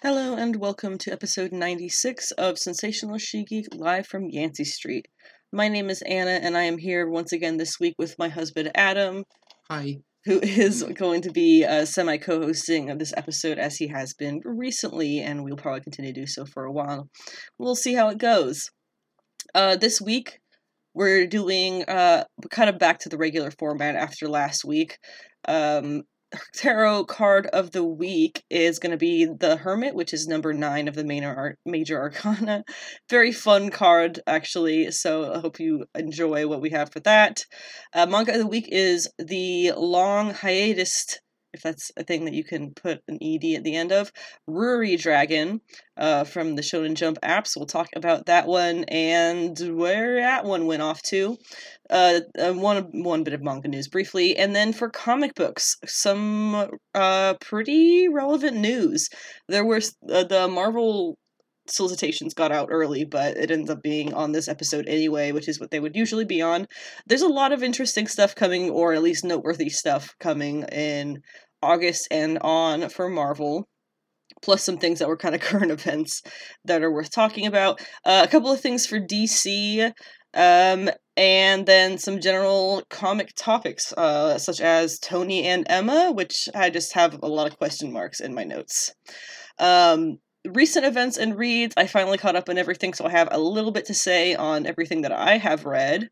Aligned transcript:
Hello 0.00 0.36
and 0.36 0.54
welcome 0.54 0.96
to 0.98 1.10
episode 1.10 1.50
96 1.50 2.30
of 2.38 2.56
Sensational 2.56 3.18
She-Geek 3.18 3.74
live 3.74 4.06
from 4.06 4.30
Yancey 4.30 4.62
Street. 4.62 5.08
My 5.52 5.66
name 5.66 5.90
is 5.90 6.02
Anna 6.02 6.38
and 6.40 6.56
I 6.56 6.62
am 6.62 6.78
here 6.78 7.08
once 7.08 7.32
again 7.32 7.56
this 7.56 7.80
week 7.80 7.96
with 7.98 8.16
my 8.16 8.28
husband 8.28 8.70
Adam, 8.76 9.24
Hi. 9.68 9.96
who 10.24 10.38
is 10.38 10.84
going 10.84 11.22
to 11.22 11.32
be 11.32 11.64
uh, 11.64 11.84
semi 11.84 12.16
co 12.16 12.40
hosting 12.40 12.90
of 12.90 13.00
this 13.00 13.12
episode 13.16 13.58
as 13.58 13.78
he 13.78 13.88
has 13.88 14.14
been 14.14 14.40
recently, 14.44 15.18
and 15.18 15.42
we'll 15.42 15.56
probably 15.56 15.80
continue 15.80 16.12
to 16.12 16.20
do 16.20 16.26
so 16.28 16.46
for 16.46 16.64
a 16.64 16.72
while. 16.72 17.08
We'll 17.58 17.74
see 17.74 17.94
how 17.94 18.08
it 18.10 18.18
goes. 18.18 18.70
Uh, 19.52 19.74
this 19.74 20.00
week, 20.00 20.38
we're 20.94 21.26
doing 21.26 21.82
uh, 21.88 22.22
kind 22.52 22.70
of 22.70 22.78
back 22.78 23.00
to 23.00 23.08
the 23.08 23.18
regular 23.18 23.50
format 23.50 23.96
after 23.96 24.28
last 24.28 24.64
week. 24.64 24.96
Um, 25.48 26.04
tarot 26.54 27.04
card 27.04 27.46
of 27.46 27.70
the 27.70 27.84
week 27.84 28.44
is 28.50 28.78
going 28.78 28.90
to 28.90 28.96
be 28.96 29.24
the 29.24 29.56
Hermit, 29.56 29.94
which 29.94 30.12
is 30.12 30.26
number 30.26 30.52
nine 30.52 30.88
of 30.88 30.94
the 30.94 31.04
main 31.04 31.24
ar- 31.24 31.56
major 31.64 31.98
arcana. 31.98 32.64
Very 33.10 33.32
fun 33.32 33.70
card, 33.70 34.20
actually. 34.26 34.90
So 34.90 35.32
I 35.32 35.38
hope 35.40 35.60
you 35.60 35.86
enjoy 35.94 36.46
what 36.46 36.60
we 36.60 36.70
have 36.70 36.92
for 36.92 37.00
that. 37.00 37.44
Uh, 37.94 38.06
manga 38.06 38.32
of 38.32 38.38
the 38.38 38.46
week 38.46 38.68
is 38.70 39.08
the 39.18 39.72
long 39.76 40.34
hiatus. 40.34 41.18
If 41.52 41.62
that's 41.62 41.90
a 41.96 42.04
thing 42.04 42.24
that 42.26 42.34
you 42.34 42.44
can 42.44 42.72
put 42.74 43.02
an 43.08 43.18
ED 43.22 43.56
at 43.56 43.64
the 43.64 43.74
end 43.74 43.92
of, 43.92 44.12
Ruri 44.48 45.00
Dragon 45.00 45.60
uh, 45.96 46.24
from 46.24 46.56
the 46.56 46.62
Shonen 46.62 46.94
Jump 46.94 47.18
apps. 47.22 47.56
We'll 47.56 47.66
talk 47.66 47.88
about 47.96 48.26
that 48.26 48.46
one 48.46 48.84
and 48.84 49.58
where 49.76 50.20
that 50.20 50.44
one 50.44 50.66
went 50.66 50.82
off 50.82 51.02
to 51.04 51.38
uh, 51.90 52.20
uh, 52.38 52.52
one 52.52 53.02
one 53.02 53.24
bit 53.24 53.34
of 53.34 53.42
manga 53.42 53.68
news 53.68 53.88
briefly, 53.88 54.36
and 54.36 54.54
then 54.54 54.72
for 54.72 54.90
comic 54.90 55.34
books, 55.34 55.76
some 55.86 56.68
uh, 56.94 57.34
pretty 57.40 58.08
relevant 58.08 58.56
news. 58.56 59.08
There 59.48 59.64
was 59.64 59.96
uh, 60.10 60.24
the 60.24 60.48
Marvel 60.48 61.16
solicitations 61.70 62.34
got 62.34 62.52
out 62.52 62.68
early, 62.70 63.04
but 63.04 63.36
it 63.36 63.50
ends 63.50 63.70
up 63.70 63.82
being 63.82 64.14
on 64.14 64.32
this 64.32 64.48
episode 64.48 64.86
anyway, 64.88 65.32
which 65.32 65.48
is 65.48 65.60
what 65.60 65.70
they 65.70 65.80
would 65.80 65.96
usually 65.96 66.24
be 66.24 66.42
on. 66.42 66.66
There's 67.06 67.22
a 67.22 67.28
lot 67.28 67.52
of 67.52 67.62
interesting 67.62 68.06
stuff 68.06 68.34
coming, 68.34 68.70
or 68.70 68.92
at 68.92 69.02
least 69.02 69.24
noteworthy 69.24 69.68
stuff 69.68 70.14
coming 70.20 70.64
in 70.64 71.22
August 71.62 72.08
and 72.10 72.38
on 72.40 72.88
for 72.88 73.08
Marvel 73.08 73.68
plus 74.42 74.62
some 74.62 74.78
things 74.78 74.98
that 74.98 75.08
were 75.08 75.16
kind 75.16 75.34
of 75.34 75.40
current 75.50 75.72
events 75.72 76.22
that 76.64 76.82
are 76.82 76.92
worth 76.92 77.10
talking 77.10 77.46
about. 77.46 77.80
Uh, 78.04 78.22
a 78.24 78.30
couple 78.30 78.52
of 78.52 78.60
things 78.60 78.86
for 78.86 79.00
DC, 79.00 79.92
um, 80.34 80.90
and 81.16 81.66
then 81.66 81.98
some 81.98 82.20
general 82.20 82.82
comic 82.90 83.32
topics, 83.34 83.92
uh, 83.94 84.38
such 84.38 84.60
as 84.60 84.98
Tony 84.98 85.44
and 85.44 85.66
Emma, 85.68 86.12
which 86.12 86.48
I 86.54 86.70
just 86.70 86.92
have 86.94 87.18
a 87.22 87.28
lot 87.28 87.50
of 87.50 87.58
question 87.58 87.92
marks 87.92 88.20
in 88.20 88.34
my 88.34 88.44
notes. 88.44 88.92
Um, 89.58 90.18
recent 90.46 90.86
events 90.86 91.16
and 91.16 91.36
reads, 91.36 91.74
I 91.76 91.86
finally 91.86 92.18
caught 92.18 92.36
up 92.36 92.48
on 92.48 92.58
everything, 92.58 92.94
so 92.94 93.06
I 93.06 93.10
have 93.10 93.28
a 93.30 93.38
little 93.38 93.70
bit 93.70 93.86
to 93.86 93.94
say 93.94 94.34
on 94.34 94.66
everything 94.66 95.02
that 95.02 95.12
I 95.12 95.38
have 95.38 95.64
read. 95.64 96.10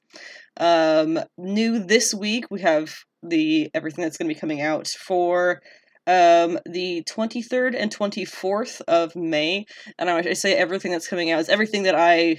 Um, 0.59 1.19
new 1.39 1.85
this 1.85 2.15
week, 2.15 2.47
we 2.51 2.61
have 2.63 2.95
the 3.23 3.71
everything 3.75 4.03
that's 4.03 4.17
going 4.17 4.29
to 4.29 4.35
be 4.35 4.41
coming 4.41 4.61
out 4.61 4.89
for 4.89 5.61
um, 6.07 6.59
the 6.67 7.03
23rd 7.09 7.75
and 7.77 7.95
24th 7.95 8.81
of 8.89 9.17
May. 9.17 9.67
And 9.99 10.09
I, 10.09 10.33
say 10.35 10.55
everything 10.55 10.93
that's 10.93 11.09
coming 11.09 11.31
out 11.31 11.41
is 11.41 11.49
everything 11.49 11.83
that 11.85 11.95
I 11.95 12.37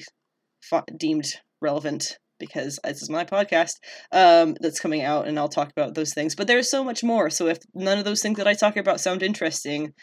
deemed 0.98 1.28
relevant 1.62 2.18
because 2.40 2.80
this 2.84 3.02
is 3.02 3.10
my 3.10 3.26
podcast 3.26 3.74
um, 4.12 4.56
that's 4.62 4.80
coming 4.80 5.02
out, 5.02 5.28
and 5.28 5.40
I'll 5.40 5.50
talk 5.50 5.72
about 5.72 5.96
those 5.96 6.14
things. 6.14 6.36
But 6.36 6.48
there's 6.48 6.70
so 6.70 6.84
much 6.84 7.04
more. 7.04 7.30
So 7.30 7.48
if 7.48 7.58
none 7.74 7.98
of 7.98 8.06
those 8.06 8.22
things 8.22 8.38
that 8.38 8.48
I 8.48 8.54
talk 8.54 8.78
about 8.78 9.00
sound 9.00 9.24
interesting, 9.24 9.94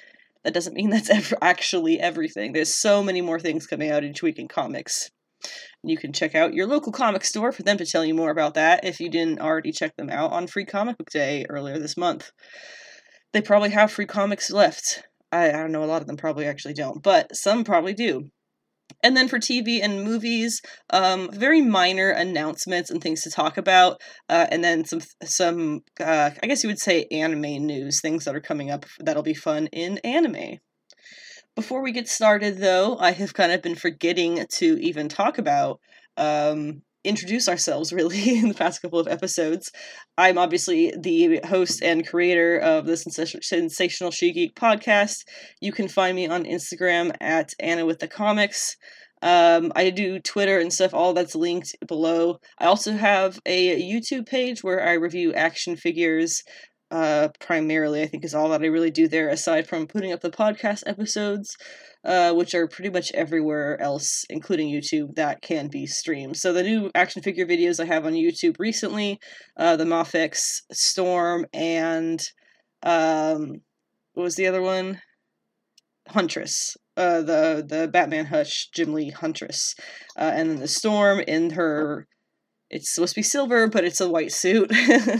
that 0.45 0.55
doesn't 0.55 0.75
mean 0.75 0.91
that's 0.91 1.11
ever 1.11 1.37
actually 1.43 1.99
everything. 1.99 2.53
There's 2.53 2.75
so 2.75 3.03
many 3.03 3.21
more 3.21 3.41
things 3.41 3.67
coming 3.67 3.91
out 3.91 4.05
each 4.05 4.23
week 4.23 4.39
in 4.39 4.49
comics. 4.49 5.11
You 5.83 5.99
can 5.99 6.13
check 6.13 6.35
out 6.35 6.55
your 6.55 6.67
local 6.67 6.93
comic 6.93 7.25
store 7.25 7.53
for 7.53 7.63
them 7.63 7.77
to 7.77 7.85
tell 7.85 8.05
you 8.05 8.15
more 8.15 8.31
about 8.31 8.55
that 8.55 8.85
if 8.85 9.01
you 9.01 9.11
didn't 9.11 9.41
already 9.41 9.73
check 9.73 9.95
them 9.97 10.09
out 10.09 10.33
on 10.33 10.47
Free 10.47 10.65
Comic 10.65 10.97
Book 10.97 11.11
Day 11.11 11.45
earlier 11.51 11.79
this 11.79 11.97
month. 11.97 12.31
They 13.33 13.43
probably 13.43 13.71
have 13.71 13.93
free 13.93 14.07
comics 14.07 14.51
left. 14.51 15.03
I, 15.31 15.49
I 15.49 15.53
don't 15.53 15.73
know, 15.73 15.85
a 15.85 15.87
lot 15.87 16.01
of 16.01 16.07
them 16.07 16.17
probably 16.17 16.47
actually 16.47 16.75
don't, 16.75 17.03
but 17.03 17.35
some 17.37 17.65
probably 17.65 17.93
do. 17.93 18.31
And 19.03 19.17
then 19.17 19.29
for 19.29 19.39
TV 19.39 19.81
and 19.83 20.05
movies, 20.05 20.63
um, 20.91 21.31
very 21.33 21.61
minor 21.61 22.11
announcements 22.11 22.91
and 22.91 23.03
things 23.03 23.23
to 23.23 23.31
talk 23.31 23.57
about, 23.57 24.01
uh, 24.29 24.47
and 24.51 24.63
then 24.63 24.85
some 24.85 25.01
some 25.23 25.83
uh, 26.01 26.31
I 26.43 26.47
guess 26.47 26.63
you 26.63 26.69
would 26.69 26.79
say 26.79 27.07
anime 27.11 27.67
news, 27.67 28.01
things 28.01 28.25
that 28.25 28.35
are 28.35 28.41
coming 28.41 28.71
up 28.71 28.87
that'll 29.01 29.23
be 29.23 29.35
fun 29.35 29.67
in 29.69 29.99
anime. 29.99 30.59
Before 31.55 31.83
we 31.83 31.93
get 31.93 32.09
started, 32.09 32.59
though, 32.59 32.97
I 32.99 33.13
have 33.13 33.33
kind 33.33 33.53
of 33.53 33.63
been 33.63 33.77
forgetting 33.77 34.45
to 34.55 34.79
even 34.81 35.09
talk 35.09 35.39
about 35.39 35.81
um, 36.17 36.83
introduce 37.05 37.49
ourselves 37.49 37.93
really 37.93 38.39
in 38.39 38.49
the 38.49 38.55
past 38.55 38.83
couple 38.83 38.99
of 38.99 39.07
episodes. 39.07 39.71
I'm 40.19 40.39
obviously 40.39 40.93
the 40.99 41.41
host 41.47 41.83
and 41.83 42.07
creator 42.07 42.59
of 42.59 42.87
the 42.87 42.97
Sensational 42.97 44.11
She 44.11 44.33
Geek 44.33 44.57
podcast. 44.57 45.25
You 45.61 45.73
can 45.73 45.89
find 45.89 46.17
me 46.17 46.27
on 46.27 46.45
Instagram 46.45 47.15
at 47.21 47.53
Anna 47.61 47.85
with 47.85 47.99
the 47.99 48.09
Comics. 48.09 48.77
Um, 49.23 49.73
I 49.75 49.91
do 49.91 50.19
Twitter 50.19 50.59
and 50.59 50.73
stuff, 50.73 50.93
all 50.93 51.15
that's 51.15 51.35
linked 51.35 51.75
below. 51.87 52.41
I 52.59 52.67
also 52.67 52.93
have 52.93 53.39
a 53.47 53.81
YouTube 53.81 54.27
page 54.27 54.63
where 54.63 54.87
I 54.87 54.95
review 54.95 55.33
action 55.33 55.77
figures. 55.77 56.43
Uh, 56.91 57.29
primarily, 57.41 58.03
I 58.03 58.07
think 58.07 58.25
is 58.25 58.35
all 58.35 58.51
that 58.51 58.63
I 58.63 58.67
really 58.67 58.91
do 58.91 59.09
there, 59.09 59.29
aside 59.29 59.67
from 59.67 59.87
putting 59.87 60.13
up 60.13 60.21
the 60.21 60.31
podcast 60.31 60.83
episodes 60.87 61.57
uh, 62.05 62.33
which 62.33 62.55
are 62.55 62.69
pretty 62.69 62.91
much 62.91 63.11
everywhere 63.13 63.81
else, 63.81 64.25
including 64.29 64.69
YouTube, 64.69 65.15
that 65.17 65.43
can 65.43 65.69
be 65.69 65.87
streamed. 65.87 66.37
So 66.37 66.53
the 66.53 66.63
new 66.63 66.91
action 66.95 67.23
figure 67.23 67.47
videos 67.47 67.81
I 67.81 67.87
have 67.87 68.07
on 68.07 68.13
YouTube 68.13 68.57
recently, 68.59 69.19
uh, 69.57 69.77
the 69.77 69.85
Mafex 69.85 70.61
Storm 70.73 71.47
and 71.53 72.21
um, 72.83 73.63
what 74.13 74.25
was 74.25 74.37
the 74.37 74.47
other 74.47 74.63
one? 74.63 75.01
Huntress. 76.09 76.77
Uh, 76.97 77.23
the 77.23 77.65
the 77.67 77.89
Batman 77.89 78.27
Hush 78.27 78.69
Jim 78.73 78.93
Lee 78.93 79.11
Huntress, 79.11 79.75
uh, 80.17 80.31
and 80.33 80.49
then 80.49 80.61
the 80.61 80.69
Storm 80.69 81.19
in 81.19 81.51
her 81.51 82.07
it's 82.75 82.93
supposed 82.93 83.15
to 83.15 83.21
be 83.21 83.23
silver, 83.23 83.69
but 83.69 83.85
it's 83.85 84.01
a 84.01 84.11
white 84.11 84.33
suit. 84.33 84.73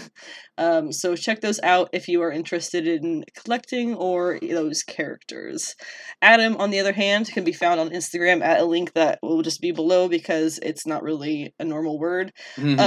um, 0.59 0.91
so 0.91 1.15
check 1.15 1.41
those 1.41 1.61
out 1.63 1.89
if 1.93 2.09
you 2.09 2.21
are 2.21 2.33
interested 2.33 2.85
in 2.89 3.25
collecting 3.37 3.95
or 3.95 4.41
those 4.43 4.83
characters. 4.83 5.77
Adam, 6.21 6.57
on 6.57 6.71
the 6.71 6.81
other 6.81 6.93
hand, 6.93 7.29
can 7.29 7.45
be 7.45 7.53
found 7.53 7.79
on 7.79 7.91
Instagram 7.91 8.43
at 8.43 8.59
a 8.59 8.65
link 8.65 8.93
that 8.95 9.21
will 9.23 9.43
just 9.43 9.61
be 9.61 9.71
below 9.71 10.09
because 10.09 10.59
it's 10.63 10.85
not 10.85 11.05
really 11.05 11.55
a 11.61 11.65
normal 11.65 11.97
word. 11.97 12.33
Mm-hmm. 12.57 12.81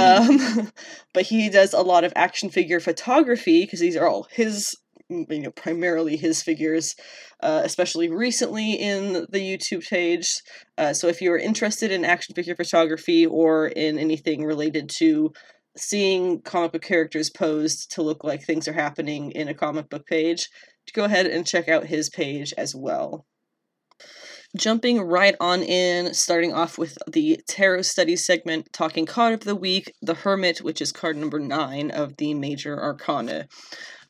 Um, 0.60 0.70
but 1.14 1.24
he 1.24 1.48
does 1.48 1.72
a 1.72 1.80
lot 1.80 2.04
of 2.04 2.12
action 2.14 2.50
figure 2.50 2.78
photography 2.78 3.62
because 3.64 3.80
these 3.80 3.96
are 3.96 4.06
all 4.06 4.26
his 4.30 4.76
you 5.08 5.40
know 5.40 5.50
primarily 5.50 6.16
his 6.16 6.42
figures 6.42 6.94
uh, 7.42 7.62
especially 7.64 8.08
recently 8.08 8.74
in 8.74 9.26
the 9.30 9.40
youtube 9.40 9.88
page 9.88 10.42
uh, 10.76 10.92
so 10.92 11.08
if 11.08 11.22
you're 11.22 11.38
interested 11.38 11.90
in 11.90 12.04
action 12.04 12.34
figure 12.34 12.54
photography 12.54 13.24
or 13.24 13.68
in 13.68 13.98
anything 13.98 14.44
related 14.44 14.88
to 14.88 15.32
seeing 15.76 16.40
comic 16.42 16.72
book 16.72 16.82
characters 16.82 17.30
posed 17.30 17.90
to 17.90 18.02
look 18.02 18.24
like 18.24 18.42
things 18.42 18.68
are 18.68 18.72
happening 18.72 19.30
in 19.32 19.48
a 19.48 19.54
comic 19.54 19.88
book 19.88 20.06
page 20.06 20.48
go 20.94 21.04
ahead 21.04 21.26
and 21.26 21.46
check 21.46 21.68
out 21.68 21.86
his 21.86 22.10
page 22.10 22.52
as 22.58 22.74
well 22.74 23.24
jumping 24.56 25.00
right 25.00 25.34
on 25.40 25.62
in, 25.62 26.14
starting 26.14 26.52
off 26.54 26.78
with 26.78 26.96
the 27.06 27.40
tarot 27.46 27.82
studies 27.82 28.24
segment, 28.24 28.68
talking 28.72 29.06
card 29.06 29.34
of 29.34 29.40
the 29.40 29.54
week, 29.54 29.92
the 30.00 30.14
Hermit, 30.14 30.62
which 30.62 30.80
is 30.80 30.92
card 30.92 31.16
number 31.16 31.38
nine 31.38 31.90
of 31.90 32.16
the 32.16 32.34
major 32.34 32.80
arcana. 32.80 33.46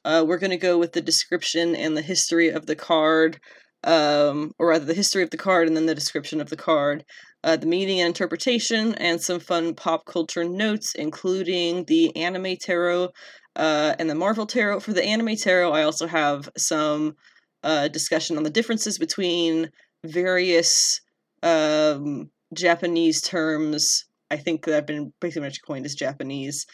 Uh, 0.09 0.25
we're 0.27 0.39
going 0.39 0.51
to 0.51 0.57
go 0.57 0.79
with 0.79 0.93
the 0.95 1.03
description 1.03 1.77
and 1.77 1.95
the 1.95 2.01
history 2.01 2.49
of 2.49 2.65
the 2.65 2.75
card, 2.75 3.39
um, 3.85 4.53
or 4.59 4.69
rather, 4.69 4.87
the 4.87 4.95
history 4.95 5.23
of 5.23 5.29
the 5.29 5.37
card 5.37 5.69
and 5.69 5.77
then 5.77 5.85
the 5.85 5.95
description 5.95 6.41
of 6.41 6.49
the 6.49 6.57
card. 6.57 7.05
Uh, 7.45 7.57
the 7.57 7.67
meaning 7.67 8.01
and 8.01 8.09
interpretation, 8.09 8.95
and 8.95 9.21
some 9.21 9.39
fun 9.39 9.75
pop 9.75 10.07
culture 10.07 10.45
notes, 10.45 10.95
including 10.95 11.85
the 11.85 12.17
anime 12.17 12.57
tarot 12.57 13.11
uh, 13.55 13.95
and 13.99 14.09
the 14.09 14.15
Marvel 14.15 14.47
tarot. 14.47 14.81
For 14.81 14.95
the 14.95 15.05
anime 15.05 15.37
tarot, 15.37 15.73
I 15.73 15.83
also 15.83 16.07
have 16.07 16.49
some 16.57 17.15
uh, 17.63 17.89
discussion 17.89 18.39
on 18.39 18.45
the 18.45 18.51
differences 18.51 18.99
between 18.99 19.71
various 20.07 21.03
um, 21.43 22.31
Japanese 22.55 23.21
terms. 23.21 24.07
I 24.31 24.39
think 24.39 24.65
that 24.65 24.75
have 24.75 24.87
been 24.87 25.13
pretty 25.21 25.39
much 25.39 25.59
coined 25.67 25.85
as 25.85 25.95
Japanese. 25.95 26.65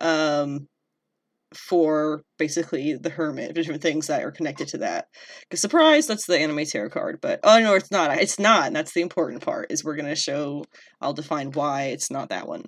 Um, 0.00 0.68
for 1.56 2.22
basically 2.38 2.94
the 2.94 3.10
hermit, 3.10 3.54
different 3.54 3.82
things 3.82 4.06
that 4.08 4.22
are 4.22 4.32
connected 4.32 4.68
to 4.68 4.78
that. 4.78 5.06
Because 5.42 5.60
surprise, 5.60 6.06
that's 6.06 6.26
the 6.26 6.38
anime 6.38 6.64
tarot 6.64 6.90
card. 6.90 7.18
But 7.20 7.40
oh 7.44 7.60
no, 7.60 7.74
it's 7.74 7.90
not. 7.90 8.16
It's 8.18 8.38
not. 8.38 8.66
And 8.68 8.76
that's 8.76 8.92
the 8.92 9.02
important 9.02 9.42
part. 9.42 9.70
Is 9.70 9.84
we're 9.84 9.96
gonna 9.96 10.16
show. 10.16 10.64
I'll 11.00 11.12
define 11.14 11.52
why 11.52 11.84
it's 11.84 12.10
not 12.10 12.28
that 12.30 12.48
one. 12.48 12.64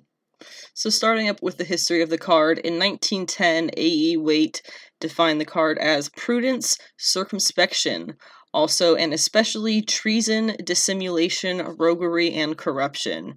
So 0.75 0.89
starting 0.89 1.29
up 1.29 1.41
with 1.41 1.57
the 1.57 1.63
history 1.63 2.01
of 2.01 2.09
the 2.09 2.17
card, 2.17 2.59
in 2.59 2.77
1910, 2.77 3.71
A.E. 3.75 4.17
Waite 4.17 4.61
defined 4.99 5.41
the 5.41 5.45
card 5.45 5.77
as 5.79 6.09
prudence, 6.09 6.77
circumspection, 6.97 8.15
Also, 8.53 8.95
and 8.95 9.13
especially 9.13 9.81
treason, 9.81 10.55
dissimulation, 10.63 11.75
roguery, 11.77 12.33
and 12.33 12.57
corruption. 12.57 13.35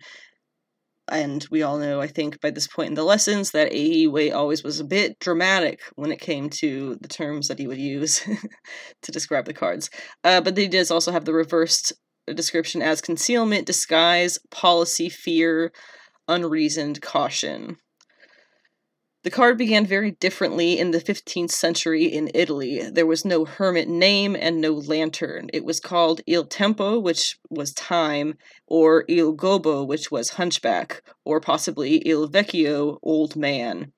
And 1.11 1.47
we 1.51 1.63
all 1.63 1.79
know, 1.79 2.01
I 2.01 2.07
think, 2.07 2.41
by 2.41 2.51
this 2.51 2.67
point 2.67 2.89
in 2.89 2.95
the 2.95 3.05
lessons, 3.05 3.51
that 3.51 3.73
A.E. 3.73 4.07
Waite 4.07 4.33
always 4.33 4.63
was 4.63 4.79
a 4.81 4.85
bit 4.85 5.19
dramatic 5.19 5.81
when 5.97 6.13
it 6.13 6.21
came 6.21 6.49
to 6.51 6.97
the 7.01 7.09
terms 7.09 7.49
that 7.49 7.59
he 7.59 7.67
would 7.67 7.79
use 7.79 8.21
to 9.03 9.13
describe 9.13 9.45
the 9.45 9.53
cards. 9.53 9.91
Uh, 10.23 10.41
but 10.41 10.57
he 10.57 10.69
does 10.69 10.91
also 10.91 11.11
have 11.11 11.25
the 11.25 11.33
reversed 11.33 11.93
description 12.35 12.81
as 12.81 13.01
concealment, 13.01 13.67
disguise, 13.67 14.39
policy, 14.51 15.09
fear, 15.09 15.73
unreasoned 16.29 17.03
caution. 17.03 17.77
The 19.23 19.31
card 19.31 19.59
began 19.59 19.85
very 19.85 20.13
differently 20.13 20.79
in 20.79 20.93
the 20.93 21.01
15th 21.01 21.51
century 21.51 22.05
in 22.05 22.31
Italy. 22.33 22.89
There 22.91 23.05
was 23.05 23.23
no 23.23 23.45
hermit 23.45 23.87
name 23.87 24.35
and 24.35 24.63
no 24.63 24.73
lantern. 24.73 25.51
It 25.53 25.63
was 25.63 25.79
called 25.79 26.23
Il 26.27 26.47
Tempo, 26.47 26.99
which 26.99 27.39
was 27.51 27.75
time, 27.75 28.39
or 28.67 29.05
Il 29.09 29.35
Gobbo, 29.35 29.85
which 29.85 30.11
was 30.11 30.31
hunchback, 30.31 31.03
or 31.23 31.39
possibly 31.39 31.97
Il 32.07 32.29
Vecchio, 32.29 32.99
old 33.03 33.37
man. 33.37 33.93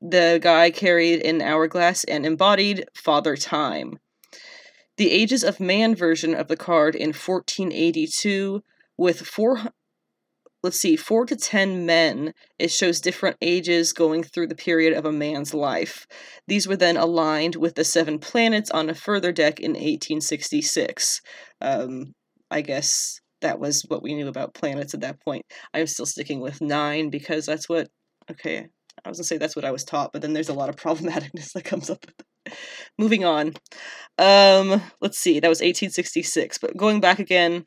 The 0.00 0.40
guy 0.42 0.70
carried 0.70 1.20
an 1.26 1.42
hourglass 1.42 2.04
and 2.04 2.24
embodied 2.24 2.88
Father 2.94 3.36
Time. 3.36 3.98
The 4.96 5.10
Ages 5.10 5.44
of 5.44 5.60
Man 5.60 5.94
version 5.94 6.34
of 6.34 6.48
the 6.48 6.56
card 6.56 6.94
in 6.94 7.08
1482 7.08 8.64
with 8.96 9.20
four 9.20 9.72
let's 10.62 10.80
see, 10.80 10.96
four 10.96 11.26
to 11.26 11.36
ten 11.36 11.86
men. 11.86 12.32
It 12.58 12.70
shows 12.70 13.00
different 13.00 13.36
ages 13.40 13.92
going 13.92 14.22
through 14.22 14.48
the 14.48 14.54
period 14.54 14.92
of 14.94 15.04
a 15.04 15.12
man's 15.12 15.54
life. 15.54 16.06
These 16.46 16.66
were 16.66 16.76
then 16.76 16.96
aligned 16.96 17.56
with 17.56 17.74
the 17.74 17.84
seven 17.84 18.18
planets 18.18 18.70
on 18.70 18.90
a 18.90 18.94
further 18.94 19.32
deck 19.32 19.60
in 19.60 19.72
1866. 19.72 21.20
Um, 21.60 22.12
I 22.50 22.62
guess 22.62 23.20
that 23.40 23.60
was 23.60 23.84
what 23.88 24.02
we 24.02 24.14
knew 24.14 24.28
about 24.28 24.54
planets 24.54 24.94
at 24.94 25.00
that 25.02 25.20
point. 25.20 25.44
I'm 25.72 25.86
still 25.86 26.06
sticking 26.06 26.40
with 26.40 26.60
nine 26.60 27.10
because 27.10 27.46
that's 27.46 27.68
what. 27.68 27.88
Okay, 28.30 28.66
I 29.04 29.08
was 29.08 29.18
gonna 29.18 29.24
say 29.24 29.38
that's 29.38 29.56
what 29.56 29.64
I 29.64 29.70
was 29.70 29.84
taught, 29.84 30.12
but 30.12 30.22
then 30.22 30.32
there's 30.32 30.48
a 30.48 30.54
lot 30.54 30.68
of 30.68 30.76
problematicness 30.84 31.52
that 31.52 31.64
comes 31.64 31.90
up. 31.90 32.04
Moving 32.98 33.24
on. 33.24 33.54
Um, 34.18 34.82
let's 35.00 35.18
see, 35.18 35.38
that 35.38 35.48
was 35.48 35.60
1866, 35.60 36.58
but 36.58 36.76
going 36.76 37.00
back 37.00 37.18
again 37.18 37.66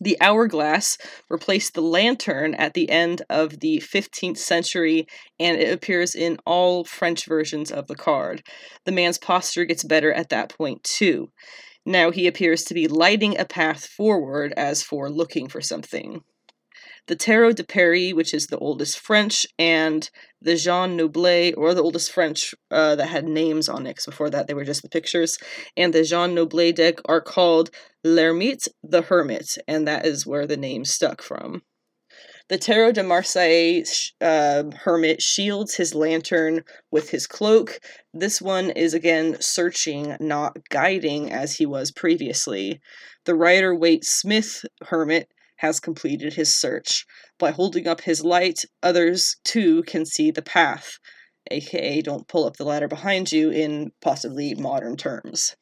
the 0.00 0.16
hourglass 0.20 0.96
replaced 1.28 1.74
the 1.74 1.82
lantern 1.82 2.54
at 2.54 2.74
the 2.74 2.88
end 2.88 3.22
of 3.28 3.60
the 3.60 3.80
15th 3.80 4.38
century, 4.38 5.06
and 5.38 5.60
it 5.60 5.72
appears 5.72 6.14
in 6.14 6.38
all 6.46 6.84
French 6.84 7.26
versions 7.26 7.70
of 7.70 7.86
the 7.86 7.94
card. 7.94 8.42
The 8.84 8.92
man's 8.92 9.18
posture 9.18 9.64
gets 9.64 9.84
better 9.84 10.12
at 10.12 10.30
that 10.30 10.48
point, 10.56 10.82
too. 10.84 11.30
Now 11.84 12.10
he 12.10 12.26
appears 12.26 12.64
to 12.64 12.74
be 12.74 12.88
lighting 12.88 13.38
a 13.38 13.44
path 13.44 13.86
forward 13.86 14.52
as 14.56 14.82
for 14.82 15.10
looking 15.10 15.48
for 15.48 15.60
something 15.60 16.22
the 17.10 17.16
Tarot 17.16 17.54
de 17.54 17.64
Paris, 17.64 18.14
which 18.14 18.32
is 18.32 18.46
the 18.46 18.58
oldest 18.58 18.96
French, 19.00 19.44
and 19.58 20.08
the 20.40 20.54
Jean 20.54 20.96
Noblet, 20.96 21.54
or 21.56 21.74
the 21.74 21.82
oldest 21.82 22.12
French 22.12 22.54
uh, 22.70 22.94
that 22.94 23.08
had 23.08 23.24
names 23.26 23.68
on 23.68 23.84
it, 23.84 23.98
before 24.06 24.30
that 24.30 24.46
they 24.46 24.54
were 24.54 24.64
just 24.64 24.82
the 24.82 24.88
pictures, 24.88 25.36
and 25.76 25.92
the 25.92 26.04
Jean 26.04 26.36
Noblet 26.36 26.76
deck 26.76 27.00
are 27.06 27.20
called 27.20 27.70
L'Ermite, 28.04 28.68
the 28.84 29.02
Hermit, 29.02 29.58
and 29.66 29.88
that 29.88 30.06
is 30.06 30.24
where 30.24 30.46
the 30.46 30.56
name 30.56 30.84
stuck 30.84 31.20
from. 31.20 31.62
The 32.48 32.58
Tarot 32.58 32.92
de 32.92 33.02
Marseille 33.02 33.82
uh, 34.20 34.64
hermit 34.84 35.20
shields 35.20 35.74
his 35.74 35.96
lantern 35.96 36.62
with 36.92 37.10
his 37.10 37.26
cloak. 37.26 37.80
This 38.14 38.40
one 38.40 38.70
is 38.70 38.94
again 38.94 39.36
searching, 39.40 40.16
not 40.20 40.56
guiding 40.68 41.32
as 41.32 41.56
he 41.56 41.66
was 41.66 41.90
previously. 41.90 42.80
The 43.24 43.34
Rider 43.34 43.74
Waite 43.74 44.04
Smith 44.04 44.64
hermit 44.82 45.28
has 45.60 45.78
completed 45.78 46.34
his 46.34 46.54
search. 46.54 47.04
By 47.38 47.50
holding 47.50 47.86
up 47.86 48.00
his 48.00 48.24
light, 48.24 48.64
others 48.82 49.36
too 49.44 49.82
can 49.82 50.06
see 50.06 50.30
the 50.30 50.42
path, 50.42 50.98
aka 51.50 52.00
don't 52.00 52.26
pull 52.28 52.46
up 52.46 52.56
the 52.56 52.64
ladder 52.64 52.88
behind 52.88 53.30
you 53.30 53.50
in 53.50 53.90
possibly 54.00 54.54
modern 54.54 54.96
terms. 54.96 55.54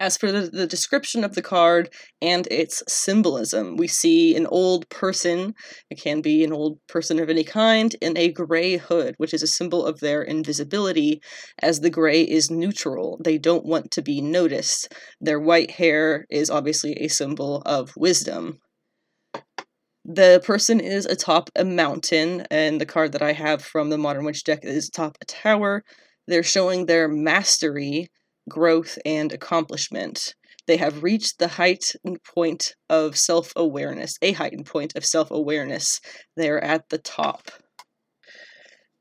As 0.00 0.16
for 0.16 0.32
the, 0.32 0.50
the, 0.50 0.66
description 0.66 1.22
of 1.22 1.34
the 1.34 1.42
card 1.42 1.88
and 2.20 2.48
its 2.50 2.82
symbolism, 2.88 3.76
we 3.76 3.86
see 3.86 4.34
an 4.36 4.46
old 4.46 4.88
person, 4.88 5.54
it 5.90 6.00
can 6.00 6.20
be 6.20 6.42
an 6.42 6.52
old 6.52 6.78
person 6.88 7.20
of 7.20 7.30
any 7.30 7.44
kind, 7.44 7.94
in 8.00 8.16
a 8.18 8.32
gray 8.32 8.76
hood, 8.76 9.14
which 9.18 9.32
is 9.32 9.42
a 9.42 9.46
symbol 9.46 9.86
of 9.86 10.00
their 10.00 10.22
invisibility, 10.22 11.22
as 11.62 11.80
the 11.80 11.90
gray 11.90 12.22
is 12.22 12.50
neutral. 12.50 13.20
They 13.22 13.38
don't 13.38 13.64
want 13.64 13.92
to 13.92 14.02
be 14.02 14.20
noticed. 14.20 14.92
Their 15.20 15.38
white 15.38 15.70
hair 15.72 16.26
is 16.30 16.50
obviously 16.50 16.94
a 16.94 17.08
symbol 17.08 17.62
of 17.64 17.92
wisdom. 17.96 18.58
The 20.04 20.42
person 20.44 20.80
is 20.80 21.06
atop 21.06 21.48
a 21.56 21.64
mountain, 21.64 22.44
and 22.50 22.80
the 22.80 22.86
card 22.86 23.12
that 23.12 23.22
I 23.22 23.32
have 23.32 23.62
from 23.62 23.88
the 23.88 23.98
Modern 23.98 24.24
Witch 24.24 24.44
deck 24.44 24.64
is 24.64 24.88
atop 24.88 25.16
a 25.22 25.24
tower. 25.24 25.84
They're 26.26 26.42
showing 26.42 26.86
their 26.86 27.08
mastery 27.08 28.08
growth, 28.48 28.98
and 29.04 29.32
accomplishment. 29.32 30.34
They 30.66 30.76
have 30.78 31.02
reached 31.02 31.38
the 31.38 31.48
heightened 31.48 32.22
point 32.22 32.74
of 32.88 33.16
self 33.18 33.52
awareness, 33.56 34.16
a 34.22 34.32
heightened 34.32 34.66
point 34.66 34.96
of 34.96 35.04
self 35.04 35.30
awareness. 35.30 36.00
They're 36.36 36.62
at 36.62 36.88
the 36.88 36.98
top. 36.98 37.50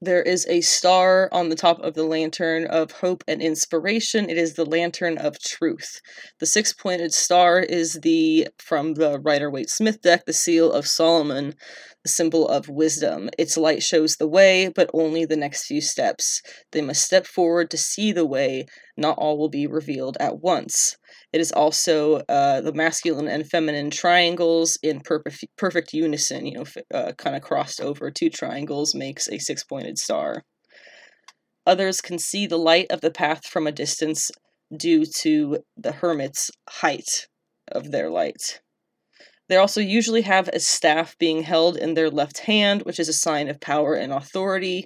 There 0.03 0.21
is 0.21 0.45
a 0.49 0.59
star 0.59 1.29
on 1.31 1.47
the 1.47 1.55
top 1.55 1.79
of 1.79 1.93
the 1.93 2.03
lantern 2.03 2.65
of 2.65 2.91
hope 2.91 3.23
and 3.25 3.41
inspiration. 3.41 4.29
It 4.29 4.37
is 4.37 4.55
the 4.55 4.65
lantern 4.65 5.17
of 5.17 5.39
truth. 5.39 6.01
The 6.41 6.45
six 6.45 6.73
pointed 6.73 7.13
star 7.13 7.61
is 7.61 7.93
the, 8.01 8.49
from 8.57 8.95
the 8.95 9.17
Rider 9.19 9.49
Waite 9.49 9.69
Smith 9.69 10.01
deck, 10.01 10.25
the 10.25 10.33
seal 10.33 10.73
of 10.73 10.87
Solomon, 10.87 11.55
the 12.03 12.09
symbol 12.09 12.49
of 12.49 12.67
wisdom. 12.67 13.29
Its 13.37 13.55
light 13.55 13.81
shows 13.81 14.17
the 14.17 14.27
way, 14.27 14.67
but 14.67 14.89
only 14.93 15.23
the 15.23 15.37
next 15.37 15.67
few 15.67 15.79
steps. 15.79 16.41
They 16.73 16.81
must 16.81 17.05
step 17.05 17.25
forward 17.25 17.71
to 17.71 17.77
see 17.77 18.11
the 18.11 18.25
way. 18.25 18.65
Not 18.97 19.17
all 19.17 19.37
will 19.37 19.47
be 19.47 19.67
revealed 19.67 20.17
at 20.19 20.41
once. 20.41 20.97
It 21.33 21.41
is 21.41 21.51
also 21.51 22.21
uh, 22.29 22.61
the 22.61 22.73
masculine 22.73 23.27
and 23.27 23.49
feminine 23.49 23.89
triangles 23.89 24.77
in 24.83 25.01
perfect, 25.01 25.45
perfect 25.57 25.91
unison, 25.91 26.45
you 26.45 26.59
know, 26.59 26.65
uh, 26.93 27.13
kind 27.13 27.35
of 27.35 27.41
crossed 27.41 27.81
over 27.81 28.11
two 28.11 28.29
triangles 28.29 28.93
makes 28.93 29.27
a 29.27 29.39
six 29.39 29.63
pointed 29.63 29.97
star. 29.97 30.43
Others 31.65 32.01
can 32.01 32.19
see 32.19 32.45
the 32.45 32.59
light 32.59 32.85
of 32.91 33.01
the 33.01 33.09
path 33.09 33.47
from 33.47 33.65
a 33.65 33.71
distance 33.71 34.29
due 34.75 35.05
to 35.21 35.57
the 35.75 35.93
hermit's 35.93 36.51
height 36.69 37.27
of 37.71 37.91
their 37.91 38.11
light. 38.11 38.61
They 39.49 39.55
also 39.55 39.81
usually 39.81 40.21
have 40.21 40.49
a 40.49 40.59
staff 40.59 41.17
being 41.17 41.43
held 41.43 41.77
in 41.77 41.95
their 41.95 42.09
left 42.11 42.39
hand, 42.39 42.83
which 42.83 42.99
is 42.99 43.09
a 43.09 43.13
sign 43.13 43.49
of 43.49 43.59
power 43.59 43.95
and 43.95 44.13
authority. 44.13 44.85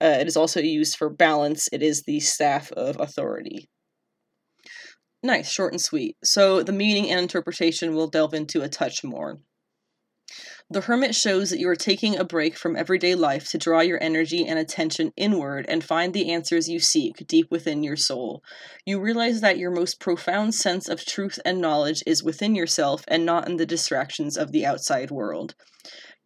Uh, 0.00 0.16
it 0.20 0.28
is 0.28 0.36
also 0.36 0.60
used 0.60 0.96
for 0.96 1.10
balance. 1.10 1.68
It 1.72 1.82
is 1.82 2.04
the 2.04 2.20
staff 2.20 2.70
of 2.72 3.00
authority. 3.00 3.68
Nice, 5.28 5.50
short 5.50 5.74
and 5.74 5.80
sweet. 5.80 6.16
So 6.24 6.62
the 6.62 6.72
meaning 6.72 7.10
and 7.10 7.20
interpretation 7.20 7.94
we'll 7.94 8.06
delve 8.06 8.32
into 8.32 8.62
a 8.62 8.68
touch 8.70 9.04
more. 9.04 9.40
The 10.70 10.80
Hermit 10.80 11.14
shows 11.14 11.50
that 11.50 11.58
you 11.58 11.68
are 11.68 11.76
taking 11.76 12.16
a 12.16 12.24
break 12.24 12.56
from 12.56 12.74
everyday 12.74 13.14
life 13.14 13.50
to 13.50 13.58
draw 13.58 13.80
your 13.80 14.02
energy 14.02 14.46
and 14.46 14.58
attention 14.58 15.12
inward 15.18 15.66
and 15.68 15.84
find 15.84 16.14
the 16.14 16.32
answers 16.32 16.70
you 16.70 16.80
seek 16.80 17.26
deep 17.26 17.50
within 17.50 17.82
your 17.82 17.94
soul. 17.94 18.42
You 18.86 19.00
realize 19.00 19.42
that 19.42 19.58
your 19.58 19.70
most 19.70 20.00
profound 20.00 20.54
sense 20.54 20.88
of 20.88 21.04
truth 21.04 21.38
and 21.44 21.60
knowledge 21.60 22.02
is 22.06 22.24
within 22.24 22.54
yourself 22.54 23.04
and 23.06 23.26
not 23.26 23.46
in 23.46 23.58
the 23.58 23.66
distractions 23.66 24.38
of 24.38 24.52
the 24.52 24.64
outside 24.64 25.10
world. 25.10 25.54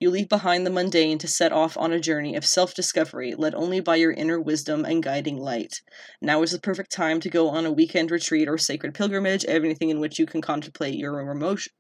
You 0.02 0.10
leave 0.10 0.28
behind 0.28 0.66
the 0.66 0.70
mundane 0.70 1.18
to 1.18 1.28
set 1.28 1.52
off 1.52 1.76
on 1.76 1.92
a 1.92 2.00
journey 2.00 2.34
of 2.34 2.44
self 2.44 2.74
discovery 2.74 3.36
led 3.36 3.54
only 3.54 3.78
by 3.78 3.94
your 3.94 4.10
inner 4.10 4.40
wisdom 4.40 4.84
and 4.84 5.00
guiding 5.00 5.36
light. 5.38 5.80
Now 6.20 6.42
is 6.42 6.50
the 6.50 6.58
perfect 6.58 6.90
time 6.90 7.20
to 7.20 7.30
go 7.30 7.50
on 7.50 7.66
a 7.66 7.70
weekend 7.70 8.10
retreat 8.10 8.48
or 8.48 8.58
sacred 8.58 8.94
pilgrimage, 8.94 9.44
anything 9.46 9.90
in 9.90 10.00
which 10.00 10.18
you 10.18 10.26
can 10.26 10.40
contemplate 10.40 10.98
your 10.98 11.22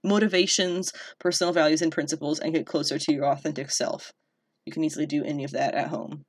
motivations, 0.04 0.92
personal 1.18 1.52
values, 1.52 1.82
and 1.82 1.90
principles 1.90 2.38
and 2.38 2.54
get 2.54 2.64
closer 2.64 2.96
to 2.96 3.12
your 3.12 3.26
authentic 3.26 3.72
self. 3.72 4.12
You 4.66 4.72
can 4.72 4.84
easily 4.84 5.06
do 5.06 5.24
any 5.24 5.42
of 5.42 5.50
that 5.50 5.74
at 5.74 5.88
home. 5.88 6.22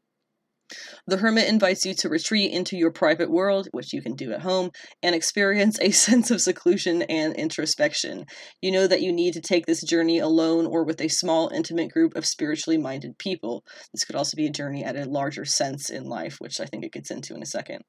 The 1.08 1.18
hermit 1.18 1.48
invites 1.50 1.86
you 1.86 1.94
to 1.96 2.10
retreat 2.10 2.52
into 2.52 2.78
your 2.78 2.92
private 2.92 3.30
world, 3.30 3.68
which 3.72 3.94
you 3.94 4.02
can 4.02 4.16
do 4.16 4.32
at 4.32 4.42
home, 4.42 4.72
and 5.02 5.16
experience 5.16 5.80
a 5.80 5.92
sense 6.06 6.32
of 6.32 6.42
seclusion 6.42 7.02
and 7.04 7.36
introspection. 7.36 8.26
You 8.62 8.72
know 8.72 8.88
that 8.88 9.02
you 9.02 9.12
need 9.12 9.34
to 9.34 9.42
take 9.42 9.66
this 9.66 9.84
journey 9.84 10.20
alone 10.20 10.66
or 10.66 10.84
with 10.84 11.02
a 11.02 11.08
small, 11.08 11.50
intimate 11.50 11.92
group 11.92 12.16
of 12.16 12.26
spiritually 12.26 12.78
minded 12.78 13.18
people. 13.18 13.64
This 13.94 14.04
could 14.04 14.16
also 14.16 14.36
be 14.36 14.48
a 14.48 14.52
journey 14.52 14.84
at 14.84 14.96
a 14.96 15.06
larger 15.06 15.46
sense 15.46 15.90
in 15.90 16.06
life, 16.06 16.38
which 16.40 16.60
I 16.60 16.66
think 16.66 16.84
it 16.86 16.94
gets 16.94 17.12
into 17.12 17.36
in 17.36 17.42
a 17.42 17.48
second. 17.48 17.84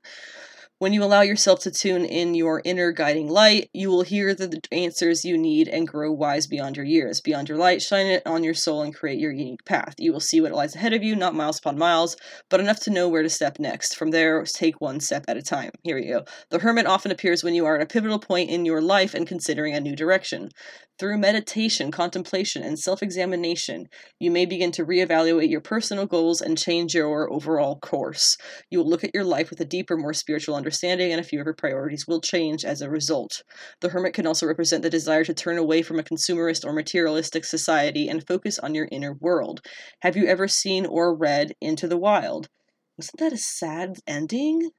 When 0.80 0.92
you 0.92 1.04
allow 1.04 1.20
yourself 1.20 1.60
to 1.60 1.70
tune 1.70 2.04
in 2.04 2.34
your 2.34 2.60
inner 2.64 2.90
guiding 2.90 3.28
light, 3.28 3.70
you 3.72 3.90
will 3.90 4.02
hear 4.02 4.34
the 4.34 4.60
answers 4.72 5.24
you 5.24 5.38
need 5.38 5.68
and 5.68 5.86
grow 5.86 6.10
wise 6.10 6.48
beyond 6.48 6.76
your 6.76 6.84
years. 6.84 7.20
Beyond 7.20 7.48
your 7.48 7.58
light, 7.58 7.80
shine 7.80 8.08
it 8.08 8.24
on 8.26 8.42
your 8.42 8.54
soul 8.54 8.82
and 8.82 8.92
create 8.92 9.20
your 9.20 9.30
unique 9.30 9.64
path. 9.64 9.94
You 9.98 10.12
will 10.12 10.18
see 10.18 10.40
what 10.40 10.50
lies 10.50 10.74
ahead 10.74 10.92
of 10.92 11.04
you, 11.04 11.14
not 11.14 11.32
miles 11.32 11.60
upon 11.60 11.78
miles, 11.78 12.16
but 12.50 12.58
enough 12.58 12.80
to 12.80 12.90
know 12.90 13.08
where 13.08 13.22
to 13.22 13.30
step 13.30 13.60
next. 13.60 13.94
From 13.94 14.10
there, 14.10 14.42
take 14.42 14.80
one 14.80 14.98
step 14.98 15.24
at 15.28 15.36
a 15.36 15.42
time. 15.42 15.70
Here 15.84 15.94
we 15.94 16.08
go. 16.08 16.24
The 16.50 16.58
hermit 16.58 16.86
often 16.86 17.12
appears 17.12 17.44
when 17.44 17.54
you 17.54 17.66
are 17.66 17.76
at 17.76 17.82
a 17.82 17.86
pivotal 17.86 18.18
point 18.18 18.50
in 18.50 18.64
your 18.64 18.82
life 18.82 19.14
and 19.14 19.28
considering 19.28 19.74
a 19.74 19.80
new 19.80 19.94
direction. 19.94 20.50
Through 20.96 21.18
meditation, 21.18 21.90
contemplation, 21.90 22.62
and 22.62 22.78
self 22.78 23.02
examination, 23.02 23.88
you 24.20 24.30
may 24.30 24.46
begin 24.46 24.70
to 24.72 24.84
reevaluate 24.84 25.50
your 25.50 25.60
personal 25.60 26.06
goals 26.06 26.40
and 26.40 26.56
change 26.56 26.94
your 26.94 27.32
overall 27.32 27.80
course. 27.80 28.36
You 28.70 28.78
will 28.78 28.88
look 28.88 29.02
at 29.02 29.12
your 29.12 29.24
life 29.24 29.50
with 29.50 29.60
a 29.60 29.64
deeper, 29.64 29.96
more 29.96 30.14
spiritual 30.14 30.54
understanding, 30.64 31.12
and 31.12 31.20
a 31.20 31.24
few 31.24 31.40
of 31.40 31.46
your 31.46 31.54
priorities 31.54 32.06
will 32.08 32.20
change 32.20 32.64
as 32.64 32.80
a 32.80 32.88
result. 32.88 33.42
The 33.80 33.90
hermit 33.90 34.14
can 34.14 34.26
also 34.26 34.46
represent 34.46 34.82
the 34.82 34.90
desire 34.90 35.24
to 35.24 35.34
turn 35.34 35.58
away 35.58 35.82
from 35.82 35.98
a 35.98 36.02
consumerist 36.02 36.64
or 36.64 36.72
materialistic 36.72 37.44
society 37.44 38.08
and 38.08 38.26
focus 38.26 38.58
on 38.58 38.74
your 38.74 38.88
inner 38.90 39.12
world. 39.12 39.60
Have 40.00 40.16
you 40.16 40.26
ever 40.26 40.48
seen 40.48 40.86
or 40.86 41.14
read 41.14 41.52
Into 41.60 41.86
the 41.86 41.98
Wild? 41.98 42.48
Wasn't 42.96 43.18
that 43.18 43.32
a 43.32 43.36
sad 43.36 43.96
ending? 44.06 44.70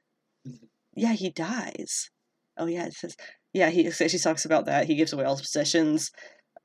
Mm-hmm. 0.46 0.66
Yeah, 0.96 1.12
he 1.12 1.30
dies. 1.30 2.10
Oh, 2.58 2.66
yeah, 2.66 2.86
it 2.86 2.94
says 2.94 3.16
yeah, 3.56 3.70
he 3.70 3.90
she 3.90 4.18
talks 4.18 4.44
about 4.44 4.66
that. 4.66 4.86
He 4.86 4.96
gives 4.96 5.14
away 5.14 5.24
all 5.24 5.36
his 5.36 5.46
possessions. 5.46 6.10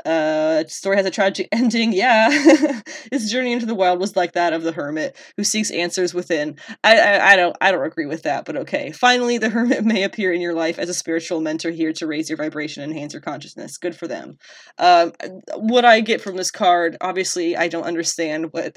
Uh, 0.06 0.64
story 0.68 0.98
has 0.98 1.06
a 1.06 1.12
tragic 1.12 1.48
ending. 1.52 1.94
Yeah, 1.94 2.30
his 3.12 3.32
journey 3.32 3.54
into 3.54 3.66
the 3.66 3.76
wild 3.76 4.00
was 4.00 4.16
like 4.16 4.34
that 4.34 4.54
of 4.54 4.64
the 4.64 4.72
hermit 4.72 5.16
who 5.38 5.44
seeks 5.44 5.72
answers 5.72 6.14
within. 6.14 6.58
I, 6.84 6.98
I, 6.98 7.32
I 7.32 7.36
don't 7.36 7.56
I 7.62 7.72
don't 7.72 7.86
agree 7.86 8.06
with 8.06 8.24
that, 8.24 8.46
but 8.46 8.58
okay. 8.58 8.92
Finally, 8.92 9.38
the 9.38 9.50
hermit 9.52 9.86
may 9.86 10.04
appear 10.04 10.34
in 10.34 10.42
your 10.42 10.54
life 10.54 10.80
as 10.80 10.90
a 10.90 10.94
spiritual 10.94 11.42
mentor 11.42 11.72
here 11.72 11.94
to 11.94 12.08
raise 12.08 12.30
your 12.30 12.38
vibration 12.38 12.84
and 12.84 12.92
enhance 12.92 13.14
your 13.14 13.22
consciousness. 13.22 13.78
Good 13.78 13.96
for 13.96 14.08
them. 14.08 14.38
Um, 14.78 15.14
what 15.56 15.86
I 15.86 16.02
get 16.02 16.22
from 16.22 16.38
this 16.38 16.52
card, 16.52 16.98
obviously, 17.02 17.56
I 17.56 17.68
don't 17.68 17.84
understand 17.84 18.48
what 18.52 18.76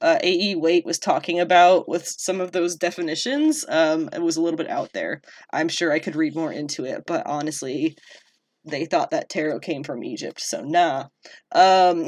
uh, 0.00 0.18
A.E. 0.22 0.54
Waite 0.56 0.86
was 0.86 0.98
talking 0.98 1.40
about 1.40 1.88
with 1.88 2.06
some 2.06 2.40
of 2.40 2.52
those 2.52 2.76
definitions. 2.76 3.64
Um, 3.68 4.08
it 4.12 4.22
was 4.22 4.36
a 4.36 4.42
little 4.42 4.56
bit 4.56 4.70
out 4.70 4.92
there. 4.92 5.20
I'm 5.52 5.68
sure 5.68 5.92
I 5.92 5.98
could 5.98 6.16
read 6.16 6.34
more 6.34 6.52
into 6.52 6.84
it, 6.84 7.04
but 7.06 7.26
honestly, 7.26 7.96
they 8.64 8.84
thought 8.84 9.10
that 9.10 9.28
tarot 9.28 9.60
came 9.60 9.84
from 9.84 10.04
Egypt, 10.04 10.40
so 10.40 10.62
nah. 10.62 11.06
Um, 11.52 12.06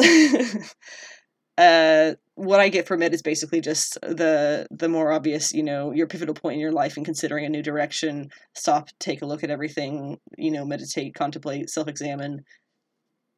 uh, 1.58 2.12
what 2.34 2.60
I 2.60 2.68
get 2.68 2.86
from 2.86 3.02
it 3.02 3.14
is 3.14 3.22
basically 3.22 3.60
just 3.60 3.98
the 4.02 4.66
the 4.70 4.88
more 4.88 5.12
obvious, 5.12 5.52
you 5.52 5.62
know, 5.62 5.92
your 5.92 6.06
pivotal 6.06 6.34
point 6.34 6.54
in 6.54 6.60
your 6.60 6.72
life 6.72 6.96
and 6.96 7.04
considering 7.04 7.44
a 7.44 7.50
new 7.50 7.62
direction. 7.62 8.30
Stop, 8.54 8.88
take 8.98 9.22
a 9.22 9.26
look 9.26 9.44
at 9.44 9.50
everything, 9.50 10.18
you 10.38 10.50
know, 10.50 10.64
meditate, 10.64 11.14
contemplate, 11.14 11.70
self 11.70 11.88
examine, 11.88 12.44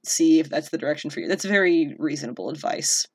see 0.05 0.41
if 0.41 0.49
that's 0.49 0.71
the 0.71 0.79
direction 0.79 1.11
for 1.11 1.21
you. 1.21 1.29
That's 1.29 1.45
very 1.45 1.95
reasonable 1.99 2.51
advice. 2.51 3.07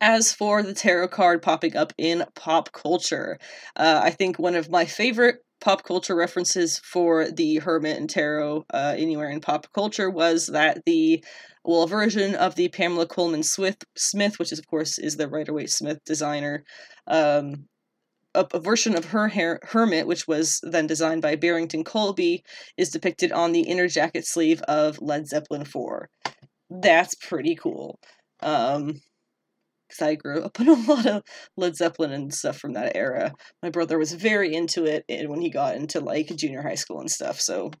As 0.00 0.32
for 0.32 0.62
the 0.62 0.72
tarot 0.72 1.08
card 1.08 1.42
popping 1.42 1.76
up 1.76 1.92
in 1.98 2.24
pop 2.34 2.72
culture, 2.72 3.38
uh, 3.76 4.00
I 4.02 4.10
think 4.10 4.38
one 4.38 4.54
of 4.54 4.70
my 4.70 4.86
favorite 4.86 5.44
pop 5.60 5.84
culture 5.84 6.14
references 6.14 6.78
for 6.78 7.30
the 7.30 7.56
Hermit 7.56 7.98
and 7.98 8.08
Tarot 8.08 8.64
uh, 8.72 8.94
anywhere 8.96 9.30
in 9.30 9.40
pop 9.40 9.66
culture 9.72 10.10
was 10.10 10.46
that 10.46 10.82
the 10.86 11.24
well, 11.64 11.86
version 11.86 12.34
of 12.34 12.54
the 12.54 12.68
Pamela 12.68 13.06
Colman 13.06 13.42
Smith, 13.42 13.84
Smith, 13.96 14.38
which 14.38 14.52
is 14.52 14.58
of 14.58 14.66
course 14.66 14.98
is 14.98 15.16
the 15.16 15.28
Rider 15.28 15.52
Waite 15.52 15.70
Smith 15.70 15.98
designer, 16.06 16.64
um, 17.06 17.66
a, 18.34 18.46
a, 18.52 18.60
version 18.60 18.96
of 18.96 19.06
her 19.06 19.28
her- 19.28 19.60
Hermit, 19.62 20.06
which 20.06 20.26
was 20.26 20.60
then 20.62 20.86
designed 20.86 21.22
by 21.22 21.36
Barrington 21.36 21.84
Colby, 21.84 22.42
is 22.76 22.90
depicted 22.90 23.32
on 23.32 23.52
the 23.52 23.62
inner 23.62 23.88
jacket 23.88 24.26
sleeve 24.26 24.62
of 24.62 25.00
Led 25.02 25.26
Zeppelin 25.26 25.64
4. 25.64 26.08
That's 26.70 27.14
pretty 27.16 27.56
cool. 27.56 27.98
Um, 28.40 29.00
because 29.90 30.06
I 30.06 30.14
grew 30.14 30.42
up 30.42 30.60
on 30.60 30.68
a 30.68 30.74
lot 30.88 31.06
of 31.06 31.22
Led 31.56 31.76
Zeppelin 31.76 32.12
and 32.12 32.32
stuff 32.32 32.58
from 32.58 32.74
that 32.74 32.96
era. 32.96 33.32
My 33.62 33.70
brother 33.70 33.98
was 33.98 34.12
very 34.12 34.54
into 34.54 34.86
it 34.86 35.04
when 35.28 35.40
he 35.40 35.50
got 35.50 35.76
into 35.76 36.00
like 36.00 36.34
junior 36.36 36.62
high 36.62 36.76
school 36.76 37.00
and 37.00 37.10
stuff, 37.10 37.40
so 37.40 37.72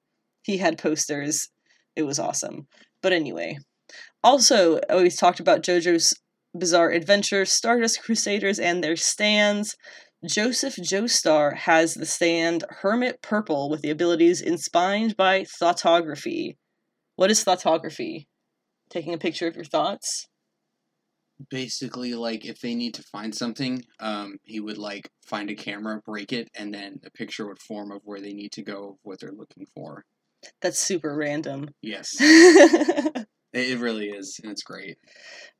he 0.42 0.58
had 0.58 0.78
posters. 0.78 1.48
It 1.96 2.02
was 2.02 2.18
awesome. 2.18 2.66
But 3.02 3.12
anyway, 3.12 3.58
also, 4.22 4.76
uh, 4.76 4.80
I 4.90 4.92
always 4.94 5.16
talked 5.16 5.40
about 5.40 5.62
JoJo's 5.62 6.14
Bizarre 6.56 6.90
Adventure, 6.90 7.44
Stardust 7.44 8.02
Crusaders, 8.02 8.58
and 8.58 8.82
their 8.82 8.96
stands. 8.96 9.76
Joseph 10.26 10.76
Joestar 10.76 11.56
has 11.56 11.94
the 11.94 12.04
stand 12.04 12.64
Hermit 12.68 13.22
Purple 13.22 13.70
with 13.70 13.80
the 13.80 13.90
abilities 13.90 14.42
inspired 14.42 15.16
by 15.16 15.46
thoughtography. 15.60 16.56
What 17.16 17.30
is 17.30 17.44
thoughtography? 17.44 18.26
Taking 18.90 19.14
a 19.14 19.18
picture 19.18 19.46
of 19.46 19.56
your 19.56 19.64
thoughts? 19.64 20.26
Basically 21.48 22.14
like 22.14 22.44
if 22.44 22.60
they 22.60 22.74
need 22.74 22.94
to 22.94 23.02
find 23.02 23.34
something 23.34 23.82
um, 24.00 24.36
he 24.44 24.60
would 24.60 24.78
like 24.78 25.10
find 25.26 25.50
a 25.50 25.54
camera 25.54 26.00
break 26.04 26.32
it 26.32 26.48
and 26.54 26.74
then 26.74 27.00
a 27.04 27.10
picture 27.10 27.46
would 27.46 27.60
form 27.60 27.90
of 27.92 28.02
where 28.04 28.20
they 28.20 28.32
need 28.32 28.52
to 28.52 28.62
go 28.62 28.98
what 29.02 29.20
they're 29.20 29.32
looking 29.32 29.66
for. 29.74 30.04
That's 30.60 30.78
super 30.78 31.14
random. 31.14 31.68
Yes. 31.82 32.16
It 33.52 33.80
really 33.80 34.10
is 34.10 34.38
and 34.42 34.52
it's 34.52 34.62
great. 34.62 34.98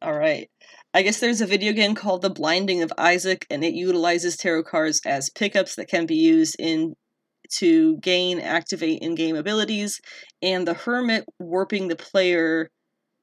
All 0.00 0.16
right. 0.16 0.48
I 0.94 1.02
guess 1.02 1.18
there's 1.18 1.40
a 1.40 1.46
video 1.46 1.72
game 1.72 1.94
called 1.94 2.22
the 2.22 2.30
binding 2.30 2.82
of 2.82 2.92
isaac 2.96 3.46
and 3.50 3.64
it 3.64 3.74
utilizes 3.74 4.36
tarot 4.36 4.64
cards 4.64 5.00
as 5.04 5.30
pickups 5.30 5.74
that 5.74 5.88
can 5.88 6.06
be 6.06 6.16
used 6.16 6.56
in 6.58 6.94
to 7.54 7.96
gain 7.98 8.38
activate 8.38 9.02
in-game 9.02 9.34
abilities 9.34 10.00
and 10.40 10.68
the 10.68 10.74
hermit 10.74 11.24
warping 11.40 11.88
the 11.88 11.96
player 11.96 12.70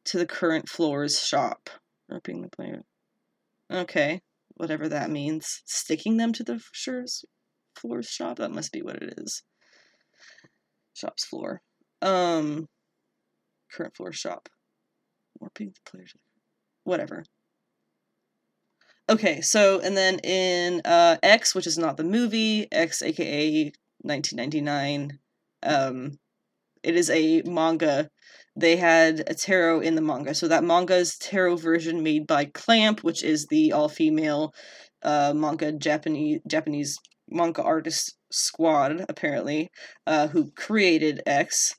to 0.04 0.18
the 0.18 0.26
current 0.26 0.68
floor's 0.68 1.26
shop 1.26 1.70
Ripping 2.10 2.42
the 2.42 2.50
player. 2.50 2.84
Okay, 3.72 4.22
whatever 4.56 4.88
that 4.90 5.10
means. 5.10 5.62
Sticking 5.66 6.18
them 6.18 6.34
to 6.34 6.44
the 6.44 6.62
shirt's 6.72 7.26
floor's 7.76 8.10
shop? 8.10 8.38
That 8.38 8.52
must 8.52 8.72
be 8.72 8.82
what 8.82 8.96
it 8.96 9.14
is. 9.18 9.44
Shop's 10.94 11.26
floor. 11.26 11.62
Um, 12.02 12.68
current 13.72 13.96
floor 13.96 14.12
shop. 14.12 14.50
Warping 15.40 15.74
the 15.74 15.90
player. 15.90 16.06
Whatever. 16.84 17.24
Okay, 19.10 19.42
so, 19.42 19.80
and 19.80 19.96
then 19.96 20.20
in 20.20 20.82
uh, 20.84 21.18
X, 21.24 21.56
which 21.56 21.68
is 21.68 21.78
not 21.78 21.96
the 21.96 22.04
movie, 22.04 22.68
X 22.72 23.02
aka 23.02 23.72
1999, 24.02 25.20
um, 25.64 26.20
it 26.88 26.96
is 26.96 27.10
a 27.10 27.42
manga 27.46 28.10
they 28.58 28.76
had 28.76 29.24
a 29.28 29.36
tarot 29.36 29.82
in 29.82 29.94
the 29.94 30.02
manga. 30.02 30.34
So 30.34 30.48
that 30.48 30.64
manga's 30.64 31.16
tarot 31.18 31.58
version 31.58 32.02
made 32.02 32.26
by 32.26 32.46
Clamp, 32.46 33.04
which 33.04 33.24
is 33.24 33.46
the 33.46 33.72
all-female 33.72 34.52
uh, 35.04 35.34
manga 35.36 35.72
Japanese 35.72 36.40
Japanese 36.48 36.98
manga 37.30 37.62
artist 37.62 38.18
squad 38.32 39.06
apparently, 39.08 39.70
uh, 40.08 40.28
who 40.30 40.52
created 40.52 41.22
X. 41.28 41.76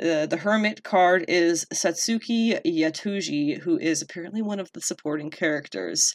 Uh, 0.00 0.26
the 0.26 0.38
Hermit 0.38 0.82
card 0.84 1.24
is 1.28 1.66
Satsuki 1.74 2.58
Yatuji, 2.64 3.60
who 3.60 3.78
is 3.78 4.00
apparently 4.00 4.40
one 4.40 4.60
of 4.60 4.70
the 4.72 4.80
supporting 4.80 5.30
characters. 5.30 6.14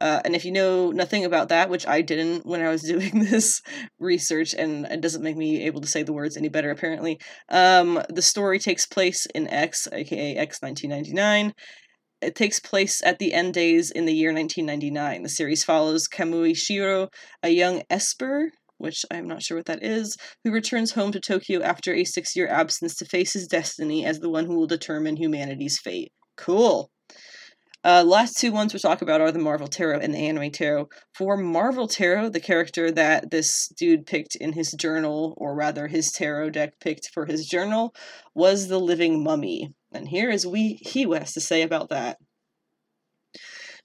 Uh, 0.00 0.20
and 0.24 0.34
if 0.34 0.44
you 0.44 0.52
know 0.52 0.90
nothing 0.90 1.24
about 1.24 1.48
that, 1.48 1.70
which 1.70 1.86
I 1.86 2.02
didn't 2.02 2.44
when 2.46 2.60
I 2.60 2.68
was 2.68 2.82
doing 2.94 3.24
this 3.24 3.62
research, 3.98 4.54
and 4.54 4.86
it 4.86 5.00
doesn't 5.00 5.22
make 5.22 5.36
me 5.36 5.62
able 5.66 5.80
to 5.80 5.88
say 5.88 6.02
the 6.02 6.12
words 6.12 6.36
any 6.36 6.48
better, 6.48 6.70
apparently, 6.70 7.20
um, 7.48 8.02
the 8.08 8.22
story 8.22 8.58
takes 8.58 8.86
place 8.86 9.26
in 9.34 9.48
X, 9.48 9.88
aka 9.92 10.36
X 10.36 10.60
1999. 10.60 11.52
It 12.20 12.34
takes 12.34 12.58
place 12.58 13.02
at 13.04 13.18
the 13.18 13.34
end 13.34 13.52
days 13.54 13.90
in 13.90 14.06
the 14.06 14.14
year 14.14 14.32
1999. 14.32 15.22
The 15.22 15.28
series 15.28 15.62
follows 15.62 16.08
Kamui 16.08 16.56
Shiro, 16.56 17.08
a 17.42 17.50
young 17.50 17.82
Esper, 17.90 18.50
which 18.78 19.04
I'm 19.10 19.28
not 19.28 19.42
sure 19.42 19.58
what 19.58 19.66
that 19.66 19.82
is, 19.82 20.16
who 20.42 20.50
returns 20.50 20.92
home 20.92 21.12
to 21.12 21.20
Tokyo 21.20 21.62
after 21.62 21.92
a 21.94 22.04
six 22.04 22.34
year 22.34 22.48
absence 22.48 22.96
to 22.96 23.04
face 23.04 23.34
his 23.34 23.46
destiny 23.46 24.04
as 24.04 24.20
the 24.20 24.30
one 24.30 24.46
who 24.46 24.56
will 24.56 24.66
determine 24.66 25.16
humanity's 25.16 25.78
fate. 25.78 26.12
Cool. 26.36 26.90
Uh, 27.84 28.02
last 28.02 28.38
two 28.38 28.50
ones 28.50 28.72
we'll 28.72 28.80
talk 28.80 29.02
about 29.02 29.20
are 29.20 29.30
the 29.30 29.38
Marvel 29.38 29.68
Tarot 29.68 29.98
and 29.98 30.14
the 30.14 30.18
Anime 30.18 30.50
Tarot. 30.50 30.88
For 31.12 31.36
Marvel 31.36 31.86
Tarot, 31.86 32.30
the 32.30 32.40
character 32.40 32.90
that 32.90 33.30
this 33.30 33.68
dude 33.68 34.06
picked 34.06 34.36
in 34.36 34.54
his 34.54 34.72
journal, 34.72 35.34
or 35.36 35.54
rather 35.54 35.86
his 35.88 36.10
tarot 36.10 36.50
deck 36.50 36.80
picked 36.80 37.10
for 37.12 37.26
his 37.26 37.46
journal, 37.46 37.94
was 38.34 38.68
the 38.68 38.80
Living 38.80 39.22
Mummy. 39.22 39.74
And 39.92 40.08
here 40.08 40.30
is 40.30 40.46
we 40.46 40.80
he 40.80 41.02
has 41.02 41.34
to 41.34 41.40
say 41.42 41.60
about 41.60 41.90
that. 41.90 42.16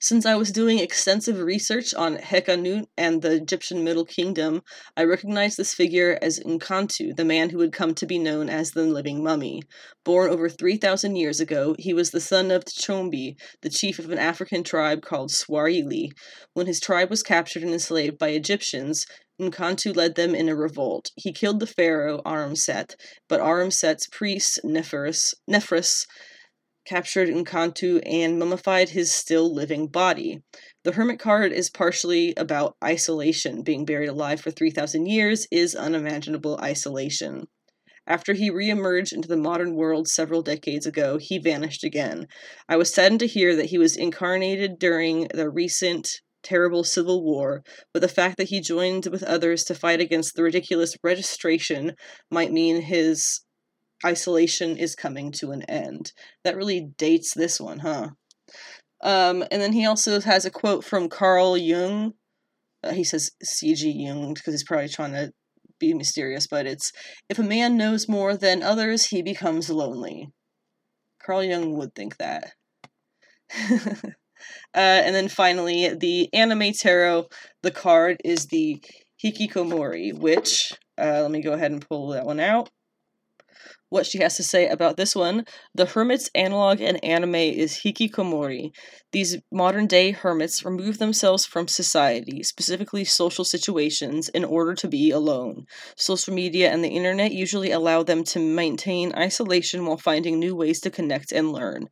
Since 0.01 0.25
I 0.25 0.35
was 0.35 0.53
doing 0.53 0.79
extensive 0.79 1.39
research 1.39 1.93
on 1.93 2.15
Hekanut 2.15 2.87
and 2.97 3.21
the 3.21 3.33
Egyptian 3.33 3.83
Middle 3.83 4.05
Kingdom, 4.05 4.63
I 4.95 5.03
recognized 5.03 5.57
this 5.57 5.73
figure 5.73 6.17
as 6.21 6.39
Nkantu, 6.39 7.17
the 7.17 7.25
man 7.25 7.49
who 7.49 7.57
would 7.57 7.73
come 7.73 7.93
to 7.95 8.05
be 8.05 8.17
known 8.17 8.47
as 8.47 8.71
the 8.71 8.83
living 8.83 9.21
mummy. 9.21 9.61
Born 10.05 10.31
over 10.31 10.47
3,000 10.47 11.17
years 11.17 11.41
ago, 11.41 11.75
he 11.77 11.93
was 11.93 12.11
the 12.11 12.21
son 12.21 12.49
of 12.49 12.63
Tchombi, 12.63 13.35
the 13.61 13.69
chief 13.69 13.99
of 13.99 14.09
an 14.09 14.17
African 14.17 14.63
tribe 14.63 15.01
called 15.01 15.31
Swahili. 15.31 16.13
When 16.53 16.65
his 16.65 16.79
tribe 16.79 17.09
was 17.09 17.21
captured 17.21 17.63
and 17.63 17.73
enslaved 17.73 18.17
by 18.17 18.29
Egyptians, 18.29 19.05
Nkantu 19.39 19.93
led 19.93 20.15
them 20.15 20.33
in 20.33 20.47
a 20.47 20.55
revolt. 20.55 21.11
He 21.17 21.33
killed 21.33 21.59
the 21.59 21.67
pharaoh 21.67 22.21
Aramset, 22.25 22.95
but 23.27 23.41
Aramset's 23.41 24.07
priest 24.07 24.61
Nephris, 24.63 25.33
Nephris 25.49 26.05
captured 26.89 27.29
Nkantu 27.29 28.01
and 28.03 28.39
mummified 28.39 28.89
his 28.89 29.11
still 29.11 29.53
living 29.53 29.85
body. 29.85 30.41
The 30.83 30.93
hermit 30.93 31.19
card 31.19 31.51
is 31.51 31.69
partially 31.69 32.33
about 32.35 32.75
isolation. 32.83 33.61
Being 33.61 33.85
buried 33.85 34.09
alive 34.09 34.41
for 34.41 34.49
3,000 34.49 35.05
years 35.05 35.45
is 35.51 35.75
unimaginable 35.75 36.57
isolation. 36.59 37.45
After 38.07 38.33
he 38.33 38.49
reemerged 38.49 39.13
into 39.13 39.27
the 39.27 39.37
modern 39.37 39.75
world 39.75 40.07
several 40.07 40.41
decades 40.41 40.87
ago, 40.87 41.19
he 41.19 41.37
vanished 41.37 41.83
again. 41.83 42.25
I 42.67 42.75
was 42.75 42.91
saddened 42.91 43.19
to 43.19 43.27
hear 43.27 43.55
that 43.55 43.67
he 43.67 43.77
was 43.77 43.95
incarnated 43.95 44.79
during 44.79 45.27
the 45.31 45.47
recent 45.47 46.09
terrible 46.41 46.83
civil 46.83 47.23
war, 47.23 47.61
but 47.93 48.01
the 48.01 48.07
fact 48.07 48.37
that 48.37 48.49
he 48.49 48.61
joined 48.61 49.05
with 49.11 49.21
others 49.21 49.63
to 49.65 49.75
fight 49.75 50.01
against 50.01 50.35
the 50.35 50.41
ridiculous 50.41 50.97
registration 51.03 51.93
might 52.31 52.51
mean 52.51 52.81
his 52.81 53.41
isolation 54.05 54.77
is 54.77 54.95
coming 54.95 55.31
to 55.33 55.51
an 55.51 55.63
end. 55.63 56.13
That 56.43 56.55
really 56.55 56.81
dates 56.97 57.33
this 57.33 57.59
one, 57.59 57.79
huh? 57.79 58.09
Um, 59.01 59.43
and 59.51 59.61
then 59.61 59.73
he 59.73 59.85
also 59.85 60.19
has 60.21 60.45
a 60.45 60.51
quote 60.51 60.83
from 60.83 61.09
Carl 61.09 61.57
Jung. 61.57 62.13
Uh, 62.83 62.93
he 62.93 63.03
says 63.03 63.31
C.G. 63.43 63.89
Jung 63.89 64.33
because 64.33 64.53
he's 64.53 64.63
probably 64.63 64.89
trying 64.89 65.13
to 65.13 65.31
be 65.79 65.93
mysterious, 65.93 66.47
but 66.47 66.65
it's 66.65 66.91
if 67.29 67.39
a 67.39 67.43
man 67.43 67.77
knows 67.77 68.09
more 68.09 68.35
than 68.35 68.63
others, 68.63 69.07
he 69.07 69.21
becomes 69.21 69.69
lonely. 69.69 70.29
Carl 71.23 71.43
Jung 71.43 71.77
would 71.77 71.95
think 71.95 72.17
that. 72.17 72.53
uh, 73.71 74.07
and 74.73 75.15
then 75.15 75.27
finally, 75.27 75.93
the 75.93 76.29
anime 76.33 76.73
tarot. 76.73 77.27
The 77.63 77.71
card 77.71 78.17
is 78.23 78.47
the 78.47 78.81
Hikikomori, 79.23 80.17
which 80.17 80.73
uh, 80.97 81.21
let 81.21 81.31
me 81.31 81.41
go 81.41 81.53
ahead 81.53 81.71
and 81.71 81.87
pull 81.87 82.09
that 82.09 82.25
one 82.25 82.39
out 82.39 82.69
what 83.89 84.05
she 84.05 84.19
has 84.19 84.35
to 84.37 84.43
say 84.43 84.67
about 84.67 84.97
this 84.97 85.15
one. 85.15 85.45
The 85.73 85.85
hermit's 85.85 86.29
analog 86.35 86.79
in 86.79 86.97
anime 86.97 87.35
is 87.35 87.81
hikikomori. 87.83 88.71
These 89.11 89.37
modern 89.51 89.87
day 89.87 90.11
hermits 90.11 90.63
remove 90.63 90.99
themselves 90.99 91.45
from 91.45 91.67
society, 91.67 92.43
specifically 92.43 93.03
social 93.03 93.43
situations, 93.43 94.29
in 94.29 94.45
order 94.45 94.75
to 94.75 94.87
be 94.87 95.09
alone. 95.09 95.65
Social 95.97 96.33
media 96.33 96.71
and 96.71 96.83
the 96.83 96.89
internet 96.89 97.31
usually 97.31 97.71
allow 97.71 98.03
them 98.03 98.23
to 98.25 98.39
maintain 98.39 99.13
isolation 99.15 99.85
while 99.85 99.97
finding 99.97 100.39
new 100.39 100.55
ways 100.55 100.79
to 100.81 100.91
connect 100.91 101.31
and 101.31 101.51
learn. 101.51 101.87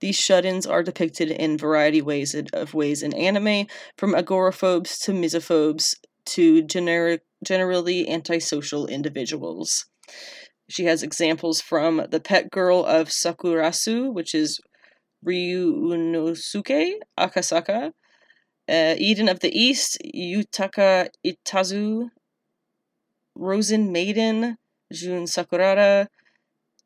These 0.00 0.16
shut-ins 0.16 0.66
are 0.66 0.82
depicted 0.82 1.30
in 1.30 1.58
variety 1.58 2.00
ways 2.00 2.34
of 2.52 2.74
ways 2.74 3.02
in 3.02 3.12
anime, 3.12 3.66
from 3.98 4.14
agoraphobes 4.14 4.98
to 5.00 5.12
misophobes 5.12 5.94
to 6.24 6.62
generic, 6.62 7.22
generally 7.44 8.08
antisocial 8.08 8.86
individuals. 8.86 9.86
She 10.72 10.86
has 10.86 11.02
examples 11.02 11.60
from 11.60 12.06
The 12.10 12.18
Pet 12.18 12.50
Girl 12.50 12.82
of 12.82 13.08
Sakurasou, 13.08 14.10
which 14.10 14.34
is 14.34 14.58
Ryunosuke 15.22 16.92
Akasaka, 17.20 17.92
uh, 18.70 18.94
Eden 18.96 19.28
of 19.28 19.40
the 19.40 19.54
East, 19.54 19.98
Yutaka 20.02 21.08
Itazu, 21.26 22.08
Rosen 23.34 23.92
Maiden, 23.92 24.56
Jun 24.90 25.26
Sakurada. 25.26 26.06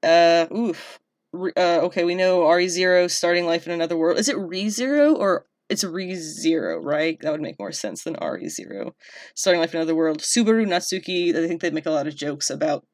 Uh, 0.03 0.47
oof. 0.53 0.99
Uh, 1.33 1.79
okay, 1.83 2.03
we 2.03 2.17
know 2.17 2.41
ReZero 2.41 3.09
starting 3.09 3.47
life 3.47 3.67
in 3.67 3.73
another 3.73 3.97
world. 3.97 4.19
Is 4.19 4.29
it 4.29 4.35
ReZero 4.35 5.15
or 5.15 5.47
it's 5.69 5.85
ReZero, 5.85 6.83
right? 6.83 7.19
That 7.21 7.31
would 7.31 7.41
make 7.41 7.61
more 7.61 7.71
sense 7.71 8.03
than 8.03 8.17
ReZero. 8.17 8.95
Starting 9.37 9.61
life 9.61 9.73
in 9.73 9.79
another 9.79 9.95
world. 9.95 10.23
Subaru 10.23 10.67
Natsuki, 10.67 11.37
I 11.37 11.47
think 11.47 11.61
they 11.61 11.71
make 11.71 11.87
a 11.87 11.93
lot 11.93 12.09
of 12.09 12.17
jokes 12.17 12.51
about 12.51 12.85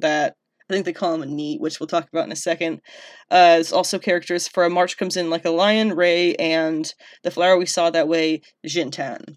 that. 0.00 0.36
I 0.68 0.72
think 0.72 0.86
they 0.86 0.94
call 0.94 1.14
him 1.14 1.22
a 1.22 1.26
NEET, 1.26 1.60
which 1.60 1.78
we'll 1.78 1.86
talk 1.86 2.08
about 2.10 2.24
in 2.24 2.32
a 2.32 2.36
second. 2.36 2.80
Uh, 3.30 3.56
there's 3.56 3.72
also 3.72 3.98
characters 3.98 4.48
for 4.48 4.64
a 4.64 4.70
March 4.70 4.96
comes 4.96 5.14
in 5.14 5.28
like 5.28 5.44
a 5.44 5.50
lion, 5.50 5.92
Rei, 5.92 6.34
and 6.36 6.90
the 7.22 7.30
flower 7.30 7.58
we 7.58 7.66
saw 7.66 7.90
that 7.90 8.08
way, 8.08 8.40
Jintan. 8.66 9.36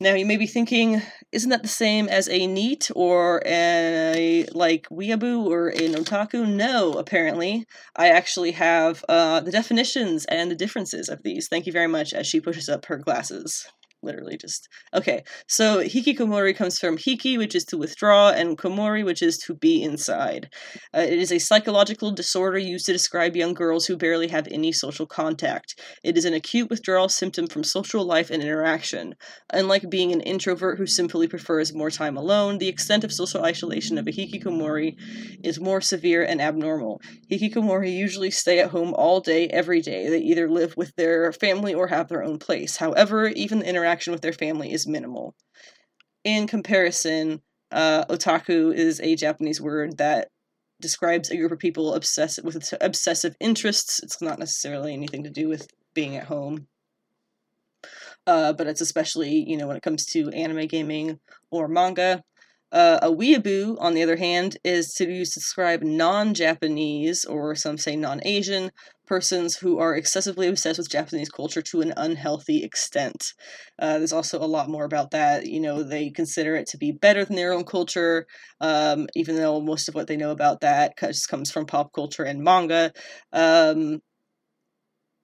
Now 0.00 0.14
you 0.14 0.26
may 0.26 0.36
be 0.36 0.48
thinking, 0.48 1.00
isn't 1.30 1.50
that 1.50 1.62
the 1.62 1.68
same 1.68 2.08
as 2.08 2.28
a 2.28 2.48
NEET 2.48 2.90
or 2.96 3.42
a 3.46 4.44
like 4.52 4.88
weeaboo 4.90 5.46
or 5.46 5.68
an 5.68 5.94
otaku? 5.94 6.48
No, 6.48 6.94
apparently. 6.94 7.64
I 7.94 8.08
actually 8.08 8.50
have 8.52 9.04
uh, 9.08 9.38
the 9.38 9.52
definitions 9.52 10.24
and 10.24 10.50
the 10.50 10.56
differences 10.56 11.08
of 11.08 11.22
these. 11.22 11.46
Thank 11.46 11.66
you 11.66 11.72
very 11.72 11.86
much 11.86 12.12
as 12.12 12.26
she 12.26 12.40
pushes 12.40 12.68
up 12.68 12.86
her 12.86 12.96
glasses 12.96 13.68
literally 14.04 14.36
just 14.36 14.68
okay 14.94 15.22
so 15.46 15.78
hikikomori 15.78 16.54
comes 16.54 16.78
from 16.78 16.96
hiki 16.96 17.38
which 17.38 17.54
is 17.54 17.64
to 17.64 17.78
withdraw 17.78 18.30
and 18.30 18.58
komori 18.58 19.04
which 19.04 19.22
is 19.22 19.38
to 19.38 19.54
be 19.54 19.82
inside. 19.82 20.50
Uh, 20.94 21.00
it 21.00 21.18
is 21.18 21.32
a 21.32 21.38
psychological 21.38 22.10
disorder 22.10 22.58
used 22.58 22.86
to 22.86 22.92
describe 22.92 23.36
young 23.36 23.54
girls 23.54 23.86
who 23.86 23.96
barely 23.96 24.28
have 24.28 24.48
any 24.50 24.72
social 24.72 25.06
contact. 25.06 25.80
It 26.02 26.16
is 26.16 26.24
an 26.24 26.34
acute 26.34 26.70
withdrawal 26.70 27.08
symptom 27.08 27.46
from 27.46 27.64
social 27.64 28.04
life 28.04 28.30
and 28.30 28.42
interaction. 28.42 29.14
Unlike 29.52 29.90
being 29.90 30.12
an 30.12 30.20
introvert 30.20 30.78
who 30.78 30.86
simply 30.86 31.28
prefers 31.28 31.74
more 31.74 31.90
time 31.90 32.16
alone 32.16 32.58
the 32.58 32.68
extent 32.68 33.04
of 33.04 33.12
social 33.12 33.44
isolation 33.44 33.98
of 33.98 34.06
a 34.06 34.10
hikikomori 34.10 34.96
is 35.42 35.60
more 35.60 35.80
severe 35.80 36.22
and 36.22 36.40
abnormal. 36.40 37.00
Hikikomori 37.30 37.94
usually 37.96 38.30
stay 38.30 38.58
at 38.60 38.70
home 38.70 38.92
all 38.94 39.20
day 39.20 39.48
every 39.48 39.80
day. 39.80 40.08
They 40.08 40.20
either 40.20 40.48
live 40.50 40.76
with 40.76 40.94
their 40.96 41.32
family 41.32 41.74
or 41.74 41.86
have 41.88 42.08
their 42.08 42.24
own 42.24 42.38
place. 42.38 42.76
However 42.76 43.28
even 43.28 43.60
the 43.60 43.68
interaction 43.68 43.93
interaction 43.94 44.12
with 44.12 44.22
their 44.22 44.32
family 44.32 44.72
is 44.72 44.88
minimal. 44.88 45.34
In 46.24 46.46
comparison, 46.48 47.40
uh, 47.70 48.04
otaku 48.06 48.74
is 48.74 49.00
a 49.00 49.14
Japanese 49.14 49.60
word 49.60 49.98
that 49.98 50.28
describes 50.80 51.30
a 51.30 51.36
group 51.36 51.52
of 51.52 51.58
people 51.60 51.94
obsessed 51.94 52.42
with 52.42 52.74
obsessive 52.80 53.36
interests. 53.40 54.02
It's 54.02 54.20
not 54.20 54.40
necessarily 54.40 54.92
anything 54.92 55.22
to 55.24 55.30
do 55.30 55.48
with 55.48 55.68
being 55.94 56.16
at 56.16 56.26
home. 56.26 56.66
Uh, 58.26 58.52
but 58.52 58.66
it's 58.66 58.80
especially, 58.80 59.48
you 59.48 59.56
know, 59.56 59.68
when 59.68 59.76
it 59.76 59.82
comes 59.82 60.06
to 60.06 60.28
anime 60.30 60.66
gaming 60.66 61.20
or 61.52 61.68
manga. 61.68 62.22
Uh, 62.74 62.98
a 63.02 63.08
weeaboo, 63.08 63.76
on 63.78 63.94
the 63.94 64.02
other 64.02 64.16
hand, 64.16 64.58
is 64.64 64.92
to 64.94 65.06
describe 65.06 65.82
non 65.82 66.34
Japanese, 66.34 67.24
or 67.24 67.54
some 67.54 67.78
say 67.78 67.94
non 67.94 68.20
Asian, 68.24 68.72
persons 69.06 69.56
who 69.56 69.78
are 69.78 69.94
excessively 69.94 70.48
obsessed 70.48 70.78
with 70.78 70.90
Japanese 70.90 71.28
culture 71.28 71.62
to 71.62 71.80
an 71.82 71.94
unhealthy 71.96 72.64
extent. 72.64 73.32
Uh, 73.78 73.98
there's 73.98 74.12
also 74.12 74.38
a 74.40 74.46
lot 74.46 74.68
more 74.68 74.84
about 74.84 75.12
that. 75.12 75.46
You 75.46 75.60
know, 75.60 75.84
they 75.84 76.10
consider 76.10 76.56
it 76.56 76.66
to 76.68 76.76
be 76.76 76.90
better 76.90 77.24
than 77.24 77.36
their 77.36 77.52
own 77.52 77.64
culture, 77.64 78.26
um, 78.60 79.06
even 79.14 79.36
though 79.36 79.60
most 79.60 79.88
of 79.88 79.94
what 79.94 80.08
they 80.08 80.16
know 80.16 80.32
about 80.32 80.60
that 80.62 80.98
just 80.98 81.28
comes 81.28 81.52
from 81.52 81.66
pop 81.66 81.92
culture 81.92 82.24
and 82.24 82.42
manga. 82.42 82.92
Um, 83.32 84.00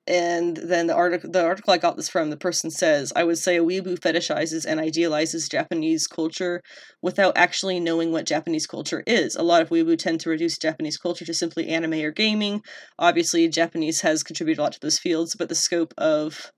and 0.06 0.56
then 0.56 0.86
the 0.86 0.94
article 0.94 1.30
the 1.30 1.44
article 1.44 1.72
I 1.72 1.78
got 1.78 1.96
this 1.96 2.08
from 2.08 2.30
the 2.30 2.36
person 2.36 2.70
says 2.70 3.12
I 3.14 3.24
would 3.24 3.38
say 3.38 3.56
a 3.56 3.62
weeaboo 3.62 3.98
fetishizes 3.98 4.64
and 4.66 4.80
idealizes 4.80 5.48
Japanese 5.48 6.06
culture 6.06 6.62
without 7.02 7.36
actually 7.36 7.80
knowing 7.80 8.10
what 8.10 8.26
Japanese 8.26 8.66
culture 8.66 9.02
is. 9.06 9.36
A 9.36 9.42
lot 9.42 9.62
of 9.62 9.68
weeaboo 9.68 9.98
tend 9.98 10.20
to 10.20 10.30
reduce 10.30 10.58
Japanese 10.58 10.96
culture 10.96 11.24
to 11.24 11.34
simply 11.34 11.68
anime 11.68 11.94
or 11.94 12.10
gaming. 12.10 12.62
Obviously, 12.98 13.48
Japanese 13.48 14.00
has 14.00 14.22
contributed 14.22 14.58
a 14.58 14.62
lot 14.62 14.72
to 14.72 14.80
those 14.80 14.98
fields, 14.98 15.36
but 15.38 15.48
the 15.48 15.54
scope 15.54 15.94
of 15.98 16.50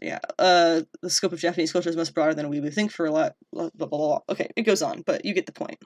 yeah, 0.00 0.18
uh, 0.38 0.80
the 1.02 1.10
scope 1.10 1.32
of 1.32 1.38
Japanese 1.38 1.72
culture 1.72 1.90
is 1.90 1.96
much 1.96 2.14
broader 2.14 2.34
than 2.34 2.48
we 2.48 2.60
would 2.60 2.74
think 2.74 2.90
for 2.90 3.06
a 3.06 3.10
lot. 3.10 3.34
Blah, 3.52 3.70
blah, 3.74 3.86
blah, 3.86 3.98
blah. 3.98 4.18
Okay, 4.30 4.48
it 4.56 4.62
goes 4.62 4.82
on, 4.82 5.02
but 5.02 5.24
you 5.24 5.34
get 5.34 5.46
the 5.46 5.52
point. 5.52 5.78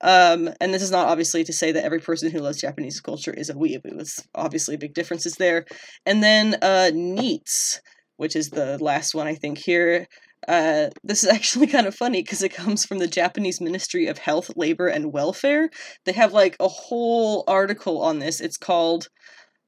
Um, 0.00 0.50
and 0.60 0.74
this 0.74 0.82
is 0.82 0.90
not 0.90 1.08
obviously 1.08 1.44
to 1.44 1.52
say 1.52 1.72
that 1.72 1.84
every 1.84 2.00
person 2.00 2.30
who 2.30 2.40
loves 2.40 2.60
Japanese 2.60 3.00
culture 3.00 3.32
is 3.32 3.50
a 3.50 3.54
weeaboo. 3.54 4.00
It's 4.00 4.26
obviously 4.34 4.76
big 4.76 4.94
differences 4.94 5.36
there. 5.36 5.64
And 6.04 6.22
then 6.22 6.56
uh, 6.62 6.90
NEETs, 6.92 7.80
which 8.16 8.36
is 8.36 8.50
the 8.50 8.78
last 8.78 9.14
one 9.14 9.26
I 9.26 9.34
think 9.34 9.58
here. 9.58 10.06
Uh, 10.46 10.88
this 11.02 11.24
is 11.24 11.28
actually 11.32 11.66
kind 11.66 11.86
of 11.86 11.94
funny 11.94 12.22
because 12.22 12.42
it 12.42 12.54
comes 12.54 12.84
from 12.84 12.98
the 12.98 13.06
Japanese 13.06 13.60
Ministry 13.60 14.06
of 14.06 14.18
Health, 14.18 14.50
Labor, 14.56 14.88
and 14.88 15.12
Welfare. 15.12 15.70
They 16.04 16.12
have 16.12 16.32
like 16.32 16.56
a 16.60 16.68
whole 16.68 17.44
article 17.46 18.02
on 18.02 18.18
this. 18.18 18.40
It's 18.40 18.58
called 18.58 19.08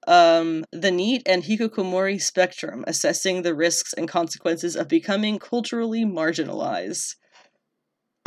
um, 0.07 0.65
The 0.73 0.91
NEET 0.91 1.23
and 1.27 1.43
Hikikomori 1.43 2.21
Spectrum 2.21 2.85
Assessing 2.87 3.43
the 3.43 3.55
Risks 3.55 3.93
and 3.93 4.09
Consequences 4.09 4.77
of 4.77 4.89
Becoming 4.89 5.39
Culturally 5.39 6.05
Marginalized. 6.05 7.17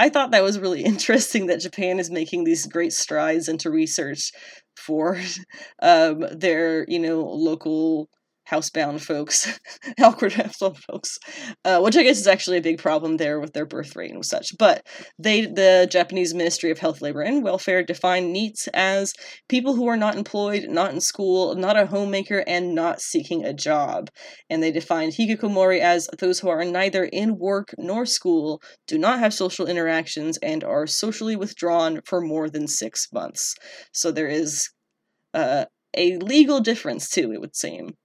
I 0.02 0.10
thought 0.10 0.32
that 0.32 0.42
was 0.42 0.58
really 0.58 0.84
interesting 0.94 1.46
that 1.48 1.62
Japan 1.62 2.00
is 2.00 2.10
making 2.10 2.44
these 2.44 2.66
great 2.66 2.92
strides 2.92 3.48
into 3.48 3.70
research 3.70 4.32
for 4.76 5.20
um, 5.82 6.26
their, 6.32 6.86
you 6.90 7.00
know, 7.00 7.22
local 7.22 8.10
housebound 8.50 9.02
folks, 9.02 9.60
awkward 10.02 10.34
housebound 10.34 10.78
folks, 10.78 11.18
uh, 11.64 11.80
which 11.80 11.96
I 11.96 12.04
guess 12.04 12.20
is 12.20 12.28
actually 12.28 12.58
a 12.58 12.62
big 12.62 12.80
problem 12.80 13.18
there 13.18 13.40
with 13.40 13.54
their 13.54 13.66
birth 13.66 13.96
rate 13.96 14.12
and 14.12 14.26
such. 14.26 14.58
But 14.58 14.86
they, 15.18 15.46
the 15.46 15.88
Japanese 15.90 16.34
Ministry 16.34 16.72
of 16.72 16.80
Health, 16.80 17.02
Labor, 17.02 17.22
and 17.22 17.44
Welfare, 17.44 17.84
define 17.84 18.34
NEETs 18.34 18.68
as 18.74 19.14
people 19.48 19.76
who 19.76 19.88
are 19.88 19.98
not 19.98 20.16
employed, 20.16 20.68
not 20.70 20.94
in 20.94 21.02
school, 21.02 21.56
not 21.56 21.78
a 21.78 21.86
homemaker, 21.86 22.44
and 22.48 22.76
not 22.76 23.02
seeking 23.02 23.46
a 23.46 23.54
job. 23.54 24.10
And 24.50 24.62
they 24.62 24.72
define 24.72 25.12
hikikomori 25.12 25.80
as 25.80 26.10
those 26.20 26.40
who 26.40 26.50
are 26.50 26.66
neither 26.66 27.06
in 27.06 27.38
work 27.38 27.74
nor 27.78 28.06
school, 28.06 28.62
do 28.88 28.98
not 28.98 29.20
have 29.20 29.34
social 29.34 29.68
interactions, 29.68 30.38
and 30.38 30.64
are 30.64 30.88
socially 30.88 31.36
withdrawn 31.36 32.02
for 32.06 32.22
more 32.22 32.50
than 32.50 32.68
six 32.68 33.08
months. 33.14 33.56
So 33.92 34.12
there 34.12 34.28
is 34.28 34.70
uh, 35.34 35.66
a 35.96 36.18
legal 36.18 36.60
difference 36.60 37.10
too, 37.10 37.32
it 37.32 37.42
would 37.42 37.56
seem. 37.56 37.96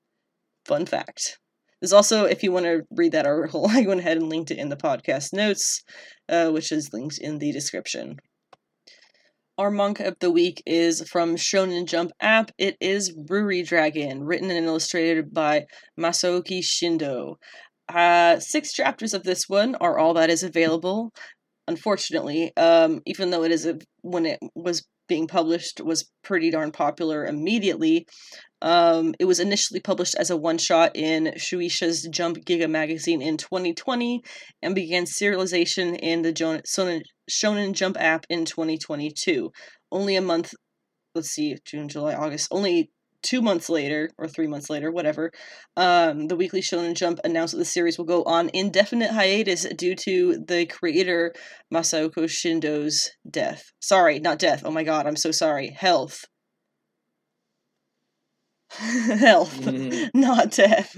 Fun 0.66 0.84
fact. 0.84 1.38
There's 1.80 1.92
also, 1.92 2.24
if 2.24 2.42
you 2.42 2.50
want 2.50 2.64
to 2.66 2.82
read 2.90 3.12
that 3.12 3.26
article, 3.26 3.66
I 3.70 3.86
went 3.86 4.00
ahead 4.00 4.16
and 4.16 4.28
linked 4.28 4.50
it 4.50 4.58
in 4.58 4.68
the 4.68 4.76
podcast 4.76 5.32
notes, 5.32 5.84
uh, 6.28 6.50
which 6.50 6.72
is 6.72 6.92
linked 6.92 7.18
in 7.18 7.38
the 7.38 7.52
description. 7.52 8.16
Our 9.58 9.70
manga 9.70 10.08
of 10.08 10.16
the 10.18 10.30
week 10.30 10.62
is 10.66 11.08
from 11.08 11.36
Shonen 11.36 11.86
Jump 11.86 12.10
app. 12.20 12.50
It 12.58 12.76
is 12.80 13.16
Ruri 13.16 13.64
Dragon, 13.64 14.24
written 14.24 14.50
and 14.50 14.66
illustrated 14.66 15.32
by 15.32 15.66
Masaoki 15.98 16.58
Shindo. 16.58 17.36
Uh, 17.88 18.40
six 18.40 18.72
chapters 18.72 19.14
of 19.14 19.22
this 19.22 19.48
one 19.48 19.76
are 19.76 19.98
all 19.98 20.14
that 20.14 20.30
is 20.30 20.42
available. 20.42 21.12
Unfortunately, 21.68 22.52
um, 22.56 23.02
even 23.06 23.30
though 23.30 23.44
it 23.44 23.52
is 23.52 23.66
a, 23.66 23.78
when 24.02 24.26
it 24.26 24.40
was 24.56 24.84
being 25.08 25.26
published 25.26 25.80
was 25.80 26.10
pretty 26.22 26.50
darn 26.50 26.72
popular 26.72 27.24
immediately. 27.24 28.06
Um, 28.66 29.14
it 29.20 29.26
was 29.26 29.38
initially 29.38 29.78
published 29.78 30.16
as 30.16 30.28
a 30.28 30.36
one 30.36 30.58
shot 30.58 30.96
in 30.96 31.34
Shueisha's 31.36 32.02
Jump 32.10 32.38
Giga 32.38 32.68
magazine 32.68 33.22
in 33.22 33.36
2020 33.36 34.24
and 34.60 34.74
began 34.74 35.04
serialization 35.04 35.96
in 35.96 36.22
the 36.22 36.32
Shonen 37.30 37.72
Jump 37.74 37.96
app 38.00 38.26
in 38.28 38.44
2022. 38.44 39.52
Only 39.92 40.16
a 40.16 40.20
month, 40.20 40.52
let's 41.14 41.28
see, 41.28 41.56
June, 41.64 41.88
July, 41.88 42.14
August, 42.14 42.48
only 42.50 42.90
two 43.22 43.40
months 43.40 43.70
later, 43.70 44.10
or 44.18 44.26
three 44.26 44.48
months 44.48 44.68
later, 44.68 44.90
whatever, 44.90 45.30
um, 45.76 46.26
the 46.26 46.34
Weekly 46.34 46.60
Shonen 46.60 46.94
Jump 46.94 47.20
announced 47.22 47.52
that 47.52 47.58
the 47.58 47.64
series 47.64 47.98
will 47.98 48.04
go 48.04 48.24
on 48.24 48.50
indefinite 48.52 49.12
hiatus 49.12 49.64
due 49.76 49.94
to 49.94 50.44
the 50.44 50.66
creator 50.66 51.32
Masaoki 51.72 52.28
Shindo's 52.28 53.12
death. 53.30 53.70
Sorry, 53.78 54.18
not 54.18 54.40
death. 54.40 54.62
Oh 54.64 54.72
my 54.72 54.82
god, 54.82 55.06
I'm 55.06 55.14
so 55.14 55.30
sorry. 55.30 55.68
Health. 55.68 56.24
Health, 59.18 59.60
mm-hmm. 59.60 60.08
not 60.20 60.50
death. 60.50 60.96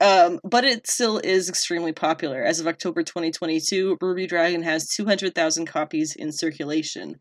Um, 0.00 0.40
but 0.42 0.64
it 0.64 0.88
still 0.88 1.18
is 1.18 1.48
extremely 1.48 1.92
popular. 1.92 2.42
As 2.42 2.58
of 2.58 2.66
October 2.66 3.02
2022, 3.02 3.98
Ruri 4.02 4.28
Dragon 4.28 4.62
has 4.62 4.88
200,000 4.88 5.66
copies 5.66 6.16
in 6.16 6.32
circulation. 6.32 7.16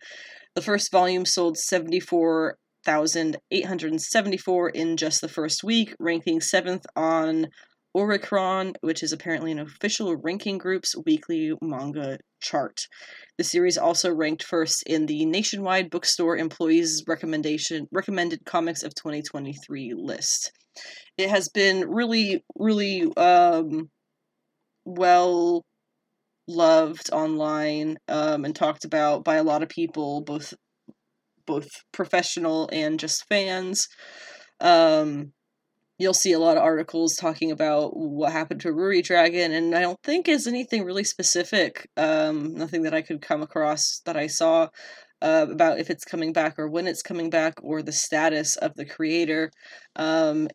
The 0.55 0.61
first 0.61 0.91
volume 0.91 1.25
sold 1.25 1.57
74 1.57 2.57
1,874 2.85 4.69
in 4.69 4.97
just 4.97 5.21
the 5.21 5.27
first 5.27 5.63
week, 5.63 5.95
ranking 5.99 6.41
seventh 6.41 6.85
on 6.95 7.47
Oricon, 7.95 8.75
which 8.81 9.03
is 9.03 9.11
apparently 9.11 9.51
an 9.51 9.59
official 9.59 10.15
ranking 10.15 10.57
group's 10.57 10.95
weekly 11.05 11.53
manga 11.61 12.19
chart. 12.41 12.87
The 13.37 13.43
series 13.43 13.77
also 13.77 14.13
ranked 14.13 14.43
first 14.43 14.83
in 14.83 15.05
the 15.05 15.25
nationwide 15.25 15.89
bookstore 15.89 16.37
employees 16.37 17.03
recommendation 17.07 17.87
recommended 17.91 18.45
comics 18.45 18.83
of 18.83 18.95
2023 18.95 19.93
list. 19.95 20.51
It 21.17 21.29
has 21.29 21.49
been 21.49 21.89
really, 21.89 22.43
really 22.55 23.11
um, 23.15 23.89
well 24.85 25.65
loved 26.47 27.09
online 27.11 27.97
um, 28.07 28.45
and 28.45 28.55
talked 28.55 28.85
about 28.85 29.23
by 29.23 29.35
a 29.35 29.43
lot 29.43 29.63
of 29.63 29.69
people, 29.69 30.21
both 30.21 30.53
both 31.45 31.67
professional 31.91 32.69
and 32.71 32.99
just 32.99 33.25
fans. 33.27 33.87
Um, 34.59 35.33
you'll 36.01 36.13
see 36.13 36.33
a 36.33 36.39
lot 36.39 36.57
of 36.57 36.63
articles 36.63 37.15
talking 37.15 37.51
about 37.51 37.95
what 37.95 38.31
happened 38.31 38.61
to 38.61 38.69
Ruri 38.69 39.03
Dragon, 39.03 39.51
and 39.51 39.75
I 39.75 39.81
don't 39.81 40.01
think 40.03 40.27
is 40.27 40.47
anything 40.47 40.83
really 40.83 41.03
specific. 41.03 41.89
Um, 41.97 42.53
nothing 42.55 42.83
that 42.83 42.93
I 42.93 43.01
could 43.01 43.21
come 43.21 43.41
across 43.41 44.01
that 44.05 44.17
I 44.17 44.27
saw 44.27 44.69
uh, 45.21 45.47
about 45.49 45.79
if 45.79 45.89
it's 45.89 46.03
coming 46.05 46.33
back 46.33 46.57
or 46.57 46.67
when 46.67 46.87
it's 46.87 47.01
coming 47.01 47.29
back 47.29 47.55
or 47.61 47.81
the 47.81 47.91
status 47.91 48.55
of 48.55 48.73
the 48.75 48.85
creator. 48.85 49.51
Um, 49.95 50.47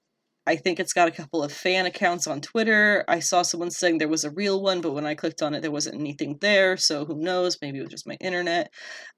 I 0.48 0.54
think 0.54 0.78
it's 0.78 0.92
got 0.92 1.08
a 1.08 1.12
couple 1.12 1.42
of 1.42 1.52
fan 1.52 1.86
accounts 1.86 2.28
on 2.28 2.40
Twitter. 2.40 3.04
I 3.08 3.18
saw 3.18 3.42
someone 3.42 3.70
saying 3.72 3.98
there 3.98 4.06
was 4.08 4.24
a 4.24 4.30
real 4.30 4.62
one, 4.62 4.80
but 4.80 4.92
when 4.92 5.04
I 5.04 5.16
clicked 5.16 5.42
on 5.42 5.54
it, 5.54 5.60
there 5.60 5.72
wasn't 5.72 6.00
anything 6.00 6.38
there. 6.40 6.76
So 6.76 7.04
who 7.04 7.16
knows? 7.20 7.58
Maybe 7.60 7.78
it 7.78 7.82
was 7.82 7.90
just 7.90 8.06
my 8.06 8.16
internet. 8.20 8.72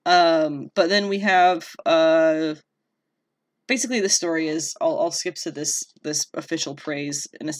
Um, 0.06 0.68
but 0.74 0.88
then 0.88 1.08
we 1.08 1.18
have 1.18 1.68
uh, 1.84 2.54
basically 3.68 4.00
the 4.00 4.08
story 4.08 4.48
is 4.48 4.74
I'll, 4.80 4.98
I'll 4.98 5.10
skip 5.12 5.36
to 5.42 5.52
this 5.52 5.84
this 6.02 6.26
official 6.34 6.74
praise 6.74 7.28
in 7.40 7.48
a, 7.48 7.52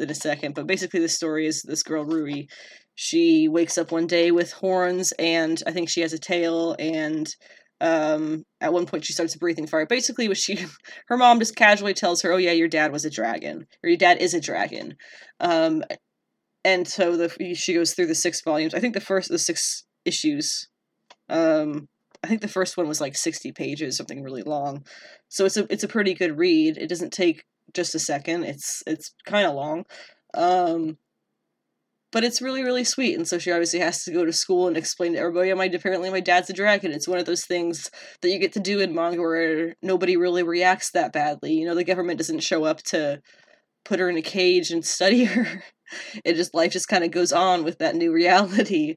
in 0.00 0.10
a 0.10 0.14
second. 0.14 0.54
But 0.54 0.68
basically 0.68 1.00
the 1.00 1.08
story 1.08 1.46
is 1.46 1.62
this 1.62 1.82
girl 1.82 2.04
Ruri 2.04 2.46
She 2.94 3.48
wakes 3.48 3.76
up 3.76 3.90
one 3.90 4.06
day 4.06 4.30
with 4.30 4.52
horns, 4.52 5.12
and 5.18 5.60
I 5.66 5.72
think 5.72 5.88
she 5.88 6.02
has 6.02 6.12
a 6.12 6.18
tail, 6.18 6.76
and 6.78 7.26
um, 7.80 8.44
at 8.60 8.72
one 8.72 8.86
point 8.86 9.04
she 9.04 9.12
starts 9.12 9.34
breathing 9.34 9.66
fire. 9.66 9.86
Basically, 9.86 10.28
what 10.28 10.36
she, 10.36 10.64
her 11.08 11.16
mom 11.16 11.40
just 11.40 11.56
casually 11.56 11.94
tells 11.94 12.22
her, 12.22 12.30
"Oh 12.30 12.36
yeah, 12.36 12.52
your 12.52 12.68
dad 12.68 12.92
was 12.92 13.04
a 13.04 13.10
dragon, 13.10 13.66
or 13.82 13.88
your 13.88 13.98
dad 13.98 14.18
is 14.18 14.34
a 14.34 14.40
dragon," 14.40 14.94
um, 15.40 15.82
and 16.64 16.86
so 16.86 17.16
the 17.16 17.54
she 17.54 17.74
goes 17.74 17.94
through 17.94 18.06
the 18.06 18.14
six 18.14 18.40
volumes. 18.42 18.74
I 18.74 18.80
think 18.80 18.94
the 18.94 19.00
first 19.00 19.28
the 19.28 19.38
six 19.38 19.84
issues, 20.04 20.68
um, 21.28 21.88
I 22.24 22.26
think 22.26 22.40
the 22.40 22.48
first 22.48 22.76
one 22.76 22.88
was 22.88 23.00
like 23.00 23.16
sixty 23.16 23.52
pages, 23.52 23.96
something 23.96 24.22
really 24.22 24.42
long. 24.42 24.84
So 25.28 25.44
it's 25.44 25.56
a 25.56 25.70
it's 25.70 25.84
a 25.84 25.88
pretty 25.88 26.14
good 26.14 26.38
read. 26.38 26.78
It 26.78 26.88
doesn't 26.88 27.12
take 27.12 27.44
just 27.74 27.94
a 27.94 27.98
second. 27.98 28.44
It's 28.44 28.82
it's 28.86 29.14
kind 29.26 29.46
of 29.46 29.54
long. 29.54 29.84
Um, 30.32 30.96
but 32.14 32.22
it's 32.22 32.40
really 32.40 32.62
really 32.62 32.84
sweet 32.84 33.16
and 33.16 33.26
so 33.26 33.38
she 33.38 33.50
obviously 33.50 33.80
has 33.80 34.04
to 34.04 34.12
go 34.12 34.24
to 34.24 34.32
school 34.32 34.68
and 34.68 34.76
explain 34.76 35.12
to 35.12 35.18
everybody 35.18 35.50
oh, 35.50 35.56
my 35.56 35.64
apparently 35.64 36.08
my 36.10 36.20
dad's 36.20 36.48
a 36.48 36.52
dragon 36.52 36.92
it's 36.92 37.08
one 37.08 37.18
of 37.18 37.26
those 37.26 37.44
things 37.44 37.90
that 38.22 38.30
you 38.30 38.38
get 38.38 38.52
to 38.52 38.60
do 38.60 38.78
in 38.78 38.94
manga 38.94 39.20
where 39.20 39.74
nobody 39.82 40.16
really 40.16 40.44
reacts 40.44 40.92
that 40.92 41.12
badly 41.12 41.52
you 41.52 41.66
know 41.66 41.74
the 41.74 41.82
government 41.82 42.16
doesn't 42.16 42.38
show 42.38 42.64
up 42.64 42.80
to 42.82 43.20
put 43.84 43.98
her 43.98 44.08
in 44.08 44.16
a 44.16 44.22
cage 44.22 44.70
and 44.70 44.86
study 44.86 45.24
her 45.24 45.64
it 46.24 46.34
just 46.34 46.54
life 46.54 46.72
just 46.72 46.88
kind 46.88 47.02
of 47.02 47.10
goes 47.10 47.32
on 47.32 47.64
with 47.64 47.78
that 47.78 47.96
new 47.96 48.12
reality 48.12 48.94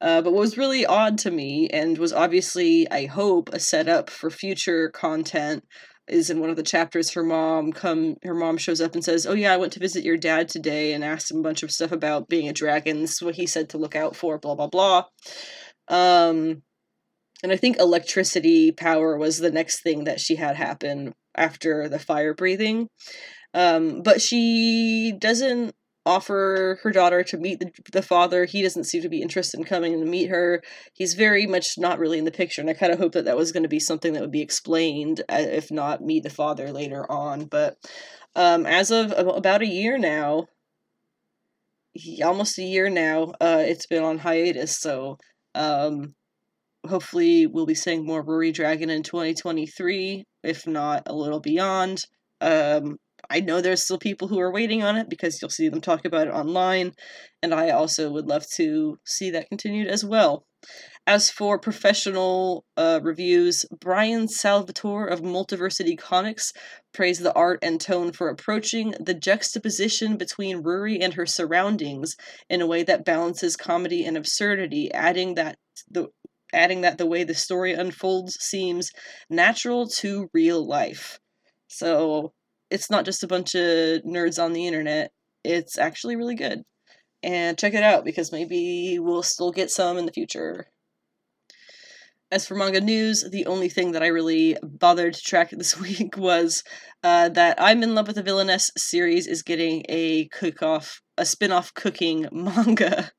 uh, 0.00 0.22
but 0.22 0.32
what 0.32 0.40
was 0.40 0.58
really 0.58 0.86
odd 0.86 1.18
to 1.18 1.30
me 1.30 1.68
and 1.68 1.98
was 1.98 2.12
obviously 2.12 2.90
i 2.90 3.06
hope 3.06 3.48
a 3.52 3.60
setup 3.60 4.10
for 4.10 4.30
future 4.30 4.88
content 4.90 5.64
is 6.10 6.28
in 6.28 6.40
one 6.40 6.50
of 6.50 6.56
the 6.56 6.62
chapters 6.62 7.10
her 7.10 7.22
mom 7.22 7.72
come 7.72 8.16
her 8.24 8.34
mom 8.34 8.58
shows 8.58 8.80
up 8.80 8.94
and 8.94 9.04
says 9.04 9.26
oh 9.26 9.32
yeah 9.32 9.54
i 9.54 9.56
went 9.56 9.72
to 9.72 9.80
visit 9.80 10.04
your 10.04 10.16
dad 10.16 10.48
today 10.48 10.92
and 10.92 11.04
asked 11.04 11.30
him 11.30 11.38
a 11.38 11.42
bunch 11.42 11.62
of 11.62 11.70
stuff 11.70 11.92
about 11.92 12.28
being 12.28 12.48
a 12.48 12.52
dragon. 12.52 13.00
This 13.00 13.12
is 13.12 13.22
what 13.22 13.36
he 13.36 13.46
said 13.46 13.68
to 13.70 13.78
look 13.78 13.96
out 13.96 14.16
for 14.16 14.38
blah 14.38 14.54
blah 14.54 14.66
blah. 14.66 15.04
Um 15.88 16.62
and 17.42 17.52
i 17.52 17.56
think 17.56 17.78
electricity 17.78 18.72
power 18.72 19.16
was 19.16 19.38
the 19.38 19.50
next 19.50 19.82
thing 19.82 20.04
that 20.04 20.20
she 20.20 20.36
had 20.36 20.56
happen 20.56 21.14
after 21.36 21.88
the 21.88 21.98
fire 21.98 22.34
breathing. 22.34 22.88
Um 23.54 24.02
but 24.02 24.20
she 24.20 25.12
doesn't 25.16 25.74
offer 26.10 26.78
her 26.82 26.90
daughter 26.90 27.22
to 27.22 27.38
meet 27.38 27.60
the, 27.60 27.70
the 27.92 28.02
father. 28.02 28.44
He 28.44 28.62
doesn't 28.62 28.84
seem 28.84 29.02
to 29.02 29.08
be 29.08 29.22
interested 29.22 29.58
in 29.58 29.64
coming 29.64 29.98
to 29.98 30.04
meet 30.04 30.28
her. 30.28 30.62
He's 30.92 31.14
very 31.14 31.46
much 31.46 31.78
not 31.78 31.98
really 31.98 32.18
in 32.18 32.24
the 32.24 32.30
picture, 32.30 32.60
and 32.60 32.68
I 32.68 32.74
kind 32.74 32.92
of 32.92 32.98
hope 32.98 33.12
that 33.12 33.24
that 33.26 33.36
was 33.36 33.52
going 33.52 33.62
to 33.62 33.68
be 33.68 33.80
something 33.80 34.12
that 34.12 34.20
would 34.20 34.30
be 34.30 34.42
explained, 34.42 35.20
uh, 35.28 35.38
if 35.38 35.70
not 35.70 36.02
meet 36.02 36.24
the 36.24 36.30
father 36.30 36.72
later 36.72 37.10
on. 37.10 37.44
But 37.44 37.76
um, 38.34 38.66
as 38.66 38.90
of 38.90 39.12
about 39.12 39.62
a 39.62 39.66
year 39.66 39.98
now, 39.98 40.46
almost 42.22 42.58
a 42.58 42.62
year 42.62 42.88
now, 42.88 43.32
uh, 43.40 43.62
it's 43.66 43.86
been 43.86 44.02
on 44.02 44.18
hiatus. 44.18 44.78
So 44.78 45.18
um, 45.54 46.14
hopefully, 46.88 47.46
we'll 47.46 47.66
be 47.66 47.74
seeing 47.74 48.04
more 48.04 48.24
Ruri 48.24 48.52
Dragon 48.52 48.90
in 48.90 49.02
2023, 49.02 50.24
if 50.42 50.66
not 50.66 51.04
a 51.06 51.14
little 51.14 51.40
beyond. 51.40 52.04
Um, 52.40 52.96
I 53.28 53.40
know 53.40 53.60
there's 53.60 53.82
still 53.82 53.98
people 53.98 54.28
who 54.28 54.40
are 54.40 54.52
waiting 54.52 54.82
on 54.82 54.96
it 54.96 55.08
because 55.08 55.40
you'll 55.40 55.50
see 55.50 55.68
them 55.68 55.80
talk 55.80 56.04
about 56.04 56.28
it 56.28 56.34
online, 56.34 56.92
and 57.42 57.52
I 57.52 57.70
also 57.70 58.10
would 58.10 58.26
love 58.26 58.46
to 58.54 58.98
see 59.04 59.30
that 59.30 59.48
continued 59.48 59.88
as 59.88 60.04
well. 60.04 60.46
As 61.06 61.30
for 61.30 61.58
professional 61.58 62.64
uh, 62.76 63.00
reviews, 63.02 63.64
Brian 63.80 64.28
Salvatore 64.28 65.06
of 65.06 65.22
Multiversity 65.22 65.98
Comics 65.98 66.52
praised 66.92 67.22
the 67.22 67.32
art 67.32 67.58
and 67.62 67.80
tone 67.80 68.12
for 68.12 68.28
approaching 68.28 68.94
the 69.00 69.14
juxtaposition 69.14 70.16
between 70.16 70.62
Ruri 70.62 70.98
and 71.02 71.14
her 71.14 71.26
surroundings 71.26 72.16
in 72.48 72.60
a 72.60 72.66
way 72.66 72.82
that 72.82 73.04
balances 73.04 73.56
comedy 73.56 74.04
and 74.04 74.16
absurdity, 74.16 74.92
adding 74.92 75.34
that 75.34 75.56
the 75.90 76.08
adding 76.52 76.82
that 76.82 76.98
the 76.98 77.06
way 77.06 77.24
the 77.24 77.34
story 77.34 77.72
unfolds 77.72 78.36
seems 78.40 78.90
natural 79.28 79.88
to 79.88 80.28
real 80.32 80.64
life. 80.66 81.18
So 81.68 82.32
it's 82.70 82.90
not 82.90 83.04
just 83.04 83.22
a 83.22 83.28
bunch 83.28 83.54
of 83.54 84.02
nerds 84.02 84.42
on 84.42 84.52
the 84.52 84.66
internet. 84.66 85.10
It's 85.44 85.78
actually 85.78 86.16
really 86.16 86.34
good. 86.36 86.62
And 87.22 87.58
check 87.58 87.74
it 87.74 87.82
out 87.82 88.04
because 88.04 88.32
maybe 88.32 88.98
we'll 88.98 89.22
still 89.22 89.52
get 89.52 89.70
some 89.70 89.98
in 89.98 90.06
the 90.06 90.12
future. 90.12 90.66
As 92.32 92.46
for 92.46 92.54
manga 92.54 92.80
news, 92.80 93.28
the 93.28 93.46
only 93.46 93.68
thing 93.68 93.92
that 93.92 94.04
I 94.04 94.06
really 94.06 94.56
bothered 94.62 95.14
to 95.14 95.20
track 95.20 95.50
this 95.52 95.78
week 95.78 96.16
was 96.16 96.62
uh, 97.02 97.28
that 97.30 97.60
I'm 97.60 97.82
in 97.82 97.94
Love 97.94 98.06
with 98.06 98.16
the 98.16 98.22
Villainess 98.22 98.70
series 98.76 99.26
is 99.26 99.42
getting 99.42 99.84
a 99.88 100.28
cook-off, 100.28 101.02
a 101.18 101.26
spin-off 101.26 101.74
cooking 101.74 102.28
manga. 102.32 103.10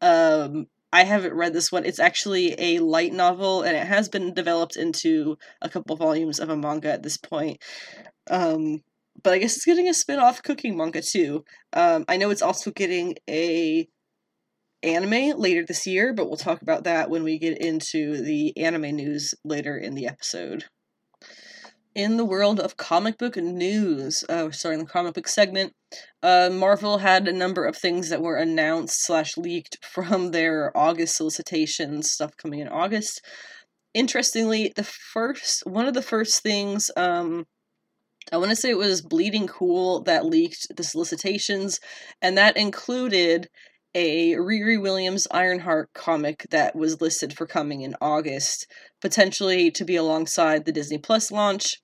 um, 0.00 0.66
I 0.92 1.04
haven't 1.04 1.34
read 1.34 1.52
this 1.52 1.70
one. 1.70 1.84
It's 1.84 1.98
actually 1.98 2.54
a 2.58 2.78
light 2.78 3.12
novel, 3.12 3.62
and 3.62 3.76
it 3.76 3.86
has 3.86 4.08
been 4.08 4.32
developed 4.34 4.76
into 4.76 5.36
a 5.60 5.68
couple 5.68 5.96
volumes 5.96 6.40
of 6.40 6.48
a 6.48 6.56
manga 6.56 6.90
at 6.92 7.02
this 7.02 7.16
point. 7.16 7.62
Um, 8.30 8.82
but 9.22 9.34
I 9.34 9.38
guess 9.38 9.56
it's 9.56 9.64
getting 9.64 9.88
a 9.88 9.94
spin-off 9.94 10.42
cooking 10.42 10.76
manga 10.76 11.02
too. 11.02 11.44
Um, 11.72 12.04
I 12.08 12.16
know 12.16 12.30
it's 12.30 12.42
also 12.42 12.70
getting 12.70 13.16
a 13.28 13.88
anime 14.82 15.38
later 15.38 15.64
this 15.66 15.86
year, 15.86 16.12
but 16.14 16.28
we'll 16.28 16.36
talk 16.36 16.62
about 16.62 16.84
that 16.84 17.10
when 17.10 17.24
we 17.24 17.38
get 17.38 17.58
into 17.58 18.22
the 18.22 18.56
anime 18.56 18.96
news 18.96 19.34
later 19.44 19.76
in 19.76 19.94
the 19.94 20.06
episode. 20.06 20.64
In 21.98 22.16
the 22.16 22.24
world 22.24 22.60
of 22.60 22.76
comic 22.76 23.18
book 23.18 23.36
news, 23.36 24.22
uh, 24.28 24.46
the 24.46 24.86
comic 24.88 25.14
book 25.14 25.26
segment, 25.26 25.72
uh, 26.22 26.48
Marvel 26.48 26.98
had 26.98 27.26
a 27.26 27.32
number 27.32 27.64
of 27.64 27.76
things 27.76 28.08
that 28.10 28.22
were 28.22 28.36
announced 28.36 29.02
slash 29.02 29.36
leaked 29.36 29.84
from 29.84 30.30
their 30.30 30.70
August 30.76 31.16
solicitations, 31.16 32.12
stuff 32.12 32.36
coming 32.36 32.60
in 32.60 32.68
August. 32.68 33.20
Interestingly, 33.94 34.72
the 34.76 34.84
first 34.84 35.64
one 35.66 35.88
of 35.88 35.94
the 35.94 36.00
first 36.00 36.40
things 36.40 36.88
um, 36.96 37.46
I 38.30 38.36
want 38.36 38.50
to 38.50 38.56
say 38.56 38.70
it 38.70 38.78
was 38.78 39.02
Bleeding 39.02 39.48
Cool 39.48 40.04
that 40.04 40.24
leaked 40.24 40.68
the 40.76 40.84
solicitations, 40.84 41.80
and 42.22 42.38
that 42.38 42.56
included 42.56 43.48
a 43.92 44.34
Riri 44.34 44.80
Williams 44.80 45.26
Ironheart 45.32 45.92
comic 45.94 46.46
that 46.50 46.76
was 46.76 47.00
listed 47.00 47.36
for 47.36 47.44
coming 47.44 47.80
in 47.80 47.96
August, 48.00 48.68
potentially 49.00 49.72
to 49.72 49.84
be 49.84 49.96
alongside 49.96 50.64
the 50.64 50.70
Disney 50.70 50.98
Plus 50.98 51.32
launch. 51.32 51.80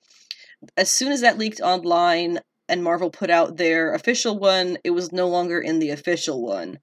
As 0.77 0.91
soon 0.91 1.11
as 1.11 1.21
that 1.21 1.37
leaked 1.37 1.61
online 1.61 2.39
and 2.67 2.83
Marvel 2.83 3.09
put 3.09 3.29
out 3.29 3.57
their 3.57 3.93
official 3.93 4.39
one, 4.39 4.77
it 4.83 4.91
was 4.91 5.11
no 5.11 5.27
longer 5.27 5.59
in 5.59 5.79
the 5.79 5.91
official 5.91 6.45
one, 6.45 6.79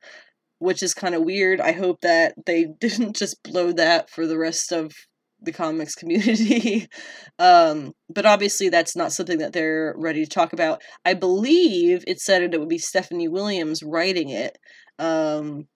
which 0.58 0.82
is 0.82 0.94
kind 0.94 1.14
of 1.14 1.24
weird. 1.24 1.60
I 1.60 1.72
hope 1.72 2.00
that 2.02 2.34
they 2.46 2.66
didn't 2.80 3.16
just 3.16 3.42
blow 3.42 3.72
that 3.72 4.10
for 4.10 4.26
the 4.26 4.38
rest 4.38 4.72
of 4.72 4.92
the 5.40 5.52
comics 5.52 5.94
community. 5.94 6.86
um, 7.38 7.92
but 8.08 8.26
obviously, 8.26 8.68
that's 8.68 8.96
not 8.96 9.12
something 9.12 9.38
that 9.38 9.52
they're 9.52 9.94
ready 9.96 10.24
to 10.24 10.30
talk 10.30 10.52
about. 10.52 10.82
I 11.04 11.14
believe 11.14 12.04
it 12.06 12.20
said 12.20 12.42
it 12.42 12.58
would 12.58 12.68
be 12.68 12.78
Stephanie 12.78 13.28
Williams 13.28 13.82
writing 13.82 14.28
it. 14.28 14.56
Um, 14.98 15.66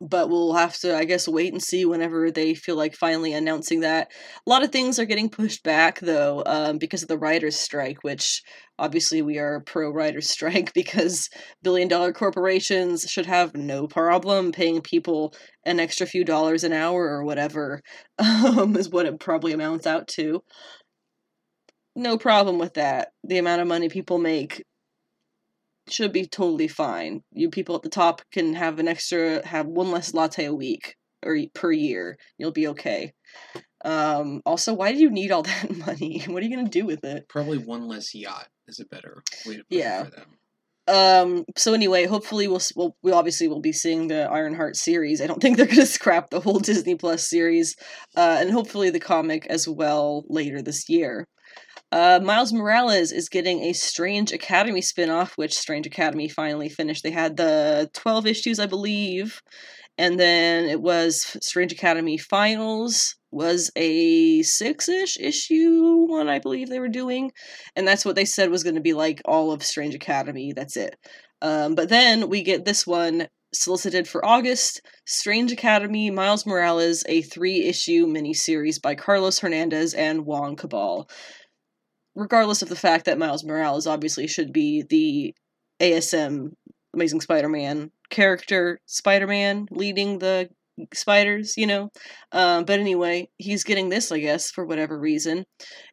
but 0.00 0.28
we'll 0.28 0.54
have 0.54 0.76
to, 0.78 0.96
I 0.96 1.04
guess, 1.04 1.26
wait 1.26 1.52
and 1.52 1.62
see 1.62 1.84
whenever 1.84 2.30
they 2.30 2.54
feel 2.54 2.76
like 2.76 2.94
finally 2.94 3.32
announcing 3.32 3.80
that. 3.80 4.08
A 4.46 4.50
lot 4.50 4.62
of 4.62 4.70
things 4.70 4.98
are 4.98 5.04
getting 5.04 5.28
pushed 5.28 5.64
back, 5.64 5.98
though, 6.00 6.42
um, 6.46 6.78
because 6.78 7.02
of 7.02 7.08
the 7.08 7.18
writers' 7.18 7.56
strike, 7.56 8.04
which 8.04 8.42
obviously 8.78 9.22
we 9.22 9.38
are 9.38 9.60
pro 9.60 9.90
writers' 9.90 10.30
strike 10.30 10.72
because 10.72 11.28
billion 11.62 11.88
dollar 11.88 12.12
corporations 12.12 13.02
should 13.10 13.26
have 13.26 13.56
no 13.56 13.88
problem 13.88 14.52
paying 14.52 14.80
people 14.80 15.34
an 15.64 15.80
extra 15.80 16.06
few 16.06 16.24
dollars 16.24 16.62
an 16.64 16.72
hour 16.72 17.08
or 17.08 17.24
whatever, 17.24 17.80
um, 18.18 18.76
is 18.76 18.88
what 18.88 19.06
it 19.06 19.18
probably 19.18 19.52
amounts 19.52 19.86
out 19.86 20.06
to. 20.08 20.42
No 21.96 22.16
problem 22.16 22.58
with 22.58 22.74
that. 22.74 23.08
The 23.24 23.38
amount 23.38 23.60
of 23.62 23.68
money 23.68 23.88
people 23.88 24.18
make 24.18 24.62
should 25.92 26.12
be 26.12 26.26
totally 26.26 26.68
fine. 26.68 27.22
You 27.32 27.50
people 27.50 27.74
at 27.76 27.82
the 27.82 27.88
top 27.88 28.22
can 28.32 28.54
have 28.54 28.78
an 28.78 28.88
extra, 28.88 29.46
have 29.46 29.66
one 29.66 29.90
less 29.90 30.14
latte 30.14 30.44
a 30.46 30.54
week 30.54 30.96
or 31.24 31.36
per 31.54 31.72
year. 31.72 32.16
You'll 32.38 32.52
be 32.52 32.68
okay. 32.68 33.12
Um, 33.84 34.40
also, 34.44 34.74
why 34.74 34.92
do 34.92 34.98
you 34.98 35.10
need 35.10 35.30
all 35.30 35.42
that 35.44 35.76
money? 35.76 36.22
What 36.26 36.42
are 36.42 36.46
you 36.46 36.56
gonna 36.56 36.68
do 36.68 36.86
with 36.86 37.04
it? 37.04 37.28
Probably 37.28 37.58
one 37.58 37.86
less 37.88 38.14
yacht 38.14 38.48
is 38.66 38.80
a 38.80 38.84
better 38.86 39.22
way 39.46 39.56
to 39.56 39.64
put 39.64 39.66
Yeah. 39.78 40.02
it 40.02 40.04
for 40.06 40.10
them. 40.16 40.34
Um, 40.90 41.44
so 41.54 41.74
anyway, 41.74 42.06
hopefully 42.06 42.48
we'll, 42.48 42.62
we'll 42.74 42.96
we 43.02 43.12
obviously 43.12 43.46
will 43.46 43.60
be 43.60 43.72
seeing 43.72 44.08
the 44.08 44.22
Ironheart 44.30 44.74
series. 44.74 45.20
I 45.20 45.26
don't 45.26 45.38
think 45.42 45.56
they're 45.56 45.66
gonna 45.66 45.84
scrap 45.86 46.30
the 46.30 46.40
whole 46.40 46.58
Disney 46.58 46.94
Plus 46.94 47.28
series, 47.28 47.76
uh, 48.16 48.38
and 48.40 48.50
hopefully 48.50 48.90
the 48.90 49.00
comic 49.00 49.46
as 49.48 49.68
well 49.68 50.24
later 50.28 50.62
this 50.62 50.88
year. 50.88 51.26
Uh, 51.90 52.20
Miles 52.22 52.52
Morales 52.52 53.12
is 53.12 53.28
getting 53.28 53.62
a 53.62 53.72
Strange 53.72 54.32
Academy 54.32 54.82
spin-off, 54.82 55.38
which 55.38 55.56
Strange 55.56 55.86
Academy 55.86 56.28
finally 56.28 56.68
finished. 56.68 57.02
They 57.02 57.10
had 57.10 57.36
the 57.36 57.90
12 57.94 58.26
issues, 58.26 58.58
I 58.58 58.66
believe, 58.66 59.40
and 59.96 60.20
then 60.20 60.66
it 60.66 60.82
was 60.82 61.36
Strange 61.42 61.72
Academy 61.72 62.18
Finals 62.18 63.16
was 63.30 63.70
a 63.76 64.42
six-ish 64.42 65.18
issue 65.18 66.06
one, 66.08 66.28
I 66.28 66.38
believe 66.38 66.68
they 66.68 66.80
were 66.80 66.88
doing, 66.88 67.32
and 67.76 67.86
that's 67.86 68.04
what 68.04 68.16
they 68.16 68.24
said 68.24 68.50
was 68.50 68.62
going 68.62 68.76
to 68.76 68.80
be 68.80 68.94
like 68.94 69.20
all 69.24 69.52
of 69.52 69.62
Strange 69.62 69.94
Academy. 69.94 70.52
That's 70.54 70.76
it. 70.76 70.96
Um, 71.40 71.74
but 71.74 71.88
then 71.88 72.28
we 72.28 72.42
get 72.42 72.64
this 72.64 72.86
one 72.86 73.28
solicited 73.52 74.06
for 74.06 74.24
August 74.24 74.82
Strange 75.06 75.52
Academy 75.52 76.10
Miles 76.10 76.46
Morales, 76.46 77.04
a 77.08 77.22
three 77.22 77.64
issue 77.64 78.06
miniseries 78.06 78.80
by 78.80 78.94
Carlos 78.94 79.38
Hernandez 79.38 79.94
and 79.94 80.26
Juan 80.26 80.56
Cabal. 80.56 81.08
Regardless 82.18 82.62
of 82.62 82.68
the 82.68 82.76
fact 82.76 83.04
that 83.04 83.18
Miles 83.18 83.44
Morales 83.44 83.86
obviously 83.86 84.26
should 84.26 84.52
be 84.52 84.82
the 84.82 85.34
ASM 85.80 86.50
Amazing 86.92 87.20
Spider 87.20 87.48
Man 87.48 87.92
character, 88.10 88.80
Spider 88.86 89.28
Man 89.28 89.68
leading 89.70 90.18
the 90.18 90.50
spiders, 90.92 91.56
you 91.56 91.66
know. 91.66 91.90
Um, 92.32 92.64
but 92.64 92.80
anyway, 92.80 93.28
he's 93.38 93.62
getting 93.64 93.88
this, 93.88 94.10
I 94.10 94.18
guess, 94.18 94.50
for 94.50 94.64
whatever 94.64 94.98
reason. 94.98 95.44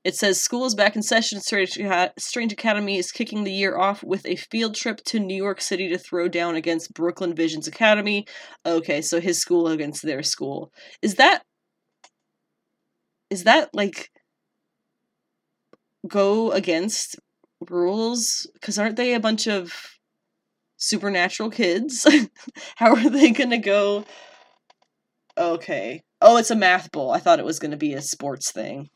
It 0.03 0.15
says 0.15 0.41
school 0.41 0.65
is 0.65 0.75
back 0.75 0.95
in 0.95 1.03
session. 1.03 1.39
Strange 1.41 2.53
Academy 2.53 2.97
is 2.97 3.11
kicking 3.11 3.43
the 3.43 3.53
year 3.53 3.77
off 3.77 4.03
with 4.03 4.25
a 4.25 4.35
field 4.35 4.75
trip 4.75 5.03
to 5.05 5.19
New 5.19 5.35
York 5.35 5.61
City 5.61 5.89
to 5.89 5.97
throw 5.97 6.27
down 6.27 6.55
against 6.55 6.93
Brooklyn 6.93 7.35
Visions 7.35 7.67
Academy. 7.67 8.25
Okay, 8.65 9.01
so 9.01 9.19
his 9.19 9.39
school 9.39 9.67
against 9.67 10.03
their 10.03 10.23
school. 10.23 10.71
Is 11.01 11.15
that 11.15 11.43
is 13.29 13.43
that 13.43 13.69
like 13.73 14.11
go 16.07 16.51
against 16.51 17.15
rules? 17.69 18.49
Because 18.53 18.79
aren't 18.79 18.95
they 18.95 19.13
a 19.13 19.19
bunch 19.19 19.47
of 19.47 19.73
supernatural 20.77 21.49
kids? 21.49 22.07
How 22.75 22.95
are 22.95 23.09
they 23.09 23.31
gonna 23.31 23.57
go? 23.57 24.05
Okay. 25.37 26.01
Oh, 26.21 26.37
it's 26.37 26.51
a 26.51 26.55
math 26.55 26.91
bowl. 26.91 27.11
I 27.11 27.19
thought 27.19 27.39
it 27.39 27.45
was 27.45 27.59
gonna 27.59 27.77
be 27.77 27.93
a 27.93 28.01
sports 28.01 28.51
thing. 28.51 28.89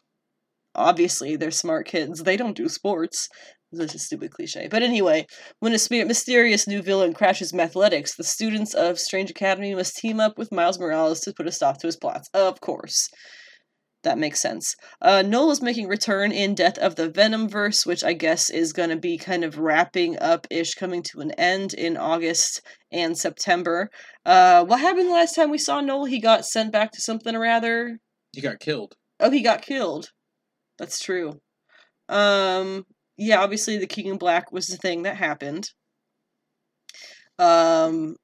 Obviously, 0.76 1.36
they're 1.36 1.52
smart 1.52 1.88
kids. 1.88 2.24
They 2.24 2.38
don't 2.38 2.56
do 2.56 2.70
sports. 2.70 3.28
This 3.72 3.90
is 3.90 4.02
a 4.02 4.06
stupid 4.06 4.32
cliche. 4.32 4.68
But 4.70 4.82
anyway, 4.82 5.28
when 5.60 5.74
a 5.74 6.06
mysterious 6.06 6.68
new 6.68 6.82
villain 6.82 7.14
crashes 7.14 7.52
Mathletics, 7.52 8.16
the 8.16 8.24
students 8.24 8.74
of 8.74 9.00
Strange 9.00 9.30
Academy 9.30 9.76
must 9.76 9.98
team 9.98 10.20
up 10.20 10.38
with 10.38 10.52
Miles 10.52 10.80
Morales 10.80 11.20
to 11.22 11.34
put 11.34 11.48
a 11.48 11.52
stop 11.52 11.78
to 11.80 11.88
his 11.88 11.96
plots. 11.96 12.30
Of 12.34 12.62
course. 12.62 13.10
That 14.04 14.18
makes 14.18 14.42
sense. 14.42 14.76
Uh, 15.02 15.24
Knull 15.24 15.52
is 15.52 15.62
making 15.62 15.88
return 15.88 16.32
in 16.32 16.56
Death 16.56 16.78
of 16.78 16.96
the 16.96 17.10
Venomverse, 17.10 17.86
which 17.86 18.04
I 18.04 18.14
guess 18.14 18.50
is 18.50 18.72
going 18.72 18.90
to 18.90 18.96
be 18.96 19.18
kind 19.18 19.44
of 19.44 19.58
wrapping 19.58 20.18
up 20.20 20.48
ish, 20.50 20.76
coming 20.76 21.04
to 21.04 21.20
an 21.20 21.32
end 21.32 21.74
in 21.74 21.98
August 21.98 22.62
and 22.92 23.18
September. 23.18 23.90
Uh, 24.26 24.64
what 24.64 24.80
happened 24.80 25.10
the 25.10 25.14
last 25.14 25.36
time 25.36 25.50
we 25.50 25.58
saw 25.58 25.82
Knull? 25.82 26.06
He 26.06 26.22
got 26.22 26.46
sent 26.46 26.72
back 26.72 26.92
to 26.94 27.02
something 27.02 27.36
or 27.36 27.42
rather. 27.42 28.00
He 28.32 28.40
got 28.40 28.60
killed. 28.60 28.96
Oh, 29.20 29.30
he 29.30 29.42
got 29.42 29.62
killed. 29.62 30.12
That's 30.78 31.00
true. 31.00 31.42
Um, 32.08 32.86
yeah, 33.18 33.42
obviously 33.42 33.78
the 33.78 33.86
King 33.86 34.08
in 34.08 34.18
Black 34.18 34.54
was 34.54 34.68
the 34.68 34.78
thing 34.78 35.04
that 35.04 35.18
happened. 35.18 35.70
Um, 37.38 38.16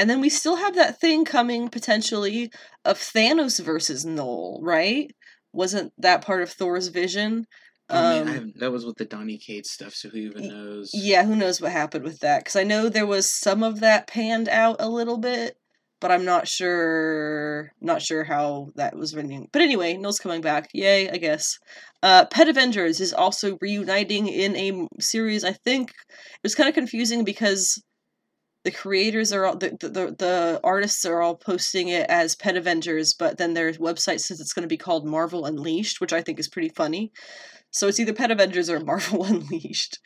and 0.00 0.08
then 0.08 0.20
we 0.20 0.30
still 0.30 0.56
have 0.56 0.74
that 0.76 0.98
thing 0.98 1.26
coming 1.26 1.68
potentially 1.68 2.50
of 2.86 2.98
Thanos 2.98 3.62
versus 3.62 4.04
Knull, 4.06 4.60
right? 4.62 5.10
Wasn't 5.52 5.92
that 5.98 6.24
part 6.24 6.40
of 6.42 6.50
Thor's 6.50 6.88
vision? 6.88 7.44
Um, 7.90 8.04
I 8.28 8.32
haven't- 8.32 8.58
that 8.60 8.72
was 8.72 8.86
with 8.86 8.96
the 8.96 9.04
Donny 9.04 9.36
Cates 9.36 9.70
stuff, 9.72 9.94
so 9.94 10.08
who 10.08 10.16
even 10.18 10.48
knows? 10.48 10.90
Yeah, 10.94 11.24
who 11.24 11.36
knows 11.36 11.60
what 11.60 11.72
happened 11.72 12.04
with 12.04 12.20
that? 12.20 12.38
Because 12.44 12.56
I 12.56 12.62
know 12.64 12.88
there 12.88 13.06
was 13.06 13.30
some 13.30 13.62
of 13.62 13.80
that 13.80 14.06
panned 14.06 14.48
out 14.48 14.76
a 14.78 14.88
little 14.88 15.18
bit, 15.18 15.56
but 16.00 16.10
I'm 16.10 16.24
not 16.24 16.48
sure. 16.48 17.72
Not 17.80 18.00
sure 18.00 18.24
how 18.24 18.70
that 18.76 18.96
was 18.96 19.14
running. 19.14 19.48
But 19.52 19.60
anyway, 19.62 19.98
Knull's 19.98 20.18
coming 20.18 20.40
back. 20.40 20.70
Yay, 20.72 21.10
I 21.10 21.18
guess. 21.18 21.58
Uh, 22.02 22.24
Pet 22.24 22.48
Avengers 22.48 23.00
is 23.00 23.12
also 23.12 23.58
reuniting 23.60 24.28
in 24.28 24.56
a 24.56 25.02
series. 25.02 25.44
I 25.44 25.52
think 25.52 25.90
it 25.90 26.42
was 26.42 26.54
kind 26.54 26.68
of 26.68 26.74
confusing 26.74 27.24
because 27.24 27.82
the 28.64 28.70
creators 28.70 29.32
are 29.32 29.46
all 29.46 29.56
the, 29.56 29.70
the 29.80 30.14
the 30.18 30.60
artists 30.62 31.04
are 31.06 31.22
all 31.22 31.34
posting 31.34 31.88
it 31.88 32.08
as 32.10 32.34
Pet 32.34 32.56
Avengers, 32.56 33.14
but 33.14 33.38
then 33.38 33.54
their 33.54 33.72
website 33.74 34.20
says 34.20 34.40
it's 34.40 34.52
going 34.52 34.64
to 34.64 34.68
be 34.68 34.76
called 34.76 35.06
Marvel 35.06 35.46
Unleashed, 35.46 36.00
which 36.00 36.12
I 36.12 36.20
think 36.20 36.38
is 36.38 36.48
pretty 36.48 36.68
funny. 36.68 37.12
So 37.70 37.88
it's 37.88 38.00
either 38.00 38.12
Pet 38.12 38.30
Avengers 38.30 38.68
or 38.68 38.80
Marvel 38.84 39.24
Unleashed, 39.24 39.98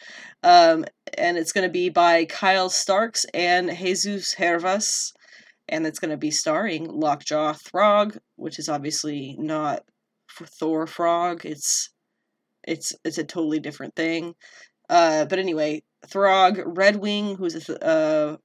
um, 0.43 0.85
and 1.19 1.37
it's 1.37 1.53
going 1.53 1.67
to 1.67 1.73
be 1.73 1.88
by 1.88 2.27
Kyle 2.27 2.71
Starks 2.71 3.27
and 3.35 3.77
Jesus 3.77 4.35
Hervas, 4.35 5.12
and 5.69 5.87
it's 5.87 5.99
going 5.99 6.12
to 6.12 6.17
be 6.17 6.31
starring 6.31 6.88
Lockjaw 6.88 7.55
Throg, 7.55 8.19
which 8.37 8.59
is 8.59 8.69
obviously 8.69 9.37
not 9.38 9.83
Thor 10.31 10.87
Frog. 10.87 11.45
It's 11.45 11.90
it's 12.62 12.93
it's 13.05 13.19
a 13.19 13.25
totally 13.25 13.59
different 13.59 13.97
thing. 13.97 14.35
Uh, 14.88 15.25
but 15.25 15.38
anyway, 15.38 15.83
Throg, 16.07 16.59
Redwing, 16.59 17.37
who's 17.37 17.69
a, 17.69 17.85
uh, 17.85 18.37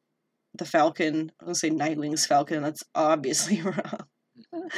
the 0.60 0.65
Falcon. 0.65 1.32
I 1.41 1.45
was 1.45 1.62
gonna 1.62 1.74
say 1.74 1.78
Nightwing's 1.78 2.26
Falcon. 2.26 2.62
That's 2.62 2.84
obviously 2.93 3.62
wrong. 3.63 4.06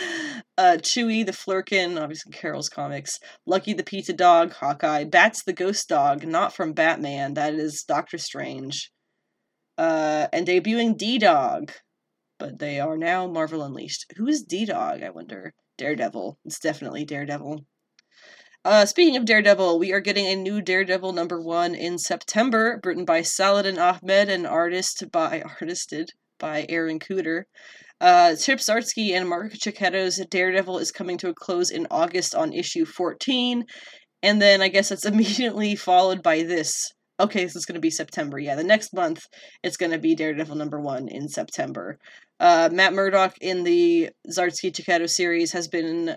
Uh, 0.57 0.77
Chewie 0.77 1.25
the 1.25 1.31
Flerken, 1.31 1.99
obviously 1.99 2.31
Carol's 2.31 2.69
comics. 2.69 3.19
Lucky 3.47 3.73
the 3.73 3.83
Pizza 3.83 4.13
Dog, 4.13 4.53
Hawkeye. 4.53 5.05
Bats 5.05 5.43
the 5.43 5.53
Ghost 5.53 5.87
Dog, 5.89 6.25
not 6.25 6.53
from 6.53 6.73
Batman. 6.73 7.33
That 7.33 7.53
is 7.53 7.83
Doctor 7.87 8.17
Strange. 8.17 8.91
Uh, 9.77 10.27
and 10.31 10.45
debuting 10.45 10.97
D 10.97 11.17
Dog, 11.17 11.71
but 12.37 12.59
they 12.59 12.79
are 12.79 12.97
now 12.97 13.27
Marvel 13.27 13.63
Unleashed. 13.63 14.05
Who 14.17 14.27
is 14.27 14.43
D 14.43 14.65
Dog? 14.65 15.01
I 15.03 15.09
wonder. 15.09 15.53
Daredevil. 15.77 16.37
It's 16.45 16.59
definitely 16.59 17.05
Daredevil. 17.05 17.65
Uh, 18.63 18.85
speaking 18.85 19.17
of 19.17 19.25
Daredevil, 19.25 19.79
we 19.79 19.91
are 19.91 19.99
getting 19.99 20.27
a 20.27 20.35
new 20.35 20.61
Daredevil 20.61 21.13
number 21.13 21.41
one 21.41 21.73
in 21.73 21.97
September, 21.97 22.79
written 22.85 23.05
by 23.05 23.23
Saladin 23.23 23.79
Ahmed 23.79 24.29
and 24.29 24.45
artist 24.45 25.05
by 25.11 25.41
artisted 25.59 26.11
by 26.37 26.67
Aaron 26.69 26.99
Kuder. 26.99 27.45
Uh, 27.99 28.35
Chip 28.35 28.59
Zdarsky 28.59 29.17
and 29.17 29.27
Mark 29.27 29.53
Checchetto's 29.53 30.23
Daredevil 30.29 30.77
is 30.77 30.91
coming 30.91 31.17
to 31.17 31.29
a 31.29 31.33
close 31.33 31.71
in 31.71 31.87
August 31.89 32.35
on 32.35 32.53
issue 32.53 32.85
14, 32.85 33.65
and 34.21 34.39
then 34.39 34.61
I 34.61 34.67
guess 34.67 34.91
it's 34.91 35.05
immediately 35.07 35.75
followed 35.75 36.21
by 36.21 36.43
this. 36.43 36.91
Okay, 37.19 37.47
so 37.47 37.57
it's 37.57 37.65
going 37.65 37.73
to 37.75 37.81
be 37.81 37.89
September. 37.89 38.37
Yeah, 38.37 38.53
the 38.53 38.63
next 38.63 38.93
month 38.93 39.25
it's 39.63 39.77
going 39.77 39.91
to 39.91 39.99
be 39.99 40.13
Daredevil 40.13 40.55
number 40.55 40.79
one 40.79 41.07
in 41.07 41.29
September. 41.29 41.97
Uh, 42.39 42.69
Matt 42.71 42.93
Murdock 42.93 43.33
in 43.41 43.63
the 43.63 44.11
Zdarsky 44.29 44.71
Checchetto 44.71 45.09
series 45.09 45.51
has 45.53 45.67
been 45.67 46.15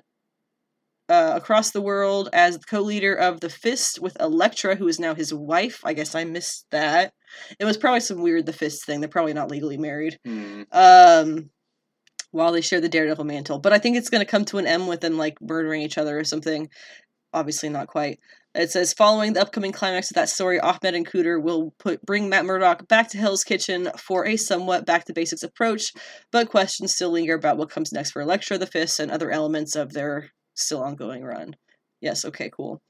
uh, 1.09 1.33
across 1.35 1.71
the 1.71 1.81
world 1.81 2.29
as 2.33 2.59
the 2.59 2.65
co-leader 2.65 3.15
of 3.15 3.41
the 3.41 3.51
Fist 3.51 4.01
with 4.01 4.19
Elektra, 4.21 4.77
who 4.77 4.89
is 4.89 4.99
now 4.99 5.15
his 5.15 5.35
wife. 5.35 5.81
I 5.85 5.93
guess 5.93 6.15
I 6.15 6.25
missed 6.25 6.67
that. 6.71 7.13
It 7.59 7.65
was 7.65 7.77
probably 7.77 8.01
some 8.01 8.23
weird 8.23 8.47
the 8.47 8.53
Fist 8.53 8.85
thing. 8.85 9.01
They're 9.01 9.09
probably 9.09 9.35
not 9.35 9.51
legally 9.51 9.77
married. 9.77 10.19
Hmm. 10.25 10.63
Um, 10.73 11.51
while 12.31 12.53
they 12.53 12.61
share 12.61 12.81
the 12.81 12.89
Daredevil 12.89 13.25
mantle, 13.25 13.61
but 13.61 13.73
I 13.73 13.79
think 13.79 13.97
it's 13.97 14.11
going 14.11 14.25
to 14.25 14.31
come 14.31 14.45
to 14.47 14.59
an 14.59 14.67
end 14.67 14.89
with 14.89 15.01
them 15.01 15.17
like 15.17 15.41
murdering 15.41 15.83
each 15.83 15.99
other 15.99 16.19
or 16.19 16.25
something. 16.25 16.69
Obviously, 17.33 17.69
not 17.69 17.87
quite. 17.87 18.19
It 18.57 18.71
says 18.71 18.93
following 18.93 19.33
the 19.33 19.43
upcoming 19.43 19.73
climax 19.73 20.11
of 20.11 20.15
that 20.15 20.29
story, 20.29 20.59
Ahmed 20.61 20.95
and 20.95 21.07
Kuder 21.07 21.43
will 21.43 21.75
put 21.79 22.05
bring 22.05 22.29
Matt 22.29 22.45
Murdock 22.45 22.89
back 22.89 23.09
to 23.11 23.19
Hell's 23.19 23.45
Kitchen 23.45 23.89
for 23.99 24.27
a 24.27 24.37
somewhat 24.37 24.87
back 24.87 25.05
to 25.05 25.13
basics 25.13 25.43
approach, 25.43 25.93
but 26.33 26.49
questions 26.49 26.95
still 26.95 27.11
linger 27.11 27.35
about 27.35 27.57
what 27.57 27.71
comes 27.71 27.93
next 27.93 28.13
for 28.13 28.23
Elektra 28.23 28.59
the 28.59 28.67
Fist 28.67 29.01
and 29.01 29.11
other 29.11 29.31
elements 29.31 29.77
of 29.77 29.93
their 29.93 30.31
still 30.55 30.83
ongoing 30.83 31.23
run. 31.23 31.57
Yes, 32.01 32.25
okay, 32.25 32.51
cool. 32.51 32.81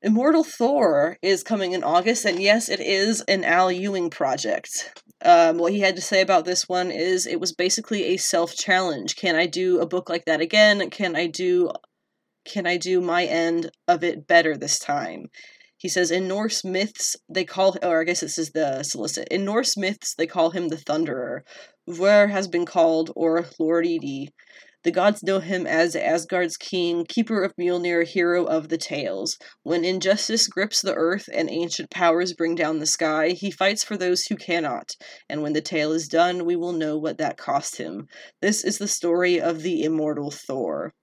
Immortal 0.00 0.44
Thor 0.44 1.18
is 1.22 1.42
coming 1.42 1.72
in 1.72 1.82
August, 1.82 2.24
and 2.24 2.40
yes, 2.40 2.68
it 2.68 2.78
is 2.78 3.20
an 3.22 3.42
Al 3.42 3.72
Ewing 3.72 4.10
project. 4.10 5.02
Um, 5.22 5.58
what 5.58 5.72
he 5.72 5.80
had 5.80 5.96
to 5.96 6.02
say 6.02 6.20
about 6.20 6.44
this 6.44 6.68
one 6.68 6.92
is 6.92 7.26
it 7.26 7.40
was 7.40 7.52
basically 7.52 8.04
a 8.04 8.16
self 8.16 8.54
challenge. 8.54 9.16
Can 9.16 9.34
I 9.34 9.46
do 9.46 9.80
a 9.80 9.86
book 9.86 10.08
like 10.08 10.24
that 10.26 10.40
again? 10.40 10.88
Can 10.90 11.16
I 11.16 11.26
do 11.26 11.72
can 12.44 12.66
I 12.66 12.76
do 12.76 13.00
my 13.00 13.24
end 13.24 13.70
of 13.88 14.04
it 14.04 14.26
better 14.26 14.56
this 14.56 14.78
time? 14.78 15.26
He 15.76 15.88
says 15.88 16.10
in 16.10 16.28
Norse 16.28 16.64
myths 16.64 17.16
they 17.28 17.44
call 17.44 17.76
or 17.82 18.00
I 18.00 18.04
guess 18.04 18.20
this 18.20 18.38
is 18.38 18.50
the 18.50 18.84
solicit. 18.84 19.28
In 19.30 19.44
Norse 19.44 19.76
myths 19.76 20.14
they 20.14 20.26
call 20.26 20.50
him 20.50 20.68
the 20.68 20.76
Thunderer. 20.76 21.40
Ver 21.88 22.28
has 22.28 22.46
been 22.46 22.66
called 22.66 23.10
or 23.16 23.46
Lord 23.58 23.84
Edie. 23.84 24.30
The 24.84 24.92
gods 24.92 25.24
know 25.24 25.40
him 25.40 25.66
as 25.66 25.96
Asgard's 25.96 26.56
king, 26.56 27.04
keeper 27.04 27.42
of 27.42 27.54
Mjolnir, 27.56 28.06
hero 28.06 28.44
of 28.44 28.68
the 28.68 28.78
tales. 28.78 29.36
When 29.64 29.84
injustice 29.84 30.46
grips 30.46 30.80
the 30.80 30.94
earth 30.94 31.28
and 31.32 31.50
ancient 31.50 31.90
powers 31.90 32.32
bring 32.32 32.54
down 32.54 32.78
the 32.78 32.86
sky, 32.86 33.30
he 33.30 33.50
fights 33.50 33.82
for 33.82 33.96
those 33.96 34.26
who 34.26 34.36
cannot. 34.36 34.92
And 35.28 35.42
when 35.42 35.52
the 35.52 35.60
tale 35.60 35.92
is 35.92 36.06
done, 36.06 36.44
we 36.44 36.54
will 36.54 36.72
know 36.72 36.96
what 36.96 37.18
that 37.18 37.36
cost 37.36 37.78
him. 37.78 38.06
This 38.40 38.62
is 38.62 38.78
the 38.78 38.86
story 38.86 39.40
of 39.40 39.62
the 39.62 39.82
immortal 39.82 40.30
Thor. 40.30 40.94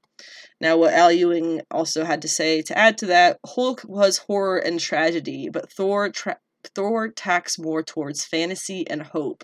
Now, 0.61 0.77
what 0.77 0.93
Al 0.93 1.11
Ewing 1.11 1.61
also 1.69 2.05
had 2.05 2.21
to 2.21 2.29
say 2.29 2.61
to 2.61 2.77
add 2.77 2.97
to 2.99 3.07
that, 3.07 3.39
Hulk 3.45 3.81
was 3.83 4.19
horror 4.19 4.57
and 4.57 4.79
tragedy, 4.79 5.49
but 5.51 5.69
Thor 5.69 6.09
tra- 6.09 6.39
Thor 6.73 7.09
tacks 7.09 7.59
more 7.59 7.83
towards 7.83 8.25
fantasy 8.25 8.87
and 8.89 9.01
hope. 9.01 9.43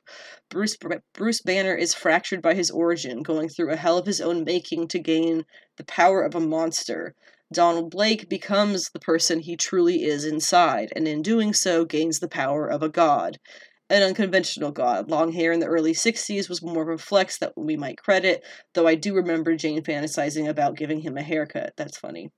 Bruce 0.50 0.78
Bruce 1.14 1.42
Banner 1.42 1.76
is 1.76 1.94
fractured 1.94 2.42
by 2.42 2.54
his 2.54 2.72
origin, 2.72 3.22
going 3.22 3.50
through 3.50 3.72
a 3.72 3.76
hell 3.76 3.98
of 3.98 4.06
his 4.06 4.22
own 4.22 4.44
making 4.44 4.88
to 4.90 5.00
gain 5.00 5.46
the 5.78 5.84
power 5.84 6.22
of 6.22 6.36
a 6.36 6.40
monster. 6.40 7.14
Donald 7.54 7.92
Blake 7.92 8.30
becomes 8.30 8.90
the 8.90 9.00
person 9.00 9.40
he 9.40 9.58
truly 9.58 10.04
is 10.04 10.24
inside, 10.24 10.94
and 10.96 11.08
in 11.08 11.22
doing 11.22 11.54
so 11.54 11.84
gains 11.84 12.20
the 12.20 12.30
power 12.30 12.66
of 12.66 12.82
a 12.82 12.90
god. 12.90 13.38
An 13.90 14.04
unconventional 14.04 14.72
god. 14.72 15.10
Long 15.10 15.34
hair 15.34 15.52
in 15.52 15.60
the 15.60 15.66
early 15.66 15.92
60s 15.92 16.48
was 16.48 16.62
more 16.62 16.82
of 16.82 16.98
a 16.98 17.04
flex 17.04 17.38
that 17.40 17.52
we 17.58 17.76
might 17.76 17.98
credit, 17.98 18.42
though 18.74 18.88
I 18.88 18.96
do 18.96 19.14
remember 19.14 19.54
Jane 19.58 19.84
fantasizing 19.84 20.48
about 20.48 20.78
giving 20.78 21.02
him 21.02 21.18
a 21.18 21.22
haircut. 21.22 21.74
That's 21.76 21.98
funny. 21.98 22.32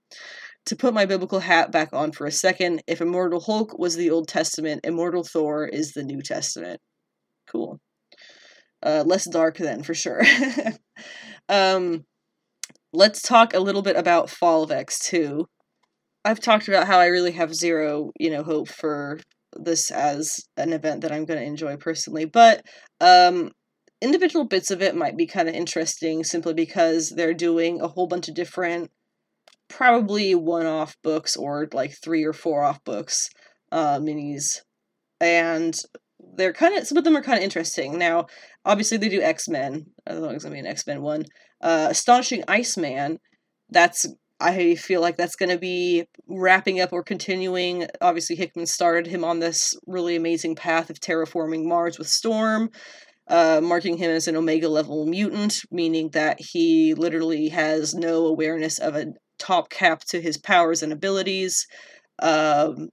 To 0.68 0.76
put 0.76 0.94
my 0.94 1.06
biblical 1.06 1.40
hat 1.40 1.72
back 1.72 1.90
on 1.92 2.12
for 2.14 2.26
a 2.26 2.32
second, 2.32 2.84
if 2.88 3.02
Immortal 3.02 3.42
Hulk 3.42 3.78
was 3.78 3.96
the 3.96 4.10
Old 4.10 4.28
Testament, 4.28 4.82
Immortal 4.86 5.24
Thor 5.24 5.68
is 5.68 5.92
the 5.92 6.04
New 6.04 6.22
Testament. 6.22 6.80
Cool. 7.48 7.80
Uh, 8.82 9.04
less 9.06 9.30
dark 9.30 9.58
then, 9.58 9.84
for 9.84 9.94
sure. 9.94 10.22
um, 11.50 12.06
let's 12.94 13.22
talk 13.22 13.54
a 13.54 13.60
little 13.60 13.82
bit 13.82 13.98
about 13.98 14.30
Fall 14.30 14.64
of 14.64 14.70
X2. 14.70 15.46
I've 16.26 16.40
talked 16.40 16.68
about 16.70 16.88
how 16.88 17.00
I 17.00 17.08
really 17.08 17.32
have 17.34 17.54
zero, 17.54 18.12
you 18.18 18.30
know, 18.30 18.44
hope 18.44 18.70
for 18.70 19.20
this 19.56 19.92
as 19.92 20.40
an 20.58 20.72
event 20.74 21.02
that 21.02 21.12
I'm 21.12 21.26
going 21.26 21.40
to 21.40 21.46
enjoy 21.46 21.76
personally, 21.78 22.26
but 22.26 22.66
um, 23.02 23.52
individual 24.02 24.46
bits 24.46 24.72
of 24.72 24.82
it 24.82 24.96
might 24.96 25.18
be 25.18 25.26
kind 25.26 25.48
of 25.48 25.56
interesting 25.56 26.24
simply 26.24 26.54
because 26.54 27.10
they're 27.10 27.34
doing 27.34 27.82
a 27.82 27.88
whole 27.88 28.08
bunch 28.08 28.28
of 28.28 28.36
different 28.36 28.92
probably 29.76 30.36
one 30.36 30.68
off 30.68 30.96
books 31.04 31.36
or 31.36 31.68
like 31.74 31.96
three 32.04 32.24
or 32.24 32.34
four 32.34 32.64
off 32.64 32.84
books 32.84 33.30
uh, 33.72 33.98
minis 33.98 34.60
and 35.20 35.76
they're 36.36 36.54
kind 36.54 36.78
of 36.78 36.86
some 36.86 36.98
of 36.98 37.04
them 37.04 37.18
are 37.18 37.24
kind 37.24 37.38
of 37.38 37.44
interesting. 37.44 37.98
Now 37.98 38.28
obviously 38.66 38.98
they 38.98 39.10
do 39.10 39.22
x-men 39.22 39.86
i 40.08 40.12
don't 40.12 40.22
know 40.22 40.30
it's 40.30 40.44
gonna 40.44 40.54
be 40.54 40.60
an 40.60 40.68
x-men 40.68 41.02
one. 41.02 41.26
Uh, 41.62 41.88
astonishing 41.90 42.44
iceman 42.48 43.18
that's 43.70 44.06
i 44.40 44.76
feel 44.76 45.02
like 45.02 45.18
that's 45.18 45.36
gonna 45.36 45.58
be 45.58 46.06
wrapping 46.28 46.80
up 46.80 46.94
or 46.94 47.04
continuing. 47.04 47.88
Obviously 48.00 48.36
hickman 48.36 48.68
started 48.68 49.08
him 49.08 49.24
on 49.24 49.40
this 49.40 49.76
really 49.88 50.16
amazing 50.16 50.56
path 50.56 50.92
of 50.92 51.00
terraforming 51.00 51.66
mars 51.66 51.98
with 51.98 52.08
storm 52.08 52.70
uh, 53.28 53.62
marking 53.64 53.98
him 53.98 54.12
as 54.12 54.28
an 54.28 54.36
omega 54.36 54.70
level 54.70 55.08
mutant 55.08 55.62
meaning 55.72 56.10
that 56.10 56.38
he 56.40 56.94
literally 56.94 57.50
has 57.50 57.96
no 57.96 58.28
awareness 58.28 58.78
of 58.78 58.96
a 58.96 59.06
top 59.44 59.70
cap 59.70 60.00
to 60.06 60.22
his 60.22 60.38
powers 60.38 60.82
and 60.84 60.94
abilities, 60.94 61.68
um, 62.20 62.90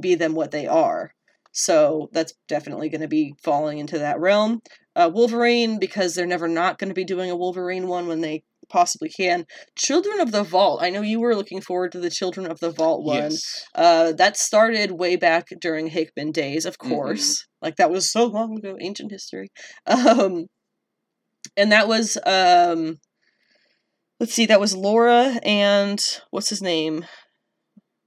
be 0.00 0.14
them 0.14 0.34
what 0.34 0.50
they 0.50 0.66
are. 0.66 1.12
So 1.52 2.08
that's 2.12 2.32
definitely 2.48 2.88
going 2.88 3.02
to 3.02 3.08
be 3.08 3.34
falling 3.42 3.78
into 3.78 3.98
that 3.98 4.18
realm. 4.20 4.60
Uh, 4.96 5.10
Wolverine, 5.12 5.78
because 5.78 6.14
they're 6.14 6.26
never 6.26 6.48
not 6.48 6.78
going 6.78 6.88
to 6.88 6.94
be 6.94 7.04
doing 7.04 7.30
a 7.30 7.36
Wolverine 7.36 7.86
one 7.88 8.06
when 8.06 8.20
they 8.22 8.42
possibly 8.70 9.10
can. 9.10 9.44
Children 9.76 10.20
of 10.20 10.32
the 10.32 10.42
Vault. 10.44 10.82
I 10.82 10.88
know 10.90 11.02
you 11.02 11.20
were 11.20 11.34
looking 11.34 11.60
forward 11.60 11.92
to 11.92 12.00
the 12.00 12.10
Children 12.10 12.50
of 12.50 12.58
the 12.60 12.70
Vault 12.70 13.04
one. 13.04 13.16
Yes. 13.32 13.64
Uh, 13.74 14.12
that 14.12 14.36
started 14.36 14.92
way 14.92 15.16
back 15.16 15.48
during 15.60 15.88
Hickman 15.88 16.32
days, 16.32 16.64
of 16.64 16.78
Mhm. 16.78 16.88
course. 16.88 17.46
Like 17.60 17.76
that 17.76 17.90
was 17.90 18.10
so 18.10 18.24
long 18.24 18.56
ago, 18.58 18.76
ancient 18.80 19.10
history. 19.10 19.48
Um, 19.86 20.46
and 21.56 21.72
that 21.72 21.86
was 21.88 22.16
um, 22.24 22.98
let's 24.22 24.34
see, 24.34 24.46
that 24.46 24.60
was 24.60 24.76
Laura 24.76 25.36
and 25.42 26.00
what's 26.30 26.48
his 26.48 26.62
name? 26.62 27.04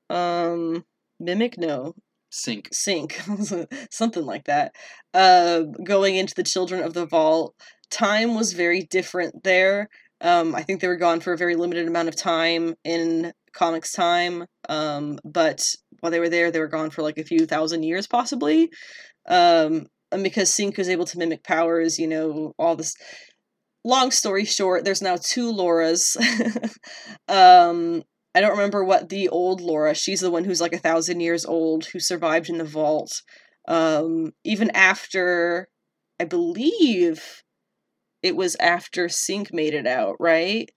Um, 0.09 0.85
Mimic? 1.19 1.57
No, 1.57 1.93
Synch. 2.31 2.69
Synch, 2.69 3.67
something 3.91 4.25
like 4.25 4.45
that. 4.45 4.73
Uh, 5.13 5.63
going 5.83 6.15
into 6.15 6.33
the 6.33 6.43
Children 6.43 6.83
of 6.83 6.93
the 6.93 7.05
Vault, 7.05 7.53
time 7.91 8.33
was 8.33 8.53
very 8.53 8.83
different 8.83 9.43
there. 9.43 9.89
Um, 10.21 10.55
I 10.55 10.63
think 10.63 10.79
they 10.79 10.87
were 10.87 10.95
gone 10.95 11.19
for 11.19 11.33
a 11.33 11.37
very 11.37 11.57
limited 11.57 11.85
amount 11.85 12.07
of 12.07 12.15
time 12.15 12.75
in 12.85 13.33
comics 13.51 13.91
time. 13.91 14.45
Um, 14.69 15.19
but 15.25 15.67
while 15.99 16.13
they 16.13 16.21
were 16.21 16.29
there, 16.29 16.49
they 16.49 16.61
were 16.61 16.69
gone 16.69 16.91
for 16.91 17.01
like 17.01 17.17
a 17.17 17.25
few 17.25 17.45
thousand 17.45 17.83
years, 17.83 18.07
possibly. 18.07 18.69
Um, 19.27 19.87
and 20.13 20.23
because 20.23 20.49
Synch 20.49 20.77
was 20.77 20.87
able 20.87 21.05
to 21.07 21.17
mimic 21.17 21.43
powers, 21.43 21.99
you 21.99 22.07
know, 22.07 22.53
all 22.57 22.77
this. 22.77 22.95
Long 23.85 24.09
story 24.09 24.45
short, 24.45 24.83
there's 24.83 25.03
now 25.03 25.15
two 25.15 25.53
Lauras. 25.53 26.17
um, 27.27 28.01
I 28.33 28.41
don't 28.41 28.57
remember 28.57 28.83
what 28.83 29.09
the 29.09 29.29
old 29.29 29.61
Laura. 29.61 29.93
She's 29.93 30.21
the 30.21 30.31
one 30.31 30.43
who's 30.43 30.59
like 30.59 30.73
a 30.73 30.79
thousand 30.79 31.19
years 31.19 31.45
old 31.45 31.85
who 31.85 31.99
survived 31.99 32.49
in 32.49 32.57
the 32.57 32.63
vault. 32.65 33.11
Um, 33.67 34.31
even 34.43 34.71
after, 34.71 35.67
I 36.19 36.25
believe, 36.25 37.43
it 38.23 38.35
was 38.35 38.55
after 38.59 39.05
Synch 39.05 39.53
made 39.53 39.75
it 39.75 39.85
out, 39.85 40.15
right? 40.19 40.67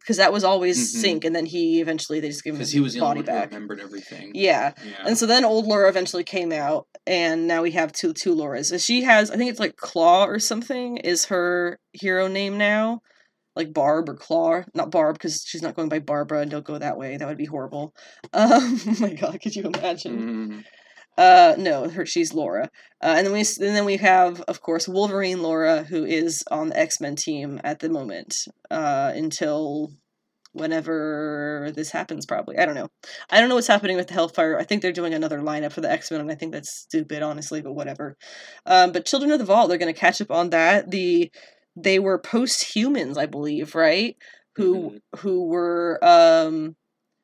Because 0.00 0.16
that 0.16 0.32
was 0.32 0.44
always 0.44 0.94
Mhm. 0.94 1.02
Synch, 1.20 1.24
and 1.26 1.36
then 1.36 1.46
he 1.46 1.80
eventually 1.80 2.20
they 2.20 2.28
just 2.28 2.42
gave 2.42 2.54
him 2.54 2.58
Because 2.58 2.68
his 2.68 2.74
he 2.74 2.80
was 2.80 2.96
body 2.96 3.22
back. 3.22 3.50
remembered 3.52 3.80
everything. 3.80 4.32
Yeah. 4.34 4.72
Yeah. 4.84 4.92
And 5.06 5.16
so 5.18 5.26
then 5.26 5.44
old 5.44 5.66
Laura 5.66 5.88
eventually 5.88 6.24
came 6.24 6.52
out, 6.52 6.86
and 7.06 7.46
now 7.46 7.62
we 7.62 7.72
have 7.72 7.92
two 7.92 8.12
two 8.14 8.34
Lauras. 8.34 8.72
And 8.72 8.80
She 8.80 9.02
has, 9.02 9.30
I 9.30 9.36
think 9.36 9.50
it's 9.50 9.60
like 9.60 9.76
Claw 9.76 10.24
or 10.26 10.38
something, 10.38 10.96
is 10.96 11.26
her 11.26 11.78
hero 11.92 12.28
name 12.28 12.56
now, 12.56 13.00
like 13.54 13.72
Barb 13.74 14.08
or 14.08 14.14
Claw. 14.14 14.62
Not 14.74 14.90
Barb 14.90 15.16
because 15.16 15.44
she's 15.46 15.62
not 15.62 15.76
going 15.76 15.88
by 15.90 15.98
Barbara, 15.98 16.40
and 16.40 16.50
don't 16.50 16.64
go 16.64 16.78
that 16.78 16.96
way. 16.96 17.16
That 17.18 17.28
would 17.28 17.36
be 17.36 17.44
horrible. 17.44 17.92
Um, 18.32 18.80
oh 18.86 18.96
my 19.00 19.12
God, 19.14 19.38
could 19.42 19.54
you 19.54 19.64
imagine? 19.64 20.18
Mhm. 20.18 20.64
Uh, 21.16 21.54
no, 21.58 21.88
her 21.88 22.06
she's 22.06 22.32
Laura. 22.32 22.70
Uh, 23.02 23.14
and 23.16 23.26
then 23.26 23.32
we 23.32 23.40
and 23.40 23.76
then 23.76 23.84
we 23.84 23.96
have, 23.98 24.40
of 24.42 24.62
course, 24.62 24.88
Wolverine 24.88 25.42
Laura, 25.42 25.82
who 25.82 26.04
is 26.04 26.44
on 26.50 26.68
the 26.70 26.78
X 26.78 27.00
Men 27.00 27.16
team 27.16 27.60
at 27.64 27.80
the 27.80 27.88
moment. 27.88 28.36
Uh, 28.70 29.12
until 29.14 29.92
whenever 30.52 31.70
this 31.74 31.90
happens, 31.90 32.26
probably. 32.26 32.58
I 32.58 32.64
don't 32.64 32.74
know. 32.74 32.88
I 33.30 33.40
don't 33.40 33.48
know 33.48 33.54
what's 33.54 33.66
happening 33.66 33.96
with 33.96 34.08
the 34.08 34.14
Hellfire. 34.14 34.58
I 34.58 34.64
think 34.64 34.82
they're 34.82 34.92
doing 34.92 35.14
another 35.14 35.40
lineup 35.40 35.72
for 35.72 35.80
the 35.80 35.90
X 35.90 36.10
Men, 36.10 36.20
and 36.20 36.30
I 36.30 36.34
think 36.34 36.52
that's 36.52 36.70
stupid, 36.70 37.22
honestly. 37.22 37.60
But 37.60 37.74
whatever. 37.74 38.16
Um, 38.66 38.92
but 38.92 39.06
Children 39.06 39.32
of 39.32 39.38
the 39.38 39.44
Vault, 39.44 39.68
they're 39.68 39.78
going 39.78 39.92
to 39.92 40.00
catch 40.00 40.20
up 40.20 40.30
on 40.30 40.50
that. 40.50 40.90
The 40.90 41.30
they 41.76 41.98
were 41.98 42.18
post 42.18 42.74
humans, 42.74 43.16
I 43.16 43.26
believe, 43.26 43.74
right? 43.74 44.16
Who 44.56 44.98
who 45.18 45.46
were 45.46 45.98
um 46.02 46.76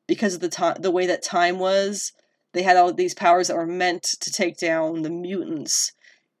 because 0.07 0.35
of 0.35 0.39
the 0.39 0.49
time 0.49 0.77
the 0.79 0.91
way 0.91 1.07
that 1.07 1.21
time 1.21 1.59
was 1.59 2.13
they 2.57 2.63
had 2.63 2.77
all 2.77 2.93
these 2.93 3.13
powers 3.13 3.47
that 3.47 3.57
were 3.57 3.67
meant 3.67 4.03
to 4.03 4.31
take 4.31 4.57
down 4.57 5.01
the 5.01 5.09
mutants. 5.09 5.91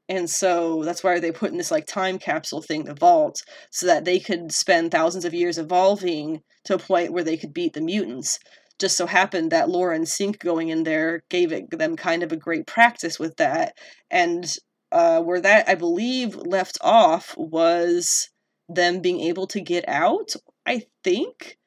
And 0.09 0.29
so 0.29 0.83
that's 0.83 1.03
why 1.03 1.19
they 1.19 1.31
put 1.31 1.51
in 1.51 1.57
this 1.57 1.71
like 1.71 1.85
time 1.85 2.17
capsule 2.17 2.61
thing 2.61 2.85
the 2.85 2.93
vault 2.93 3.41
so 3.71 3.85
that 3.87 4.05
they 4.05 4.19
could 4.19 4.51
spend 4.51 4.91
thousands 4.91 5.25
of 5.25 5.33
years 5.33 5.57
evolving 5.57 6.41
to 6.65 6.75
a 6.75 6.79
point 6.79 7.11
where 7.11 7.23
they 7.23 7.37
could 7.37 7.53
beat 7.53 7.73
the 7.73 7.81
mutants. 7.81 8.39
Just 8.79 8.95
so 8.95 9.05
happened 9.05 9.51
that 9.51 9.69
Laura 9.69 9.95
and 9.95 10.05
Synch 10.05 10.39
going 10.39 10.69
in 10.69 10.83
there 10.83 11.23
gave 11.29 11.51
it 11.51 11.69
them 11.71 11.95
kind 11.95 12.23
of 12.23 12.31
a 12.31 12.37
great 12.37 12.67
practice 12.67 13.19
with 13.19 13.35
that. 13.37 13.73
And 14.09 14.45
uh, 14.91 15.21
where 15.21 15.41
that 15.41 15.67
I 15.67 15.75
believe 15.75 16.35
left 16.35 16.77
off 16.81 17.35
was 17.37 18.29
them 18.69 19.01
being 19.01 19.19
able 19.21 19.47
to 19.47 19.61
get 19.61 19.87
out 19.87 20.35
I 20.67 20.83
think 21.03 21.57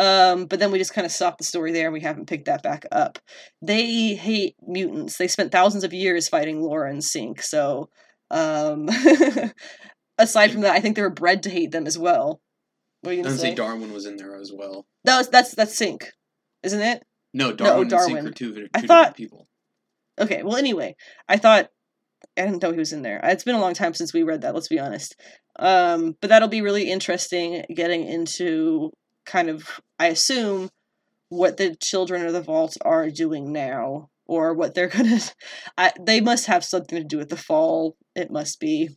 um, 0.00 0.46
but 0.46 0.58
then 0.58 0.72
we 0.72 0.78
just 0.78 0.94
kind 0.94 1.04
of 1.04 1.12
stopped 1.12 1.38
the 1.38 1.44
story 1.44 1.72
there 1.72 1.86
and 1.86 1.92
we 1.92 2.00
haven't 2.00 2.26
picked 2.26 2.46
that 2.46 2.62
back 2.62 2.86
up. 2.90 3.18
They 3.60 4.14
hate 4.14 4.56
mutants. 4.66 5.18
They 5.18 5.28
spent 5.28 5.52
thousands 5.52 5.84
of 5.84 5.92
years 5.92 6.26
fighting 6.28 6.62
Laura 6.62 6.90
and 6.90 7.02
Synch. 7.02 7.42
So, 7.42 7.90
um, 8.30 8.88
aside 10.18 10.52
from 10.52 10.62
that, 10.62 10.74
I 10.74 10.80
think 10.80 10.96
they 10.96 11.02
were 11.02 11.10
bred 11.10 11.42
to 11.44 11.50
hate 11.50 11.70
them 11.70 11.86
as 11.86 11.98
well. 11.98 12.40
What 13.02 13.16
you 13.16 13.24
I 13.24 13.30
say? 13.30 13.54
Darwin 13.54 13.92
was 13.92 14.06
in 14.06 14.16
there 14.16 14.38
as 14.40 14.50
well. 14.54 14.86
No, 15.04 15.20
it's- 15.20 15.28
that's 15.28 15.54
that's 15.54 15.78
Synch, 15.78 16.04
isn't 16.62 16.80
it? 16.82 17.02
No, 17.32 17.52
Darwin 17.52 17.82
and 17.82 17.90
Darwin. 17.90 18.24
Synch 18.24 18.28
are 18.28 18.32
two, 18.32 18.54
two 18.54 18.68
I 18.74 18.80
different 18.80 18.86
thought- 18.88 19.16
people. 19.16 19.48
Okay. 20.18 20.42
Well, 20.42 20.56
anyway, 20.56 20.96
I 21.28 21.36
thought 21.38 21.68
I 22.36 22.42
didn't 22.46 22.62
know 22.62 22.72
he 22.72 22.78
was 22.78 22.92
in 22.92 23.02
there. 23.02 23.20
It's 23.22 23.44
been 23.44 23.54
a 23.54 23.60
long 23.60 23.74
time 23.74 23.94
since 23.94 24.12
we 24.12 24.22
read 24.22 24.42
that. 24.42 24.54
Let's 24.54 24.68
be 24.68 24.78
honest. 24.78 25.14
Um, 25.58 26.14
but 26.20 26.28
that'll 26.28 26.48
be 26.48 26.60
really 26.62 26.90
interesting 26.90 27.64
getting 27.74 28.06
into 28.06 28.90
kind 29.30 29.48
of, 29.48 29.80
I 29.98 30.08
assume, 30.08 30.70
what 31.28 31.56
the 31.56 31.76
children 31.76 32.26
of 32.26 32.32
the 32.32 32.42
vault 32.42 32.76
are 32.84 33.08
doing 33.08 33.52
now, 33.52 34.10
or 34.26 34.52
what 34.52 34.74
they're 34.74 34.88
gonna. 34.96 35.20
They 36.00 36.20
must 36.20 36.46
have 36.46 36.64
something 36.64 36.98
to 36.98 37.04
do 37.04 37.18
with 37.18 37.28
the 37.28 37.36
fall. 37.36 37.96
It 38.14 38.30
must 38.30 38.60
be. 38.60 38.90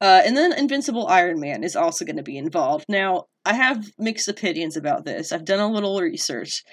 Uh, 0.00 0.22
and 0.24 0.36
then 0.36 0.52
Invincible 0.52 1.06
Iron 1.06 1.38
Man 1.38 1.62
is 1.62 1.76
also 1.76 2.04
going 2.04 2.16
to 2.16 2.22
be 2.22 2.38
involved. 2.38 2.86
Now, 2.88 3.26
I 3.44 3.52
have 3.52 3.86
mixed 3.98 4.28
opinions 4.28 4.76
about 4.76 5.04
this. 5.04 5.30
I've 5.30 5.44
done 5.44 5.60
a 5.60 5.70
little 5.70 6.00
research. 6.00 6.64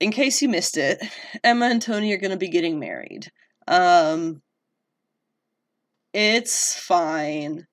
In 0.00 0.10
case 0.10 0.42
you 0.42 0.48
missed 0.48 0.76
it, 0.76 1.00
Emma 1.44 1.66
and 1.66 1.80
Tony 1.80 2.12
are 2.12 2.18
going 2.18 2.32
to 2.32 2.36
be 2.36 2.48
getting 2.48 2.80
married. 2.80 3.30
Um, 3.68 4.42
it's 6.12 6.74
fine. 6.74 7.68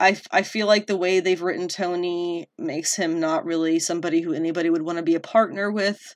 I, 0.00 0.18
I 0.30 0.42
feel 0.42 0.66
like 0.66 0.86
the 0.86 0.96
way 0.96 1.20
they've 1.20 1.40
written 1.40 1.68
Tony 1.68 2.48
makes 2.58 2.96
him 2.96 3.20
not 3.20 3.44
really 3.44 3.78
somebody 3.78 4.20
who 4.20 4.34
anybody 4.34 4.70
would 4.70 4.82
want 4.82 4.98
to 4.98 5.02
be 5.02 5.14
a 5.14 5.20
partner 5.20 5.70
with. 5.70 6.14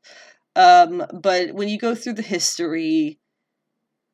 Um, 0.57 1.05
but 1.12 1.53
when 1.53 1.68
you 1.68 1.78
go 1.78 1.95
through 1.95 2.14
the 2.14 2.22
history, 2.22 3.18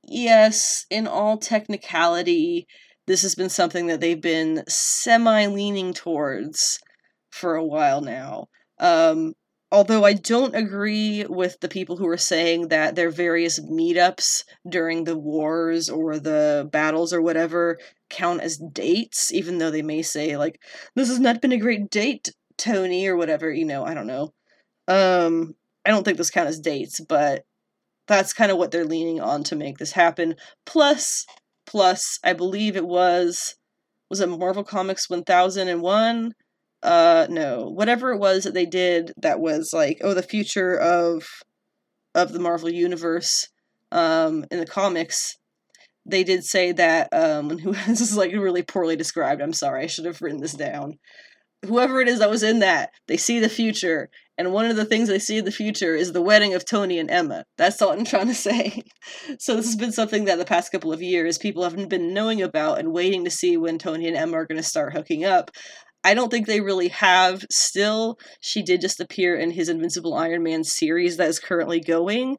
yes, 0.05 0.87
in 0.91 1.07
all 1.07 1.39
technicality, 1.39 2.67
this 3.07 3.23
has 3.23 3.35
been 3.35 3.49
something 3.49 3.87
that 3.87 4.01
they've 4.01 4.21
been 4.21 4.65
semi 4.69 5.47
leaning 5.47 5.93
towards 5.93 6.79
for 7.31 7.55
a 7.55 7.65
while 7.65 8.01
now. 8.01 8.47
Um, 8.79 9.35
although 9.73 10.05
I 10.05 10.13
don't 10.13 10.55
agree 10.55 11.25
with 11.25 11.59
the 11.61 11.69
people 11.69 11.97
who 11.97 12.09
are 12.09 12.17
saying 12.17 12.69
that 12.69 12.95
their 12.95 13.11
various 13.11 13.61
meetups 13.61 14.45
during 14.69 15.05
the 15.05 15.19
wars 15.19 15.91
or 15.91 16.19
the 16.19 16.69
battles 16.73 17.13
or 17.13 17.21
whatever 17.21 17.79
count 18.09 18.41
as 18.41 18.59
dates, 18.59 19.33
even 19.33 19.59
though 19.59 19.71
they 19.71 19.83
may 19.83 20.03
say, 20.03 20.37
like, 20.37 20.61
this 20.95 21.09
has 21.09 21.19
not 21.19 21.41
been 21.41 21.53
a 21.53 21.59
great 21.59 21.91
date, 21.91 22.33
Tony, 22.57 23.07
or 23.07 23.17
whatever, 23.17 23.53
you 23.53 23.65
know, 23.65 23.85
I 23.85 23.95
don't 23.95 24.07
know. 24.07 24.33
Um, 24.89 25.55
I 25.85 25.91
don't 25.91 26.05
think 26.05 26.19
this 26.19 26.31
count 26.31 26.49
as 26.49 26.61
dates, 26.61 27.01
but 27.01 27.45
that's 28.07 28.33
kind 28.33 28.53
of 28.53 28.59
what 28.59 28.71
they're 28.71 28.85
leaning 28.85 29.21
on 29.21 29.43
to 29.45 29.57
make 29.57 29.79
this 29.79 29.93
happen. 29.93 30.37
Plus, 30.65 31.27
plus, 31.67 32.21
I 32.23 32.33
believe 32.33 32.77
it 32.77 32.87
was 32.87 33.57
was 34.09 34.21
it 34.21 34.29
Marvel 34.29 34.63
Comics 34.63 35.11
1001? 35.11 36.33
Uh 36.83 37.27
no, 37.31 37.71
whatever 37.71 38.13
it 38.13 38.19
was 38.19 38.45
that 38.45 38.55
they 38.55 38.67
did 38.67 39.13
that 39.17 39.41
was 39.41 39.71
like, 39.73 39.99
oh, 40.03 40.15
the 40.15 40.23
future 40.23 40.79
of 40.79 41.27
of 42.15 42.33
the 42.33 42.39
Marvel 42.39 42.71
universe 42.71 43.49
um 43.93 44.45
in 44.51 44.59
the 44.59 44.67
comics. 44.67 45.37
They 46.09 46.23
did 46.23 46.45
say 46.45 46.73
that 46.73 47.09
um 47.13 47.59
who 47.59 47.73
this 47.73 48.01
is 48.01 48.17
like 48.17 48.33
really 48.33 48.63
poorly 48.63 48.97
described. 48.97 49.43
I'm 49.43 49.53
sorry. 49.53 49.85
I 49.85 49.87
should 49.87 50.07
have 50.07 50.23
written 50.23 50.41
this 50.41 50.55
down. 50.55 50.99
Whoever 51.65 52.01
it 52.01 52.09
is 52.09 52.21
that 52.21 52.31
was 52.31 52.43
in 52.43 52.61
that, 52.61 52.91
they 53.09 53.17
see 53.17 53.41
the 53.41 53.49
future 53.49 54.11
and 54.39 54.53
one 54.53 54.67
of 54.67 54.77
the 54.77 54.85
things 54.85 55.09
they 55.09 55.19
see 55.19 55.39
in 55.39 55.45
the 55.47 55.51
future 55.51 55.95
is 55.95 56.13
the 56.13 56.21
wedding 56.21 56.53
of 56.53 56.65
Tony 56.65 56.99
and 56.99 57.11
Emma. 57.11 57.45
That's 57.57 57.81
all 57.81 57.93
I'm 57.93 58.05
trying 58.05 58.29
to 58.29 58.35
say. 58.35 58.83
So 59.39 59.57
this 59.57 59.67
has 59.67 59.77
been 59.77 59.93
something 59.93 60.27
that 60.27 60.39
the 60.39 60.45
past 60.45 60.73
couple 60.73 60.93
of 60.93 61.03
years 61.03 61.39
people 61.39 61.63
haven't 61.63 61.89
been 61.89 62.13
knowing 62.13 62.43
about 62.43 62.79
and 62.79 62.93
waiting 62.93 63.25
to 63.25 63.31
see 63.31 63.57
when 63.57 63.79
Tony 63.79 64.07
and 64.07 64.17
Emma 64.17 64.35
are 64.37 64.47
going 64.47 64.59
to 64.59 64.63
start 64.63 64.93
hooking 64.93 65.25
up. 65.25 65.51
I 66.07 66.15
don't 66.15 66.31
think 66.31 66.47
they 66.47 66.61
really 66.61 66.87
have 66.89 67.45
still. 67.51 68.17
She 68.41 68.63
did 68.63 68.81
just 68.81 69.01
appear 69.01 69.35
in 69.35 69.51
his 69.51 69.69
Invincible 69.69 70.15
Iron 70.15 70.45
Man 70.45 70.63
series 70.63 71.17
that 71.17 71.29
is 71.29 71.41
currently 71.41 71.81
going. 71.81 72.37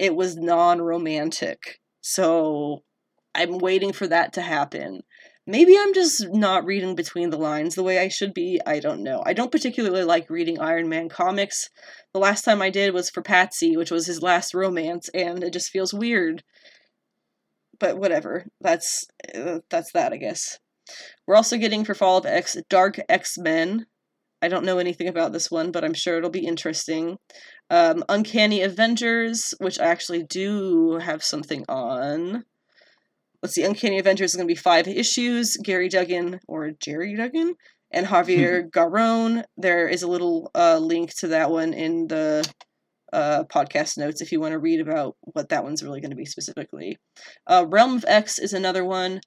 It 0.00 0.16
was 0.16 0.36
non-romantic. 0.36 1.78
So 2.00 2.82
I'm 3.32 3.58
waiting 3.58 3.92
for 3.92 4.08
that 4.08 4.32
to 4.32 4.42
happen. 4.42 5.02
Maybe 5.46 5.76
I'm 5.78 5.94
just 5.94 6.26
not 6.32 6.64
reading 6.64 6.96
between 6.96 7.30
the 7.30 7.38
lines 7.38 7.76
the 7.76 7.84
way 7.84 8.00
I 8.00 8.08
should 8.08 8.34
be. 8.34 8.60
I 8.66 8.80
don't 8.80 9.04
know. 9.04 9.22
I 9.24 9.32
don't 9.32 9.52
particularly 9.52 10.02
like 10.02 10.28
reading 10.28 10.58
Iron 10.58 10.88
Man 10.88 11.08
comics. 11.08 11.70
The 12.14 12.18
last 12.18 12.42
time 12.42 12.60
I 12.60 12.70
did 12.70 12.94
was 12.94 13.10
for 13.10 13.22
Patsy, 13.22 13.76
which 13.76 13.92
was 13.92 14.06
his 14.06 14.22
last 14.22 14.54
romance, 14.54 15.08
and 15.14 15.44
it 15.44 15.52
just 15.52 15.70
feels 15.70 15.94
weird. 15.94 16.42
But 17.78 17.96
whatever. 17.96 18.46
That's 18.60 19.04
uh, 19.32 19.60
that's 19.70 19.92
that, 19.92 20.12
I 20.12 20.16
guess. 20.16 20.58
We're 21.26 21.36
also 21.36 21.56
getting 21.56 21.84
for 21.84 21.94
Fall 21.94 22.18
of 22.18 22.26
X 22.26 22.56
Dark 22.68 22.98
X 23.08 23.38
Men. 23.38 23.86
I 24.42 24.48
don't 24.48 24.64
know 24.64 24.78
anything 24.78 25.08
about 25.08 25.32
this 25.32 25.50
one, 25.50 25.72
but 25.72 25.84
I'm 25.84 25.94
sure 25.94 26.18
it'll 26.18 26.30
be 26.30 26.46
interesting. 26.46 27.16
Um, 27.70 28.04
Uncanny 28.08 28.60
Avengers, 28.60 29.54
which 29.58 29.80
I 29.80 29.86
actually 29.86 30.22
do 30.22 30.98
have 30.98 31.24
something 31.24 31.64
on 31.68 32.44
let's 33.44 33.54
see, 33.54 33.62
Uncanny 33.62 33.98
Avengers 33.98 34.30
is 34.30 34.36
going 34.36 34.48
to 34.48 34.52
be 34.52 34.58
five 34.58 34.88
issues. 34.88 35.58
Gary 35.58 35.90
Duggan 35.90 36.40
or 36.48 36.70
Gerry 36.80 37.14
Duggan 37.14 37.54
and 37.90 38.06
Javier 38.06 38.70
Garron. 38.72 39.44
There 39.58 39.86
is 39.86 40.02
a 40.02 40.08
little 40.08 40.50
uh, 40.54 40.78
link 40.78 41.14
to 41.18 41.28
that 41.28 41.50
one 41.50 41.74
in 41.74 42.06
the 42.08 42.50
uh, 43.12 43.44
podcast 43.52 43.98
notes 43.98 44.22
if 44.22 44.32
you 44.32 44.40
want 44.40 44.52
to 44.52 44.58
read 44.58 44.80
about 44.80 45.16
what 45.20 45.50
that 45.50 45.62
one's 45.62 45.82
really 45.82 46.00
going 46.00 46.10
to 46.10 46.16
be 46.16 46.24
specifically. 46.24 46.96
Uh, 47.46 47.66
Realm 47.68 47.96
of 47.96 48.06
X 48.08 48.38
is 48.38 48.54
another 48.54 48.82
one. 48.82 49.20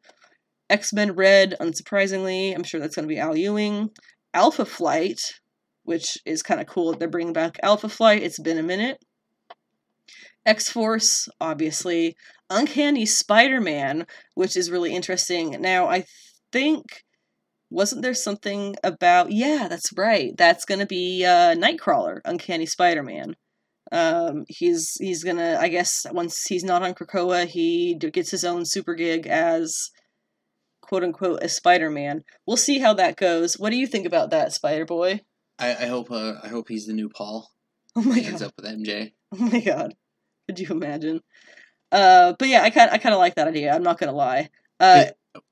X 0.69 0.93
Men 0.93 1.13
Red, 1.13 1.55
unsurprisingly, 1.59 2.53
I'm 2.53 2.63
sure 2.63 2.79
that's 2.79 2.95
going 2.95 3.07
to 3.07 3.13
be 3.13 3.19
Al 3.19 3.35
Ewing. 3.35 3.89
Alpha 4.33 4.65
Flight, 4.65 5.19
which 5.83 6.17
is 6.25 6.43
kind 6.43 6.59
of 6.59 6.67
cool 6.67 6.91
that 6.91 6.99
they're 6.99 7.07
bringing 7.07 7.33
back 7.33 7.57
Alpha 7.63 7.89
Flight. 7.89 8.23
It's 8.23 8.39
been 8.39 8.57
a 8.57 8.63
minute. 8.63 9.03
X 10.45 10.69
Force, 10.69 11.27
obviously, 11.41 12.15
Uncanny 12.49 13.05
Spider 13.05 13.59
Man, 13.59 14.05
which 14.35 14.55
is 14.55 14.71
really 14.71 14.93
interesting. 14.93 15.61
Now, 15.61 15.87
I 15.87 16.05
think 16.51 17.03
wasn't 17.69 18.01
there 18.01 18.13
something 18.13 18.75
about 18.83 19.31
yeah 19.31 19.67
that's 19.69 19.91
right 19.97 20.35
that's 20.37 20.65
gonna 20.65 20.85
be 20.85 21.25
uh 21.25 21.53
nightcrawler 21.55 22.19
uncanny 22.25 22.65
spider-man 22.65 23.35
um 23.91 24.45
he's 24.47 24.95
he's 24.99 25.23
gonna 25.23 25.57
i 25.59 25.67
guess 25.67 26.05
once 26.11 26.45
he's 26.47 26.63
not 26.63 26.83
on 26.83 26.93
krakoa 26.93 27.45
he 27.45 27.95
gets 27.95 28.31
his 28.31 28.45
own 28.45 28.65
super 28.65 28.95
gig 28.95 29.27
as 29.27 29.89
quote 30.87 31.03
unquote 31.03 31.43
a 31.43 31.49
spider-man 31.49 32.23
we'll 32.45 32.57
see 32.57 32.79
how 32.79 32.93
that 32.93 33.15
goes 33.17 33.55
what 33.59 33.69
do 33.71 33.75
you 33.77 33.85
think 33.87 34.05
about 34.05 34.29
that 34.29 34.53
spider 34.53 34.85
boy 34.85 35.19
I, 35.59 35.69
I 35.71 35.85
hope 35.87 36.11
uh, 36.11 36.33
I 36.43 36.47
hope 36.49 36.67
he's 36.69 36.85
the 36.85 36.93
new 36.93 37.09
Paul. 37.09 37.49
oh 37.95 38.01
my 38.01 38.19
god. 38.19 38.25
Ends 38.27 38.41
up 38.43 38.53
with 38.57 38.65
MJ. 38.65 39.13
oh 39.33 39.37
my 39.37 39.59
god 39.59 39.93
could 40.47 40.59
you 40.59 40.67
imagine 40.69 41.19
uh 41.91 42.33
but 42.39 42.47
yeah 42.47 42.61
i 42.63 42.69
kind 42.69 42.89
i 42.91 42.97
kind 42.97 43.13
of 43.13 43.19
like 43.19 43.35
that 43.35 43.47
idea 43.47 43.73
i'm 43.73 43.83
not 43.83 43.97
gonna 43.99 44.11
lie 44.13 44.49
uh 44.79 45.05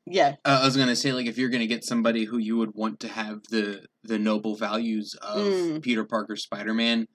yeah 0.05 0.35
Uh, 0.45 0.59
I 0.61 0.65
was 0.65 0.77
gonna 0.77 0.95
say 0.95 1.11
like 1.11 1.25
if 1.27 1.37
you're 1.37 1.49
gonna 1.49 1.65
get 1.67 1.83
somebody 1.83 2.23
who 2.25 2.37
you 2.37 2.55
would 2.57 2.73
want 2.73 2.99
to 3.01 3.07
have 3.09 3.41
the 3.49 3.85
the 4.03 4.17
noble 4.19 4.55
values 4.55 5.15
of 5.21 5.45
Mm. 5.47 5.81
Peter 5.81 6.03
Parker 6.05 6.35
Spider 6.35 6.73
Man, 6.73 7.07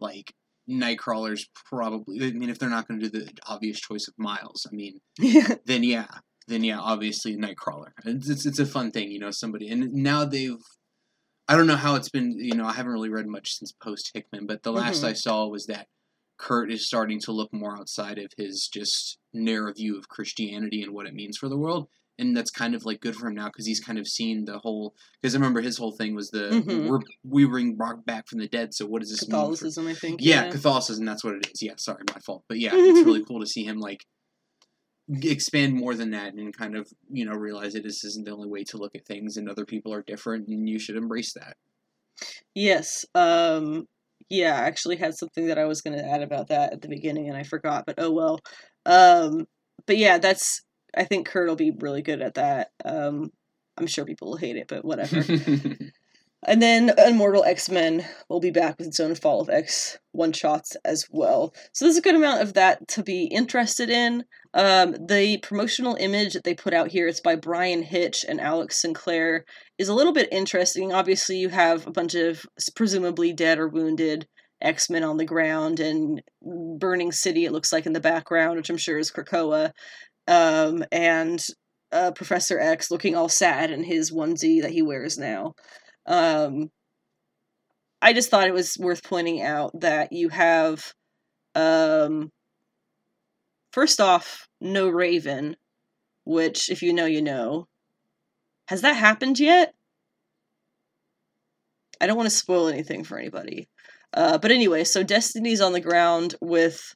like 0.00 0.32
Nightcrawler's 0.68 1.48
probably. 1.68 2.26
I 2.26 2.30
mean, 2.32 2.50
if 2.50 2.58
they're 2.58 2.68
not 2.68 2.86
gonna 2.88 3.00
do 3.00 3.08
the 3.08 3.30
obvious 3.46 3.80
choice 3.80 4.06
of 4.08 4.14
Miles, 4.18 4.66
I 4.70 4.74
mean, 4.74 5.00
then 5.66 5.82
yeah, 5.82 6.06
then 6.48 6.64
yeah, 6.64 6.78
obviously 6.80 7.36
Nightcrawler. 7.36 7.92
It's, 8.04 8.28
it's 8.28 8.46
it's 8.46 8.58
a 8.58 8.66
fun 8.66 8.90
thing, 8.90 9.10
you 9.10 9.18
know. 9.20 9.30
Somebody 9.30 9.68
and 9.68 9.92
now 9.92 10.24
they've. 10.24 10.56
I 11.50 11.56
don't 11.56 11.66
know 11.66 11.76
how 11.76 11.94
it's 11.94 12.10
been. 12.10 12.32
You 12.38 12.54
know, 12.54 12.66
I 12.66 12.72
haven't 12.72 12.92
really 12.92 13.08
read 13.08 13.26
much 13.26 13.52
since 13.52 13.72
post 13.72 14.10
Hickman, 14.12 14.46
but 14.46 14.62
the 14.62 14.72
last 14.72 15.02
Mhm. 15.02 15.08
I 15.08 15.12
saw 15.14 15.46
was 15.46 15.66
that 15.66 15.86
Kurt 16.38 16.70
is 16.70 16.86
starting 16.86 17.20
to 17.20 17.32
look 17.32 17.52
more 17.52 17.76
outside 17.76 18.18
of 18.18 18.32
his 18.36 18.68
just 18.72 19.18
narrow 19.32 19.72
view 19.72 19.96
of 19.98 20.08
Christianity 20.08 20.82
and 20.82 20.92
what 20.92 21.06
it 21.06 21.14
means 21.14 21.36
for 21.38 21.48
the 21.48 21.56
world, 21.56 21.88
and 22.18 22.36
that's 22.36 22.50
kind 22.50 22.74
of 22.74 22.84
like 22.84 23.00
good 23.00 23.16
for 23.16 23.28
him 23.28 23.34
now 23.34 23.46
because 23.46 23.66
he's 23.66 23.80
kind 23.80 23.98
of 23.98 24.06
seen 24.06 24.44
the 24.44 24.58
whole. 24.58 24.94
Because 25.22 25.34
I 25.34 25.38
remember 25.38 25.62
his 25.62 25.78
whole 25.78 25.96
thing 25.96 26.14
was 26.14 26.28
the 26.30 26.50
Mhm. 26.50 26.88
we're 26.88 27.00
we 27.24 27.44
bring 27.46 27.76
Mark 27.78 28.04
back 28.04 28.28
from 28.28 28.40
the 28.40 28.48
dead. 28.48 28.74
So 28.74 28.86
what 28.86 29.00
does 29.00 29.10
this 29.10 29.22
mean? 29.22 29.30
For, 29.30 29.36
catholicism 29.36 29.86
i 29.88 29.94
think 29.94 30.20
yeah, 30.22 30.50
Catholicism. 30.50 31.04
That's 31.06 31.24
what 31.24 31.34
it 31.34 31.46
is. 31.52 31.62
Yeah, 31.62 31.74
sorry, 31.78 32.02
my 32.14 32.20
fault. 32.26 32.44
But 32.48 32.58
yeah, 32.58 32.70
it's 32.74 33.06
really 33.06 33.24
cool 33.28 33.40
to 33.40 33.46
see 33.46 33.64
him 33.64 33.78
like 33.78 34.04
expand 35.22 35.74
more 35.74 35.94
than 35.94 36.10
that 36.10 36.34
and 36.34 36.56
kind 36.56 36.76
of 36.76 36.88
you 37.10 37.24
know 37.24 37.32
realize 37.32 37.72
that 37.72 37.82
this 37.82 38.04
isn't 38.04 38.26
the 38.26 38.32
only 38.32 38.48
way 38.48 38.64
to 38.64 38.76
look 38.76 38.94
at 38.94 39.06
things 39.06 39.36
and 39.36 39.48
other 39.48 39.64
people 39.64 39.92
are 39.92 40.02
different 40.02 40.48
and 40.48 40.68
you 40.68 40.78
should 40.78 40.96
embrace 40.96 41.32
that. 41.34 41.56
Yes. 42.54 43.04
Um 43.14 43.86
yeah, 44.28 44.60
I 44.60 44.66
actually 44.66 44.96
had 44.96 45.14
something 45.14 45.46
that 45.46 45.58
I 45.58 45.64
was 45.64 45.80
going 45.80 45.96
to 45.96 46.04
add 46.04 46.22
about 46.22 46.48
that 46.48 46.74
at 46.74 46.82
the 46.82 46.88
beginning 46.88 47.28
and 47.28 47.36
I 47.36 47.44
forgot, 47.44 47.86
but 47.86 47.94
oh 47.98 48.10
well. 48.10 48.40
Um 48.84 49.46
but 49.86 49.96
yeah, 49.96 50.18
that's 50.18 50.62
I 50.96 51.04
think 51.04 51.26
Kurt 51.26 51.48
will 51.48 51.56
be 51.56 51.72
really 51.78 52.02
good 52.02 52.20
at 52.20 52.34
that. 52.34 52.70
Um 52.84 53.30
I'm 53.78 53.86
sure 53.86 54.04
people 54.04 54.28
will 54.28 54.36
hate 54.36 54.56
it, 54.56 54.68
but 54.68 54.84
whatever. 54.84 55.16
and 56.46 56.62
then 56.62 56.92
Immortal 56.98 57.44
X-Men 57.44 58.04
will 58.28 58.40
be 58.40 58.50
back 58.50 58.76
with 58.78 58.88
its 58.88 59.00
own 59.00 59.14
Fall 59.14 59.40
of 59.40 59.48
X 59.48 59.98
one 60.12 60.32
shots 60.32 60.76
as 60.84 61.06
well. 61.10 61.54
So 61.72 61.84
there's 61.84 61.96
a 61.96 62.02
good 62.02 62.14
amount 62.14 62.42
of 62.42 62.54
that 62.54 62.86
to 62.88 63.02
be 63.02 63.24
interested 63.24 63.88
in. 63.90 64.24
Um, 64.54 64.96
the 65.06 65.38
promotional 65.42 65.96
image 66.00 66.32
that 66.32 66.44
they 66.44 66.54
put 66.54 66.72
out 66.72 66.90
here, 66.90 67.06
it's 67.06 67.20
by 67.20 67.36
Bryan 67.36 67.82
Hitch 67.82 68.24
and 68.26 68.40
Alex 68.40 68.80
Sinclair, 68.80 69.44
is 69.76 69.88
a 69.88 69.94
little 69.94 70.12
bit 70.12 70.32
interesting. 70.32 70.92
Obviously, 70.92 71.36
you 71.36 71.50
have 71.50 71.86
a 71.86 71.90
bunch 71.90 72.14
of 72.14 72.46
presumably 72.74 73.32
dead 73.32 73.58
or 73.58 73.68
wounded 73.68 74.26
X 74.60 74.90
Men 74.90 75.04
on 75.04 75.18
the 75.18 75.24
ground 75.24 75.80
and 75.80 76.22
burning 76.42 77.12
city. 77.12 77.44
It 77.44 77.52
looks 77.52 77.72
like 77.72 77.86
in 77.86 77.92
the 77.92 78.00
background, 78.00 78.56
which 78.56 78.70
I'm 78.70 78.78
sure 78.78 78.98
is 78.98 79.12
Krakoa, 79.12 79.70
um, 80.26 80.84
and 80.90 81.44
uh, 81.92 82.10
Professor 82.12 82.58
X 82.58 82.90
looking 82.90 83.14
all 83.14 83.28
sad 83.28 83.70
in 83.70 83.84
his 83.84 84.10
onesie 84.10 84.62
that 84.62 84.72
he 84.72 84.82
wears 84.82 85.18
now. 85.18 85.54
Um, 86.06 86.70
I 88.00 88.12
just 88.12 88.30
thought 88.30 88.48
it 88.48 88.54
was 88.54 88.76
worth 88.78 89.02
pointing 89.04 89.42
out 89.42 89.72
that 89.80 90.12
you 90.12 90.28
have, 90.28 90.92
um, 91.54 92.30
first 93.78 94.00
off, 94.00 94.48
no 94.60 94.88
Raven, 94.88 95.54
which, 96.24 96.68
if 96.68 96.82
you 96.82 96.92
know, 96.92 97.06
you 97.06 97.22
know. 97.22 97.68
Has 98.66 98.80
that 98.80 98.96
happened 98.96 99.38
yet? 99.38 99.72
I 102.00 102.08
don't 102.08 102.16
want 102.16 102.28
to 102.28 102.34
spoil 102.34 102.66
anything 102.66 103.04
for 103.04 103.16
anybody. 103.16 103.68
Uh, 104.12 104.36
but 104.36 104.50
anyway, 104.50 104.82
so 104.82 105.04
Destiny's 105.04 105.60
on 105.60 105.74
the 105.74 105.80
ground 105.80 106.34
with 106.40 106.92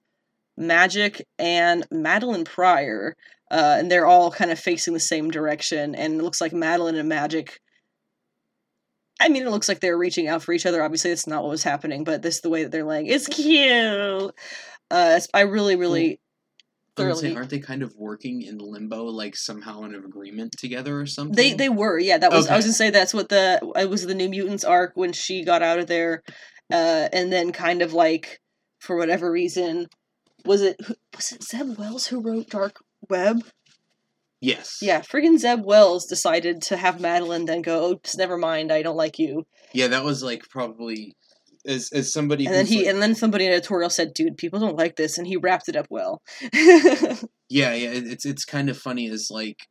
Magik 0.59 1.20
and 1.39 1.89
Madelyne 1.93 2.45
Pryor, 2.45 3.14
uh, 3.53 3.76
and 3.78 3.89
they're 3.89 4.07
all 4.07 4.33
kind 4.33 4.51
of 4.51 4.59
facing 4.59 4.93
the 4.93 4.99
same 4.99 5.30
direction. 5.30 5.95
And 5.95 6.14
it 6.14 6.24
looks 6.24 6.41
like 6.41 6.51
Madelyne 6.51 6.99
and 6.99 7.12
Magik. 7.12 7.59
I 9.20 9.28
mean, 9.28 9.47
it 9.47 9.51
looks 9.51 9.68
like 9.68 9.78
they're 9.78 9.97
reaching 9.97 10.26
out 10.26 10.43
for 10.43 10.53
each 10.53 10.66
other. 10.66 10.83
Obviously, 10.83 11.12
that's 11.12 11.28
not 11.28 11.45
what 11.45 11.51
was 11.51 11.62
happening, 11.62 12.03
but 12.03 12.22
this 12.22 12.35
is 12.35 12.41
the 12.41 12.51
way 12.51 12.64
that 12.64 12.72
they're 12.72 12.83
laying. 12.83 13.07
It's 13.07 13.28
cute. 13.28 14.35
Uh, 14.91 15.20
I 15.33 15.43
really, 15.43 15.76
really 15.76 16.20
I 16.99 17.05
would 17.05 17.16
say, 17.16 17.34
aren't 17.34 17.51
they 17.51 17.59
kind 17.59 17.82
of 17.82 17.95
working 17.97 18.43
in 18.43 18.59
limbo, 18.59 19.05
like 19.05 19.34
somehow 19.34 19.84
in 19.84 19.95
an 19.95 20.05
agreement 20.05 20.53
together 20.59 21.01
or 21.01 21.07
something? 21.07 21.34
They 21.34 21.55
they 21.55 21.68
were 21.68 21.99
yeah 21.99 22.18
that 22.18 22.30
was 22.30 22.49
I 22.49 22.57
was 22.57 22.66
gonna 22.66 22.74
say 22.74 22.90
that's 22.90 23.14
what 23.14 23.28
the 23.28 23.61
it 23.76 23.88
was 23.88 24.07
the 24.07 24.14
New 24.14 24.28
Mutants 24.28 24.64
arc 24.64 24.93
when 24.95 25.12
she 25.12 25.45
got 25.45 25.62
out 25.62 25.78
of 25.78 25.86
there, 25.86 26.22
uh, 26.70 27.09
and 27.12 27.32
then 27.32 27.53
kind 27.53 27.80
of 27.82 27.93
like 27.93 28.40
for 28.78 28.97
whatever 28.97 29.30
reason 29.30 29.86
was 30.45 30.61
it 30.61 30.76
was 31.16 31.32
it 31.32 31.43
Zeb 31.43 31.78
Wells 31.78 32.09
who 32.09 32.20
wrote 32.20 32.51
Dark 32.51 32.84
Web? 33.09 33.43
yes. 34.43 34.80
Yeah, 34.82 35.01
friggin' 35.01 35.38
Zeb 35.38 35.64
Wells 35.64 36.05
decided 36.05 36.61
to 36.62 36.76
have 36.76 36.97
Madelyne 36.97 37.47
then 37.47 37.62
go, 37.62 37.90
oops, 37.90 38.16
never 38.16 38.36
mind, 38.36 38.70
I 38.70 38.82
don't 38.82 38.97
like 38.97 39.18
you. 39.18 39.47
Yeah, 39.72 39.86
that 39.88 40.05
was 40.05 40.22
like 40.22 40.49
probably 40.51 41.14
as 41.67 41.91
as 41.93 42.13
somebody. 42.13 42.47
And 42.47 42.55
then 42.55 42.67
he 42.67 42.79
like- 42.79 42.87
and 42.87 43.03
then 43.03 43.15
somebody 43.15 43.47
in 43.47 43.53
editorial 43.53 43.91
said, 43.91 44.15
dude, 44.15 44.37
people 44.37 44.61
don't 44.61 44.77
like 44.77 44.97
this, 44.97 45.19
and 45.19 45.27
he 45.27 45.37
wrapped 45.37 45.69
it 45.69 45.77
up 45.77 45.87
well. 45.91 46.23
Yeah, 47.53 47.75
yeah, 47.75 47.91
it's 47.93 48.25
it's 48.25 48.47
kind 48.47 48.71
of 48.71 48.79
funny 48.79 49.11
as 49.11 49.29
like 49.31 49.67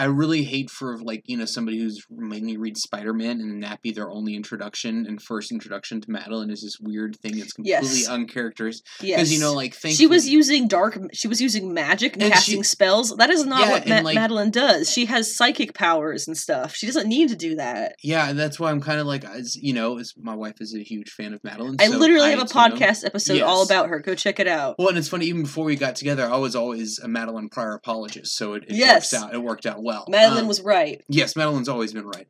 I 0.00 0.04
really 0.06 0.44
hate 0.44 0.70
for 0.70 0.98
like 0.98 1.22
you 1.26 1.36
know 1.36 1.44
somebody 1.44 1.78
who's 1.78 2.04
mainly 2.10 2.56
reads 2.56 2.80
Spider 2.82 3.12
Man 3.12 3.40
and 3.40 3.62
that 3.62 3.82
be 3.82 3.92
their 3.92 4.10
only 4.10 4.34
introduction 4.34 5.06
and 5.06 5.20
first 5.20 5.52
introduction 5.52 6.00
to 6.00 6.08
Madelyne 6.08 6.50
is 6.50 6.62
this 6.62 6.78
weird 6.80 7.16
thing 7.22 7.38
that's 7.38 7.52
completely 7.52 7.80
Yes. 8.00 8.08
uncharacteristic 8.08 8.86
yes, 9.02 9.18
because 9.18 9.32
you 9.32 9.40
know 9.40 9.52
like 9.52 9.74
she 9.74 10.06
was 10.06 10.28
using 10.28 10.68
dark. 10.68 10.98
She 11.12 11.28
was 11.28 11.40
using 11.40 11.74
magic 11.74 12.14
and, 12.14 12.22
And 12.24 12.32
casting 12.32 12.60
she- 12.62 12.64
spells. 12.68 13.14
That 13.16 13.30
is 13.30 13.44
not 13.44 13.60
Yeah, 13.60 13.70
what 13.70 13.88
Ma- 13.88 14.00
like- 14.00 14.16
Madelyne 14.18 14.50
does. 14.52 14.90
She 14.90 15.06
has 15.06 15.34
psychic 15.36 15.74
powers 15.74 16.26
and 16.26 16.36
stuff. 16.36 16.74
She 16.74 16.86
doesn't 16.86 17.08
need 17.08 17.28
to 17.28 17.36
do 17.36 17.56
that. 17.56 17.96
yeah 18.02 18.32
that's 18.32 18.58
why 18.58 18.70
I'm 18.70 18.80
kind 18.80 19.00
of 19.00 19.06
like 19.06 19.24
as 19.24 19.54
you 19.56 19.72
know 19.74 19.98
as 19.98 20.12
my 20.16 20.34
wife 20.34 20.60
is 20.60 20.74
a 20.74 20.82
huge 20.82 21.10
fan 21.10 21.34
of 21.34 21.42
Madelyne. 21.42 21.76
I 21.80 21.88
so 21.88 21.98
literally 21.98 22.30
have 22.30 22.38
a 22.38 22.42
you 22.42 22.54
know- 22.70 22.76
podcast 22.76 23.04
episode 23.04 23.42
all 23.42 23.62
about 23.62 23.88
her. 23.88 23.98
Go 24.00 24.14
check 24.14 24.40
it 24.40 24.48
out. 24.48 24.76
Well, 24.78 24.88
and 24.88 24.98
it's 24.98 25.08
funny. 25.08 25.26
Even 25.26 25.42
before 25.42 25.64
we 25.64 25.76
got 25.76 25.96
together, 25.96 26.24
I 26.30 26.36
was 26.38 26.56
always 26.56 26.98
a 26.98 27.06
Madelyne 27.08 27.50
Pryor 27.50 27.74
apologist, 27.74 28.36
so 28.36 28.54
it, 28.54 28.64
it 28.68 28.76
Yes. 28.76 29.12
works 29.12 29.22
out. 29.24 29.34
It 29.34 29.42
worked 29.42 29.66
out 29.66 29.82
well. 29.82 29.89
Madelyne 30.08 30.40
Um, 30.42 30.48
was 30.48 30.60
right. 30.60 31.02
Yes, 31.08 31.34
Madelyne's 31.34 31.68
always 31.68 31.92
been 31.92 32.06
right. 32.06 32.26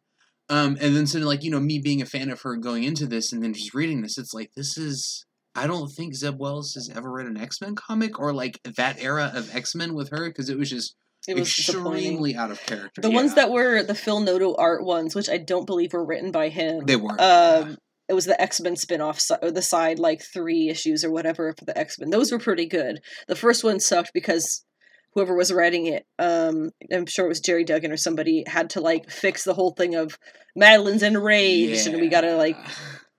Um, 0.48 0.76
and 0.80 0.96
then 0.96 1.06
so 1.06 1.20
like 1.20 1.44
you 1.44 1.50
know 1.50 1.60
me 1.60 1.78
being 1.78 2.02
a 2.02 2.06
fan 2.06 2.28
of 2.30 2.40
her 2.42 2.56
going 2.56 2.82
into 2.84 3.06
this 3.06 3.32
and 3.32 3.42
then 3.42 3.54
just 3.54 3.72
reading 3.74 4.02
this, 4.02 4.18
it's 4.18 4.34
like 4.34 4.50
this 4.56 4.76
is 4.76 5.24
I 5.54 5.66
don't 5.66 5.88
think 5.88 6.14
Zeb 6.14 6.38
Wells 6.38 6.74
has 6.74 6.90
ever 6.94 7.10
read 7.10 7.26
an 7.26 7.36
X 7.36 7.60
Men 7.60 7.74
comic 7.76 8.18
or 8.18 8.32
like 8.32 8.60
that 8.76 9.00
era 9.00 9.30
of 9.34 9.54
X 9.54 9.74
Men 9.74 9.94
with 9.94 10.10
her 10.10 10.28
because 10.28 10.48
it 10.50 10.58
was 10.58 10.70
just 10.70 10.96
It 11.28 11.34
was 11.36 11.48
extremely 11.48 12.34
out 12.34 12.50
of 12.50 12.60
character. 12.66 13.00
The 13.00 13.10
ones 13.10 13.34
that 13.34 13.50
were 13.50 13.82
the 13.82 13.94
Phil 13.94 14.20
Noto 14.20 14.54
art 14.56 14.84
ones, 14.84 15.14
which 15.14 15.28
I 15.28 15.38
don't 15.38 15.66
believe 15.66 15.92
were 15.92 16.04
written 16.04 16.30
by 16.32 16.48
him. 16.48 16.84
they 16.86 16.96
weren't. 16.96 17.20
Um, 17.20 17.76
it 18.08 18.14
was 18.14 18.24
the 18.24 18.40
X 18.40 18.60
Men 18.60 18.74
spin 18.74 19.00
off, 19.00 19.20
or 19.40 19.52
the 19.52 19.62
side 19.62 20.00
like 20.00 20.20
three 20.20 20.68
issues 20.68 21.04
or 21.04 21.12
whatever 21.12 21.54
for 21.56 21.64
the 21.64 21.78
X 21.78 21.96
Men. 21.98 22.10
Those 22.10 22.32
were 22.32 22.40
pretty 22.40 22.66
good. 22.66 23.00
The 23.28 23.36
first 23.36 23.62
one 23.62 23.78
sucked 23.78 24.10
because 24.12 24.64
whoever 25.12 25.34
was 25.34 25.52
writing 25.52 25.86
it, 25.86 26.06
um, 26.18 26.70
I'm 26.92 27.06
sure 27.06 27.26
it 27.26 27.28
was 27.30 27.40
Gerry 27.40 27.64
Duggan 27.64 27.92
or 27.92 27.96
somebody, 27.96 28.44
had 28.46 28.70
to 28.70 28.80
like 28.80 29.10
fix 29.10 29.44
the 29.44 29.54
whole 29.54 29.72
thing 29.72 29.94
of 29.94 30.18
Madelyne's 30.58 31.02
enraged 31.02 31.86
and 31.86 32.00
we 32.00 32.08
gotta 32.08 32.36
like 32.36 32.56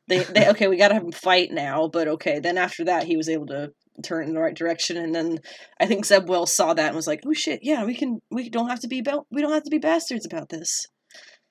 they, 0.08 0.20
they 0.20 0.50
okay 0.50 0.68
we 0.68 0.78
gotta 0.78 0.94
have 0.94 1.04
them 1.04 1.12
fight 1.12 1.52
now 1.52 1.88
but 1.88 2.08
okay. 2.08 2.40
Then 2.40 2.58
after 2.58 2.86
that 2.86 3.04
he 3.04 3.18
was 3.18 3.30
able 3.30 3.48
to 3.48 3.72
turn 4.04 4.28
in 4.28 4.34
the 4.34 4.40
right 4.40 4.56
direction 4.56 4.98
and 4.98 5.14
then 5.14 5.38
i 5.80 5.86
think 5.86 6.06
zeb 6.06 6.28
wells 6.28 6.56
saw 6.56 6.74
that 6.74 6.88
and 6.88 6.96
was 6.96 7.06
like 7.06 7.20
oh 7.28 7.34
shit 7.34 7.60
yeah 7.62 7.84
we 7.84 7.94
can 7.94 8.20
we 8.32 8.50
don't 8.50 8.70
have 8.70 8.80
to 8.80 8.88
be 8.88 9.02
bel- 9.02 9.28
we 9.30 9.42
don't 9.42 9.52
have 9.52 9.64
to 9.64 9.70
be 9.70 9.78
bastards 9.78 10.26
about 10.26 10.50
this. 10.50 10.88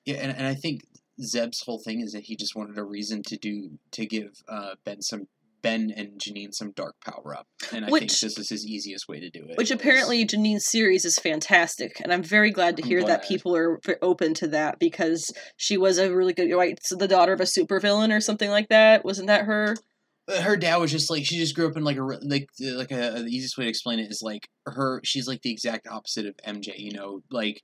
Yeah, 0.05 0.15
and, 0.15 0.35
and 0.35 0.47
I 0.47 0.55
think 0.55 0.81
Zeb's 1.21 1.61
whole 1.61 1.79
thing 1.79 2.01
is 2.01 2.13
that 2.13 2.23
he 2.23 2.35
just 2.35 2.55
wanted 2.55 2.77
a 2.77 2.83
reason 2.83 3.21
to 3.27 3.37
do 3.37 3.69
to 3.91 4.05
give 4.05 4.31
uh, 4.47 4.75
Ben 4.83 5.01
some 5.01 5.27
Ben 5.61 5.91
and 5.95 6.19
Janine 6.19 6.53
some 6.53 6.71
dark 6.71 6.95
power 7.05 7.35
up, 7.37 7.47
and 7.71 7.85
I 7.85 7.89
think 7.89 8.11
this 8.11 8.37
is 8.37 8.49
his 8.49 8.65
easiest 8.65 9.07
way 9.07 9.19
to 9.19 9.29
do 9.29 9.45
it. 9.47 9.57
which 9.57 9.71
apparently 9.71 10.25
janine's 10.25 10.65
series 10.65 11.05
is 11.05 11.17
fantastic 11.17 11.99
and 12.01 12.11
i'm 12.11 12.23
very 12.23 12.51
glad 12.51 12.77
to 12.77 12.83
hear 12.83 13.03
that 13.03 13.23
people 13.27 13.55
are 13.55 13.79
open 14.01 14.33
to 14.35 14.47
that 14.47 14.79
because 14.79 15.31
she 15.57 15.77
was 15.77 15.97
a 15.97 16.13
really 16.13 16.33
good 16.33 16.51
right 16.53 16.79
so 16.81 16.95
the 16.95 17.07
daughter 17.07 17.33
of 17.33 17.39
a 17.39 17.43
supervillain 17.43 18.15
or 18.15 18.21
something 18.21 18.49
like 18.49 18.69
that 18.69 19.03
wasn't 19.05 19.27
that 19.27 19.45
her 19.45 19.75
her 20.39 20.55
dad 20.55 20.77
was 20.77 20.91
just 20.91 21.09
like 21.09 21.25
she 21.25 21.37
just 21.37 21.55
grew 21.55 21.67
up 21.67 21.75
in 21.75 21.83
like 21.83 21.97
a 21.97 22.03
like 22.03 22.47
uh, 22.63 22.75
like 22.77 22.91
a 22.91 23.21
the 23.23 23.29
easiest 23.29 23.57
way 23.57 23.65
to 23.65 23.69
explain 23.69 23.99
it 23.99 24.09
is 24.09 24.21
like 24.21 24.47
her 24.65 25.01
she's 25.03 25.27
like 25.27 25.41
the 25.41 25.51
exact 25.51 25.87
opposite 25.87 26.25
of 26.25 26.35
MJ. 26.47 26.73
You 26.77 26.93
know, 26.93 27.21
like 27.31 27.61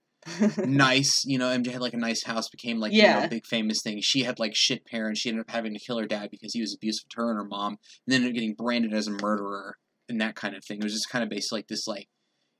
nice. 0.63 1.23
You 1.25 1.37
know, 1.37 1.49
MJ 1.49 1.71
had 1.71 1.81
like 1.81 1.93
a 1.93 1.97
nice 1.97 2.23
house, 2.23 2.49
became 2.49 2.79
like 2.79 2.93
you 2.93 2.97
Yeah. 2.97 3.13
know 3.21 3.27
big 3.27 3.45
famous 3.45 3.81
thing. 3.81 3.99
She 4.01 4.23
had 4.23 4.39
like 4.39 4.55
shit 4.55 4.85
parents. 4.85 5.21
She 5.21 5.29
ended 5.29 5.41
up 5.45 5.51
having 5.51 5.73
to 5.73 5.79
kill 5.79 5.99
her 5.99 6.05
dad 6.05 6.29
because 6.31 6.53
he 6.53 6.61
was 6.61 6.73
abusive 6.75 7.07
to 7.09 7.17
her 7.17 7.29
and 7.31 7.37
her 7.39 7.45
mom, 7.45 7.73
and 7.73 7.79
then 8.07 8.15
ended 8.21 8.31
up 8.31 8.35
getting 8.35 8.55
branded 8.55 8.93
as 8.93 9.07
a 9.07 9.11
murderer 9.11 9.75
and 10.09 10.19
that 10.21 10.35
kind 10.35 10.55
of 10.55 10.63
thing. 10.65 10.79
It 10.79 10.83
was 10.83 10.93
just 10.93 11.09
kind 11.09 11.23
of 11.23 11.29
basically 11.29 11.59
like 11.59 11.67
this 11.67 11.87
like 11.87 12.07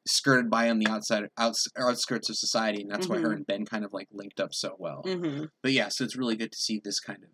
skirted 0.07 0.49
by 0.49 0.69
on 0.69 0.79
the 0.79 0.87
outside 0.89 1.25
outs, 1.37 1.67
outskirts 1.77 2.29
of 2.29 2.37
society, 2.37 2.81
and 2.81 2.91
that's 2.91 3.09
why 3.09 3.17
her 3.19 3.29
Mhm. 3.29 3.35
and 3.37 3.47
Ben 3.47 3.65
kind 3.65 3.85
of 3.85 3.93
like 3.93 4.07
linked 4.11 4.39
up 4.39 4.53
so 4.53 4.75
well. 4.79 5.03
hmm 5.03 5.45
But 5.63 5.73
yeah, 5.73 5.89
so 5.89 6.03
it's 6.03 6.17
really 6.17 6.35
good 6.35 6.51
to 6.51 6.57
see 6.57 6.79
this 6.83 6.99
kind 6.99 7.23
of 7.23 7.31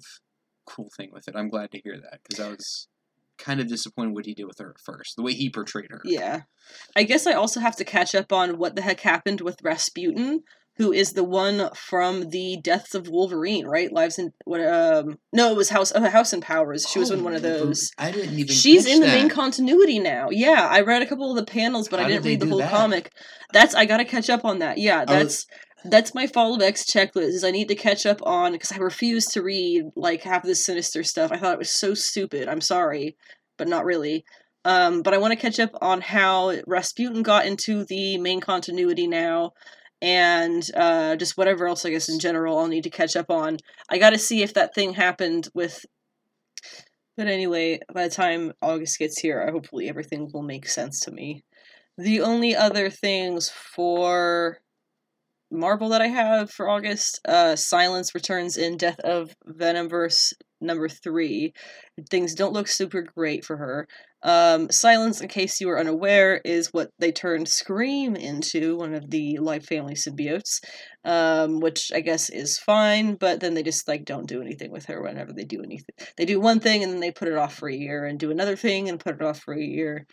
cool 0.65 0.89
thing 0.97 1.11
with 1.11 1.27
it. 1.27 1.35
I'm 1.35 1.49
glad 1.49 1.71
to 1.71 1.81
hear 1.83 1.99
that 1.99 2.21
because 2.23 2.39
I 2.39 2.49
was 2.49 2.87
kind 3.37 3.59
of 3.59 3.67
disappointed 3.67 4.13
what 4.13 4.25
he 4.25 4.33
did 4.33 4.45
with 4.45 4.59
her 4.59 4.71
at 4.71 4.81
first, 4.85 5.15
the 5.15 5.23
way 5.23 5.33
he 5.33 5.49
portrayed 5.49 5.89
her. 5.91 6.01
Yeah. 6.05 6.41
I 6.95 7.03
guess 7.03 7.27
I 7.27 7.33
also 7.33 7.59
have 7.59 7.75
to 7.77 7.83
catch 7.83 8.15
up 8.15 8.31
on 8.31 8.57
what 8.57 8.75
the 8.75 8.81
heck 8.81 9.01
happened 9.01 9.41
with 9.41 9.61
Rasputin, 9.63 10.43
who 10.77 10.91
is 10.91 11.13
the 11.13 11.23
one 11.23 11.69
from 11.75 12.29
the 12.29 12.57
Deaths 12.63 12.95
of 12.95 13.07
Wolverine, 13.07 13.67
right? 13.67 13.91
Lives 13.91 14.17
in 14.17 14.33
what 14.45 14.61
um 14.65 15.19
no, 15.31 15.51
it 15.51 15.57
was 15.57 15.69
House 15.69 15.91
uh, 15.93 16.09
House 16.09 16.33
and 16.33 16.41
Powers. 16.41 16.87
She 16.89 16.99
was 16.99 17.11
in 17.11 17.23
one 17.23 17.35
of 17.35 17.41
those. 17.43 17.91
I 17.97 18.11
didn't 18.11 18.33
even. 18.33 18.47
Know. 18.47 18.53
She's 18.53 18.85
in 18.85 19.01
the 19.01 19.05
that. 19.07 19.13
main 19.19 19.29
continuity 19.29 19.99
now. 19.99 20.29
Yeah, 20.31 20.67
I 20.71 20.81
read 20.81 21.01
a 21.01 21.05
couple 21.05 21.29
of 21.29 21.35
the 21.35 21.45
panels, 21.51 21.89
but 21.89 21.99
How 21.99 22.05
I 22.05 22.09
did 22.09 22.13
didn't 22.15 22.23
they 22.23 22.29
read 22.31 22.39
the 22.39 22.47
whole 22.47 22.57
that? 22.59 22.71
comic. 22.71 23.11
That's 23.51 23.75
I 23.75 23.85
gotta 23.85 24.05
catch 24.05 24.29
up 24.31 24.45
on 24.45 24.59
that. 24.59 24.77
Yeah, 24.79 25.05
I 25.07 25.23
was- 25.23 25.45
that's 25.85 26.15
my 26.15 26.27
Fall 26.27 26.55
of 26.55 26.61
X 26.61 26.85
checklist. 26.85 27.29
Is 27.29 27.43
I 27.43 27.51
need 27.51 27.67
to 27.69 27.75
catch 27.75 28.05
up 28.05 28.19
on 28.23 28.53
because 28.53 28.71
I 28.71 28.77
refuse 28.77 29.25
to 29.27 29.41
read 29.41 29.91
like 29.95 30.23
half 30.23 30.43
of 30.43 30.47
this 30.47 30.65
sinister 30.65 31.03
stuff. 31.03 31.31
I 31.31 31.37
thought 31.37 31.53
it 31.53 31.59
was 31.59 31.71
so 31.71 31.93
stupid. 31.93 32.47
I'm 32.47 32.61
sorry, 32.61 33.17
but 33.57 33.67
not 33.67 33.85
really. 33.85 34.25
Um, 34.65 35.01
but 35.01 35.13
I 35.13 35.17
want 35.17 35.31
to 35.31 35.39
catch 35.39 35.59
up 35.59 35.71
on 35.81 36.01
how 36.01 36.55
Rasputin 36.65 37.21
got 37.21 37.45
into 37.45 37.83
the 37.85 38.17
main 38.17 38.39
continuity 38.39 39.07
now, 39.07 39.51
and 40.01 40.63
uh, 40.75 41.15
just 41.17 41.37
whatever 41.37 41.67
else 41.67 41.85
I 41.85 41.89
guess 41.89 42.09
in 42.09 42.19
general 42.19 42.57
I'll 42.57 42.67
need 42.67 42.83
to 42.83 42.89
catch 42.89 43.15
up 43.15 43.29
on. 43.29 43.57
I 43.89 43.97
got 43.97 44.11
to 44.11 44.17
see 44.17 44.41
if 44.41 44.53
that 44.53 44.73
thing 44.73 44.93
happened 44.93 45.49
with. 45.53 45.85
But 47.15 47.27
anyway, 47.27 47.79
by 47.93 48.07
the 48.07 48.13
time 48.13 48.53
August 48.61 48.97
gets 48.97 49.19
here, 49.19 49.45
I 49.47 49.51
hopefully 49.51 49.87
everything 49.87 50.31
will 50.33 50.41
make 50.41 50.67
sense 50.67 50.99
to 51.01 51.11
me. 51.11 51.43
The 51.97 52.21
only 52.21 52.55
other 52.55 52.89
things 52.89 53.49
for 53.49 54.59
Marvel 55.53 55.89
that 55.89 56.01
I 56.01 56.07
have 56.07 56.49
for 56.49 56.67
August, 56.67 57.19
uh, 57.27 57.55
Silence 57.55 58.15
returns 58.15 58.57
in 58.57 58.75
Death 58.75 58.99
of 59.01 59.35
Venomverse 59.47 60.33
number 60.59 60.89
three. 60.89 61.53
Things 62.09 62.33
don't 62.33 62.53
look 62.53 62.67
super 62.67 63.03
great 63.03 63.45
for 63.45 63.57
her. 63.57 63.87
Um, 64.23 64.71
Silence, 64.71 65.21
in 65.21 65.27
case 65.27 65.61
you 65.61 65.69
are 65.69 65.79
unaware, 65.79 66.41
is 66.43 66.69
what 66.71 66.89
they 66.97 67.11
turned 67.11 67.47
Scream 67.49 68.15
into, 68.15 68.77
one 68.77 68.95
of 68.95 69.11
the 69.11 69.37
Life 69.37 69.65
Family 69.65 69.93
symbiotes, 69.93 70.59
um, 71.05 71.59
which 71.59 71.91
I 71.93 71.99
guess 71.99 72.29
is 72.29 72.57
fine, 72.57 73.15
but 73.15 73.41
then 73.41 73.53
they 73.53 73.63
just 73.63 73.87
like 73.87 74.05
don't 74.05 74.27
do 74.27 74.41
anything 74.41 74.71
with 74.71 74.85
her 74.85 75.01
whenever 75.03 75.33
they 75.33 75.43
do 75.43 75.61
anything. 75.61 75.95
They 76.17 76.25
do 76.25 76.39
one 76.39 76.61
thing 76.61 76.83
and 76.83 76.91
then 76.93 77.01
they 77.01 77.11
put 77.11 77.27
it 77.27 77.37
off 77.37 77.55
for 77.55 77.69
a 77.69 77.75
year, 77.75 78.05
and 78.05 78.17
do 78.17 78.31
another 78.31 78.55
thing 78.55 78.89
and 78.89 78.99
put 78.99 79.15
it 79.15 79.21
off 79.21 79.39
for 79.39 79.53
a 79.53 79.61
year 79.61 80.07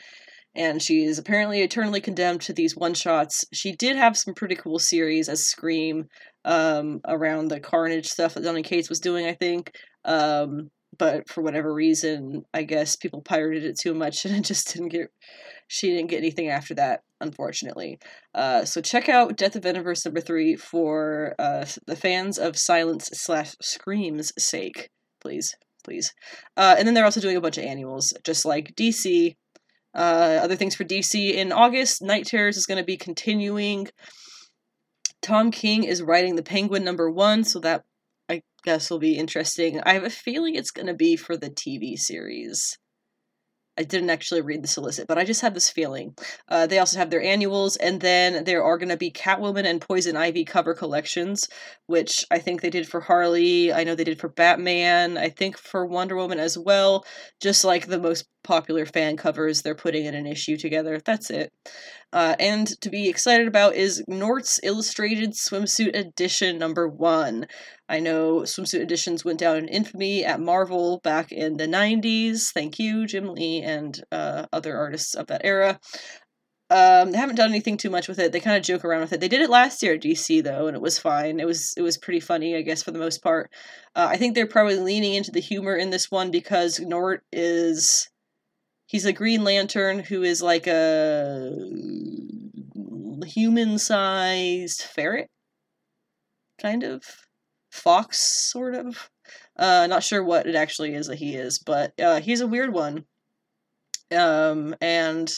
and 0.55 0.83
she 0.83 1.05
is 1.05 1.19
apparently 1.19 1.61
eternally 1.61 2.01
condemned 2.01 2.41
to 2.43 2.53
these 2.53 2.77
one 2.77 2.95
shots. 2.95 3.45
She 3.53 3.73
did 3.73 3.97
have 3.97 4.17
some 4.17 4.35
pretty 4.35 4.57
cool 4.57 4.79
series 4.79 5.29
as 5.29 5.47
Scream 5.47 6.09
um, 6.45 7.01
around 7.07 7.49
the 7.49 7.61
Carnage 7.61 8.09
stuff 8.09 8.35
that 8.35 8.43
Donny 8.43 8.63
Cates 8.63 8.89
was 8.89 9.01
doing, 9.01 9.27
I 9.27 9.35
think. 9.35 9.73
Um, 10.05 10.71
but 10.99 11.29
for 11.29 11.43
whatever 11.43 11.73
reason, 11.73 12.45
I 12.53 12.65
guess 12.65 12.97
people 12.97 13.23
pirated 13.23 13.65
it 13.65 13.79
too 13.79 13.95
much 13.95 14.25
and 14.25 14.37
it 14.37 14.45
just 14.45 14.73
didn't 14.73 14.89
get. 14.89 15.11
She 15.73 15.91
didn't 15.91 16.11
get 16.11 16.19
anything 16.19 16.49
after 16.49 16.75
that, 16.75 17.05
unfortunately. 17.21 18.01
Uh, 18.35 18.65
so 18.65 18.81
check 18.81 19.09
out 19.09 19.37
Death 19.37 19.55
of 19.55 19.63
Venomverse 19.63 20.05
number 20.05 20.21
three 20.21 20.57
for 20.57 21.37
uh, 21.39 21.65
the 21.87 21.95
fans 21.95 22.41
of 22.41 22.59
Silence 22.59 23.09
slash 23.13 23.55
Scream's 23.63 24.33
sake, 24.37 24.91
please, 25.21 25.55
please. 25.85 26.13
Uh, 26.57 26.75
and 26.77 26.89
then 26.89 26.95
they're 26.95 27.05
also 27.05 27.21
doing 27.21 27.37
a 27.37 27.41
bunch 27.41 27.57
of 27.57 27.63
annuals, 27.63 28.13
just 28.25 28.45
like 28.45 28.75
DC. 28.75 29.37
Uh, 29.95 30.41
other 30.43 30.57
things 30.57 30.75
for 30.75 30.85
DC 30.85 31.35
in 31.35 31.53
August, 31.53 32.03
Night 32.03 32.27
Terrors 32.27 32.57
is 32.57 32.67
going 32.67 32.79
to 32.79 32.85
be 32.85 32.97
continuing. 32.97 33.89
Tom 35.23 35.51
King 35.51 35.85
is 35.85 36.03
writing 36.03 36.37
the 36.37 36.43
Penguin 36.43 36.85
number 36.85 37.11
one, 37.11 37.45
so 37.45 37.59
that 37.61 37.83
I 38.29 38.43
guess 38.65 38.91
will 38.91 38.99
be 38.99 39.19
interesting. 39.19 39.81
I 39.83 39.95
have 39.95 40.05
a 40.05 40.11
feeling 40.11 40.55
it's 40.55 40.71
going 40.71 40.87
to 40.87 40.95
be 40.95 41.17
for 41.17 41.37
the 41.37 41.51
TV 41.51 41.99
series. 41.99 42.79
I 43.79 43.83
didn't 43.83 44.11
actually 44.11 44.43
read 44.43 44.63
the 44.63 44.69
solicit, 44.69 45.07
but 45.07 45.17
I 45.17 45.25
just 45.25 45.41
have 45.41 45.55
this 45.55 45.71
feeling. 45.71 46.15
Uh, 46.49 46.67
they 46.67 46.79
also 46.79 46.99
have 46.99 47.09
their 47.09 47.23
annuals, 47.23 47.77
and 47.77 48.01
then 48.01 48.45
there 48.45 48.63
are 48.63 48.77
going 48.77 48.91
to 48.91 48.97
be 48.97 49.11
Catwoman 49.11 49.65
and 49.65 49.81
Poison 49.81 50.17
Ivy 50.17 50.45
cover 50.45 50.75
collections, 50.75 51.49
which 51.91 52.25
I 52.31 52.39
think 52.39 52.61
they 52.61 52.71
did 52.71 52.87
for 52.87 53.01
Harley. 53.01 53.73
I 53.73 53.83
know 53.83 53.97
they 53.97 54.05
did 54.05 54.21
for 54.21 54.29
Batman. 54.29 55.19
I 55.19 55.29
think 55.29 55.59
for 55.59 55.85
Wonder 55.85 56.15
Woman 56.15 56.39
as 56.39 56.57
well. 56.57 57.05
Just 57.43 57.65
like 57.65 57.87
the 57.87 57.99
most 57.99 58.27
popular 58.45 58.87
fan 58.87 59.17
covers, 59.17 59.63
they're 59.63 59.75
putting 59.75 60.05
in 60.05 60.15
an 60.15 60.25
issue 60.25 60.57
together. 60.57 61.01
That's 61.05 61.31
it. 61.31 61.51
Uh, 62.13 62.37
and 62.39 62.69
to 62.81 62.91
be 62.91 63.09
excited 63.09 63.49
about 63.49 63.75
is 63.75 64.05
Nort's 64.07 64.61
Illustrated 64.63 65.33
Swimsuit 65.33 65.97
Edition 65.97 66.59
number 66.59 66.89
one. 66.89 67.47
I 67.89 67.99
know 67.99 68.43
swimsuit 68.43 68.83
editions 68.83 69.25
went 69.25 69.41
down 69.41 69.57
in 69.57 69.67
infamy 69.67 70.25
at 70.25 70.39
Marvel 70.39 71.01
back 71.03 71.33
in 71.33 71.57
the 71.57 71.67
90s. 71.67 72.53
Thank 72.53 72.79
you, 72.79 73.05
Jim 73.05 73.35
Lee, 73.35 73.63
and 73.63 74.01
uh, 74.13 74.47
other 74.53 74.79
artists 74.79 75.17
of 75.17 75.27
that 75.27 75.41
era. 75.43 75.81
Um, 76.71 77.11
they 77.11 77.19
haven't 77.19 77.35
done 77.35 77.51
anything 77.51 77.77
too 77.77 77.91
much 77.91 78.07
with 78.07 78.21
it. 78.21 78.31
They 78.31 78.39
kind 78.39 78.57
of 78.57 78.63
joke 78.63 78.85
around 78.85 79.01
with 79.01 79.13
it. 79.13 79.21
They 79.21 79.29
did 79.29 79.43
it 79.43 79.51
last 79.51 79.83
year 79.83 79.95
at 79.95 80.03
DC 80.03 80.43
though, 80.45 80.69
and 80.69 80.77
it 80.77 80.83
was 80.83 81.01
fine. 81.01 81.41
It 81.41 81.47
was 81.47 81.75
it 81.77 81.83
was 81.83 81.99
pretty 81.99 82.21
funny, 82.21 82.55
I 82.55 82.63
guess, 82.63 82.83
for 82.83 82.93
the 82.93 82.99
most 82.99 83.23
part. 83.23 83.51
Uh, 83.97 84.07
I 84.09 84.17
think 84.17 84.35
they're 84.35 84.47
probably 84.47 84.77
leaning 84.77 85.15
into 85.15 85.33
the 85.33 85.41
humor 85.41 85.75
in 85.75 85.91
this 85.91 86.13
one 86.13 86.31
because 86.31 86.79
Nort 86.79 87.25
is 87.33 88.09
he's 88.87 89.05
a 89.05 89.13
Green 89.13 89.43
Lantern 89.43 89.99
who 89.99 90.23
is 90.23 90.43
like 90.43 90.69
a 90.69 91.53
human-sized 93.27 94.83
ferret, 94.83 95.29
kind 96.61 96.85
of 96.85 97.03
fox, 97.71 98.19
sort 98.51 98.75
of. 98.75 99.11
Uh, 99.57 99.87
not 99.89 100.05
sure 100.05 100.23
what 100.23 100.47
it 100.47 100.55
actually 100.55 100.95
is 100.95 101.09
that 101.09 101.19
he 101.19 101.35
is, 101.35 101.59
but 101.59 101.93
uh, 102.01 102.21
he's 102.21 102.41
a 102.41 102.47
weird 102.47 102.73
one. 102.73 103.05
Um, 104.13 104.75
and 104.81 105.31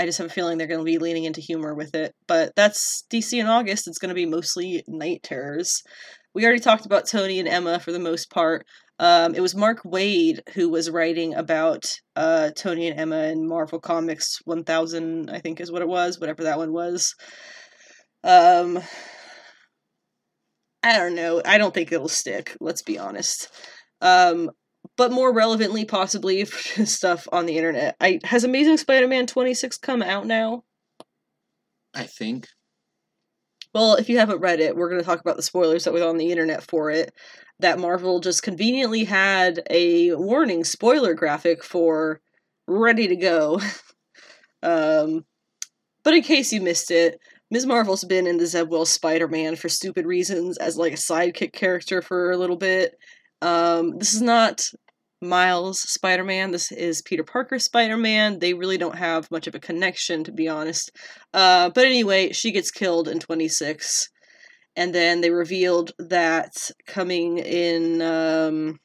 I 0.00 0.06
just 0.06 0.16
have 0.16 0.28
a 0.28 0.30
feeling 0.30 0.56
they're 0.56 0.66
going 0.66 0.80
to 0.80 0.84
be 0.84 0.96
leaning 0.96 1.24
into 1.24 1.42
humor 1.42 1.74
with 1.74 1.94
it. 1.94 2.14
But 2.26 2.56
that's 2.56 3.04
DC 3.12 3.38
in 3.38 3.46
August. 3.46 3.86
It's 3.86 3.98
going 3.98 4.08
to 4.08 4.14
be 4.14 4.24
mostly 4.24 4.82
night 4.88 5.22
terrors. 5.22 5.82
We 6.32 6.42
already 6.42 6.60
talked 6.60 6.86
about 6.86 7.06
Tony 7.06 7.38
and 7.38 7.46
Emma 7.46 7.78
for 7.78 7.92
the 7.92 7.98
most 7.98 8.30
part. 8.30 8.64
Um, 8.98 9.34
it 9.34 9.42
was 9.42 9.54
Mark 9.54 9.82
Waid 9.82 10.40
who 10.54 10.70
was 10.70 10.88
writing 10.88 11.34
about 11.34 11.84
uh, 12.16 12.48
Tony 12.56 12.88
and 12.88 12.98
Emma 12.98 13.24
in 13.24 13.46
Marvel 13.46 13.78
Comics 13.78 14.38
1000, 14.46 15.28
I 15.28 15.38
think 15.38 15.60
is 15.60 15.70
what 15.70 15.82
it 15.82 15.88
was, 15.88 16.18
whatever 16.18 16.44
that 16.44 16.56
one 16.56 16.72
was. 16.72 17.14
Um, 18.24 18.78
I 20.82 20.96
don't 20.96 21.14
know. 21.14 21.42
I 21.44 21.58
don't 21.58 21.74
think 21.74 21.92
it'll 21.92 22.08
stick, 22.08 22.56
let's 22.58 22.80
be 22.80 22.98
honest. 22.98 23.50
Um, 24.00 24.50
but 24.96 25.12
more 25.12 25.32
relevantly, 25.32 25.84
possibly 25.84 26.44
for 26.46 26.86
stuff 26.86 27.26
on 27.32 27.46
the 27.46 27.56
internet. 27.56 27.96
I 28.00 28.20
has 28.24 28.44
Amazing 28.44 28.78
Spider-Man 28.78 29.26
26 29.26 29.78
come 29.78 30.02
out 30.02 30.26
now? 30.26 30.64
I 31.94 32.04
think. 32.04 32.46
Well, 33.72 33.94
if 33.94 34.08
you 34.08 34.18
haven't 34.18 34.40
read 34.40 34.60
it, 34.60 34.74
we're 34.74 34.88
going 34.88 35.00
to 35.00 35.06
talk 35.06 35.20
about 35.20 35.36
the 35.36 35.42
spoilers 35.42 35.84
that 35.84 35.92
were 35.92 36.06
on 36.06 36.16
the 36.16 36.30
internet 36.30 36.62
for 36.62 36.90
it. 36.90 37.12
That 37.60 37.78
Marvel 37.78 38.20
just 38.20 38.42
conveniently 38.42 39.04
had 39.04 39.62
a 39.70 40.14
warning 40.14 40.64
spoiler 40.64 41.14
graphic 41.14 41.62
for 41.62 42.20
ready 42.66 43.06
to 43.08 43.16
go. 43.16 43.60
um, 44.62 45.24
but 46.02 46.14
in 46.14 46.22
case 46.22 46.52
you 46.52 46.60
missed 46.60 46.90
it, 46.90 47.20
Ms. 47.52 47.66
Marvel's 47.66 48.04
been 48.04 48.26
in 48.26 48.38
the 48.38 48.46
Zeb 48.46 48.70
Wells 48.70 48.90
Spider-Man 48.90 49.56
for 49.56 49.68
stupid 49.68 50.06
reasons 50.06 50.56
as 50.58 50.76
like 50.76 50.92
a 50.92 50.96
sidekick 50.96 51.52
character 51.52 52.00
for 52.00 52.30
a 52.30 52.36
little 52.36 52.56
bit. 52.56 52.94
Um, 53.42 53.98
this 53.98 54.14
is 54.14 54.22
not 54.22 54.62
Miles 55.22 55.80
Spider 55.80 56.24
Man. 56.24 56.50
This 56.50 56.72
is 56.72 57.02
Peter 57.02 57.24
Parker 57.24 57.58
Spider 57.58 57.96
Man. 57.96 58.38
They 58.38 58.54
really 58.54 58.78
don't 58.78 58.96
have 58.96 59.30
much 59.30 59.46
of 59.46 59.54
a 59.54 59.60
connection, 59.60 60.24
to 60.24 60.32
be 60.32 60.48
honest. 60.48 60.90
Uh, 61.34 61.70
but 61.70 61.84
anyway, 61.84 62.32
she 62.32 62.52
gets 62.52 62.70
killed 62.70 63.08
in 63.08 63.18
26. 63.18 64.08
And 64.76 64.94
then 64.94 65.20
they 65.20 65.30
revealed 65.30 65.92
that 65.98 66.70
coming 66.86 67.38
in, 67.38 68.00
um, 68.00 68.78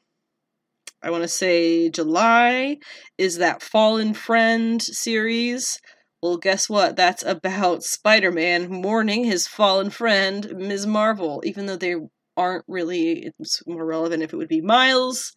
I 1.02 1.10
want 1.10 1.22
to 1.22 1.28
say 1.28 1.88
July, 1.88 2.78
is 3.16 3.38
that 3.38 3.62
Fallen 3.62 4.12
Friend 4.12 4.82
series. 4.82 5.78
Well, 6.22 6.38
guess 6.38 6.68
what? 6.68 6.96
That's 6.96 7.22
about 7.24 7.82
Spider 7.82 8.32
Man 8.32 8.68
mourning 8.70 9.24
his 9.24 9.46
fallen 9.46 9.90
friend, 9.90 10.50
Ms. 10.56 10.86
Marvel, 10.86 11.42
even 11.44 11.66
though 11.66 11.76
they 11.76 11.96
aren't 12.36 12.64
really, 12.68 13.32
it's 13.38 13.62
more 13.66 13.84
relevant 13.84 14.22
if 14.22 14.32
it 14.32 14.36
would 14.36 14.48
be 14.48 14.60
Miles 14.60 15.34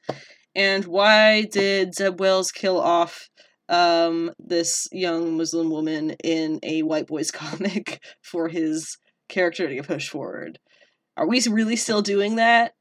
And 0.56 0.86
why 0.86 1.44
did 1.44 1.96
Zeb 1.96 2.20
Wells 2.20 2.52
kill 2.52 2.80
off 2.80 3.30
um, 3.70 4.32
this 4.40 4.88
young 4.92 5.38
Muslim 5.38 5.70
woman 5.70 6.12
in 6.24 6.60
a 6.64 6.82
white 6.84 7.08
boys 7.08 7.32
comic 7.32 8.04
for 8.22 8.50
his 8.50 8.98
character 9.28 9.68
to 9.68 9.84
pushed 9.84 10.10
forward? 10.10 10.60
Are 11.16 11.28
we 11.28 11.42
really 11.50 11.76
still 11.76 12.02
doing 12.02 12.38
that? 12.38 12.74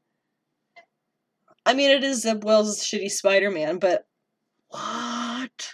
I 1.65 1.73
mean, 1.73 1.91
it 1.91 2.03
is 2.03 2.21
Zeb 2.21 2.43
Wells' 2.43 2.83
shitty 2.83 3.11
Spider 3.11 3.51
Man, 3.51 3.77
but 3.77 4.05
what? 4.69 5.73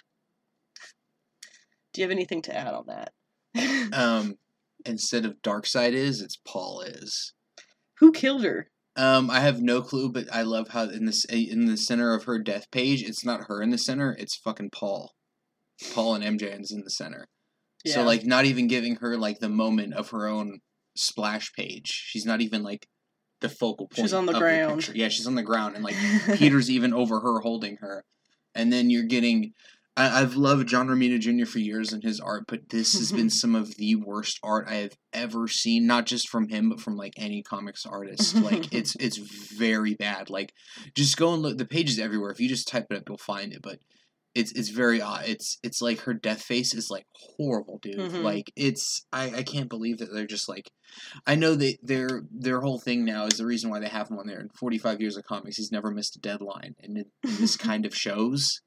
Do 1.93 2.01
you 2.01 2.03
have 2.03 2.11
anything 2.11 2.41
to 2.43 2.55
add 2.55 2.73
on 2.73 2.85
that? 2.87 3.11
Um, 3.93 4.35
instead 4.85 5.25
of 5.25 5.41
Darkseid 5.41 5.93
is, 5.93 6.21
it's 6.21 6.37
Paul 6.45 6.81
is. 6.81 7.33
Who 7.99 8.11
killed 8.11 8.43
her? 8.43 8.69
Um, 8.97 9.29
I 9.29 9.41
have 9.41 9.61
no 9.61 9.81
clue, 9.81 10.09
but 10.09 10.25
I 10.31 10.43
love 10.43 10.69
how 10.69 10.83
in 10.83 11.05
this 11.05 11.25
in 11.25 11.65
the 11.65 11.77
center 11.77 12.13
of 12.13 12.23
her 12.23 12.39
death 12.39 12.71
page, 12.71 13.03
it's 13.03 13.25
not 13.25 13.47
her 13.47 13.61
in 13.61 13.71
the 13.71 13.77
center, 13.77 14.15
it's 14.17 14.37
fucking 14.37 14.69
Paul. 14.71 15.13
Paul 15.93 16.15
and 16.15 16.39
MJ 16.39 16.59
is 16.59 16.71
in 16.71 16.81
the 16.83 16.89
center. 16.89 17.27
So 17.85 18.03
like 18.03 18.25
not 18.25 18.45
even 18.45 18.67
giving 18.67 18.95
her 18.95 19.17
like 19.17 19.39
the 19.39 19.49
moment 19.49 19.93
of 19.93 20.09
her 20.09 20.27
own 20.27 20.59
splash 20.95 21.53
page. 21.53 21.87
She's 21.87 22.25
not 22.25 22.41
even 22.41 22.63
like 22.63 22.87
the 23.41 23.49
focal 23.49 23.87
point. 23.87 24.05
She's 24.05 24.13
on 24.13 24.25
the 24.25 24.33
ground. 24.33 24.79
picture. 24.79 24.93
Yeah, 24.95 25.09
she's 25.09 25.27
on 25.27 25.35
the 25.35 25.43
ground 25.43 25.75
and 25.75 25.83
like 25.83 25.95
Peter's 26.37 26.71
even 26.71 26.93
over 26.93 27.19
her 27.19 27.41
holding 27.41 27.77
her. 27.81 28.03
And 28.55 28.71
then 28.71 28.89
you're 28.89 29.03
getting 29.03 29.51
I, 29.97 30.21
I've 30.21 30.35
loved 30.35 30.67
John 30.67 30.87
Romita 30.87 31.19
Jr. 31.19 31.45
for 31.45 31.59
years 31.59 31.93
and 31.93 32.03
his 32.03 32.19
art, 32.19 32.45
but 32.47 32.69
this 32.69 32.93
has 32.93 33.11
been 33.11 33.29
some 33.29 33.55
of 33.55 33.75
the 33.77 33.95
worst 33.95 34.39
art 34.43 34.67
I 34.67 34.75
have 34.75 34.93
ever 35.13 35.47
seen, 35.47 35.87
not 35.87 36.05
just 36.05 36.29
from 36.29 36.49
him, 36.49 36.69
but 36.69 36.81
from 36.81 36.95
like 36.95 37.13
any 37.17 37.41
comics 37.41 37.85
artist. 37.85 38.35
Like 38.35 38.67
it's 38.73 38.95
it's 38.99 39.17
very 39.17 39.95
bad. 39.95 40.29
Like 40.29 40.53
just 40.95 41.17
go 41.17 41.33
and 41.33 41.41
look 41.41 41.57
the 41.57 41.65
page 41.65 41.89
is 41.89 41.99
everywhere. 41.99 42.31
If 42.31 42.39
you 42.39 42.49
just 42.49 42.67
type 42.67 42.87
it 42.89 42.97
up 42.97 43.03
you'll 43.07 43.17
find 43.17 43.53
it, 43.53 43.61
but 43.61 43.79
it's 44.35 44.51
it's 44.51 44.69
very 44.69 45.01
odd. 45.01 45.23
It's 45.27 45.57
it's 45.63 45.81
like 45.81 46.01
her 46.01 46.13
death 46.13 46.41
face 46.41 46.73
is 46.73 46.89
like 46.91 47.05
horrible, 47.37 47.79
dude. 47.81 47.95
Mhm. 47.95 48.21
Like 48.21 48.51
it's 48.57 49.05
I, 49.13 49.31
I 49.37 49.43
can't 49.43 49.69
believe 49.69 49.99
that 49.99 50.13
they're 50.13 50.27
just 50.27 50.49
like 50.49 50.69
I 51.25 51.35
know 51.35 51.55
that 51.55 51.77
their 51.81 52.23
their 52.29 52.59
whole 52.59 52.79
thing 52.79 53.05
now 53.05 53.27
is 53.27 53.37
the 53.37 53.45
reason 53.45 53.69
why 53.69 53.79
they 53.79 53.87
have 53.87 54.09
him 54.09 54.19
on 54.19 54.27
there. 54.27 54.41
In 54.41 54.49
forty 54.49 54.77
five 54.77 54.99
years 54.99 55.15
of 55.15 55.23
comics, 55.23 55.55
he's 55.55 55.71
never 55.71 55.89
missed 55.89 56.17
a 56.17 56.19
deadline, 56.19 56.75
and 56.81 56.97
it, 56.97 57.07
this 57.23 57.55
kind 57.55 57.85
of 57.85 57.95
shows. 57.95 58.59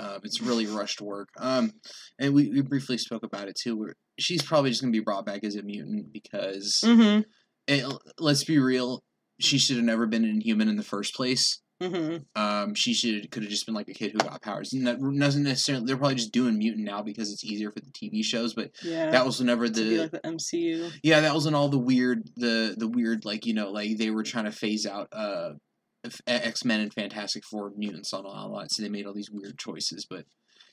Um, 0.00 0.20
it's 0.24 0.40
really 0.40 0.66
rushed 0.66 1.00
work. 1.00 1.28
Um, 1.38 1.72
and 2.18 2.32
we, 2.34 2.48
we 2.48 2.62
briefly 2.62 2.96
spoke 2.96 3.22
about 3.22 3.48
it 3.48 3.58
too. 3.60 3.76
Where 3.76 3.94
she's 4.18 4.42
probably 4.42 4.70
just 4.70 4.82
gonna 4.82 4.92
be 4.92 5.00
brought 5.00 5.26
back 5.26 5.44
as 5.44 5.56
a 5.56 5.62
mutant 5.62 6.12
because 6.12 6.80
mm-hmm. 6.84 7.22
it, 7.66 7.98
let's 8.18 8.44
be 8.44 8.58
real, 8.58 9.02
she 9.40 9.58
should 9.58 9.76
have 9.76 9.84
never 9.84 10.06
been 10.06 10.24
an 10.24 10.30
Inhuman 10.30 10.68
in 10.68 10.76
the 10.76 10.82
first 10.82 11.14
place. 11.14 11.60
Mm-hmm. 11.82 12.40
Um, 12.40 12.74
she 12.74 12.92
should 12.92 13.30
could 13.30 13.42
have 13.42 13.50
just 13.50 13.64
been 13.64 13.74
like 13.74 13.88
a 13.88 13.94
kid 13.94 14.12
who 14.12 14.18
got 14.18 14.42
powers. 14.42 14.72
And 14.74 14.86
that 14.86 14.98
doesn't 15.18 15.42
necessarily. 15.42 15.86
They're 15.86 15.96
probably 15.96 16.16
just 16.16 16.32
doing 16.32 16.58
mutant 16.58 16.84
now 16.84 17.02
because 17.02 17.32
it's 17.32 17.44
easier 17.44 17.70
for 17.70 17.80
the 17.80 17.90
TV 17.90 18.22
shows. 18.22 18.52
But 18.52 18.70
Yeah. 18.82 19.10
that 19.10 19.24
was 19.24 19.40
be 19.40 19.46
the 19.46 19.98
like 19.98 20.10
the 20.10 20.20
MCU. 20.20 20.92
yeah 21.02 21.20
that 21.20 21.32
wasn't 21.32 21.56
all 21.56 21.70
the 21.70 21.78
weird 21.78 22.28
the 22.36 22.74
the 22.76 22.88
weird 22.88 23.24
like 23.24 23.46
you 23.46 23.54
know 23.54 23.70
like 23.70 23.96
they 23.96 24.10
were 24.10 24.22
trying 24.22 24.44
to 24.44 24.52
phase 24.52 24.86
out 24.86 25.08
uh 25.12 25.52
X 26.26 26.64
Men 26.64 26.80
and 26.80 26.92
Fantastic 26.92 27.42
Four 27.50 27.72
mutants 27.76 28.12
on 28.12 28.24
a 28.24 28.28
lot. 28.28 28.70
So 28.70 28.82
they 28.82 28.88
made 28.88 29.06
all 29.06 29.14
these 29.14 29.30
weird 29.30 29.58
choices. 29.58 30.06
But 30.08 30.24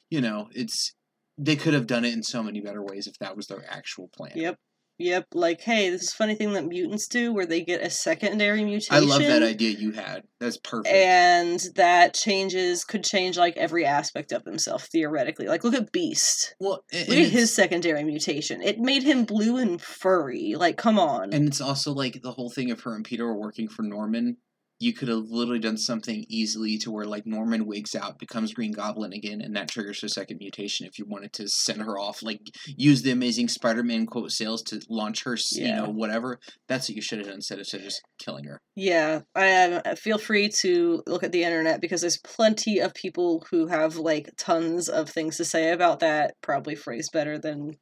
you 0.09 0.21
know 0.21 0.47
it's 0.53 0.93
they 1.37 1.55
could 1.55 1.73
have 1.73 1.87
done 1.87 2.05
it 2.05 2.13
in 2.13 2.23
so 2.23 2.41
many 2.41 2.61
better 2.61 2.83
ways 2.83 3.07
if 3.07 3.17
that 3.19 3.35
was 3.35 3.47
their 3.47 3.63
actual 3.69 4.09
plan. 4.15 4.33
Yep. 4.35 4.57
Yep. 4.99 5.27
Like, 5.35 5.61
hey, 5.61 5.91
this 5.91 6.01
is 6.01 6.11
a 6.11 6.15
funny 6.15 6.33
thing 6.33 6.53
that 6.53 6.65
mutants 6.65 7.07
do 7.07 7.31
where 7.31 7.45
they 7.45 7.61
get 7.61 7.83
a 7.83 7.89
secondary 7.89 8.63
mutation. 8.65 8.95
I 8.95 8.99
love 8.99 9.21
that 9.21 9.43
idea 9.43 9.77
you 9.77 9.91
had. 9.91 10.23
That's 10.39 10.57
perfect. 10.57 10.87
And 10.87 11.63
that 11.75 12.15
changes 12.15 12.83
could 12.83 13.03
change 13.03 13.37
like 13.37 13.55
every 13.57 13.85
aspect 13.85 14.31
of 14.31 14.43
himself 14.43 14.87
theoretically. 14.91 15.47
Like 15.47 15.63
look 15.63 15.75
at 15.75 15.91
Beast. 15.91 16.55
well, 16.59 16.83
Look 16.91 17.17
at 17.17 17.27
his 17.27 17.53
secondary 17.53 18.03
mutation. 18.03 18.63
It 18.63 18.79
made 18.79 19.03
him 19.03 19.25
blue 19.25 19.57
and 19.57 19.79
furry. 19.79 20.55
Like, 20.57 20.77
come 20.77 20.97
on. 20.97 21.31
And 21.31 21.47
it's 21.47 21.61
also 21.61 21.93
like 21.93 22.23
the 22.23 22.31
whole 22.31 22.49
thing 22.49 22.71
of 22.71 22.81
her 22.81 22.95
and 22.95 23.05
Peter 23.05 23.27
were 23.27 23.39
working 23.39 23.67
for 23.67 23.83
Norman. 23.83 24.37
You 24.79 24.93
could 24.93 25.07
have 25.07 25.29
literally 25.29 25.59
done 25.59 25.77
something 25.77 26.25
easily 26.29 26.77
to 26.79 26.91
where 26.91 27.05
like 27.05 27.25
Norman 27.25 27.65
wigs 27.65 27.95
out, 27.95 28.19
becomes 28.19 28.53
Green 28.53 28.71
Goblin 28.71 29.13
again, 29.13 29.41
and 29.41 29.55
that 29.55 29.69
triggers 29.69 30.01
her 30.01 30.07
second 30.07 30.37
mutation. 30.37 30.85
If 30.85 30.99
you 30.99 31.05
wanted 31.05 31.33
to 31.33 31.47
send 31.47 31.81
her 31.81 31.97
off, 31.97 32.21
like 32.21 32.41
use 32.65 33.01
the 33.01 33.11
Amazing 33.11 33.47
Spider-Man 33.47 34.05
quote 34.05 34.31
sales 34.31 34.61
to 34.63 34.81
launch 34.89 35.23
her, 35.23 35.33
s 35.33 35.51
you 35.53 35.73
know, 35.73 35.89
whatever. 35.89 36.39
That's 36.67 36.89
what 36.89 36.95
you 36.95 37.01
should 37.01 37.19
have 37.19 37.27
done 37.27 37.35
instead 37.35 37.59
of 37.59 37.67
just 37.67 38.03
killing 38.19 38.45
her. 38.45 38.59
Yeah, 38.75 39.21
I 39.35 39.63
um, 39.63 39.95
feel 39.95 40.17
free 40.17 40.49
to 40.49 41.03
look 41.07 41.23
at 41.23 41.31
the 41.31 41.43
internet 41.43 41.81
because 41.81 42.01
there's 42.01 42.17
plenty 42.17 42.79
of 42.79 42.93
people 42.93 43.45
who 43.49 43.67
have 43.67 43.95
like 43.95 44.29
tons 44.37 44.89
of 44.89 45.09
things 45.09 45.37
to 45.37 45.45
say 45.45 45.71
about 45.71 45.99
that. 46.01 46.35
Probably 46.41 46.75
phrased 46.75 47.11
better 47.11 47.39
than 47.39 47.77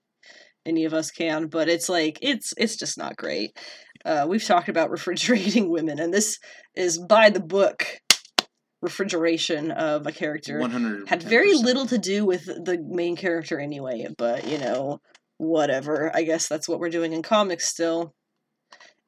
any 0.65 0.85
of 0.85 0.93
us 0.93 1.11
can, 1.11 1.47
but 1.47 1.69
it's 1.69 1.89
like 1.89 2.17
it's 2.21 2.53
it's 2.57 2.75
just 2.75 2.97
not 2.97 3.17
great. 3.17 3.57
Uh, 4.05 4.25
we've 4.29 4.43
talked 4.43 4.69
about 4.69 4.91
refrigerating 4.91 5.69
women, 5.71 5.99
and 5.99 6.13
this 6.13 6.37
is 6.75 6.97
by 6.97 7.29
the 7.29 7.39
book 7.39 7.99
refrigeration 8.81 9.71
of 9.71 10.05
a 10.05 10.11
character 10.11 10.59
One 10.59 10.69
hundred 10.69 11.07
had 11.09 11.23
very 11.23 11.55
little 11.55 11.87
to 11.87 11.97
do 11.97 12.23
with 12.23 12.45
the 12.45 12.77
main 12.87 13.15
character 13.15 13.59
anyway, 13.59 14.07
but 14.15 14.47
you 14.47 14.59
know, 14.59 14.99
whatever. 15.37 16.11
I 16.13 16.21
guess 16.21 16.47
that's 16.47 16.69
what 16.69 16.79
we're 16.79 16.89
doing 16.89 17.13
in 17.13 17.23
comics 17.23 17.67
still. 17.67 18.13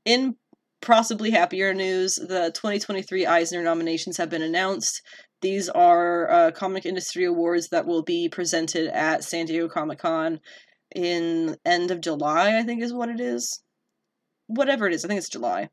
In 0.04 0.36
possibly 0.82 1.32
happier 1.32 1.74
news, 1.74 2.16
the 2.16 2.52
2023 2.56 3.26
Eisner 3.26 3.62
nominations 3.62 4.18
have 4.18 4.30
been 4.30 4.42
announced. 4.42 5.02
These 5.42 5.70
are 5.70 6.32
uh, 6.32 6.52
comic 6.52 6.86
industry 6.86 7.26
awards 7.26 7.70
that 7.70 7.86
will 7.86 8.04
be 8.04 8.30
presented 8.30 8.88
at 8.88 9.24
San 9.24 9.46
Diego 9.46 9.68
Comic 9.68 10.00
Con 10.00 10.40
in 10.96 11.58
end 11.66 11.92
of 11.92 12.02
July, 12.02 12.58
I 12.58 12.64
think 12.64 12.82
is 12.82 12.94
what 12.94 13.10
it 13.10 13.20
is. 13.20 13.62
Whatever 14.48 14.88
it 14.88 14.94
is, 14.94 15.04
I 15.04 15.08
think 15.08 15.20
it's 15.20 15.30
July. 15.30 15.70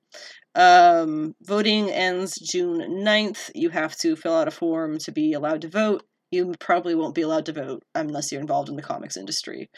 Um, 0.54 1.34
voting 1.42 1.90
ends 1.90 2.34
June 2.34 2.80
9th. 3.04 3.50
You 3.54 3.70
have 3.70 3.96
to 3.98 4.16
fill 4.16 4.34
out 4.34 4.48
a 4.48 4.52
form 4.52 4.98
to 4.98 5.12
be 5.12 5.32
allowed 5.32 5.62
to 5.62 5.68
vote. 5.68 6.04
You 6.30 6.52
probably 6.58 6.94
won't 6.94 7.14
be 7.14 7.22
allowed 7.22 7.46
to 7.46 7.52
vote 7.52 7.84
unless 7.94 8.32
you're 8.32 8.40
involved 8.40 8.68
in 8.68 8.76
the 8.76 8.82
comics 8.82 9.16
industry. 9.16 9.70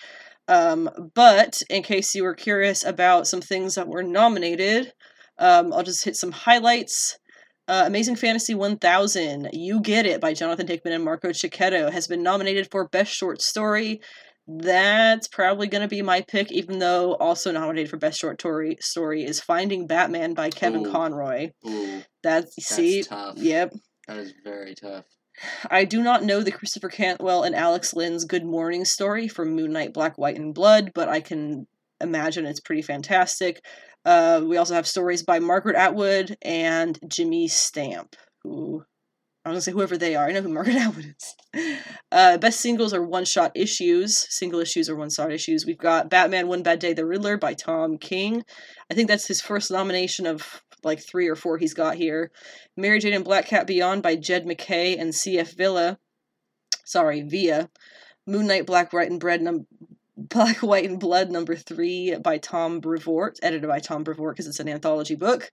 Um, 0.48 0.88
but 1.14 1.60
in 1.68 1.82
case 1.82 2.14
you 2.14 2.22
were 2.22 2.34
curious 2.34 2.84
about 2.84 3.26
some 3.26 3.40
things 3.40 3.74
that 3.74 3.88
were 3.88 4.02
nominated, 4.02 4.92
um, 5.38 5.72
I'll 5.72 5.82
just 5.82 6.04
hit 6.04 6.16
some 6.16 6.32
highlights. 6.32 7.18
Uh, 7.68 7.82
Amazing 7.84 8.14
Fantasy 8.14 8.54
1000, 8.54 9.50
You 9.52 9.80
Get 9.80 10.06
It 10.06 10.20
by 10.20 10.34
Jonathan 10.34 10.68
Hickman 10.68 10.94
and 10.94 11.04
Marco 11.04 11.32
Checchetto 11.32 11.90
has 11.90 12.06
been 12.06 12.22
nominated 12.22 12.68
for 12.70 12.88
Best 12.88 13.12
Short 13.12 13.42
Story. 13.42 14.00
That's 14.48 15.26
probably 15.26 15.66
going 15.66 15.82
to 15.82 15.88
be 15.88 16.02
my 16.02 16.20
pick, 16.20 16.52
even 16.52 16.78
though 16.78 17.14
also 17.14 17.50
nominated 17.50 17.90
for 17.90 17.96
Best 17.96 18.20
Short 18.20 18.40
Story, 18.40 18.76
story 18.80 19.24
is 19.24 19.40
Finding 19.40 19.86
Batman 19.86 20.34
by 20.34 20.50
Kevin 20.50 20.86
Ooh. 20.86 20.92
Conroy. 20.92 21.50
Ooh, 21.66 22.02
That's, 22.22 22.54
see, 22.64 23.02
tough. 23.02 23.38
yep. 23.38 23.72
that 24.06 24.18
is 24.18 24.32
very 24.44 24.74
tough. 24.74 25.04
I 25.70 25.84
do 25.84 26.02
not 26.02 26.22
know 26.22 26.42
the 26.42 26.52
Christopher 26.52 26.88
Cantwell 26.88 27.42
and 27.42 27.54
Alex 27.54 27.92
Lynn's 27.92 28.24
Good 28.24 28.44
Morning 28.44 28.84
story 28.84 29.28
from 29.28 29.54
Moon 29.54 29.72
Knight, 29.72 29.92
Black, 29.92 30.16
White, 30.16 30.38
and 30.38 30.54
Blood, 30.54 30.92
but 30.94 31.08
I 31.08 31.20
can 31.20 31.66
imagine 32.00 32.46
it's 32.46 32.60
pretty 32.60 32.82
fantastic. 32.82 33.62
Uh, 34.04 34.42
we 34.46 34.56
also 34.56 34.74
have 34.74 34.86
stories 34.86 35.24
by 35.24 35.40
Margaret 35.40 35.76
Atwood 35.76 36.36
and 36.40 36.98
Jimmy 37.08 37.48
Stamp, 37.48 38.14
who 38.44 38.84
I 39.46 39.50
was 39.50 39.54
gonna 39.54 39.60
say 39.60 39.72
whoever 39.72 39.96
they 39.96 40.16
are. 40.16 40.26
I 40.26 40.32
know 40.32 40.42
who 40.42 40.48
Margaret 40.52 40.74
Atwood 40.74 41.14
is. 41.16 41.76
Uh, 42.10 42.36
best 42.36 42.60
singles 42.60 42.92
are 42.92 43.02
one 43.02 43.24
shot 43.24 43.52
issues. 43.54 44.18
Single 44.34 44.58
issues 44.58 44.90
or 44.90 44.96
one 44.96 45.08
shot 45.08 45.30
issues. 45.30 45.64
We've 45.64 45.78
got 45.78 46.10
Batman 46.10 46.48
One 46.48 46.64
Bad 46.64 46.80
Day 46.80 46.94
the 46.94 47.06
Riddler 47.06 47.36
by 47.36 47.54
Tom 47.54 47.96
King. 47.96 48.44
I 48.90 48.94
think 48.94 49.06
that's 49.06 49.28
his 49.28 49.40
first 49.40 49.70
nomination 49.70 50.26
of 50.26 50.64
like 50.82 50.98
three 50.98 51.28
or 51.28 51.36
four 51.36 51.58
he's 51.58 51.74
got 51.74 51.94
here. 51.94 52.32
Mary 52.76 52.98
Jane 52.98 53.12
and 53.14 53.24
Black 53.24 53.46
Cat 53.46 53.68
Beyond 53.68 54.02
by 54.02 54.16
Jed 54.16 54.46
MacKay 54.46 54.96
and 54.96 55.14
C.F. 55.14 55.52
Villa. 55.52 56.00
Sorry, 56.84 57.22
Via. 57.22 57.70
Moon 58.26 58.48
Knight 58.48 58.66
Black, 58.66 58.92
White, 58.92 59.12
and 59.12 59.20
Bread 59.20 59.42
num- 59.42 59.68
Black, 60.16 60.62
White, 60.62 60.88
and 60.88 60.98
Blood 60.98 61.30
number 61.30 61.54
three 61.54 62.16
by 62.16 62.38
Tom 62.38 62.80
Brevoort, 62.80 63.38
edited 63.42 63.68
by 63.68 63.80
Tom 63.80 64.02
Brevoort 64.02 64.34
because 64.34 64.46
it's 64.46 64.60
an 64.60 64.68
anthology 64.68 65.14
book. 65.14 65.50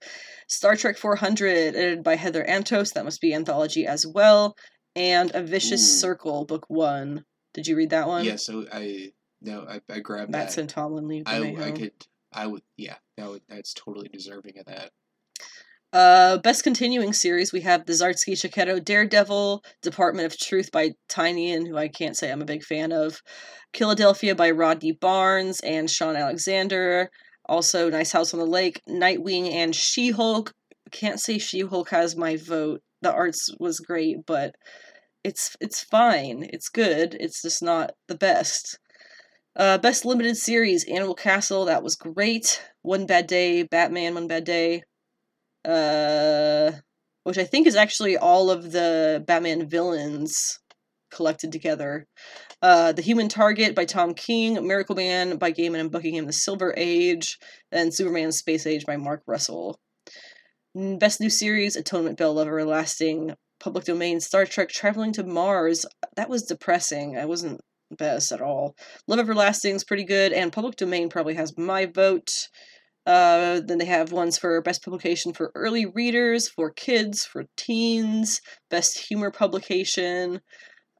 Star 0.48 0.74
Trek 0.74 0.96
400, 0.96 1.74
edited 1.74 2.02
by 2.02 2.16
Heather 2.16 2.44
Antos, 2.44 2.94
that 2.94 3.04
must 3.04 3.20
be 3.20 3.34
anthology 3.34 3.86
as 3.86 4.06
well. 4.06 4.56
And 4.96 5.30
A 5.34 5.42
Vicious 5.42 5.82
Ooh. 5.82 6.00
Circle, 6.00 6.46
book 6.46 6.64
one. 6.68 7.24
Did 7.52 7.66
you 7.66 7.76
read 7.76 7.90
that 7.90 8.08
one? 8.08 8.24
Yeah, 8.24 8.36
so 8.36 8.66
I 8.72 9.12
no, 9.42 9.66
I, 9.68 9.80
I 9.92 10.00
grabbed 10.00 10.30
Matt 10.30 10.48
that. 10.48 10.52
St. 10.52 10.70
Tomlin, 10.70 11.08
Lee 11.08 11.22
I, 11.26 11.54
I 11.60 11.70
could 11.72 11.92
I 12.32 12.46
would 12.46 12.62
yeah 12.76 12.96
that 13.16 13.28
would 13.28 13.42
that's 13.48 13.74
totally 13.74 14.08
deserving 14.08 14.58
of 14.58 14.66
that. 14.66 14.90
Uh, 15.94 16.38
best 16.38 16.64
continuing 16.64 17.12
series, 17.12 17.52
we 17.52 17.60
have 17.60 17.86
the 17.86 17.92
Zardsky 17.92 18.36
Checchetto 18.36 18.80
Daredevil, 18.80 19.62
Department 19.80 20.26
of 20.26 20.36
Truth 20.36 20.72
by 20.72 20.90
Tynion, 21.08 21.68
who 21.68 21.76
I 21.76 21.86
can't 21.86 22.16
say 22.16 22.32
I'm 22.32 22.42
a 22.42 22.46
big 22.46 22.64
fan 22.64 22.90
of, 22.90 23.22
Killadelphia 23.72 24.36
by 24.36 24.50
Rodney 24.50 24.90
Barnes 24.90 25.60
and 25.60 25.88
Shawn 25.88 26.16
Alexander, 26.16 27.10
also 27.46 27.90
Nice 27.90 28.10
House 28.10 28.34
on 28.34 28.40
the 28.40 28.46
Lake, 28.46 28.82
Nightwing 28.88 29.52
and 29.52 29.72
She 29.72 30.10
Hulk. 30.10 30.52
Can't 30.90 31.20
say 31.20 31.38
She 31.38 31.60
Hulk 31.60 31.90
has 31.90 32.16
my 32.16 32.38
vote 32.38 32.82
the 33.00 33.12
arts 33.12 33.54
was 33.60 33.78
great, 33.78 34.26
but 34.26 34.56
it's 35.22 35.56
it's 35.60 35.84
fine. 35.84 36.48
It's 36.52 36.70
good. 36.70 37.16
It's 37.20 37.40
just 37.42 37.62
not 37.62 37.92
the 38.08 38.16
best. 38.16 38.80
Uh, 39.54 39.78
best 39.78 40.04
limited 40.04 40.36
series: 40.36 40.84
Animal 40.88 41.14
Castle. 41.14 41.66
That 41.66 41.84
was 41.84 41.94
great. 41.94 42.60
One 42.82 43.06
Bad 43.06 43.28
Day, 43.28 43.62
Batman. 43.62 44.14
One 44.14 44.26
Bad 44.26 44.44
Day. 44.44 44.82
Uh, 45.64 46.72
which 47.24 47.38
I 47.38 47.44
think 47.44 47.66
is 47.66 47.76
actually 47.76 48.16
all 48.16 48.50
of 48.50 48.70
the 48.72 49.24
Batman 49.26 49.68
villains 49.68 50.58
collected 51.10 51.52
together. 51.52 52.06
Uh, 52.60 52.92
the 52.92 53.02
Human 53.02 53.28
Target 53.28 53.74
by 53.74 53.84
Tom 53.84 54.14
King, 54.14 54.66
Miracle 54.66 54.96
Man 54.96 55.36
by 55.36 55.52
Gaiman 55.52 55.80
and 55.80 55.90
Buckingham, 55.90 56.26
The 56.26 56.32
Silver 56.32 56.74
Age, 56.76 57.38
and 57.72 57.94
Superman 57.94 58.32
Space 58.32 58.66
Age 58.66 58.84
by 58.84 58.96
Mark 58.96 59.22
Russell. 59.26 59.78
Best 60.74 61.20
New 61.20 61.30
Series, 61.30 61.76
Atonement 61.76 62.18
Bell 62.18 62.34
Love 62.34 62.48
Everlasting, 62.48 63.34
Public 63.60 63.84
Domain, 63.84 64.20
Star 64.20 64.44
Trek 64.44 64.68
Traveling 64.68 65.12
to 65.12 65.22
Mars. 65.22 65.86
That 66.16 66.28
was 66.28 66.42
depressing. 66.42 67.16
I 67.16 67.26
wasn't 67.26 67.60
best 67.96 68.32
at 68.32 68.40
all. 68.40 68.74
Love 69.06 69.20
Everlasting 69.20 69.76
is 69.76 69.84
pretty 69.84 70.04
good, 70.04 70.32
and 70.32 70.52
Public 70.52 70.76
Domain 70.76 71.08
probably 71.08 71.34
has 71.34 71.56
my 71.56 71.86
vote. 71.86 72.48
Uh, 73.06 73.60
then 73.64 73.78
they 73.78 73.84
have 73.84 74.12
ones 74.12 74.38
for 74.38 74.60
best 74.62 74.82
publication 74.82 75.32
for 75.32 75.52
early 75.54 75.84
readers, 75.84 76.48
for 76.48 76.70
kids, 76.70 77.24
for 77.24 77.44
teens, 77.56 78.40
best 78.70 78.98
humor 79.08 79.30
publication, 79.30 80.40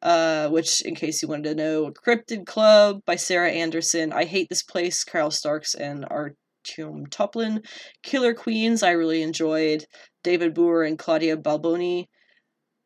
uh, 0.02 0.48
which, 0.50 0.82
in 0.82 0.94
case 0.94 1.22
you 1.22 1.28
wanted 1.28 1.44
to 1.44 1.54
know, 1.54 1.90
Cryptid 2.06 2.44
Club 2.46 3.00
by 3.06 3.16
Sarah 3.16 3.50
Anderson, 3.50 4.12
I 4.12 4.24
Hate 4.24 4.48
This 4.50 4.62
Place, 4.62 5.02
Carl 5.02 5.30
Starks 5.30 5.74
and 5.74 6.04
Artyom 6.04 7.08
Topilin, 7.08 7.64
Killer 8.02 8.34
Queens, 8.34 8.82
I 8.82 8.90
really 8.90 9.22
enjoyed, 9.22 9.86
David 10.22 10.54
Booher 10.54 10.86
and 10.86 10.98
Claudia 10.98 11.38
Balboni, 11.38 12.08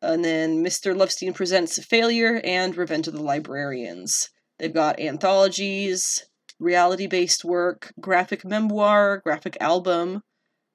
and 0.01 0.23
then 0.23 0.63
Mr. 0.63 0.95
Lovenstein 0.95 1.35
Presents 1.35 1.83
Failure 1.83 2.39
and 2.45 2.77
Revenge 2.77 3.09
of 3.09 3.13
the 3.13 3.21
Librarians. 3.21 4.29
They've 4.57 4.73
got 4.73 4.99
anthologies, 4.99 6.25
reality 6.59 7.07
based 7.07 7.45
work, 7.45 7.93
graphic 7.99 8.45
memoir, 8.45 9.21
graphic 9.23 9.57
album, 9.59 10.21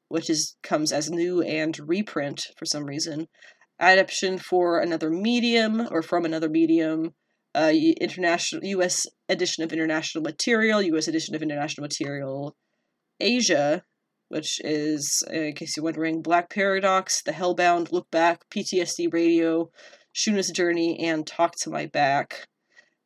which 0.08 0.30
is 0.30 0.56
comes 0.62 0.92
as 0.92 1.10
new 1.10 1.42
and 1.42 1.78
reprint 1.88 2.46
for 2.56 2.64
some 2.64 2.84
reason, 2.84 3.28
adaptation 3.78 4.38
for 4.38 4.80
another 4.80 5.10
medium 5.10 5.86
or 5.90 6.02
from 6.02 6.24
another 6.24 6.48
medium, 6.48 7.14
uh, 7.54 7.72
international 8.00 8.64
U.S. 8.64 9.06
edition 9.28 9.62
of 9.62 9.72
international 9.72 10.22
material, 10.22 10.82
U.S. 10.82 11.08
edition 11.08 11.34
of 11.34 11.42
international 11.42 11.82
material, 11.82 12.56
Asia, 13.20 13.82
which 14.28 14.60
is, 14.64 15.22
in 15.30 15.52
case 15.54 15.76
you're 15.76 15.84
wondering, 15.84 16.22
Black 16.22 16.50
Paradox, 16.50 17.22
The 17.22 17.32
Hellbound, 17.32 17.92
Look 17.92 18.10
Back, 18.10 18.48
PTSD 18.50 19.12
Radio, 19.12 19.70
Shuna's 20.12 20.50
Journey, 20.50 20.98
and 20.98 21.26
Talk 21.26 21.54
to 21.60 21.70
My 21.70 21.86
Back 21.86 22.48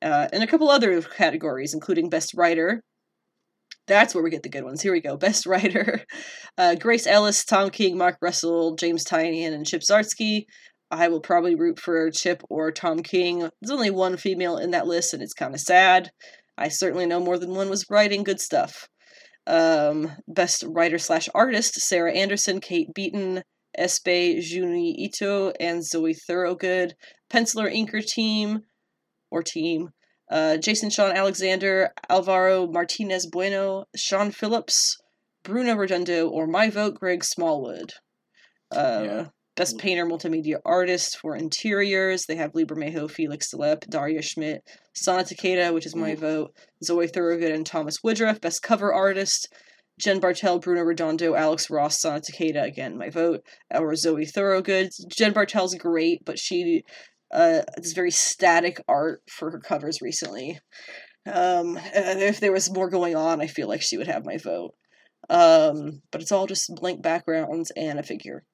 uh, 0.03 0.29
and 0.33 0.43
a 0.43 0.47
couple 0.47 0.71
other 0.71 1.01
categories, 1.03 1.75
including 1.75 2.09
Best 2.09 2.35
Writer. 2.35 2.83
That's 3.87 4.15
where 4.15 4.23
we 4.23 4.31
get 4.31 4.43
the 4.43 4.51
good 4.51 4.65
ones. 4.65 4.83
Here 4.83 4.93
we 4.93 5.01
go. 5.01 5.17
Best 5.19 5.47
Writer. 5.47 6.05
Uh, 6.57 6.75
Grace 6.75 7.07
Ellis, 7.07 7.45
Tom 7.45 7.71
King, 7.71 7.97
Mark 7.97 8.19
Russell, 8.21 8.77
James 8.77 9.05
Tynion, 9.05 9.53
and 9.53 9.67
Chip 9.67 9.81
Zdarsky. 9.81 10.45
I 10.91 11.09
will 11.09 11.21
probably 11.21 11.55
root 11.55 11.79
for 11.79 12.11
Chip 12.11 12.43
or 12.49 12.73
Tom 12.73 13.03
King. 13.03 13.41
There's 13.61 13.71
only 13.71 13.91
one 13.91 14.17
female 14.17 14.57
in 14.57 14.71
that 14.71 14.87
list, 14.87 15.13
and 15.13 15.23
it's 15.23 15.35
kind 15.35 15.55
of 15.55 15.61
sad. 15.61 16.11
I 16.57 16.69
certainly 16.69 17.07
know 17.07 17.21
more 17.21 17.39
than 17.39 17.55
one 17.55 17.69
was 17.69 17.87
writing 17.91 18.25
good 18.25 18.41
stuff. 18.41 18.89
Um, 19.47 20.13
best 20.27 20.65
writer 20.67 20.99
slash 20.99 21.29
artist: 21.35 21.75
Sarah 21.75 22.13
Anderson, 22.13 22.61
Kate 22.61 22.93
Beaton, 22.95 23.43
Espe 23.79 24.39
Junji 24.39 24.95
Ito, 24.97 25.53
and 25.61 25.85
Zoe 25.85 26.15
Thorogood. 26.15 26.95
Penciler 27.31 27.73
inker 27.73 28.05
team: 28.05 28.61
or 29.31 29.43
team. 29.43 29.91
Uh, 30.31 30.57
Jason 30.59 30.91
Shawn 30.91 31.17
Alexander, 31.17 31.91
Alvaro 32.09 32.67
Martinez 32.67 33.27
Bueno, 33.27 33.85
Sean 33.97 34.31
Phillips, 34.31 34.97
Bruno 35.43 35.75
Redondo, 35.75 36.29
or 36.29 36.47
my 36.47 36.69
vote, 36.69 36.95
Greg 36.95 37.25
Smallwood. 37.25 37.95
Uh, 38.71 39.03
yeah. 39.05 39.27
Best 39.57 39.79
Painter 39.79 40.07
Multimedia 40.07 40.59
Artist 40.65 41.19
for 41.19 41.35
Interiors. 41.35 42.27
They 42.27 42.37
have 42.37 42.55
Lee 42.55 42.65
Bermejo, 42.65 43.11
Felix 43.11 43.53
Delep, 43.53 43.89
Daria 43.89 44.23
Schmidt, 44.23 44.63
Sana 44.95 45.25
Takeda, 45.25 45.75
which 45.75 45.85
is 45.85 45.97
my 45.97 46.15
mm. 46.15 46.19
vote, 46.19 46.55
Zoe 46.85 47.09
Thorogood, 47.09 47.51
and 47.51 47.67
Thomas 47.67 48.05
Woodruff. 48.05 48.41
Best 48.41 48.63
Cover 48.63 48.93
Artist. 48.93 49.53
Jen 49.99 50.21
Bartel, 50.21 50.61
Bruno 50.61 50.83
Redondo, 50.83 51.35
Alex 51.35 51.71
Ross, 51.71 52.01
Sana 52.01 52.21
Takeda, 52.21 52.63
again, 52.63 52.97
my 52.97 53.11
vote, 53.11 53.43
or 53.75 53.97
Zoe 53.97 54.27
Thorogood. 54.27 54.91
Jen 55.09 55.33
Bartel's 55.33 55.75
great, 55.75 56.25
but 56.25 56.39
she 56.39 56.85
uh, 57.31 57.63
this 57.77 57.93
very 57.93 58.11
static 58.11 58.81
art 58.89 59.23
for 59.29 59.51
her 59.51 59.61
covers 59.61 60.01
recently. 60.01 60.59
Um, 61.27 61.79
if 61.95 62.41
there 62.41 62.53
was 62.53 62.73
more 62.73 62.89
going 62.89 63.17
on, 63.17 63.41
I 63.41 63.47
feel 63.47 63.69
like 63.69 63.83
she 63.83 63.99
would 63.99 64.07
have 64.07 64.25
my 64.25 64.39
vote. 64.39 64.75
Um, 65.29 66.03
but 66.11 66.23
it's 66.23 66.33
all 66.33 66.47
just 66.47 66.75
blank 66.75 67.03
backgrounds 67.03 67.71
and 67.77 67.99
a 67.99 68.03
figure. 68.03 68.45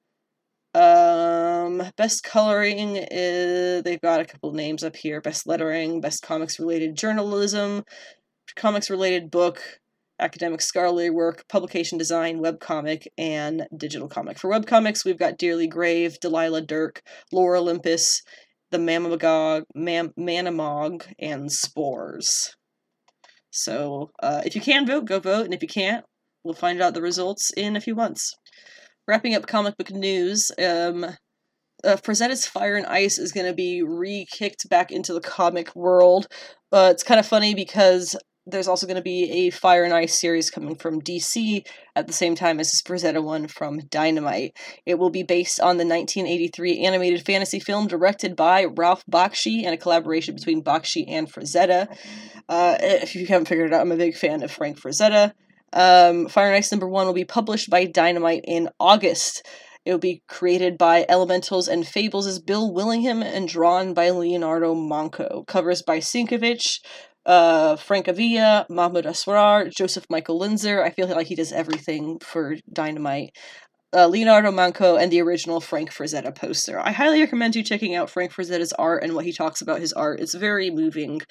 Um, 0.73 1.83
best 1.95 2.23
coloring 2.23 2.97
is 3.09 3.83
they've 3.83 4.01
got 4.01 4.19
a 4.19 4.25
couple 4.25 4.51
names 4.51 4.83
up 4.83 4.97
here. 4.97 5.21
Best 5.21 5.47
lettering, 5.47 6.01
best 6.01 6.21
comics 6.21 6.59
related 6.59 6.97
journalism, 6.97 7.85
comics 8.57 8.89
related 8.89 9.31
book, 9.31 9.61
academic 10.19 10.61
scholarly 10.61 11.09
work, 11.09 11.47
publication 11.47 11.97
design, 11.97 12.39
web 12.39 12.59
comic, 12.59 13.07
and 13.17 13.67
digital 13.77 14.09
comic. 14.09 14.37
For 14.37 14.49
web 14.49 14.65
comics, 14.65 15.05
we've 15.05 15.19
got 15.19 15.37
Dearly 15.37 15.67
Grave, 15.67 16.19
Delilah 16.19 16.61
Dirk, 16.61 17.01
Lore 17.31 17.55
Olympus, 17.55 18.21
the 18.71 18.77
Mamamogog, 18.77 19.63
Mam- 19.73 20.13
Manamog, 20.19 21.05
and 21.19 21.51
Spores. 21.51 22.55
So 23.51 24.11
uh, 24.21 24.41
if 24.45 24.55
you 24.55 24.61
can 24.61 24.85
vote, 24.85 25.05
go 25.05 25.19
vote, 25.19 25.45
and 25.45 25.53
if 25.53 25.61
you 25.61 25.67
can't, 25.67 26.05
we'll 26.43 26.53
find 26.53 26.81
out 26.81 26.93
the 26.93 27.01
results 27.01 27.51
in 27.55 27.75
a 27.75 27.81
few 27.81 27.95
months. 27.95 28.35
Wrapping 29.07 29.35
up 29.35 29.47
comic 29.47 29.77
book 29.77 29.91
news, 29.91 30.51
um, 30.63 31.05
uh, 31.83 31.95
Frazetta's 31.97 32.45
Fire 32.45 32.75
and 32.75 32.85
Ice 32.85 33.17
is 33.17 33.31
going 33.31 33.45
to 33.45 33.53
be 33.53 33.83
re-kicked 33.83 34.67
back 34.69 34.91
into 34.91 35.13
the 35.13 35.21
comic 35.21 35.75
world. 35.75 36.27
Uh, 36.71 36.89
it's 36.91 37.03
kind 37.03 37.19
of 37.19 37.25
funny 37.25 37.53
because 37.53 38.15
there's 38.47 38.67
also 38.67 38.85
going 38.85 38.95
to 38.95 39.01
be 39.01 39.47
a 39.47 39.49
Fire 39.49 39.83
and 39.83 39.93
Ice 39.93 40.19
series 40.19 40.51
coming 40.51 40.75
from 40.75 41.01
DC 41.01 41.65
at 41.95 42.07
the 42.07 42.13
same 42.13 42.35
time 42.35 42.59
as 42.59 42.71
this 42.71 42.81
Frazetta 42.81 43.23
one 43.23 43.47
from 43.47 43.79
Dynamite. 43.79 44.55
It 44.85 44.99
will 44.99 45.09
be 45.09 45.23
based 45.23 45.59
on 45.59 45.77
the 45.77 45.85
1983 45.85 46.85
animated 46.85 47.25
fantasy 47.25 47.59
film 47.59 47.87
directed 47.87 48.35
by 48.35 48.65
Ralph 48.65 49.03
Bakshi 49.11 49.63
and 49.65 49.73
a 49.73 49.77
collaboration 49.77 50.35
between 50.35 50.63
Bakshi 50.63 51.05
and 51.07 51.31
Frazetta. 51.31 51.87
Uh, 52.47 52.77
if 52.79 53.15
you 53.15 53.25
haven't 53.25 53.47
figured 53.47 53.71
it 53.71 53.73
out, 53.73 53.81
I'm 53.81 53.91
a 53.91 53.97
big 53.97 54.15
fan 54.15 54.43
of 54.43 54.51
Frank 54.51 54.79
Frazetta. 54.79 55.33
Um, 55.73 56.27
Fire 56.27 56.47
and 56.47 56.55
Ice 56.55 56.71
number 56.71 56.87
one 56.87 57.07
will 57.07 57.13
be 57.13 57.25
published 57.25 57.69
by 57.69 57.85
Dynamite 57.85 58.45
in 58.45 58.69
August. 58.79 59.45
It 59.85 59.91
will 59.91 59.99
be 59.99 60.23
created 60.27 60.77
by 60.77 61.05
Elementals 61.09 61.67
and 61.67 61.85
Fables' 61.85 62.25
as 62.25 62.39
Bill 62.39 62.71
Willingham 62.71 63.21
and 63.21 63.47
drawn 63.47 63.93
by 63.93 64.09
Leonardo 64.09 64.73
Manco. 64.73 65.43
Covers 65.47 65.83
by 65.83 65.99
Sienkiewicz, 65.99 66.79
uh, 67.25 67.75
Frank 67.75 68.07
Avila, 68.07 68.65
Mahmoud 68.69 69.05
Asrar, 69.05 69.69
Joseph 69.69 70.05
Michael 70.09 70.39
Linsner. 70.39 70.83
I 70.83 70.91
feel 70.91 71.07
like 71.07 71.27
he 71.27 71.35
does 71.35 71.51
everything 71.51 72.19
for 72.19 72.55
Dynamite. 72.71 73.35
Uh, 73.93 74.07
Leonardo 74.07 74.51
Manco 74.51 74.97
and 74.97 75.11
the 75.11 75.21
original 75.21 75.61
Frank 75.61 75.91
Frazetta 75.91 76.35
poster. 76.35 76.79
I 76.79 76.91
highly 76.91 77.21
recommend 77.21 77.55
you 77.55 77.63
checking 77.63 77.95
out 77.95 78.09
Frank 78.09 78.33
Frazetta's 78.33 78.73
art 78.73 79.03
and 79.03 79.13
what 79.13 79.25
he 79.25 79.31
talks 79.31 79.61
about 79.61 79.79
his 79.79 79.93
art. 79.93 80.19
It's 80.19 80.33
very 80.33 80.69
moving. 80.69 81.21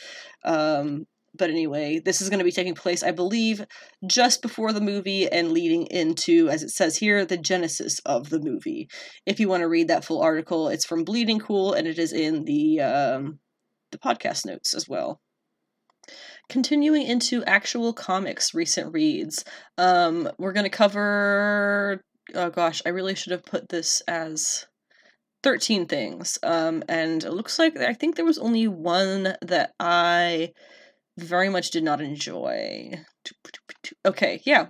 Um, 0.44 1.06
but 1.36 1.50
anyway, 1.50 2.00
this 2.02 2.22
is 2.22 2.30
going 2.30 2.38
to 2.38 2.44
be 2.44 2.52
taking 2.52 2.74
place, 2.74 3.02
I 3.02 3.10
believe, 3.10 3.66
just 4.06 4.40
before 4.40 4.72
the 4.72 4.80
movie 4.80 5.28
and 5.30 5.52
leading 5.52 5.86
into, 5.88 6.48
as 6.48 6.62
it 6.62 6.70
says 6.70 6.96
here, 6.96 7.26
the 7.26 7.36
genesis 7.36 7.98
of 8.06 8.30
the 8.30 8.40
movie. 8.40 8.88
If 9.26 9.40
you 9.40 9.48
want 9.48 9.60
to 9.60 9.68
read 9.68 9.88
that 9.88 10.04
full 10.04 10.22
article, 10.22 10.68
it's 10.68 10.86
from 10.86 11.04
Bleeding 11.04 11.40
Cool 11.40 11.74
and 11.74 11.86
it 11.86 11.98
is 11.98 12.12
in 12.12 12.44
the 12.44 12.80
um, 12.80 13.40
the 13.90 13.98
podcast 13.98 14.46
notes 14.46 14.74
as 14.74 14.88
well 14.88 15.20
continuing 16.48 17.02
into 17.02 17.44
actual 17.44 17.92
comics 17.92 18.54
recent 18.54 18.92
reads. 18.92 19.44
Um 19.78 20.28
we're 20.38 20.52
going 20.52 20.64
to 20.64 20.70
cover 20.70 22.02
oh 22.34 22.50
gosh 22.50 22.80
i 22.86 22.88
really 22.88 23.14
should 23.14 23.32
have 23.32 23.44
put 23.44 23.68
this 23.68 24.00
as 24.08 24.66
13 25.42 25.86
things. 25.86 26.38
Um 26.42 26.82
and 26.88 27.24
it 27.24 27.32
looks 27.32 27.58
like 27.58 27.76
i 27.78 27.92
think 27.92 28.16
there 28.16 28.24
was 28.24 28.38
only 28.38 28.66
one 28.68 29.34
that 29.42 29.72
i 29.80 30.52
very 31.16 31.48
much 31.48 31.70
did 31.70 31.84
not 31.84 32.00
enjoy 32.00 32.92
okay 34.04 34.40
yeah 34.44 34.66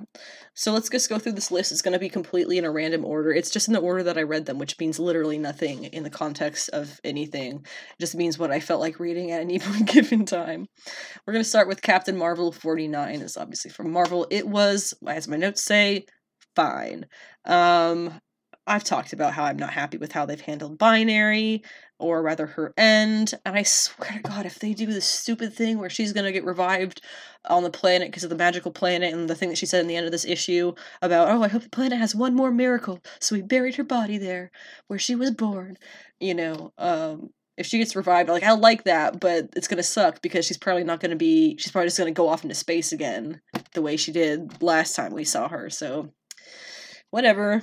so 0.56 0.72
let's 0.72 0.88
just 0.88 1.08
go 1.08 1.18
through 1.18 1.32
this 1.32 1.50
list. 1.50 1.72
It's 1.72 1.82
going 1.82 1.94
to 1.94 1.98
be 1.98 2.08
completely 2.08 2.58
in 2.58 2.64
a 2.64 2.70
random 2.70 3.04
order. 3.04 3.32
It's 3.32 3.50
just 3.50 3.66
in 3.66 3.74
the 3.74 3.80
order 3.80 4.04
that 4.04 4.16
I 4.16 4.22
read 4.22 4.46
them, 4.46 4.58
which 4.58 4.78
means 4.78 5.00
literally 5.00 5.36
nothing 5.36 5.84
in 5.84 6.04
the 6.04 6.10
context 6.10 6.68
of 6.68 7.00
anything. 7.02 7.56
It 7.56 8.00
just 8.00 8.14
means 8.14 8.38
what 8.38 8.52
I 8.52 8.60
felt 8.60 8.80
like 8.80 9.00
reading 9.00 9.32
at 9.32 9.40
any 9.40 9.58
given 9.84 10.24
time. 10.24 10.66
We're 11.26 11.32
going 11.32 11.42
to 11.42 11.48
start 11.48 11.66
with 11.66 11.82
Captain 11.82 12.16
Marvel 12.16 12.52
49. 12.52 13.20
It's 13.20 13.36
obviously 13.36 13.72
from 13.72 13.90
Marvel. 13.90 14.28
It 14.30 14.46
was, 14.46 14.94
as 15.06 15.26
my 15.26 15.36
notes 15.36 15.64
say, 15.64 16.06
fine. 16.54 17.06
Um, 17.44 18.20
I've 18.64 18.84
talked 18.84 19.12
about 19.12 19.34
how 19.34 19.44
I'm 19.44 19.58
not 19.58 19.72
happy 19.72 19.98
with 19.98 20.12
how 20.12 20.24
they've 20.24 20.40
handled 20.40 20.78
binary, 20.78 21.64
or 21.98 22.22
rather 22.22 22.46
her 22.46 22.72
end. 22.76 23.34
And 23.44 23.56
I 23.56 23.62
swear 23.62 24.12
to 24.12 24.20
God, 24.20 24.46
if 24.46 24.58
they 24.58 24.74
do 24.74 24.86
this 24.86 25.06
stupid 25.06 25.54
thing 25.54 25.78
where 25.78 25.90
she's 25.90 26.12
gonna 26.12 26.32
get 26.32 26.44
revived 26.44 27.00
on 27.46 27.62
the 27.62 27.70
planet 27.70 28.08
because 28.08 28.24
of 28.24 28.30
the 28.30 28.36
magical 28.36 28.72
planet 28.72 29.12
and 29.12 29.28
the 29.28 29.34
thing 29.34 29.48
that 29.48 29.58
she 29.58 29.66
said 29.66 29.80
in 29.80 29.86
the 29.86 29.96
end 29.96 30.06
of 30.06 30.12
this 30.12 30.24
issue 30.24 30.74
about, 31.02 31.28
oh, 31.28 31.42
I 31.42 31.48
hope 31.48 31.62
the 31.62 31.70
planet 31.70 31.98
has 31.98 32.14
one 32.14 32.34
more 32.34 32.50
miracle, 32.50 33.00
so 33.20 33.36
we 33.36 33.42
buried 33.42 33.76
her 33.76 33.84
body 33.84 34.18
there 34.18 34.50
where 34.88 34.98
she 34.98 35.14
was 35.14 35.30
born. 35.30 35.76
You 36.20 36.34
know, 36.34 36.72
um, 36.78 37.30
if 37.56 37.66
she 37.66 37.78
gets 37.78 37.94
revived, 37.94 38.28
like 38.28 38.42
I 38.42 38.52
like 38.52 38.84
that, 38.84 39.20
but 39.20 39.50
it's 39.54 39.68
gonna 39.68 39.82
suck 39.82 40.20
because 40.22 40.44
she's 40.46 40.58
probably 40.58 40.84
not 40.84 41.00
gonna 41.00 41.16
be. 41.16 41.56
She's 41.58 41.70
probably 41.70 41.86
just 41.86 41.98
gonna 41.98 42.10
go 42.10 42.28
off 42.28 42.42
into 42.42 42.54
space 42.54 42.92
again, 42.92 43.40
the 43.74 43.82
way 43.82 43.96
she 43.96 44.12
did 44.12 44.62
last 44.62 44.96
time 44.96 45.12
we 45.12 45.24
saw 45.24 45.48
her. 45.48 45.70
So, 45.70 46.12
whatever. 47.10 47.62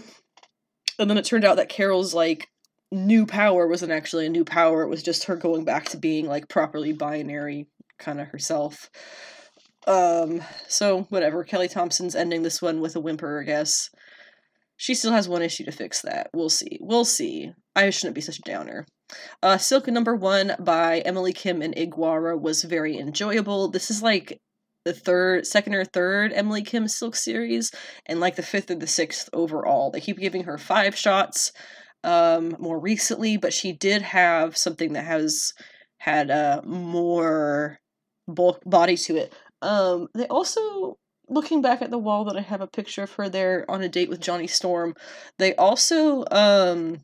And 0.97 1.09
then 1.09 1.17
it 1.17 1.25
turned 1.25 1.45
out 1.45 1.57
that 1.57 1.69
Carol's 1.69 2.13
like 2.13 2.47
new 2.91 3.25
power 3.25 3.67
wasn't 3.67 3.91
actually 3.91 4.25
a 4.25 4.29
new 4.29 4.45
power. 4.45 4.83
It 4.83 4.89
was 4.89 5.03
just 5.03 5.25
her 5.25 5.35
going 5.35 5.63
back 5.63 5.89
to 5.89 5.97
being 5.97 6.27
like 6.27 6.49
properly 6.49 6.93
binary, 6.93 7.67
kind 7.97 8.19
of 8.19 8.27
herself. 8.27 8.89
Um. 9.87 10.41
So 10.67 11.03
whatever. 11.09 11.43
Kelly 11.43 11.67
Thompson's 11.67 12.15
ending 12.15 12.43
this 12.43 12.61
one 12.61 12.81
with 12.81 12.95
a 12.95 12.99
whimper, 12.99 13.41
I 13.41 13.45
guess. 13.45 13.89
She 14.77 14.95
still 14.95 15.11
has 15.11 15.29
one 15.29 15.43
issue 15.43 15.63
to 15.65 15.71
fix 15.71 16.01
that. 16.01 16.29
We'll 16.33 16.49
see. 16.49 16.79
We'll 16.81 17.05
see. 17.05 17.51
I 17.75 17.89
shouldn't 17.91 18.15
be 18.15 18.21
such 18.21 18.39
a 18.39 18.49
downer. 18.49 18.85
Uh, 19.43 19.57
Silk 19.57 19.87
number 19.87 20.15
one 20.15 20.55
by 20.59 20.99
Emily 20.99 21.33
Kim 21.33 21.61
and 21.61 21.77
Ig 21.77 21.91
Guara 21.91 22.37
was 22.37 22.63
very 22.63 22.97
enjoyable. 22.97 23.67
This 23.69 23.91
is 23.91 24.01
like 24.01 24.39
the 24.85 24.93
third, 24.93 25.45
second 25.45 25.75
or 25.75 25.85
third 25.85 26.33
Emily 26.33 26.63
Kim 26.63 26.87
Silk 26.87 27.15
series, 27.15 27.71
and 28.07 28.19
like 28.19 28.35
the 28.35 28.41
fifth 28.41 28.71
or 28.71 28.75
the 28.75 28.87
sixth 28.87 29.29
overall. 29.33 29.91
They 29.91 30.01
keep 30.01 30.17
giving 30.17 30.45
her 30.45 30.57
five 30.57 30.95
shots 30.95 31.51
um, 32.03 32.55
more 32.59 32.79
recently, 32.79 33.37
but 33.37 33.53
she 33.53 33.71
did 33.71 34.01
have 34.01 34.57
something 34.57 34.93
that 34.93 35.05
has 35.05 35.53
had 35.97 36.31
uh, 36.31 36.61
more 36.63 37.79
bulk 38.27 38.61
body 38.65 38.97
to 38.97 39.17
it. 39.17 39.33
Um, 39.61 40.07
they 40.15 40.27
also 40.27 40.97
looking 41.31 41.61
back 41.61 41.81
at 41.81 41.89
the 41.89 41.97
wall 41.97 42.25
that 42.25 42.37
I 42.37 42.41
have 42.41 42.61
a 42.61 42.67
picture 42.67 43.03
of 43.03 43.13
her 43.13 43.29
there 43.29 43.69
on 43.69 43.81
a 43.81 43.89
date 43.89 44.09
with 44.09 44.19
Johnny 44.19 44.47
Storm, 44.47 44.95
they 45.39 45.55
also 45.55 46.25
um 46.31 46.99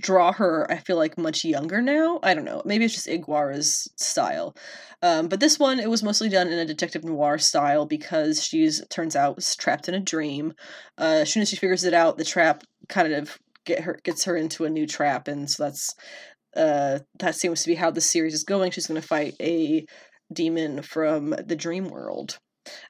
draw 0.00 0.32
her 0.32 0.66
i 0.72 0.76
feel 0.76 0.96
like 0.96 1.16
much 1.16 1.44
younger 1.44 1.80
now. 1.80 2.18
I 2.22 2.34
don't 2.34 2.44
know. 2.44 2.62
Maybe 2.64 2.84
it's 2.84 2.94
just 2.94 3.08
Ig 3.08 3.22
Guara's 3.22 3.88
style. 3.96 4.56
Um, 5.02 5.28
but 5.28 5.38
this 5.38 5.58
one 5.58 5.78
it 5.78 5.88
was 5.88 6.02
mostly 6.02 6.28
done 6.28 6.48
in 6.48 6.58
a 6.58 6.64
detective 6.64 7.04
noir 7.04 7.38
style 7.38 7.86
because 7.86 8.42
she's 8.42 8.84
turns 8.88 9.14
out 9.14 9.36
was 9.36 9.54
trapped 9.54 9.88
in 9.88 9.94
a 9.94 10.00
dream. 10.00 10.54
Uh, 10.98 11.22
as 11.22 11.30
soon 11.32 11.42
as 11.42 11.48
she 11.50 11.56
figures 11.56 11.84
it 11.84 11.94
out 11.94 12.18
the 12.18 12.24
trap 12.24 12.64
kind 12.88 13.12
of 13.12 13.38
get 13.64 13.80
her 13.80 13.98
gets 14.04 14.24
her 14.24 14.36
into 14.36 14.64
a 14.64 14.70
new 14.70 14.86
trap 14.86 15.28
and 15.28 15.50
so 15.50 15.64
that's 15.64 15.94
uh, 16.56 17.00
that 17.18 17.34
seems 17.34 17.62
to 17.62 17.68
be 17.68 17.74
how 17.74 17.90
the 17.90 18.00
series 18.00 18.34
is 18.34 18.44
going 18.44 18.70
she's 18.70 18.86
going 18.86 19.00
to 19.00 19.06
fight 19.06 19.34
a 19.40 19.84
demon 20.32 20.82
from 20.82 21.30
the 21.30 21.56
dream 21.56 21.88
world 21.88 22.38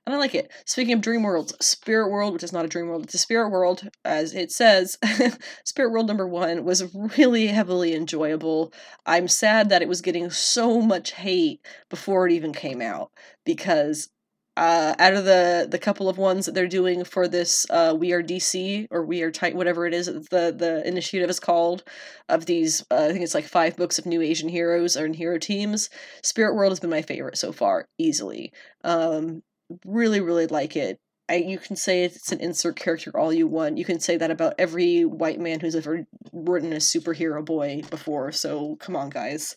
and 0.07 0.14
I 0.14 0.18
like 0.18 0.35
it. 0.35 0.51
Speaking 0.66 0.95
of 0.95 1.01
dream 1.01 1.22
worlds, 1.22 1.55
Spirit 1.61 2.11
World, 2.11 2.33
which 2.33 2.43
is 2.43 2.53
not 2.53 2.64
a 2.64 2.68
dream 2.68 2.87
world, 2.87 3.05
it's 3.05 3.14
a 3.14 3.18
spirit 3.18 3.51
world, 3.51 3.89
as 4.05 4.35
it 4.35 4.53
says. 4.53 4.97
spirit 5.64 5.91
World 5.91 6.07
number 6.07 6.27
one 6.27 6.64
was 6.64 6.95
really 6.95 7.49
heavily 7.49 7.95
enjoyable. 7.95 8.72
I'm 9.07 9.29
sad 9.29 9.68
that 9.70 9.83
it 9.83 9.89
was 9.89 10.01
getting 10.01 10.31
so 10.31 10.81
much 10.81 11.12
hate 11.12 11.61
before 11.91 12.27
it 12.27 12.33
even 12.33 12.53
came 12.53 12.81
out 12.81 13.11
because 13.45 14.09
uh, 14.57 14.95
out 14.99 15.15
of 15.15 15.25
the 15.25 15.67
the 15.69 15.79
couple 15.79 16.09
of 16.09 16.19
ones 16.19 16.47
that 16.47 16.55
they're 16.55 16.69
doing 16.69 17.05
for 17.05 17.27
this 17.27 17.67
uh, 17.71 17.95
we 17.99 18.13
are 18.13 18.23
dc 18.23 18.87
or 18.91 19.05
we 19.05 19.23
are 19.23 19.31
tight 19.31 19.57
whatever 19.57 19.87
it 19.87 19.95
is 19.95 20.07
the 20.07 20.55
the 20.57 20.83
initiative 20.87 21.29
is 21.29 21.41
called 21.41 21.83
of 22.29 22.47
these 22.47 22.85
uh, 22.91 23.07
i 23.09 23.13
think 23.13 23.23
it's 23.23 23.35
like 23.35 23.47
five 23.47 23.77
books 23.77 23.99
of 23.99 24.07
new 24.07 24.23
asian 24.23 24.49
heroes 24.49 24.97
or 24.97 25.07
hero 25.13 25.39
teams 25.39 25.91
spirit 26.23 26.55
world 26.55 26.71
has 26.71 26.81
been 26.81 26.91
my 26.91 27.03
favorite 27.03 27.37
so 27.37 27.53
far 27.53 27.87
easily 27.99 28.53
um, 28.85 29.43
really 29.85 30.21
really 30.21 30.47
like 30.47 30.77
it 30.77 30.99
I, 31.29 31.37
you 31.37 31.59
can 31.59 31.77
say 31.77 32.05
it's 32.05 32.33
an 32.33 32.41
insert 32.41 32.77
character 32.77 33.19
all 33.19 33.33
you 33.33 33.47
want. 33.47 33.79
You 33.79 33.85
can 33.85 33.99
say 33.99 34.19
that 34.19 34.31
about 34.31 34.55
every 34.59 35.05
white 35.07 35.41
man 35.41 35.61
who's 35.61 35.75
ever 35.75 36.07
written 36.33 36.73
a 36.73 36.77
superhero 36.77 37.43
boy 37.43 37.83
before. 37.89 38.31
So 38.33 38.77
come 38.77 38.95
on, 38.95 39.09
guys. 39.09 39.57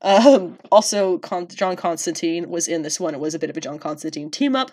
Um, 0.00 0.58
also, 0.70 1.18
Con- 1.18 1.48
John 1.48 1.76
Constantine 1.76 2.48
was 2.48 2.68
in 2.68 2.82
this 2.82 3.00
one. 3.00 3.14
It 3.14 3.20
was 3.20 3.34
a 3.34 3.38
bit 3.38 3.50
of 3.50 3.56
a 3.56 3.60
John 3.60 3.78
Constantine 3.78 4.30
team 4.30 4.54
up, 4.54 4.70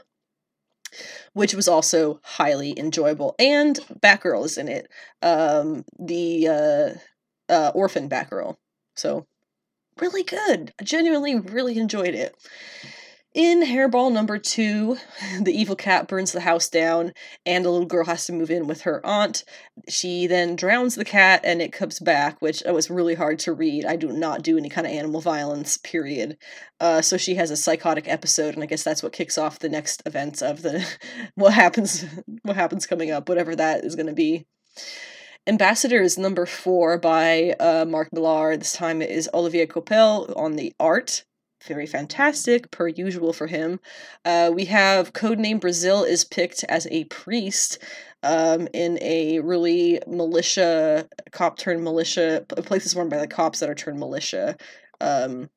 which 1.34 1.54
was 1.54 1.68
also 1.68 2.20
highly 2.24 2.78
enjoyable. 2.78 3.36
And 3.40 3.76
Batgirl 4.00 4.46
is 4.46 4.58
in 4.58 4.68
it. 4.68 4.88
Um, 5.22 5.84
the 6.00 6.48
uh, 6.48 7.52
uh, 7.52 7.72
orphan 7.74 8.10
Batgirl. 8.10 8.56
So 8.96 9.26
really 10.00 10.24
good. 10.24 10.74
I 10.80 10.84
genuinely 10.84 11.40
really 11.40 11.78
enjoyed 11.78 12.16
it. 12.16 12.36
In 13.36 13.64
Hairball 13.64 14.14
number 14.14 14.38
two, 14.38 14.96
the 15.42 15.52
evil 15.52 15.76
cat 15.76 16.08
burns 16.08 16.32
the 16.32 16.40
house 16.40 16.70
down, 16.70 17.12
and 17.46 17.66
the 17.66 17.70
little 17.70 17.86
girl 17.86 18.06
has 18.06 18.26
to 18.28 18.32
move 18.32 18.50
in 18.50 18.66
with 18.66 18.84
her 18.84 19.06
aunt. 19.06 19.44
She 19.90 20.26
then 20.26 20.56
drowns 20.56 20.96
the 20.96 21.04
cat, 21.04 21.42
and 21.44 21.62
it 21.62 21.74
comes 21.74 22.00
back, 22.00 22.42
which 22.42 22.64
was 22.66 22.90
really 22.90 23.16
hard 23.16 23.40
to 23.40 23.52
read. 23.52 23.84
I 23.84 23.98
do 23.98 24.08
not 24.08 24.42
do 24.42 24.58
any 24.58 24.70
kind 24.70 24.88
of 24.88 24.94
animal 24.94 25.20
violence, 25.20 25.76
period. 25.76 26.38
Uh, 26.80 27.02
so 27.02 27.18
she 27.18 27.36
has 27.36 27.52
a 27.52 27.58
psychotic 27.58 28.08
episode, 28.08 28.54
and 28.54 28.64
I 28.64 28.68
guess 28.68 28.84
that's 28.84 29.04
what 29.04 29.12
kicks 29.12 29.38
off 29.38 29.60
the 29.60 29.68
next 29.68 30.02
events 30.06 30.42
of 30.42 30.62
the 30.62 30.88
what 31.36 31.54
happens, 31.54 32.06
what 32.44 32.56
happens 32.56 32.86
coming 32.86 33.12
up, 33.12 33.28
whatever 33.28 33.54
that 33.54 33.84
is 33.84 33.96
going 33.96 34.08
to 34.08 34.14
be. 34.14 34.46
Ambassadors 35.46 36.18
number 36.18 36.46
four 36.46 36.98
by 36.98 37.54
uh, 37.60 37.84
Mark 37.86 38.14
Millar. 38.14 38.56
This 38.56 38.72
time 38.72 39.02
it 39.02 39.10
is 39.10 39.30
Olivier 39.34 39.68
Coipel 39.68 40.34
on 40.38 40.56
the 40.56 40.74
art 40.80 41.26
very 41.66 41.86
fantastic, 41.86 42.72
per 42.72 42.88
usual 42.88 43.34
for 43.34 43.48
him. 43.48 43.80
Uh, 44.24 44.52
we 44.54 44.66
have 44.66 45.14
Codename 45.14 45.60
Brazil 45.60 46.04
is 46.04 46.24
picked 46.24 46.64
as 46.66 46.88
a 46.92 47.06
priest 47.06 47.80
um, 48.24 48.68
in 48.74 48.98
a 49.02 49.40
really 49.40 50.00
militia, 50.08 51.08
cop 51.32 51.58
turned 51.58 51.84
militia, 51.84 52.46
place 52.48 52.86
is 52.86 52.96
run 52.96 53.10
by 53.10 53.18
the 53.18 53.28
cops 53.28 53.60
that 53.60 53.70
are 53.70 53.76
turned 53.76 54.00
militia. 54.00 54.58
Um, 55.02 55.50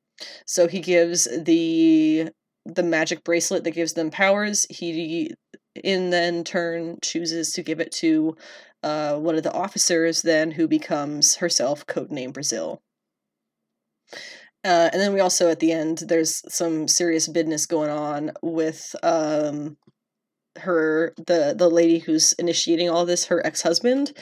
so 0.47 0.67
he 0.69 0.81
gives 0.81 1.29
the 1.45 2.31
the 2.67 2.83
magic 2.83 3.25
bracelet 3.25 3.65
that 3.65 3.71
gives 3.71 3.95
them 3.95 4.11
powers. 4.11 4.67
He 4.69 5.33
in 5.75 6.11
then 6.11 6.45
turn 6.45 6.99
chooses 7.03 7.53
to 7.53 7.63
give 7.63 7.81
it 7.81 7.93
to 7.93 8.37
uh, 8.83 9.17
one 9.17 9.37
of 9.37 9.43
the 9.43 9.53
officers 9.53 10.23
then 10.23 10.51
who 10.51 10.69
becomes 10.69 11.37
herself 11.37 11.87
codename 11.87 12.33
Brazil. 12.33 12.83
Uh, 14.69 14.91
and 14.93 15.01
then 15.01 15.15
we 15.15 15.21
also 15.21 15.49
at 15.49 15.61
the 15.61 15.73
end 15.73 15.97
there's 16.09 16.43
some 16.53 16.87
serious 16.87 17.27
business 17.27 17.65
going 17.65 17.89
on 17.89 18.31
with 18.43 18.95
um, 19.03 19.79
her 20.59 21.15
the 21.17 21.55
the 21.57 21.71
lady 21.71 22.01
who's 22.01 22.35
initiating 22.35 22.91
all 22.91 23.07
this 23.07 23.25
her 23.27 23.45
ex-husband 23.47 24.13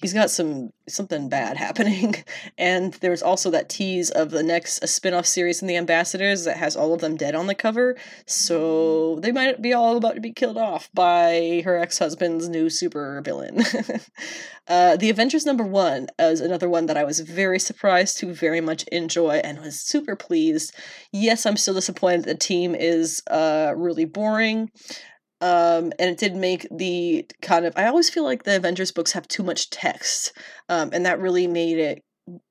he's 0.00 0.14
got 0.14 0.30
some 0.30 0.70
something 0.88 1.28
bad 1.28 1.56
happening. 1.66 2.14
And 2.56 2.94
there's 2.94 3.22
also 3.22 3.50
that 3.50 3.68
tease 3.68 4.10
of 4.10 4.30
the 4.30 4.42
next 4.42 4.82
a 4.82 4.86
spin-off 4.86 5.26
series 5.26 5.62
in 5.62 5.68
the 5.68 5.76
ambassadors 5.76 6.44
that 6.44 6.56
has 6.56 6.76
all 6.76 6.94
of 6.94 7.00
them 7.00 7.16
dead 7.16 7.34
on 7.34 7.46
the 7.46 7.54
cover. 7.54 7.96
So 8.26 9.18
they 9.20 9.32
might 9.32 9.60
be 9.60 9.72
all 9.72 9.96
about 9.96 10.14
to 10.14 10.20
be 10.20 10.32
killed 10.32 10.56
off 10.56 10.90
by 10.94 11.62
her 11.64 11.76
ex-husband's 11.76 12.48
new 12.48 12.70
super 12.70 13.20
villain. 13.22 13.62
Uh, 14.68 14.96
the 14.98 15.08
avengers 15.08 15.46
number 15.46 15.64
one 15.64 16.08
is 16.18 16.42
another 16.42 16.68
one 16.68 16.84
that 16.84 16.96
i 16.98 17.02
was 17.02 17.20
very 17.20 17.58
surprised 17.58 18.18
to 18.18 18.34
very 18.34 18.60
much 18.60 18.82
enjoy 18.88 19.36
and 19.36 19.58
was 19.62 19.80
super 19.80 20.14
pleased. 20.14 20.74
Yes 21.10 21.46
i'm 21.46 21.56
still 21.56 21.72
disappointed 21.72 22.26
the 22.26 22.34
team 22.34 22.74
is 22.74 23.22
uh, 23.30 23.72
really 23.74 24.04
boring 24.04 24.70
um, 25.40 25.92
and 25.98 26.10
it 26.10 26.18
did 26.18 26.34
make 26.34 26.66
the 26.70 27.26
kind 27.42 27.64
of 27.66 27.72
I 27.76 27.86
always 27.86 28.10
feel 28.10 28.24
like 28.24 28.42
the 28.42 28.56
Avengers 28.56 28.92
books 28.92 29.12
have 29.12 29.28
too 29.28 29.42
much 29.42 29.70
text, 29.70 30.32
um, 30.68 30.90
and 30.92 31.06
that 31.06 31.20
really 31.20 31.46
made 31.46 31.78
it 31.78 32.02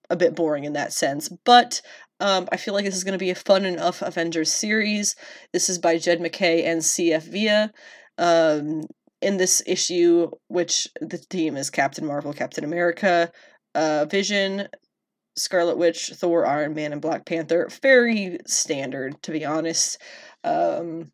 a 0.10 0.16
bit 0.16 0.36
boring 0.36 0.64
in 0.64 0.74
that 0.74 0.94
sense. 0.94 1.30
But 1.44 1.82
um, 2.20 2.48
I 2.52 2.58
feel 2.58 2.74
like 2.74 2.86
this 2.86 2.96
is 2.96 3.04
going 3.04 3.18
to 3.18 3.24
be 3.24 3.30
a 3.30 3.36
fun 3.36 3.66
enough 3.66 4.02
Avengers 4.02 4.52
series. 4.52 5.16
This 5.54 5.70
is 5.70 5.78
by 5.80 5.98
Jed 5.98 6.22
MacKay 6.22 6.64
and 6.64 6.84
C.F. 6.84 7.26
Villa 7.26 7.72
Um, 8.18 8.84
in 9.22 9.38
this 9.38 9.62
issue, 9.66 10.30
which 10.48 10.88
the 11.02 11.18
team 11.18 11.58
is 11.58 11.70
Captain 11.70 12.06
Marvel, 12.06 12.34
Captain 12.34 12.64
America, 12.64 13.32
uh, 13.76 14.06
Vision, 14.06 14.68
Scarlet 15.36 15.78
Witch, 15.78 16.12
Thor, 16.16 16.46
Iron 16.46 16.74
Man, 16.74 16.94
and 16.94 17.02
Black 17.02 17.26
Panther. 17.26 17.68
Very 17.82 18.40
standard, 18.46 19.22
to 19.24 19.32
be 19.32 19.46
honest. 19.46 20.00
Um, 20.44 21.12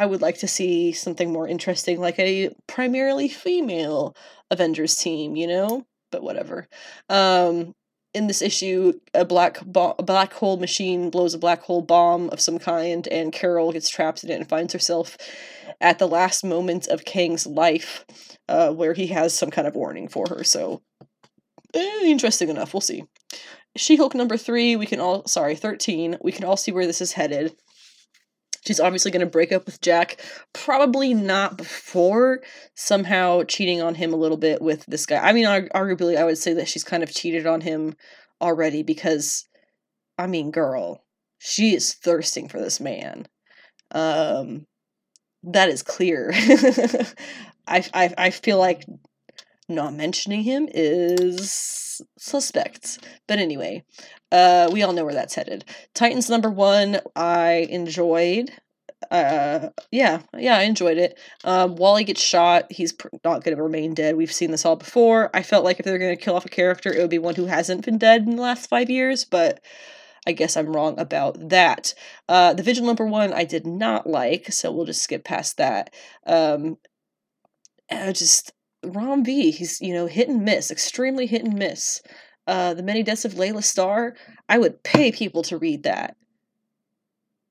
I 0.00 0.06
would 0.06 0.22
like 0.22 0.38
to 0.38 0.48
see 0.48 0.92
something 0.92 1.30
more 1.30 1.46
interesting, 1.46 2.00
like 2.00 2.18
a 2.18 2.54
primarily 2.66 3.28
female 3.28 4.16
Avengers 4.50 4.96
team, 4.96 5.36
you 5.36 5.46
know? 5.46 5.84
But 6.10 6.22
whatever. 6.22 6.66
Um, 7.10 7.74
in 8.14 8.26
this 8.26 8.40
issue, 8.40 8.94
a 9.12 9.26
black 9.26 9.60
bo- 9.64 9.94
black 9.98 10.32
hole 10.32 10.56
machine 10.56 11.10
blows 11.10 11.34
a 11.34 11.38
black 11.38 11.60
hole 11.60 11.82
bomb 11.82 12.30
of 12.30 12.40
some 12.40 12.58
kind, 12.58 13.06
and 13.08 13.30
Carol 13.30 13.72
gets 13.72 13.90
trapped 13.90 14.24
in 14.24 14.30
it 14.30 14.36
and 14.36 14.48
finds 14.48 14.72
herself 14.72 15.18
at 15.82 15.98
the 15.98 16.08
last 16.08 16.44
moment 16.44 16.88
of 16.88 17.04
Kang's 17.04 17.46
life, 17.46 18.06
uh, 18.48 18.72
where 18.72 18.94
he 18.94 19.08
has 19.08 19.36
some 19.36 19.50
kind 19.50 19.68
of 19.68 19.74
warning 19.74 20.08
for 20.08 20.26
her. 20.30 20.42
So, 20.44 20.80
eh, 21.74 22.00
interesting 22.04 22.48
enough. 22.48 22.72
We'll 22.72 22.80
see. 22.80 23.04
She 23.76 23.96
Hulk 23.96 24.14
number 24.14 24.38
three. 24.38 24.76
We 24.76 24.86
can 24.86 24.98
all 24.98 25.26
sorry 25.26 25.56
thirteen. 25.56 26.16
We 26.22 26.32
can 26.32 26.44
all 26.44 26.56
see 26.56 26.72
where 26.72 26.86
this 26.86 27.02
is 27.02 27.12
headed. 27.12 27.54
She's 28.66 28.80
obviously 28.80 29.10
going 29.10 29.24
to 29.24 29.30
break 29.30 29.52
up 29.52 29.66
with 29.66 29.80
Jack. 29.80 30.20
Probably 30.52 31.14
not 31.14 31.56
before 31.56 32.40
somehow 32.74 33.42
cheating 33.44 33.80
on 33.80 33.94
him 33.94 34.12
a 34.12 34.16
little 34.16 34.36
bit 34.36 34.60
with 34.60 34.84
this 34.86 35.06
guy. 35.06 35.16
I 35.16 35.32
mean, 35.32 35.46
arguably, 35.46 36.16
I 36.16 36.24
would 36.24 36.38
say 36.38 36.52
that 36.54 36.68
she's 36.68 36.84
kind 36.84 37.02
of 37.02 37.12
cheated 37.12 37.46
on 37.46 37.62
him 37.62 37.94
already 38.40 38.82
because, 38.82 39.46
I 40.18 40.26
mean, 40.26 40.50
girl, 40.50 41.04
she 41.38 41.74
is 41.74 41.94
thirsting 41.94 42.48
for 42.48 42.60
this 42.60 42.80
man. 42.80 43.26
Um, 43.92 44.66
that 45.42 45.70
is 45.70 45.82
clear. 45.82 46.32
I, 47.66 47.84
I 47.94 48.14
I 48.18 48.30
feel 48.30 48.58
like 48.58 48.84
not 49.70 49.94
mentioning 49.94 50.42
him 50.42 50.68
is 50.70 52.02
suspect. 52.18 52.98
But 53.26 53.38
anyway, 53.38 53.84
uh, 54.32 54.68
we 54.72 54.82
all 54.82 54.92
know 54.92 55.04
where 55.04 55.14
that's 55.14 55.34
headed. 55.34 55.64
Titans 55.94 56.30
number 56.30 56.50
one, 56.50 57.00
I 57.16 57.66
enjoyed. 57.70 58.50
Uh, 59.10 59.70
yeah, 59.90 60.20
yeah, 60.36 60.58
I 60.58 60.62
enjoyed 60.62 60.98
it. 60.98 61.18
Um, 61.44 61.76
Wally 61.76 62.04
gets 62.04 62.22
shot. 62.22 62.70
He's 62.70 62.92
pr- 62.92 63.08
not 63.24 63.42
going 63.42 63.56
to 63.56 63.62
remain 63.62 63.94
dead. 63.94 64.16
We've 64.16 64.32
seen 64.32 64.50
this 64.50 64.66
all 64.66 64.76
before. 64.76 65.30
I 65.34 65.42
felt 65.42 65.64
like 65.64 65.78
if 65.78 65.86
they're 65.86 65.98
going 65.98 66.16
to 66.16 66.22
kill 66.22 66.36
off 66.36 66.44
a 66.44 66.50
character, 66.50 66.92
it 66.92 67.00
would 67.00 67.10
be 67.10 67.18
one 67.18 67.34
who 67.34 67.46
hasn't 67.46 67.84
been 67.84 67.98
dead 67.98 68.22
in 68.22 68.36
the 68.36 68.42
last 68.42 68.68
five 68.68 68.90
years, 68.90 69.24
but 69.24 69.60
I 70.26 70.32
guess 70.32 70.56
I'm 70.56 70.72
wrong 70.72 70.98
about 70.98 71.48
that. 71.48 71.94
Uh, 72.28 72.52
the 72.52 72.62
Vigil 72.62 72.84
number 72.84 73.06
one 73.06 73.32
I 73.32 73.44
did 73.44 73.66
not 73.66 74.06
like, 74.06 74.52
so 74.52 74.70
we'll 74.70 74.84
just 74.84 75.02
skip 75.02 75.24
past 75.24 75.56
that. 75.56 75.92
Um, 76.26 76.76
I 77.90 78.12
just 78.12 78.52
Ram 78.84 79.24
V, 79.24 79.50
he's 79.50 79.80
you 79.80 79.92
know 79.92 80.06
hit 80.06 80.28
and 80.28 80.44
miss, 80.44 80.70
extremely 80.70 81.26
hit 81.26 81.44
and 81.44 81.58
miss. 81.58 82.00
Uh, 82.46 82.74
the 82.74 82.82
Many 82.82 83.02
Deaths 83.02 83.24
of 83.24 83.38
Laila 83.38 83.62
Starr, 83.62 84.16
I 84.48 84.58
would 84.58 84.82
pay 84.82 85.12
people 85.12 85.42
to 85.44 85.58
read 85.58 85.82
that. 85.84 86.16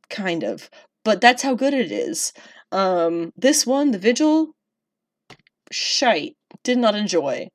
Kind 0.09 0.43
of, 0.43 0.69
but 1.05 1.21
that's 1.21 1.43
how 1.43 1.53
good 1.53 1.73
it 1.73 1.91
is. 1.91 2.33
Um, 2.71 3.31
this 3.37 3.65
one, 3.65 3.91
The 3.91 3.99
Vigil, 3.99 4.55
shite. 5.71 6.35
Did 6.63 6.77
not 6.79 6.95
enjoy. 6.95 7.47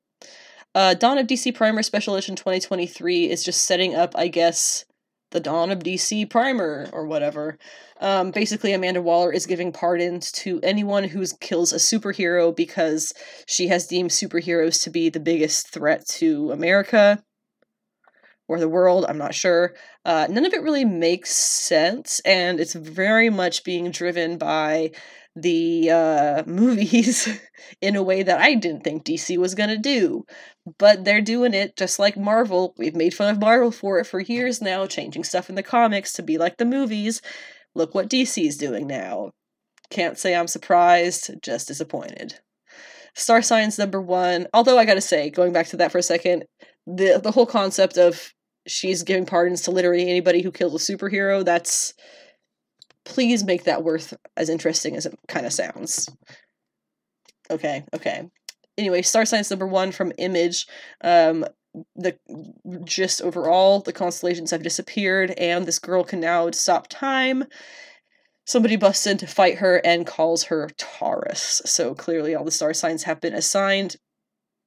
Uh, 0.74 0.94
Dawn 0.94 1.18
of 1.18 1.26
DC 1.26 1.54
Primer 1.54 1.82
Special 1.82 2.14
Edition 2.14 2.36
2023 2.36 3.30
is 3.30 3.44
just 3.44 3.62
setting 3.62 3.94
up, 3.94 4.14
I 4.16 4.28
guess, 4.28 4.84
the 5.34 5.40
Dawn 5.40 5.72
of 5.72 5.80
DC 5.80 6.30
Primer 6.30 6.88
or 6.92 7.06
whatever. 7.06 7.58
Um, 8.00 8.30
basically, 8.30 8.72
Amanda 8.72 9.02
Waller 9.02 9.32
is 9.32 9.46
giving 9.46 9.72
pardons 9.72 10.30
to 10.32 10.60
anyone 10.62 11.04
who 11.04 11.26
kills 11.40 11.72
a 11.72 11.76
superhero 11.76 12.54
because 12.54 13.12
she 13.46 13.66
has 13.68 13.88
deemed 13.88 14.10
superheroes 14.10 14.82
to 14.84 14.90
be 14.90 15.10
the 15.10 15.20
biggest 15.20 15.70
threat 15.70 16.06
to 16.06 16.52
America 16.52 17.22
or 18.46 18.60
the 18.60 18.68
world. 18.68 19.06
I'm 19.08 19.18
not 19.18 19.34
sure. 19.34 19.74
Uh, 20.04 20.28
none 20.30 20.46
of 20.46 20.52
it 20.52 20.62
really 20.62 20.84
makes 20.84 21.30
sense, 21.30 22.20
and 22.20 22.60
it's 22.60 22.74
very 22.74 23.28
much 23.28 23.64
being 23.64 23.90
driven 23.90 24.38
by 24.38 24.92
the 25.36 25.90
uh, 25.90 26.42
movies 26.46 27.28
in 27.80 27.96
a 27.96 28.02
way 28.02 28.22
that 28.22 28.40
I 28.40 28.54
didn't 28.54 28.84
think 28.84 29.04
DC 29.04 29.36
was 29.38 29.54
going 29.54 29.70
to 29.70 29.78
do. 29.78 30.24
But 30.78 31.04
they're 31.04 31.20
doing 31.20 31.54
it 31.54 31.76
just 31.76 31.98
like 31.98 32.16
Marvel. 32.16 32.74
We've 32.78 32.94
made 32.94 33.14
fun 33.14 33.30
of 33.30 33.40
Marvel 33.40 33.70
for 33.70 33.98
it 33.98 34.06
for 34.06 34.20
years 34.20 34.62
now, 34.62 34.86
changing 34.86 35.24
stuff 35.24 35.48
in 35.48 35.56
the 35.56 35.62
comics 35.62 36.12
to 36.14 36.22
be 36.22 36.38
like 36.38 36.56
the 36.56 36.64
movies. 36.64 37.20
Look 37.74 37.94
what 37.94 38.08
DC's 38.08 38.56
doing 38.56 38.86
now. 38.86 39.32
Can't 39.90 40.18
say 40.18 40.34
I'm 40.34 40.48
surprised, 40.48 41.30
just 41.42 41.68
disappointed. 41.68 42.40
Star 43.14 43.42
Signs 43.42 43.78
number 43.78 44.00
one, 44.00 44.48
although 44.52 44.78
I 44.78 44.84
gotta 44.84 45.00
say, 45.00 45.30
going 45.30 45.52
back 45.52 45.66
to 45.68 45.76
that 45.76 45.92
for 45.92 45.98
a 45.98 46.02
second, 46.02 46.44
the 46.86 47.20
the 47.22 47.30
whole 47.30 47.46
concept 47.46 47.96
of 47.96 48.32
she's 48.66 49.02
giving 49.02 49.26
pardons 49.26 49.62
to 49.62 49.70
literally 49.70 50.08
anybody 50.08 50.42
who 50.42 50.50
kills 50.50 50.74
a 50.74 50.92
superhero, 50.92 51.44
that's 51.44 51.94
please 53.04 53.44
make 53.44 53.64
that 53.64 53.84
worth 53.84 54.14
as 54.36 54.48
interesting 54.48 54.96
as 54.96 55.06
it 55.06 55.14
kind 55.28 55.46
of 55.46 55.52
sounds. 55.52 56.08
Okay, 57.50 57.84
okay. 57.94 58.28
Anyway, 58.76 59.02
Star 59.02 59.24
Signs 59.24 59.50
number 59.50 59.66
one 59.66 59.92
from 59.92 60.12
Image. 60.18 60.66
Um, 61.02 61.44
the 61.96 62.16
just 62.84 63.20
overall, 63.20 63.80
the 63.80 63.92
constellations 63.92 64.50
have 64.50 64.62
disappeared, 64.62 65.32
and 65.32 65.66
this 65.66 65.78
girl 65.78 66.04
can 66.04 66.20
now 66.20 66.50
stop 66.50 66.88
time. 66.88 67.44
Somebody 68.46 68.76
busts 68.76 69.06
in 69.06 69.16
to 69.18 69.26
fight 69.26 69.58
her 69.58 69.80
and 69.84 70.06
calls 70.06 70.44
her 70.44 70.68
Taurus. 70.76 71.62
So 71.64 71.94
clearly, 71.94 72.34
all 72.34 72.44
the 72.44 72.50
star 72.50 72.74
signs 72.74 73.04
have 73.04 73.20
been 73.20 73.34
assigned 73.34 73.96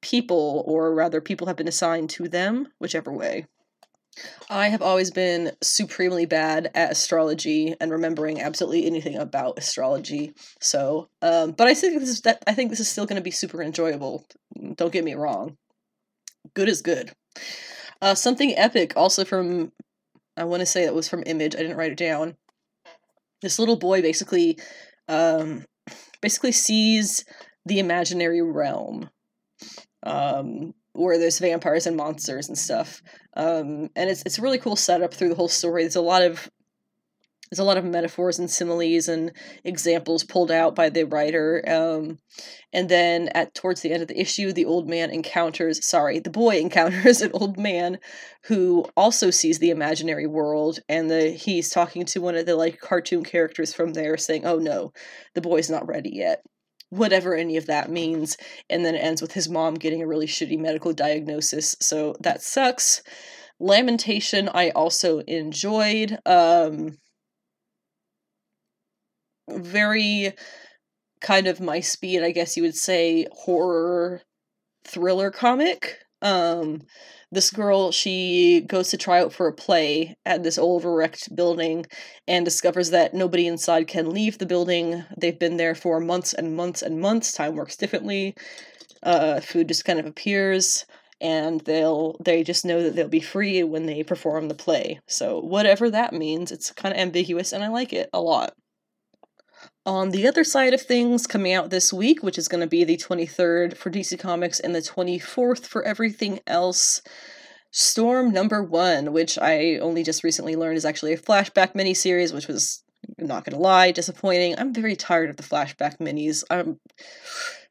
people, 0.02 0.64
or 0.66 0.94
rather, 0.94 1.20
people 1.20 1.46
have 1.46 1.56
been 1.56 1.68
assigned 1.68 2.10
to 2.10 2.28
them, 2.28 2.68
whichever 2.78 3.12
way. 3.12 3.46
I 4.50 4.68
have 4.68 4.82
always 4.82 5.10
been 5.10 5.52
supremely 5.62 6.26
bad 6.26 6.70
at 6.74 6.92
astrology 6.92 7.74
and 7.80 7.92
remembering 7.92 8.40
absolutely 8.40 8.86
anything 8.86 9.16
about 9.16 9.58
astrology. 9.58 10.32
So, 10.60 11.08
um, 11.22 11.52
but 11.52 11.66
I 11.66 11.74
think 11.74 12.00
this 12.00 12.08
is 12.08 12.22
that 12.22 12.42
I 12.46 12.54
think 12.54 12.70
this 12.70 12.80
is 12.80 12.88
still 12.88 13.06
going 13.06 13.20
to 13.20 13.22
be 13.22 13.30
super 13.30 13.62
enjoyable. 13.62 14.24
Don't 14.76 14.92
get 14.92 15.04
me 15.04 15.14
wrong. 15.14 15.56
Good 16.54 16.68
is 16.68 16.82
good. 16.82 17.12
Uh, 18.00 18.14
something 18.14 18.56
epic, 18.56 18.92
also 18.96 19.24
from 19.24 19.72
I 20.38 20.44
want 20.44 20.60
to 20.60 20.66
say 20.66 20.84
that 20.84 20.94
was 20.94 21.08
from 21.08 21.24
Image. 21.26 21.54
I 21.54 21.58
didn't 21.58 21.76
write 21.76 21.92
it 21.92 21.98
down. 21.98 22.36
This 23.42 23.58
little 23.58 23.76
boy 23.76 24.02
basically, 24.02 24.58
um, 25.08 25.64
basically 26.22 26.52
sees 26.52 27.24
the 27.66 27.80
imaginary 27.80 28.40
realm. 28.40 29.10
Um, 30.04 30.74
where 30.98 31.18
there's 31.18 31.38
vampires 31.38 31.86
and 31.86 31.96
monsters 31.96 32.48
and 32.48 32.58
stuff. 32.58 33.02
Um, 33.36 33.88
and 33.94 34.10
it's 34.10 34.22
it's 34.26 34.38
a 34.38 34.42
really 34.42 34.58
cool 34.58 34.76
setup 34.76 35.14
through 35.14 35.28
the 35.28 35.34
whole 35.34 35.48
story. 35.48 35.82
There's 35.82 35.96
a 35.96 36.00
lot 36.00 36.22
of 36.22 36.50
there's 37.50 37.60
a 37.60 37.64
lot 37.64 37.78
of 37.78 37.84
metaphors 37.84 38.38
and 38.38 38.50
similes 38.50 39.08
and 39.08 39.32
examples 39.64 40.22
pulled 40.22 40.50
out 40.50 40.74
by 40.74 40.90
the 40.90 41.04
writer. 41.04 41.64
Um, 41.66 42.18
and 42.74 42.88
then 42.90 43.28
at 43.28 43.54
towards 43.54 43.80
the 43.80 43.90
end 43.90 44.02
of 44.02 44.08
the 44.08 44.20
issue, 44.20 44.52
the 44.52 44.66
old 44.66 44.86
man 44.88 45.10
encounters 45.10 45.86
sorry, 45.86 46.18
the 46.18 46.30
boy 46.30 46.58
encounters 46.60 47.22
an 47.22 47.30
old 47.32 47.58
man 47.58 48.00
who 48.44 48.84
also 48.96 49.30
sees 49.30 49.58
the 49.58 49.70
imaginary 49.70 50.26
world, 50.26 50.80
and 50.88 51.10
the 51.10 51.30
he's 51.30 51.70
talking 51.70 52.04
to 52.06 52.20
one 52.20 52.34
of 52.34 52.44
the 52.44 52.56
like 52.56 52.80
cartoon 52.80 53.24
characters 53.24 53.72
from 53.72 53.92
there, 53.92 54.16
saying, 54.16 54.44
"Oh 54.44 54.58
no, 54.58 54.92
the 55.34 55.40
boy's 55.40 55.70
not 55.70 55.86
ready 55.86 56.10
yet." 56.12 56.42
Whatever 56.90 57.34
any 57.34 57.56
of 57.56 57.66
that 57.66 57.90
means. 57.90 58.36
And 58.70 58.84
then 58.84 58.94
it 58.94 58.98
ends 58.98 59.20
with 59.22 59.32
his 59.32 59.48
mom 59.48 59.74
getting 59.74 60.02
a 60.02 60.06
really 60.06 60.26
shitty 60.26 60.58
medical 60.58 60.92
diagnosis. 60.92 61.76
So 61.80 62.14
that 62.20 62.42
sucks. 62.42 63.02
Lamentation, 63.60 64.48
I 64.48 64.70
also 64.70 65.18
enjoyed. 65.20 66.18
Um, 66.24 66.98
very 69.48 70.32
kind 71.20 71.46
of 71.46 71.60
my 71.60 71.80
speed, 71.80 72.22
I 72.22 72.30
guess 72.30 72.56
you 72.56 72.62
would 72.62 72.76
say, 72.76 73.26
horror 73.32 74.22
thriller 74.84 75.30
comic. 75.30 75.98
Um, 76.22 76.82
this 77.30 77.50
girl 77.50 77.92
she 77.92 78.62
goes 78.66 78.90
to 78.90 78.96
try 78.96 79.20
out 79.20 79.32
for 79.32 79.46
a 79.46 79.52
play 79.52 80.16
at 80.24 80.42
this 80.42 80.58
old 80.58 80.84
wrecked 80.84 81.34
building 81.34 81.86
and 82.26 82.44
discovers 82.44 82.90
that 82.90 83.14
nobody 83.14 83.46
inside 83.46 83.86
can 83.86 84.10
leave 84.10 84.38
the 84.38 84.46
building. 84.46 85.04
They've 85.16 85.38
been 85.38 85.56
there 85.56 85.74
for 85.74 86.00
months 86.00 86.32
and 86.32 86.56
months 86.56 86.82
and 86.82 87.00
months. 87.00 87.32
Time 87.32 87.56
works 87.56 87.76
differently. 87.76 88.34
Uh, 89.02 89.40
food 89.40 89.68
just 89.68 89.84
kind 89.84 90.00
of 90.00 90.06
appears 90.06 90.84
and 91.20 91.60
they'll 91.62 92.16
they 92.24 92.42
just 92.44 92.64
know 92.64 92.82
that 92.82 92.94
they'll 92.96 93.08
be 93.08 93.20
free 93.20 93.62
when 93.62 93.86
they 93.86 94.02
perform 94.02 94.48
the 94.48 94.54
play. 94.54 95.00
So 95.06 95.40
whatever 95.40 95.90
that 95.90 96.12
means 96.12 96.52
it's 96.52 96.72
kind 96.72 96.94
of 96.94 97.00
ambiguous 97.00 97.52
and 97.52 97.62
i 97.62 97.68
like 97.68 97.92
it 97.92 98.08
a 98.12 98.20
lot 98.20 98.54
on 99.86 100.10
the 100.10 100.26
other 100.26 100.44
side 100.44 100.74
of 100.74 100.82
things, 100.82 101.26
coming 101.26 101.52
out 101.52 101.70
this 101.70 101.92
week, 101.92 102.22
which 102.22 102.38
is 102.38 102.48
going 102.48 102.60
to 102.60 102.66
be 102.66 102.84
the 102.84 102.96
23rd 102.96 103.76
for 103.76 103.90
DC 103.90 104.18
Comics 104.18 104.60
and 104.60 104.74
the 104.74 104.80
24th 104.80 105.66
for 105.66 105.82
everything 105.82 106.40
else, 106.46 107.00
Storm 107.70 108.30
number 108.30 108.62
one, 108.62 109.12
which 109.12 109.38
I 109.38 109.76
only 109.76 110.02
just 110.02 110.24
recently 110.24 110.56
learned 110.56 110.78
is 110.78 110.86
actually 110.86 111.12
a 111.12 111.18
flashback 111.18 111.74
miniseries, 111.74 112.32
which 112.32 112.48
was, 112.48 112.82
not 113.18 113.44
going 113.44 113.54
to 113.54 113.62
lie, 113.62 113.92
disappointing. 113.92 114.58
I'm 114.58 114.72
very 114.72 114.96
tired 114.96 115.30
of 115.30 115.36
the 115.36 115.42
flashback 115.42 115.98
minis. 115.98 116.44
I'm 116.50 116.80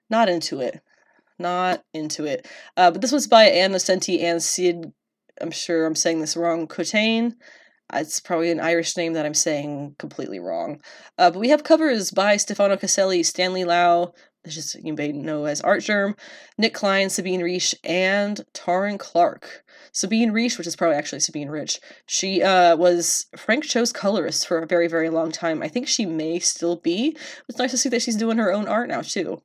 not 0.09 0.29
into 0.29 0.61
it. 0.61 0.81
Not 1.39 1.83
into 1.93 2.25
it. 2.25 2.47
Uh, 2.75 2.91
but 2.91 3.01
this 3.01 3.11
was 3.11 3.27
by 3.27 3.45
Ann 3.45 3.71
Nocenti 3.71 4.21
and 4.21 4.41
Sid, 4.41 4.91
I'm 5.41 5.51
sure 5.51 5.85
I'm 5.85 5.95
saying 5.95 6.21
this 6.21 6.37
wrong, 6.37 6.67
Cotain. 6.67 7.33
It's 7.93 8.19
probably 8.19 8.51
an 8.51 8.59
Irish 8.59 8.97
name 8.97 9.13
that 9.13 9.25
I'm 9.25 9.33
saying 9.33 9.95
completely 9.97 10.39
wrong. 10.39 10.81
Uh, 11.17 11.31
but 11.31 11.39
we 11.39 11.49
have 11.49 11.63
covers 11.63 12.11
by 12.11 12.37
Stefano 12.37 12.75
Caselli, 12.75 13.23
Stanley 13.23 13.63
Lau, 13.63 14.13
just 14.45 14.75
you 14.75 14.93
may 14.93 15.11
know 15.11 15.45
as 15.45 15.61
Artgerm, 15.61 16.15
Nic 16.57 16.73
Klein, 16.73 17.09
Sabine 17.09 17.41
Riesch, 17.41 17.73
and 17.83 18.45
Taurin 18.53 18.97
Clarke. 18.97 19.63
Sabine 19.91 20.31
Riesch, 20.31 20.57
which 20.57 20.67
is 20.67 20.75
probably 20.75 20.97
actually 20.97 21.19
Sabine 21.19 21.49
Rich, 21.49 21.79
she 22.05 22.41
uh, 22.41 22.75
was 22.75 23.25
Frank 23.35 23.63
Cho's 23.63 23.91
colorist 23.91 24.47
for 24.47 24.59
a 24.59 24.67
very, 24.67 24.87
very 24.87 25.09
long 25.09 25.31
time. 25.31 25.61
I 25.63 25.67
think 25.67 25.87
she 25.87 26.05
may 26.05 26.39
still 26.39 26.75
be. 26.75 27.17
It's 27.49 27.57
nice 27.57 27.71
to 27.71 27.77
see 27.77 27.89
that 27.89 28.01
she's 28.01 28.15
doing 28.15 28.37
her 28.37 28.53
own 28.53 28.67
art 28.67 28.89
now, 28.89 29.01
too. 29.01 29.41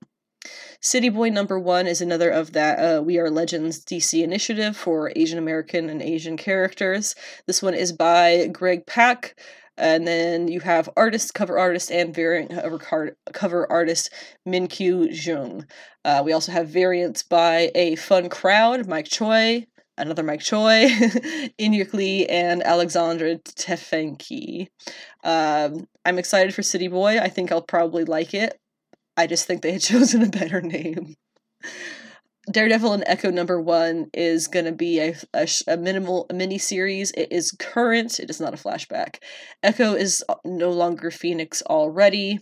City 0.84 1.10
Boy 1.10 1.28
number 1.28 1.60
one 1.60 1.86
is 1.86 2.00
another 2.00 2.28
of 2.28 2.54
that 2.54 2.74
uh, 2.74 3.00
We 3.02 3.16
Are 3.16 3.30
Legends 3.30 3.84
DC 3.84 4.20
initiative 4.20 4.76
for 4.76 5.12
Asian 5.14 5.38
American 5.38 5.88
and 5.88 6.02
Asian 6.02 6.36
characters. 6.36 7.14
This 7.46 7.62
one 7.62 7.74
is 7.74 7.92
by 7.92 8.48
Greg 8.48 8.84
Pak. 8.84 9.38
And 9.78 10.09
then 10.09 10.48
you 10.48 10.59
have 10.59 10.90
artist, 10.96 11.34
cover 11.34 11.56
artist, 11.56 11.92
and 11.92 12.12
variant 12.12 12.52
cover 13.32 13.70
artist 13.70 14.10
Minkyu 14.46 15.06
Jung. 15.09 15.66
Uh, 16.04 16.22
we 16.24 16.32
also 16.32 16.50
have 16.50 16.68
variants 16.68 17.22
by 17.22 17.70
a 17.76 17.94
fun 17.94 18.28
crowd, 18.28 18.88
Mike 18.88 19.06
Choi, 19.06 19.64
another 19.96 20.24
Mike 20.24 20.40
Choi, 20.40 20.88
Inhyuk 21.60 21.94
Lee, 21.94 22.26
and 22.26 22.60
Alexandra 22.64 23.36
Tefenkgi. 23.36 24.66
Um, 25.22 25.86
I'm 26.04 26.18
excited 26.18 26.52
for 26.52 26.64
City 26.64 26.88
Boy. 26.88 27.20
I 27.20 27.28
think 27.28 27.52
I'll 27.52 27.62
probably 27.62 28.04
like 28.04 28.34
it. 28.34 28.59
I 29.16 29.26
just 29.26 29.47
think 29.47 29.62
they 29.62 29.72
had 29.72 29.80
chosen 29.82 30.22
a 30.22 30.28
better 30.28 30.60
name. 30.60 31.14
Daredevil 32.51 32.93
and 32.93 33.05
Echo 33.06 33.30
number 33.30 33.60
one 33.60 34.10
is 34.12 34.48
going 34.48 34.64
to 34.64 34.72
be 34.72 34.98
a, 34.98 35.14
a, 35.32 35.48
a, 35.68 35.76
minimal 35.76 36.26
a 36.28 36.34
mini 36.34 36.59
series. 36.59 37.12
It 37.12 37.30
is 37.30 37.52
current. 37.52 38.18
It 38.18 38.30
is 38.30 38.40
not 38.40 38.55
a 38.55 38.56
flashback. 38.56 39.18
Echo 39.62 39.94
is 39.94 40.24
uh, 40.28 40.34
no 40.44 40.70
longer 40.70 41.12
Phoenix 41.12 41.62
already. 41.62 42.40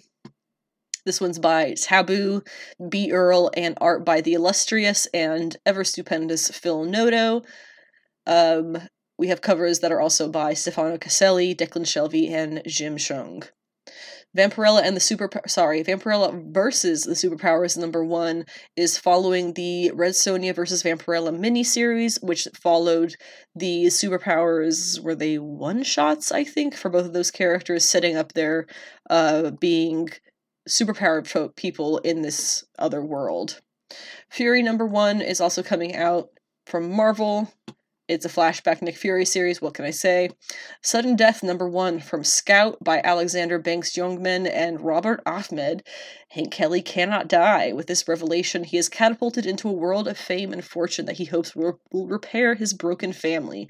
This 1.05 1.21
one's 1.21 1.39
by 1.39 1.75
Taboo, 1.75 2.43
B. 2.89 3.13
Earl, 3.13 3.51
and 3.55 3.77
art 3.81 4.05
by 4.05 4.21
the 4.21 4.35
illustrious 4.35 5.07
and 5.13 5.57
ever 5.67 5.85
stupendous 5.85 6.51
Phil 6.51 6.85
Noto. 6.85 7.43
Um, 8.27 8.79
we 9.19 9.29
have 9.29 9.41
covers 9.43 9.81
that 9.81 9.93
are 9.93 10.01
also 10.01 10.31
by 10.31 10.55
Stefano 10.55 10.97
Caselli, 10.97 11.55
Declan 11.55 11.85
Shalvey, 11.85 12.31
and 12.31 12.63
Jim 12.67 12.97
Cheung. 12.97 13.49
Vampirella 14.37 14.83
and 14.83 14.95
the 14.95 15.01
Super 15.01 15.29
sorry, 15.47 15.83
Vampirella 15.83 16.53
versus 16.53 17.03
the 17.03 17.15
Superpowers 17.15 17.77
number 17.77 18.05
one 18.05 18.45
is 18.77 18.97
following 18.97 19.55
the 19.55 19.91
Red 19.93 20.13
Sonja 20.13 20.55
versus 20.55 20.83
Vampirella 20.83 21.37
miniseries, 21.37 22.23
which 22.23 22.47
followed 22.55 23.17
the 23.55 23.87
Superpowers 23.87 25.01
were 25.03 25.17
they 25.17 25.39
one 25.39 25.83
shots, 25.83 26.31
I 26.31 26.45
think, 26.45 26.75
for 26.75 26.89
both 26.91 27.07
of 27.07 27.13
those 27.13 27.31
characters, 27.31 27.85
setting 27.85 28.17
up 28.17 28.33
their 28.33 28.67
uh 29.09 29.51
being 29.51 30.11
superpowered 30.69 31.57
people 31.57 31.99
in 31.99 32.23
this 32.23 32.65
other 32.79 33.03
world. 33.05 33.61
Fury 34.31 34.63
number 34.63 34.87
one 34.87 35.21
is 35.21 35.41
also 35.41 35.63
coming 35.63 35.97
out 35.97 36.29
from 36.67 36.91
Marvel. 36.91 37.53
It's 38.11 38.25
a 38.25 38.29
flashback 38.29 38.83
Nick 38.83 38.97
Fury 38.97 39.25
series, 39.25 39.63
what 39.63 39.75
can 39.75 39.85
I 39.85 39.93
say? 39.93 40.31
Sudden 40.83 41.15
Death 41.15 41.45
number 41.45 41.69
one 41.69 42.01
from 42.01 42.25
Scout 42.25 42.77
by 42.83 43.01
Alexander 43.05 43.57
Banks 43.61 43.93
Youngman 43.93 44.51
and 44.53 44.81
Robert 44.81 45.23
Ahmed. 45.25 45.85
Hank 46.31 46.51
Kelly 46.51 46.83
cannot 46.83 47.29
die. 47.29 47.73
With 47.73 47.87
this 47.87 48.09
revelation, 48.09 48.65
he 48.65 48.79
is 48.79 48.89
catapulted 48.89 49.47
into 49.47 49.69
a 49.69 49.73
world 49.73 50.09
of 50.09 50.19
fame 50.19 50.53
and 50.53 50.65
fortune 50.65 51.07
that 51.07 51.19
he 51.19 51.27
hopes 51.27 51.55
will, 51.55 51.79
repair 51.93 52.57
his 52.57 52.75
broken 52.75 53.13
family. 53.13 53.69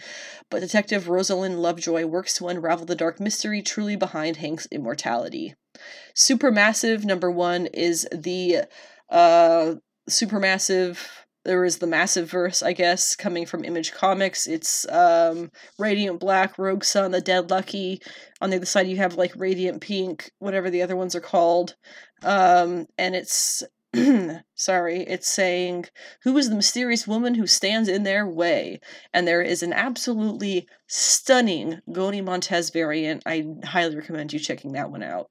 But 0.48 0.60
Detective 0.60 1.10
Rosalind 1.10 1.60
Lovejoy 1.60 2.06
works 2.06 2.32
to 2.38 2.48
unravel 2.48 2.86
the 2.86 2.96
dark 2.96 3.20
mystery 3.20 3.60
truly 3.60 3.94
behind 3.94 4.38
Hank's 4.38 4.66
immortality. 4.72 5.54
Supermassive 6.16 7.04
number 7.04 7.30
one 7.30 7.66
is 7.66 8.08
the 8.10 8.60
uh 9.10 9.74
supermassive 10.08 10.96
there 11.44 11.64
is 11.64 11.78
the 11.78 11.86
massive 11.86 12.30
verse 12.30 12.62
i 12.62 12.72
guess 12.72 13.16
coming 13.16 13.46
from 13.46 13.64
image 13.64 13.92
comics. 13.92 14.46
It's 14.46 14.88
um 14.90 15.50
radiant 15.78 16.20
black 16.20 16.58
rogue 16.58 16.84
sun 16.84 17.10
the 17.10 17.20
dead 17.20 17.50
lucky. 17.50 18.00
On 18.40 18.50
the 18.50 18.56
other 18.56 18.66
side 18.66 18.86
you 18.88 18.96
have 18.96 19.14
like 19.14 19.32
radiant 19.36 19.80
pink 19.80 20.30
whatever 20.38 20.70
the 20.70 20.82
other 20.82 20.96
ones 20.96 21.14
are 21.14 21.20
called. 21.20 21.76
Um 22.22 22.86
and 22.98 23.14
it's 23.16 23.62
sorry 24.54 25.00
it's 25.00 25.28
saying 25.28 25.86
who 26.22 26.36
is 26.38 26.48
the 26.48 26.54
mysterious 26.54 27.06
woman 27.08 27.34
who 27.34 27.46
stands 27.46 27.88
in 27.88 28.02
their 28.04 28.26
way? 28.26 28.80
And 29.12 29.26
there 29.26 29.42
is 29.42 29.62
an 29.62 29.72
absolutely 29.72 30.68
stunning 30.88 31.80
Goni 31.92 32.20
Montes 32.20 32.70
variant. 32.70 33.22
I 33.26 33.44
highly 33.64 33.96
recommend 33.96 34.32
you 34.32 34.38
checking 34.38 34.72
that 34.72 34.90
one 34.90 35.02
out 35.02 35.30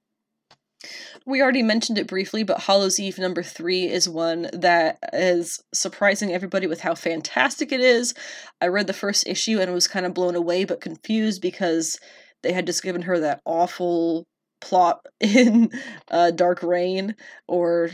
we 1.25 1.41
already 1.41 1.63
mentioned 1.63 1.97
it 1.97 2.07
briefly, 2.07 2.43
but 2.43 2.61
Hallows 2.61 2.99
Eve 2.99 3.17
number 3.17 3.43
three 3.43 3.87
is 3.89 4.07
one 4.07 4.49
that 4.53 4.97
is 5.13 5.61
surprising 5.73 6.31
everybody 6.31 6.67
with 6.67 6.81
how 6.81 6.95
fantastic 6.95 7.71
it 7.71 7.81
is. 7.81 8.13
I 8.61 8.67
read 8.67 8.87
the 8.87 8.93
first 8.93 9.27
issue 9.27 9.59
and 9.59 9.73
was 9.73 9.87
kind 9.87 10.05
of 10.05 10.13
blown 10.13 10.35
away 10.35 10.63
but 10.65 10.81
confused 10.81 11.41
because 11.41 11.99
they 12.43 12.53
had 12.53 12.65
just 12.65 12.83
given 12.83 13.03
her 13.03 13.19
that 13.19 13.41
awful 13.45 14.25
plot 14.61 15.05
in 15.19 15.71
uh, 16.09 16.31
Dark 16.31 16.63
Rain 16.63 17.15
or 17.47 17.91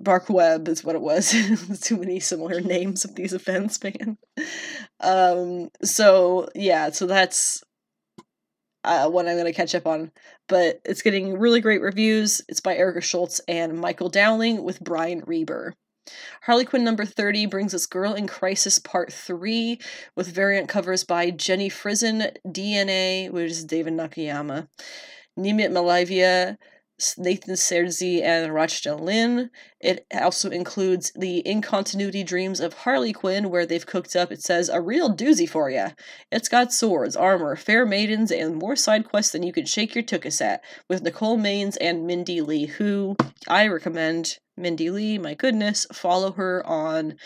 Dark 0.00 0.30
Web 0.30 0.68
is 0.68 0.84
what 0.84 0.94
it 0.94 1.02
was. 1.02 1.34
Too 1.80 1.96
many 1.96 2.20
similar 2.20 2.60
names 2.60 3.04
of 3.04 3.14
these 3.14 3.32
events, 3.32 3.82
man. 3.82 4.18
Um, 5.00 5.70
so 5.82 6.48
yeah, 6.54 6.90
so 6.90 7.06
that's 7.06 7.62
uh, 8.84 9.08
one 9.08 9.28
I'm 9.28 9.36
going 9.36 9.46
to 9.46 9.52
catch 9.52 9.74
up 9.74 9.86
on. 9.86 10.10
But 10.48 10.80
it's 10.84 11.02
getting 11.02 11.38
really 11.38 11.60
great 11.60 11.82
reviews. 11.82 12.40
It's 12.48 12.60
by 12.60 12.76
Erica 12.76 13.00
Schultz 13.00 13.40
and 13.46 13.78
Michael 13.78 14.08
Dowling 14.08 14.62
with 14.62 14.80
Brian 14.80 15.22
Reber. 15.26 15.74
Harley 16.42 16.64
Quinn 16.64 16.82
number 16.82 17.04
30 17.04 17.46
brings 17.46 17.74
us 17.74 17.86
Girl 17.86 18.14
in 18.14 18.26
Crisis 18.26 18.78
Part 18.78 19.12
3 19.12 19.78
with 20.16 20.34
variant 20.34 20.68
covers 20.68 21.04
by 21.04 21.30
Jenny 21.30 21.68
Frison, 21.68 22.32
DNA, 22.46 23.30
which 23.30 23.50
is 23.50 23.64
David 23.64 23.92
Nakayama, 23.92 24.66
Nimit 25.38 25.70
Malavia, 25.70 26.56
Nathan 27.18 27.54
Serzi 27.54 28.22
and 28.22 28.54
Rachel 28.54 28.98
Lynn. 28.98 29.50
It 29.80 30.06
also 30.14 30.50
includes 30.50 31.12
the 31.16 31.38
In 31.38 31.62
Continuity 31.62 32.22
Dreams 32.22 32.60
of 32.60 32.74
Harley 32.74 33.12
Quinn, 33.12 33.50
where 33.50 33.66
they've 33.66 33.86
cooked 33.86 34.14
up, 34.14 34.30
it 34.30 34.42
says, 34.42 34.68
a 34.68 34.80
real 34.80 35.14
doozy 35.14 35.48
for 35.48 35.70
ya. 35.70 35.90
It's 36.30 36.48
got 36.48 36.72
swords, 36.72 37.16
armor, 37.16 37.56
fair 37.56 37.86
maidens, 37.86 38.30
and 38.30 38.56
more 38.56 38.76
side 38.76 39.08
quests 39.08 39.32
than 39.32 39.42
you 39.42 39.52
could 39.52 39.68
shake 39.68 39.94
your 39.94 40.04
tuchus 40.04 40.40
at, 40.40 40.62
with 40.88 41.02
Nicole 41.02 41.38
Maines 41.38 41.76
and 41.80 42.06
Mindy 42.06 42.40
Lee, 42.40 42.66
who 42.66 43.16
I 43.48 43.66
recommend. 43.66 44.38
Mindy 44.56 44.90
Lee, 44.90 45.16
my 45.16 45.32
goodness, 45.32 45.86
follow 45.90 46.32
her 46.32 46.62
on 46.66 47.16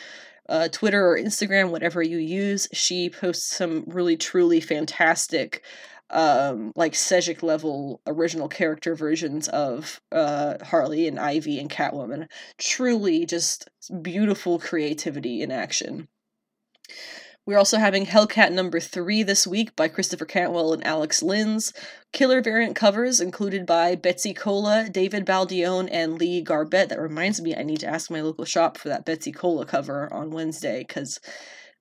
uh, 0.49 0.69
Twitter 0.69 1.09
or 1.09 1.19
Instagram, 1.19 1.71
whatever 1.71 2.03
you 2.03 2.19
use. 2.19 2.69
She 2.73 3.11
posts 3.11 3.57
some 3.57 3.85
really, 3.87 4.17
truly 4.17 4.61
fantastic 4.61 5.65
um, 6.11 6.73
like 6.77 6.93
Sejic 6.93 7.43
level 7.43 8.01
original 8.07 8.49
character 8.49 8.95
versions 8.95 9.49
of 9.49 10.01
uh, 10.13 10.57
Harley 10.65 11.09
and 11.09 11.19
Ivy 11.19 11.59
and 11.59 11.71
Catwoman. 11.71 12.29
Truly 12.59 13.27
just 13.27 13.69
beautiful 14.03 14.59
creativity 14.59 15.43
in 15.43 15.51
action. 15.51 16.09
We're 17.47 17.59
also 17.59 17.77
having 17.77 18.07
Hellcat 18.07 18.53
number 18.53 18.81
three 18.81 19.23
this 19.23 19.47
week 19.47 19.77
by 19.77 19.89
Christopher 19.89 20.25
Cantwell 20.25 20.73
and 20.73 20.87
Alex 20.87 21.23
Lins. 21.23 21.75
Killer 22.11 22.41
variant 22.41 22.75
covers 22.75 23.21
included 23.21 23.67
by 23.67 23.97
Betsy 23.97 24.33
Cola, 24.33 24.89
David 24.91 25.27
Baldeón, 25.27 25.91
and 25.93 26.15
Lee 26.15 26.41
Garbett. 26.41 26.89
That 26.89 27.01
reminds 27.01 27.43
me, 27.43 27.55
I 27.55 27.63
need 27.63 27.81
to 27.81 27.87
ask 27.87 28.11
my 28.11 28.23
local 28.23 28.47
shop 28.47 28.79
for 28.79 28.89
that 28.89 29.05
Betsy 29.05 29.31
Cola 29.31 29.67
cover 29.67 30.11
on 30.11 30.31
Wednesday 30.31 30.87
because 30.89 31.21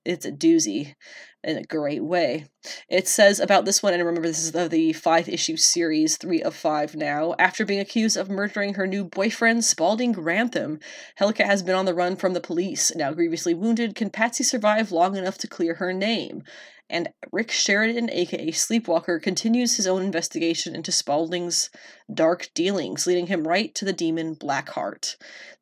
it's 0.04 0.26
a 0.26 0.32
doozy 0.32 0.96
in 1.44 1.56
a 1.56 1.62
great 1.62 2.02
way. 2.02 2.46
It 2.88 3.06
says 3.06 3.38
about 3.38 3.64
this 3.64 3.82
one, 3.82 3.92
and 3.92 4.02
remember 4.04 4.26
this 4.26 4.42
is 4.42 4.52
the, 4.52 4.68
the 4.68 4.92
five 4.92 5.28
issue 5.28 5.56
series, 5.56 6.16
three 6.16 6.42
of 6.42 6.54
five 6.54 6.96
now. 6.96 7.34
After 7.38 7.64
being 7.64 7.80
accused 7.80 8.16
of 8.16 8.30
murdering 8.30 8.74
her 8.74 8.86
new 8.86 9.04
boyfriend, 9.04 9.64
Spalding 9.64 10.12
Grantham, 10.12 10.80
Helica 11.20 11.44
has 11.44 11.62
been 11.62 11.74
on 11.74 11.84
the 11.84 11.94
run 11.94 12.16
from 12.16 12.32
the 12.32 12.40
police. 12.40 12.94
Now 12.94 13.12
grievously 13.12 13.54
wounded, 13.54 13.94
can 13.94 14.10
Patsy 14.10 14.44
survive 14.44 14.90
long 14.90 15.16
enough 15.16 15.38
to 15.38 15.48
clear 15.48 15.74
her 15.74 15.92
name? 15.92 16.42
And 16.90 17.08
Rick 17.32 17.50
Sheridan, 17.50 18.10
aka 18.10 18.50
Sleepwalker, 18.50 19.18
continues 19.22 19.76
his 19.76 19.86
own 19.86 20.02
investigation 20.02 20.74
into 20.74 20.92
Spalding's 20.92 21.70
dark 22.12 22.50
dealings, 22.54 23.06
leading 23.06 23.26
him 23.26 23.48
right 23.48 23.74
to 23.74 23.84
the 23.84 23.92
demon 23.92 24.36
Blackheart. 24.36 25.16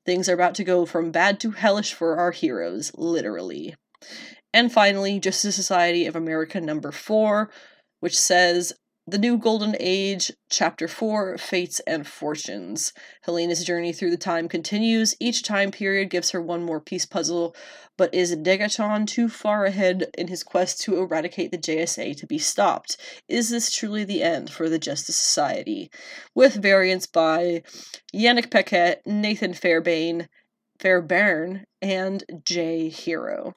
Things 0.05 0.29
are 0.29 0.35
about 0.35 0.57
to 0.57 0.65
go 0.65 0.85
from 0.85 1.13
bad 1.13 1.39
to 1.41 1.53
hellish 1.53 1.93
for 1.93 2.17
our 2.17 2.33
heroes, 2.33 2.91
literally. 2.97 3.77
And 4.55 4.70
finally, 4.70 5.19
Justice 5.19 5.57
Society 5.57 6.07
of 6.07 6.15
America 6.15 6.61
number 6.61 6.93
four, 6.93 7.51
which 8.01 8.19
says 8.19 8.74
the 9.05 9.19
New 9.19 9.37
Golden 9.37 9.74
Age, 9.81 10.31
Chapter 10.49 10.87
4 10.87 11.37
Fates 11.37 11.81
and 11.81 12.07
Fortunes. 12.07 12.93
Helena's 13.23 13.65
journey 13.65 13.93
through 13.93 14.11
the 14.11 14.16
time 14.16 14.49
continues. 14.49 15.16
Each 15.19 15.43
time 15.43 15.73
period 15.73 16.09
gives 16.09 16.31
her 16.31 16.41
one 16.41 16.62
more 16.62 16.81
piece 16.81 17.05
puzzle, 17.05 17.57
but 17.99 18.15
is 18.15 18.37
Degaton 18.37 19.07
too 19.09 19.29
far 19.29 19.65
ahead 19.65 20.09
in 20.16 20.29
his 20.29 20.45
quest 20.45 20.81
to 20.83 20.99
eradicate 20.99 21.51
the 21.51 21.59
JSA 21.59 22.16
to 22.16 22.27
be 22.29 22.39
stopped? 22.39 22.97
Is 23.27 23.51
this 23.51 23.73
truly 23.73 24.05
the 24.05 24.23
end 24.23 24.51
for 24.51 24.69
the 24.69 24.79
Justice 24.79 25.19
Society? 25.19 25.91
With 26.35 26.62
variants 26.62 27.07
by 27.07 27.65
Yannick 28.15 28.53
Paquette, 28.53 29.03
Nathan 29.05 29.53
Fairbairn, 29.53 30.29
Fairbairn, 30.79 31.65
and 31.81 32.23
Jay 32.45 32.89
Hero 32.89 33.57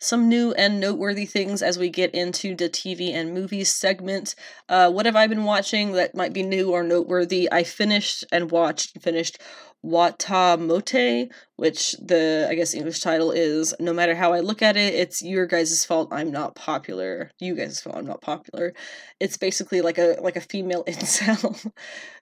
some 0.00 0.28
new 0.28 0.52
and 0.52 0.80
noteworthy 0.80 1.26
things 1.26 1.62
as 1.62 1.78
we 1.78 1.90
get 1.90 2.14
into 2.14 2.56
the 2.56 2.68
TV 2.68 3.12
and 3.12 3.34
movies 3.34 3.72
segment. 3.72 4.34
Uh, 4.68 4.90
what 4.90 5.06
have 5.06 5.16
I 5.16 5.26
been 5.26 5.44
watching 5.44 5.92
that 5.92 6.14
might 6.14 6.32
be 6.32 6.42
new 6.42 6.72
or 6.72 6.82
noteworthy? 6.82 7.48
I 7.52 7.62
finished 7.62 8.24
and 8.32 8.50
watched 8.50 8.94
and 8.94 9.02
finished 9.02 9.38
Watamote, 9.84 11.30
which 11.56 11.92
the 11.92 12.46
I 12.50 12.54
guess 12.54 12.74
English 12.74 13.00
title 13.00 13.30
is 13.30 13.74
No 13.80 13.92
matter 13.92 14.14
how 14.14 14.32
I 14.32 14.40
look 14.40 14.62
at 14.62 14.76
it, 14.76 14.94
it's 14.94 15.22
your 15.22 15.46
guys' 15.46 15.84
fault 15.84 16.08
I'm 16.12 16.30
not 16.30 16.54
popular. 16.54 17.30
You 17.38 17.54
guys' 17.54 17.80
fault 17.80 17.96
I'm 17.96 18.06
not 18.06 18.20
popular. 18.20 18.74
It's 19.20 19.36
basically 19.36 19.80
like 19.80 19.98
a 19.98 20.16
like 20.20 20.36
a 20.36 20.40
female 20.40 20.84
incel. 20.88 21.72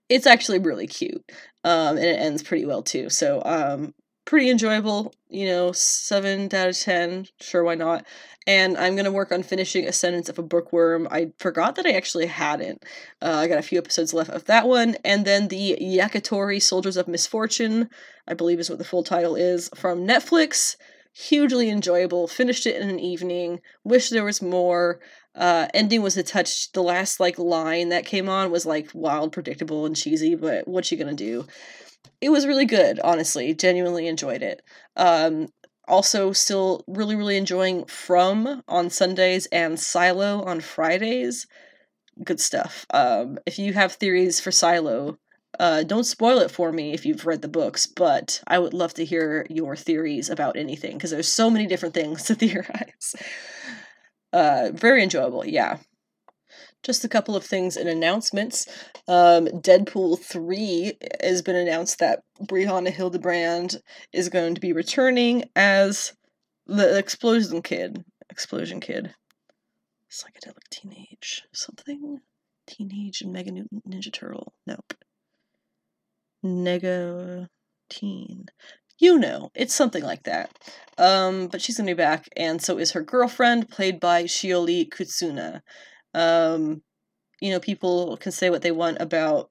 it's 0.09 0.26
actually 0.26 0.60
really 0.60 0.86
cute. 0.86 1.24
Um, 1.64 1.96
and 1.96 2.06
it 2.06 2.20
ends 2.20 2.42
pretty 2.42 2.64
well 2.64 2.82
too. 2.82 3.10
So 3.10 3.42
um 3.44 3.94
pretty 4.28 4.50
enjoyable, 4.50 5.14
you 5.30 5.46
know, 5.46 5.72
7 5.72 6.50
out 6.52 6.68
of 6.68 6.78
10, 6.78 7.28
sure, 7.40 7.64
why 7.64 7.74
not? 7.74 8.05
And 8.46 8.76
I'm 8.76 8.94
going 8.94 9.06
to 9.06 9.10
work 9.10 9.32
on 9.32 9.42
finishing 9.42 9.86
Ascendance 9.86 10.28
of 10.28 10.38
a 10.38 10.42
Bookworm. 10.42 11.09
I 11.10 11.32
forgot 11.38 11.76
that 11.76 11.86
I 11.86 11.92
actually 11.92 12.26
hadn't. 12.26 12.84
Uh, 13.22 13.36
I 13.36 13.48
got 13.48 13.59
a 13.59 13.62
few 13.62 13.78
episodes 13.78 14.12
left 14.12 14.28
of 14.28 14.44
that 14.44 14.68
one. 14.68 14.96
And 15.02 15.24
then 15.24 15.48
the 15.48 15.78
Yakitori 15.80 16.60
Soldiers 16.60 16.98
of 16.98 17.09
Misfortune, 17.09 17.88
I 18.26 18.34
believe 18.34 18.60
is 18.60 18.68
what 18.68 18.78
the 18.78 18.84
full 18.84 19.02
title 19.02 19.34
is, 19.34 19.70
from 19.74 20.06
Netflix. 20.06 20.76
Hugely 21.14 21.70
enjoyable. 21.70 22.28
Finished 22.28 22.66
it 22.66 22.76
in 22.76 22.90
an 22.90 23.00
evening. 23.00 23.60
Wish 23.82 24.10
there 24.10 24.24
was 24.24 24.42
more. 24.42 25.00
Uh, 25.34 25.68
ending 25.72 26.02
was 26.02 26.18
a 26.18 26.22
touch. 26.22 26.70
The 26.72 26.82
last 26.82 27.18
like 27.18 27.38
line 27.38 27.88
that 27.88 28.05
came 28.05 28.28
on 28.28 28.50
was 28.50 28.66
like 28.66 28.90
wild, 28.92 29.32
predictable, 29.32 29.86
and 29.86 29.96
cheesy. 29.96 30.34
But 30.34 30.68
what 30.68 30.90
you 30.90 30.98
gonna 30.98 31.14
do? 31.14 31.46
It 32.20 32.30
was 32.30 32.46
really 32.46 32.66
good, 32.66 33.00
honestly. 33.00 33.54
Genuinely 33.54 34.06
enjoyed 34.06 34.42
it. 34.42 34.62
Um, 34.96 35.48
also, 35.86 36.32
still 36.32 36.84
really, 36.86 37.16
really 37.16 37.36
enjoying 37.36 37.86
From 37.86 38.62
on 38.68 38.90
Sundays 38.90 39.46
and 39.46 39.78
Silo 39.78 40.42
on 40.42 40.60
Fridays. 40.60 41.46
Good 42.22 42.40
stuff. 42.40 42.84
Um, 42.90 43.38
if 43.46 43.58
you 43.58 43.72
have 43.72 43.92
theories 43.92 44.40
for 44.40 44.50
Silo, 44.50 45.18
uh, 45.58 45.84
don't 45.84 46.04
spoil 46.04 46.40
it 46.40 46.50
for 46.50 46.72
me 46.72 46.92
if 46.92 47.06
you've 47.06 47.26
read 47.26 47.42
the 47.42 47.48
books, 47.48 47.86
but 47.86 48.42
I 48.46 48.58
would 48.58 48.74
love 48.74 48.94
to 48.94 49.04
hear 49.04 49.46
your 49.48 49.76
theories 49.76 50.28
about 50.28 50.56
anything 50.56 50.94
because 50.94 51.10
there's 51.10 51.32
so 51.32 51.48
many 51.48 51.66
different 51.66 51.94
things 51.94 52.22
to 52.24 52.34
theorize. 52.34 53.14
Uh, 54.32 54.70
very 54.74 55.02
enjoyable, 55.02 55.46
yeah 55.46 55.78
just 56.82 57.05
a 57.05 57.09
couple 57.09 57.36
of 57.36 57.44
things 57.44 57.76
and 57.76 57.88
announcements. 57.88 58.66
Um, 59.06 59.46
Deadpool 59.46 60.18
3 60.20 60.98
has 61.22 61.42
been 61.42 61.56
announced 61.56 61.98
that 61.98 62.20
Brianna 62.42 62.90
Hildebrand 62.90 63.82
is 64.12 64.28
going 64.28 64.55
to 64.55 64.60
be 64.60 64.72
returning 64.72 65.44
as 65.56 66.12
the 66.66 66.96
Explosion 66.96 67.62
Kid. 67.62 68.05
Explosion 68.30 68.80
Kid. 68.80 69.14
Psychedelic 70.10 70.68
Teenage 70.70 71.42
something? 71.52 72.20
Teenage 72.66 73.22
Mega 73.24 73.50
Ninja 73.50 74.12
Turtle. 74.12 74.52
Nope. 74.66 74.94
Nega 76.44 77.48
Teen. 77.90 78.46
You 78.98 79.18
know, 79.18 79.50
it's 79.55 79.74
something 79.74 80.02
like 80.02 80.24
that. 80.24 80.50
Um, 80.98 81.48
but 81.48 81.62
she's 81.62 81.76
gonna 81.76 81.90
be 81.90 81.94
back, 81.94 82.28
and 82.36 82.60
so 82.60 82.78
is 82.78 82.92
her 82.92 83.02
girlfriend, 83.02 83.68
played 83.70 84.00
by 84.00 84.24
Shioli 84.24 84.88
Kutsuna. 84.88 85.62
Um, 86.18 86.82
you 87.40 87.50
know, 87.50 87.60
people 87.60 88.16
can 88.16 88.32
say 88.32 88.50
what 88.50 88.62
they 88.62 88.72
want 88.72 89.00
about 89.00 89.50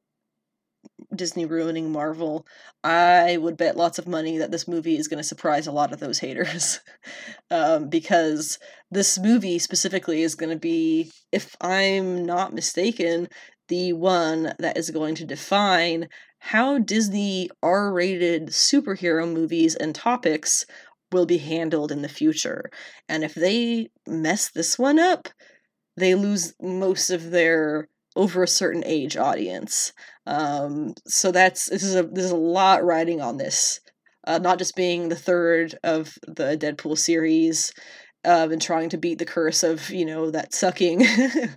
Disney 1.16 1.46
ruining 1.46 1.92
Marvel. 1.92 2.46
I 2.84 3.38
would 3.38 3.56
bet 3.56 3.78
lots 3.78 4.00
of 4.00 4.08
money 4.08 4.38
that 4.38 4.52
this 4.52 4.68
movie 4.68 4.98
is 4.98 5.08
going 5.08 5.20
to 5.20 5.28
surprise 5.28 5.68
a 5.68 5.72
lot 5.72 5.94
of 5.94 6.00
those 6.00 6.20
haters. 6.20 6.82
um, 7.52 7.90
because 7.90 8.60
this 8.92 9.18
movie 9.18 9.60
specifically 9.60 10.24
is 10.24 10.36
going 10.36 10.50
to 10.50 10.60
be, 10.60 11.12
if 11.32 11.56
I'm 11.62 12.26
not 12.26 12.54
mistaken, 12.54 13.30
the 13.70 13.94
one 13.94 14.54
that 14.60 14.78
is 14.78 14.92
going 14.92 15.16
to 15.16 15.26
define 15.26 16.10
how 16.40 16.80
Disney 16.80 17.50
R 17.64 17.94
rated 17.94 18.48
superhero 18.48 19.32
movies 19.32 19.76
and 19.76 19.96
topics 19.96 20.66
will 21.12 21.26
be 21.26 21.38
handled 21.38 21.92
in 21.92 22.02
the 22.02 22.10
future. 22.10 22.70
And 23.08 23.24
if 23.24 23.34
they 23.34 23.90
mess 24.06 24.50
this 24.50 24.78
one 24.78 25.00
up, 25.00 25.30
they 25.98 26.16
lose 26.16 26.54
most 26.62 27.10
of 27.10 27.32
their 27.32 27.90
over 28.16 28.44
a 28.44 28.48
certain 28.48 28.84
age 28.86 29.18
audience. 29.18 29.94
Um, 30.26 30.94
so 31.06 31.32
that's 31.32 31.68
this 31.70 31.84
is 31.84 31.96
a 31.96 32.04
there's 32.04 32.32
a 32.32 32.36
lot 32.36 32.84
riding 32.84 33.22
on 33.22 33.38
this. 33.38 33.80
Uh, 34.26 34.40
not 34.40 34.58
just 34.58 34.76
being 34.76 35.08
the 35.08 35.16
third 35.16 35.76
of 35.84 36.18
the 36.28 36.58
Deadpool 36.58 36.98
series, 36.98 37.72
uh, 38.26 38.50
and 38.52 38.62
trying 38.62 38.90
to 38.90 38.98
beat 38.98 39.20
the 39.20 39.26
curse 39.26 39.64
of 39.64 39.90
you 39.90 40.06
know 40.06 40.32
that 40.32 40.54
sucking, 40.54 41.06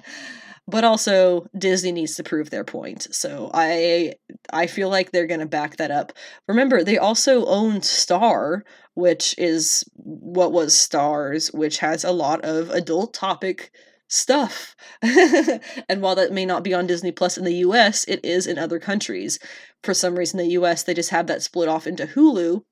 but 0.69 0.85
also 0.85 1.47
Disney 1.59 1.93
needs 1.93 2.15
to 2.15 2.23
prove 2.23 2.51
their 2.51 2.65
point. 2.65 3.09
So 3.11 3.51
I 3.53 4.15
I 4.53 4.67
feel 4.67 4.89
like 4.89 5.11
they're 5.11 5.27
gonna 5.27 5.47
back 5.47 5.77
that 5.79 5.91
up. 5.91 6.13
Remember, 6.47 6.85
they 6.85 6.99
also 6.99 7.45
own 7.47 7.83
Star, 7.83 8.65
which 8.95 9.35
is 9.37 9.85
what 9.95 10.53
was 10.53 10.79
Stars, 10.79 11.49
which 11.49 11.79
has 11.79 12.05
a 12.05 12.13
lot 12.13 12.45
of 12.45 12.71
adult 12.71 13.15
topic 13.15 13.73
stuff. 14.11 14.75
and 15.03 16.03
while 16.03 16.17
that 16.17 16.33
may 16.33 16.45
not 16.45 16.65
be 16.65 16.75
on 16.75 16.87
Disney 16.87 17.13
Plus 17.13 17.39
in 17.39 17.45
the 17.45 17.55
US, 17.55 18.05
it 18.05 18.23
is 18.23 18.47
in 18.47 18.59
other 18.59 18.79
countries. 18.79 19.39
For 19.83 19.95
some 19.95 20.17
reason, 20.17 20.39
the 20.39 20.59
US, 20.59 20.83
they 20.83 20.93
just 20.93 21.11
have 21.11 21.27
that 21.29 21.43
split 21.43 21.69
off 21.69 21.87
into 21.87 22.07
Hulu. 22.07 22.63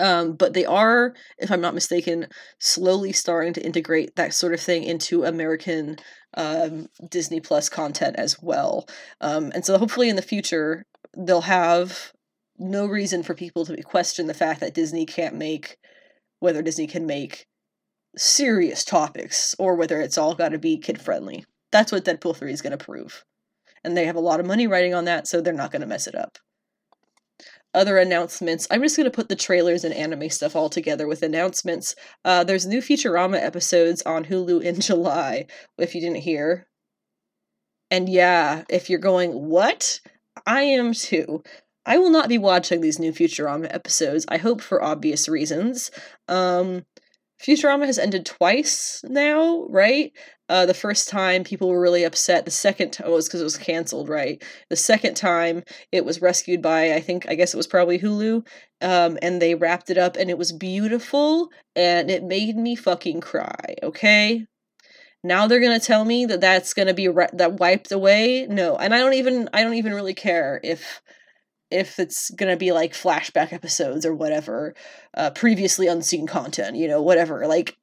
Um, 0.00 0.34
but 0.34 0.52
they 0.52 0.64
are, 0.64 1.14
if 1.38 1.50
I'm 1.50 1.60
not 1.60 1.74
mistaken, 1.74 2.28
slowly 2.58 3.12
starting 3.12 3.52
to 3.54 3.64
integrate 3.64 4.16
that 4.16 4.34
sort 4.34 4.54
of 4.54 4.60
thing 4.60 4.84
into 4.84 5.24
American 5.24 5.96
um, 6.34 6.88
Disney 7.08 7.40
Plus 7.40 7.68
content 7.68 8.16
as 8.16 8.40
well. 8.40 8.86
Um, 9.20 9.50
and 9.54 9.64
so 9.64 9.76
hopefully 9.78 10.08
in 10.08 10.16
the 10.16 10.22
future, 10.22 10.84
they'll 11.16 11.40
have 11.42 12.12
no 12.58 12.86
reason 12.86 13.22
for 13.22 13.34
people 13.34 13.64
to 13.66 13.82
question 13.82 14.26
the 14.26 14.34
fact 14.34 14.60
that 14.60 14.74
Disney 14.74 15.06
can't 15.06 15.34
make, 15.34 15.78
whether 16.38 16.62
Disney 16.62 16.86
can 16.86 17.06
make 17.06 17.46
serious 18.18 18.84
topics 18.84 19.54
or 19.58 19.74
whether 19.74 20.00
it's 20.00 20.18
all 20.18 20.34
got 20.34 20.50
to 20.50 20.58
be 20.58 20.78
kid 20.78 21.00
friendly. 21.00 21.44
That's 21.70 21.92
what 21.92 22.04
Deadpool 22.04 22.36
3 22.36 22.52
is 22.52 22.62
going 22.62 22.76
to 22.76 22.84
prove. 22.84 23.24
And 23.84 23.96
they 23.96 24.06
have 24.06 24.16
a 24.16 24.20
lot 24.20 24.40
of 24.40 24.46
money 24.46 24.66
writing 24.66 24.94
on 24.94 25.04
that, 25.04 25.28
so 25.28 25.40
they're 25.40 25.52
not 25.52 25.70
going 25.70 25.82
to 25.82 25.86
mess 25.86 26.06
it 26.06 26.14
up. 26.14 26.38
Other 27.74 27.98
announcements. 27.98 28.66
I'm 28.70 28.82
just 28.82 28.96
going 28.96 29.04
to 29.04 29.14
put 29.14 29.28
the 29.28 29.36
trailers 29.36 29.84
and 29.84 29.94
anime 29.94 30.30
stuff 30.30 30.56
all 30.56 30.68
together 30.68 31.06
with 31.06 31.22
announcements. 31.22 31.94
Uh, 32.24 32.42
there's 32.42 32.66
new 32.66 32.80
Futurama 32.80 33.40
episodes 33.40 34.02
on 34.02 34.24
Hulu 34.24 34.62
in 34.62 34.80
July, 34.80 35.46
if 35.76 35.94
you 35.94 36.00
didn't 36.00 36.22
hear. 36.22 36.66
And 37.90 38.08
yeah, 38.08 38.64
if 38.68 38.90
you're 38.90 38.98
going, 38.98 39.48
what? 39.48 40.00
I 40.46 40.62
am 40.62 40.92
too. 40.92 41.42
I 41.86 41.98
will 41.98 42.10
not 42.10 42.28
be 42.28 42.36
watching 42.36 42.80
these 42.80 42.98
new 42.98 43.12
Futurama 43.12 43.72
episodes, 43.72 44.26
I 44.28 44.36
hope 44.36 44.60
for 44.60 44.82
obvious 44.82 45.26
reasons. 45.26 45.90
Um, 46.28 46.84
Futurama 47.42 47.86
has 47.86 47.98
ended 47.98 48.26
twice 48.26 49.00
now, 49.04 49.64
right? 49.68 50.12
Uh, 50.48 50.66
the 50.66 50.74
first 50.74 51.08
time 51.08 51.44
people 51.44 51.68
were 51.68 51.80
really 51.80 52.04
upset. 52.04 52.44
The 52.44 52.50
second 52.50 52.90
time 52.90 53.06
oh, 53.08 53.14
was 53.14 53.28
because 53.28 53.40
it 53.40 53.44
was 53.44 53.58
canceled, 53.58 54.08
right? 54.08 54.42
The 54.70 54.76
second 54.76 55.14
time 55.14 55.62
it 55.92 56.04
was 56.04 56.22
rescued 56.22 56.62
by 56.62 56.94
I 56.94 57.00
think 57.00 57.28
I 57.28 57.34
guess 57.34 57.54
it 57.54 57.56
was 57.58 57.66
probably 57.66 57.98
Hulu, 57.98 58.46
um, 58.80 59.18
and 59.22 59.40
they 59.40 59.54
wrapped 59.54 59.90
it 59.90 59.98
up, 59.98 60.16
and 60.16 60.30
it 60.30 60.38
was 60.38 60.52
beautiful, 60.52 61.50
and 61.76 62.10
it 62.10 62.24
made 62.24 62.56
me 62.56 62.74
fucking 62.74 63.20
cry. 63.20 63.76
Okay, 63.82 64.46
now 65.22 65.46
they're 65.46 65.60
gonna 65.60 65.78
tell 65.78 66.04
me 66.04 66.26
that 66.26 66.40
that's 66.40 66.74
gonna 66.74 66.94
be 66.94 67.08
re- 67.08 67.28
that 67.34 67.60
wiped 67.60 67.92
away. 67.92 68.46
No, 68.48 68.76
and 68.76 68.94
I 68.94 68.98
don't 68.98 69.14
even 69.14 69.48
I 69.52 69.62
don't 69.62 69.74
even 69.74 69.94
really 69.94 70.14
care 70.14 70.60
if 70.64 71.02
if 71.70 71.98
it's 71.98 72.30
gonna 72.30 72.56
be 72.56 72.72
like 72.72 72.92
flashback 72.92 73.52
episodes 73.52 74.06
or 74.06 74.14
whatever, 74.14 74.74
uh, 75.14 75.30
previously 75.30 75.86
unseen 75.86 76.26
content, 76.26 76.76
you 76.76 76.88
know, 76.88 77.02
whatever. 77.02 77.46
Like, 77.46 77.76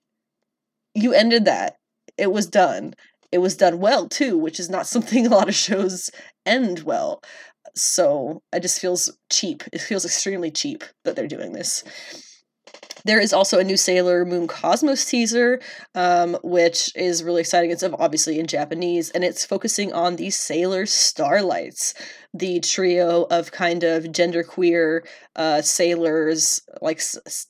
you 0.93 1.13
ended 1.13 1.45
that. 1.45 1.77
It 2.17 2.31
was 2.31 2.47
done. 2.47 2.93
It 3.31 3.39
was 3.39 3.57
done 3.57 3.79
well 3.79 4.07
too, 4.07 4.37
which 4.37 4.59
is 4.59 4.69
not 4.69 4.87
something 4.93 5.25
a 5.25 5.29
lot 5.29 5.49
of 5.49 5.55
shows 5.55 6.09
end 6.45 6.83
well. 6.83 7.21
So 7.75 8.41
it 8.53 8.61
just 8.61 8.79
feels 8.79 9.15
cheap. 9.31 9.63
It 9.73 9.81
feels 9.81 10.05
extremely 10.05 10.51
cheap 10.51 10.83
that 11.03 11.15
they're 11.15 11.27
doing 11.27 11.53
this. 11.53 11.83
There 13.03 13.19
is 13.19 13.33
also 13.33 13.59
a 13.59 13.63
new 13.63 13.77
Sailor 13.77 14.25
Moon 14.25 14.47
Cosmos 14.47 15.05
teaser, 15.05 15.61
um, 15.93 16.37
which 16.43 16.91
is 16.95 17.23
really 17.23 17.41
exciting. 17.41 17.69
It's 17.69 17.83
obviously 17.83 18.39
in 18.39 18.47
Japanese, 18.47 19.11
and 19.11 19.23
it's 19.23 19.45
focusing 19.45 19.93
on 19.93 20.15
the 20.15 20.31
Sailor 20.31 20.87
Starlights, 20.87 21.93
the 22.37 22.59
trio 22.59 23.23
of 23.31 23.51
kind 23.51 23.83
of 23.83 24.03
genderqueer 24.05 25.05
uh, 25.35 25.61
sailors, 25.61 26.61
like 26.81 27.01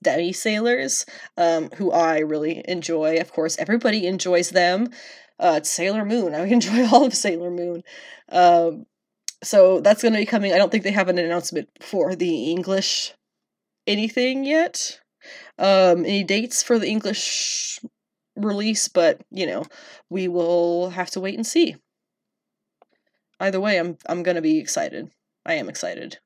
demi 0.03 0.31
sailors, 0.31 1.05
um, 1.37 1.69
who 1.75 1.91
I 1.91 2.19
really 2.19 2.63
enjoy. 2.67 3.17
Of 3.17 3.33
course, 3.33 3.57
everybody 3.57 4.05
enjoys 4.05 4.51
them. 4.51 4.89
Uh, 5.39 5.61
Sailor 5.63 6.05
Moon. 6.05 6.33
I 6.33 6.45
enjoy 6.45 6.87
all 6.87 7.05
of 7.05 7.13
Sailor 7.13 7.51
Moon. 7.51 7.83
Um, 8.29 8.85
so 9.43 9.79
that's 9.79 10.01
going 10.01 10.13
to 10.13 10.19
be 10.19 10.25
coming. 10.25 10.53
I 10.53 10.57
don't 10.57 10.71
think 10.71 10.83
they 10.83 10.91
have 10.91 11.09
an 11.09 11.17
announcement 11.17 11.69
for 11.81 12.15
the 12.15 12.51
English 12.51 13.13
anything 13.87 14.45
yet. 14.45 14.99
Um, 15.57 16.05
any 16.05 16.23
dates 16.23 16.61
for 16.61 16.77
the 16.77 16.87
English 16.87 17.79
release, 18.35 18.87
but 18.87 19.21
you 19.31 19.47
know, 19.47 19.65
we 20.09 20.27
will 20.27 20.91
have 20.91 21.09
to 21.11 21.19
wait 21.19 21.35
and 21.35 21.45
see. 21.45 21.75
Either 23.39 23.59
way, 23.59 23.77
I'm 23.77 23.97
I'm 24.07 24.23
gonna 24.23 24.41
be 24.41 24.59
excited. 24.59 25.11
I 25.45 25.55
am 25.55 25.69
excited. 25.69 26.17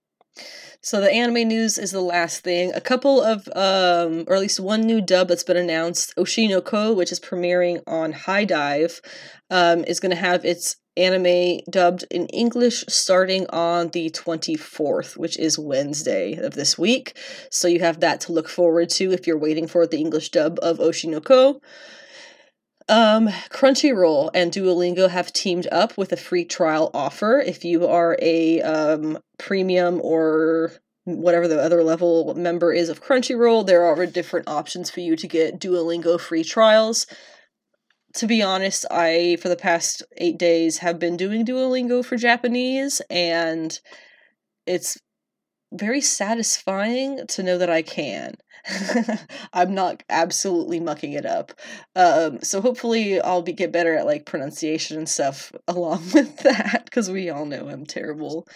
So 0.82 1.02
the 1.02 1.12
anime 1.12 1.48
news 1.48 1.78
is 1.78 1.92
the 1.92 2.00
last 2.00 2.42
thing. 2.42 2.72
A 2.74 2.80
couple 2.80 3.22
of, 3.22 3.50
um, 3.54 4.24
or 4.28 4.36
at 4.36 4.42
least 4.42 4.62
one 4.62 4.82
new 4.82 5.02
dub 5.02 5.28
that's 5.28 5.44
been 5.44 5.58
announced. 5.58 6.14
Oshi 6.16 6.48
no 6.48 6.62
Ko, 6.62 6.94
which 6.94 7.12
is 7.12 7.20
premiering 7.20 7.82
on 7.86 8.14
HIDIVE, 8.14 9.02
um, 9.50 9.84
is 9.84 10.00
going 10.00 10.12
to 10.12 10.16
have 10.16 10.46
its 10.46 10.78
anime 10.96 11.60
dubbed 11.70 12.06
in 12.10 12.28
English 12.28 12.86
starting 12.88 13.46
on 13.50 13.90
the 13.90 14.10
24th, 14.10 15.18
which 15.18 15.38
is 15.38 15.60
Wednesday 15.60 16.36
of 16.36 16.54
this 16.54 16.78
week. 16.78 17.18
So 17.52 17.68
you 17.68 17.80
have 17.82 18.00
that 18.00 18.22
to 18.22 18.32
look 18.32 18.48
forward 18.48 18.90
to 18.92 19.12
if 19.12 19.28
you're 19.28 19.38
waiting 19.38 19.68
for 19.68 19.86
the 19.86 19.98
English 19.98 20.30
dub 20.30 20.60
of 20.62 20.78
Oshi 20.78 21.10
no 21.10 21.20
Ko. 21.20 21.62
Um, 22.90 23.28
Crunchyroll 23.50 24.32
and 24.34 24.52
Duolingo 24.52 25.12
have 25.12 25.32
teamed 25.32 25.68
up 25.72 25.96
with 25.96 26.12
a 26.12 26.18
free 26.18 26.44
trial 26.44 26.90
offer. 26.92 27.40
If 27.40 27.64
you 27.64 27.86
are 27.86 28.18
a 28.20 28.62
um, 28.64 29.20
premium 29.38 30.02
or 30.04 30.72
whatever 31.04 31.48
the 31.48 31.62
other 31.62 31.84
level 31.84 32.34
member 32.34 32.74
is 32.74 32.90
of 32.90 33.04
Crunchyroll, 33.04 33.68
there 33.68 33.86
are 33.86 34.06
different 34.08 34.48
options 34.48 34.90
for 34.90 35.02
you 35.02 35.16
to 35.18 35.28
get 35.28 35.60
Duolingo 35.60 36.20
free 36.20 36.44
trials. 36.44 37.06
To 38.16 38.26
be 38.26 38.42
honest, 38.42 38.88
I, 38.90 39.38
for 39.40 39.50
the 39.50 39.56
past 39.56 40.02
eight 40.18 40.40
days, 40.40 40.80
have 40.80 40.98
been 40.98 41.16
doing 41.16 41.46
Duolingo 41.46 42.04
for 42.04 42.18
Japanese, 42.18 43.04
and 43.12 43.80
it's 44.66 44.98
very 45.72 46.02
satisfying 46.02 47.28
to 47.28 47.44
know 47.44 47.60
that 47.60 47.70
I 47.70 47.84
can. 47.84 48.34
I'm 49.54 49.74
not 49.74 50.04
absolutely 50.10 50.80
mucking 50.80 51.14
it 51.14 51.26
up. 51.26 51.54
Um, 51.96 52.42
so 52.42 52.62
hopefully 52.62 53.20
I'll 53.22 53.42
be 53.42 53.54
get 53.54 53.72
better 53.72 53.96
at 53.96 54.06
like 54.06 54.26
pronunciation 54.26 54.98
and 54.98 55.10
stuff 55.10 55.52
along 55.68 56.04
with 56.14 56.38
that 56.40 56.86
because 56.86 57.10
we 57.10 57.30
all 57.30 57.46
know 57.46 57.70
I'm 57.70 57.86
terrible, 57.86 58.48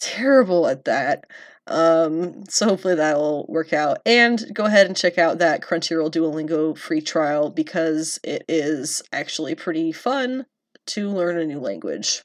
terrible 0.00 0.66
at 0.66 0.84
that. 0.84 1.24
Um, 1.68 2.44
so 2.48 2.66
hopefully 2.66 2.94
that'll 2.94 3.46
work 3.48 3.72
out. 3.72 3.98
And 4.06 4.54
go 4.54 4.66
ahead 4.66 4.86
and 4.86 4.96
check 4.96 5.18
out 5.18 5.38
that 5.38 5.62
Crunchyroll 5.62 6.12
Duolingo 6.12 6.78
free 6.78 7.00
trial 7.00 7.50
because 7.50 8.20
it 8.22 8.44
is 8.48 9.02
actually 9.12 9.54
pretty 9.54 9.90
fun 9.90 10.46
to 10.86 11.10
learn 11.10 11.38
a 11.38 11.44
new 11.44 11.58
language. 11.58 12.22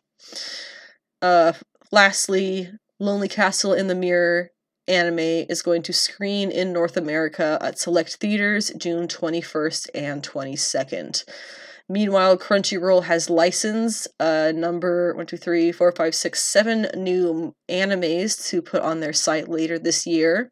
Uh, 1.21 1.53
lastly, 1.91 2.71
Lonely 2.99 3.27
Castle 3.27 3.73
in 3.73 3.87
the 3.87 3.95
Mirror 3.95 4.51
anime 4.87 5.19
is 5.19 5.61
going 5.61 5.83
to 5.83 5.93
screen 5.93 6.51
in 6.51 6.73
North 6.73 6.97
America 6.97 7.57
at 7.61 7.79
select 7.79 8.15
theaters 8.15 8.71
June 8.77 9.07
21st 9.07 9.89
and 9.93 10.23
22nd. 10.23 11.23
Meanwhile, 11.89 12.37
Crunchyroll 12.37 13.03
has 13.03 13.29
licensed 13.29 14.07
uh, 14.19 14.53
number 14.55 15.13
one, 15.13 15.25
two, 15.25 15.35
three, 15.35 15.73
four, 15.73 15.91
five, 15.91 16.15
six, 16.15 16.41
seven 16.41 16.87
new 16.95 17.53
animes 17.69 18.47
to 18.49 18.61
put 18.61 18.81
on 18.81 19.01
their 19.01 19.11
site 19.11 19.49
later 19.49 19.77
this 19.77 20.07
year. 20.07 20.51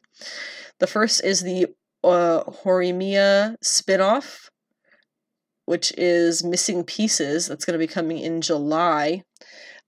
The 0.79 0.87
first 0.87 1.23
is 1.23 1.41
the 1.41 1.67
uh, 2.03 2.43
Horimiya 2.43 3.55
spinoff, 3.63 4.49
which 5.65 5.93
is 5.97 6.43
Missing 6.43 6.83
Pieces. 6.83 7.47
That's 7.47 7.63
going 7.63 7.79
to 7.79 7.85
be 7.85 7.87
coming 7.87 8.17
in 8.17 8.41
July. 8.41 9.23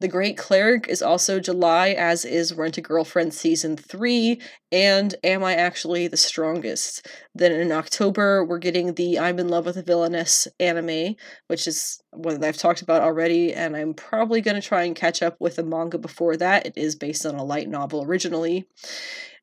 The 0.01 0.07
Great 0.07 0.35
Cleric 0.35 0.87
is 0.87 1.03
also 1.03 1.39
July, 1.39 1.89
as 1.89 2.25
is 2.25 2.55
Rent 2.55 2.75
a 2.75 2.81
Girlfriend 2.81 3.35
Season 3.35 3.77
3 3.77 4.41
and 4.71 5.13
Am 5.23 5.43
I 5.43 5.53
Actually 5.53 6.07
the 6.07 6.17
Strongest? 6.17 7.07
Then 7.35 7.51
in 7.51 7.71
October, 7.71 8.43
we're 8.43 8.57
getting 8.57 8.95
the 8.95 9.19
I'm 9.19 9.37
in 9.37 9.47
Love 9.47 9.67
with 9.67 9.77
a 9.77 9.83
Villainess 9.83 10.47
anime, 10.59 11.17
which 11.49 11.67
is 11.67 12.01
one 12.09 12.39
that 12.39 12.47
I've 12.47 12.57
talked 12.57 12.81
about 12.81 13.03
already, 13.03 13.53
and 13.53 13.77
I'm 13.77 13.93
probably 13.93 14.41
going 14.41 14.59
to 14.59 14.67
try 14.67 14.85
and 14.85 14.95
catch 14.95 15.21
up 15.21 15.37
with 15.39 15.57
the 15.57 15.63
manga 15.63 15.99
before 15.99 16.35
that. 16.35 16.65
It 16.65 16.73
is 16.75 16.95
based 16.95 17.23
on 17.23 17.35
a 17.35 17.43
light 17.43 17.69
novel 17.69 18.03
originally. 18.03 18.65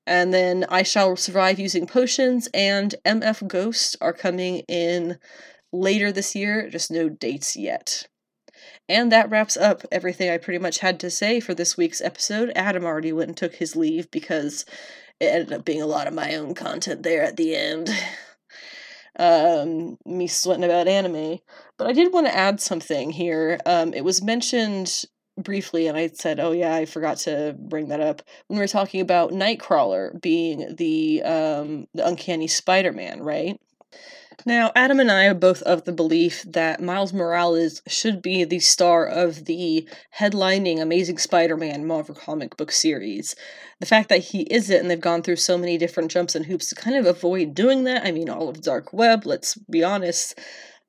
And 0.09 0.35
then 0.35 0.66
I 0.68 0.82
Shall 0.82 1.14
Survive 1.14 1.60
Using 1.60 1.86
Potions 1.86 2.48
and 2.52 2.97
MF 3.06 3.47
Ghost 3.47 3.94
are 4.01 4.12
coming 4.12 4.64
in 4.66 5.20
later 5.72 6.10
this 6.10 6.35
year, 6.35 6.68
just 6.68 6.90
no 6.90 7.09
dates 7.09 7.55
yet. 7.55 8.09
And 8.89 9.12
that 9.12 9.31
wraps 9.31 9.56
up 9.56 9.82
everything 9.93 10.31
I 10.31 10.39
pretty 10.39 10.59
much 10.59 10.78
had 10.78 10.98
to 11.01 11.10
say 11.10 11.40
for 11.40 11.55
this 11.55 11.77
week's 11.77 12.01
episode. 12.01 12.52
Adam 12.55 12.85
already 12.85 13.12
went 13.12 13.28
and 13.28 13.36
took 13.36 13.56
his 13.56 13.77
leave 13.77 14.10
because 14.10 14.65
it 15.20 15.27
ended 15.27 15.52
up 15.52 15.65
being 15.65 15.82
a 15.82 15.86
lot 15.86 16.06
of 16.06 16.15
my 16.15 16.35
own 16.36 16.55
content 16.55 17.02
there 17.02 17.23
at 17.23 17.36
the 17.36 17.55
end. 17.55 17.90
um, 19.19 19.98
me 20.06 20.27
sweating 20.27 20.65
about 20.65 20.89
anime. 20.89 21.39
But 21.77 21.89
I 21.89 21.93
did 21.93 22.12
want 22.12 22.27
to 22.28 22.36
add 22.36 22.60
something 22.60 23.10
here. 23.10 23.60
Um, 23.66 23.93
it 23.93 24.05
was 24.05 24.23
mentioned 24.23 25.05
briefly, 25.36 25.86
and 25.86 25.97
I 25.97 26.09
said, 26.09 26.40
"Oh 26.40 26.52
yeah, 26.52 26.74
I 26.74 26.85
forgot 26.86 27.19
to 27.19 27.55
bring 27.59 27.89
that 27.89 28.01
up 28.01 28.23
when 28.47 28.59
we 28.59 28.62
were 28.62 28.69
talking 28.69 29.01
about 29.01 29.32
Nightcrawler 29.32 30.20
being 30.20 30.74
the 30.77 31.23
um, 31.23 31.86
the 31.94 32.06
Uncanny 32.06 32.48
Spider-Man, 32.48 33.23
right?" 33.23 33.60
Now, 34.47 34.70
Adam 34.77 35.01
and 35.01 35.10
I 35.10 35.27
are 35.27 35.35
both 35.35 35.62
of 35.62 35.85
the 35.85 35.93
belief 35.93 36.44
that 36.44 36.81
Miles 36.81 37.12
Morales 37.12 37.82
should 37.89 38.23
be 38.23 38.44
the 38.44 38.60
star 38.60 39.05
of 39.05 39.47
the 39.47 39.89
headlining 40.16 40.81
Amazing 40.81 41.19
Spider 41.19 41.56
Man 41.56 41.85
Marvel 41.86 42.15
comic 42.15 42.56
book 42.56 42.70
series. 42.70 43.35
The 43.81 43.86
fact 43.86 44.09
that 44.10 44.19
he 44.19 44.43
isn't, 44.43 44.81
and 44.81 44.89
they've 44.89 45.01
gone 45.01 45.23
through 45.23 45.36
so 45.36 45.59
many 45.59 45.77
different 45.77 46.12
jumps 46.12 46.36
and 46.36 46.47
hoops 46.47 46.69
to 46.69 46.77
kind 46.77 46.97
of 46.97 47.05
avoid 47.05 47.52
doing 47.52 47.82
that, 47.85 48.06
I 48.06 48.12
mean, 48.12 48.31
all 48.31 48.48
of 48.48 48.62
Dark 48.62 48.93
Web, 48.93 49.27
let's 49.27 49.56
be 49.70 49.82
honest, 49.82 50.39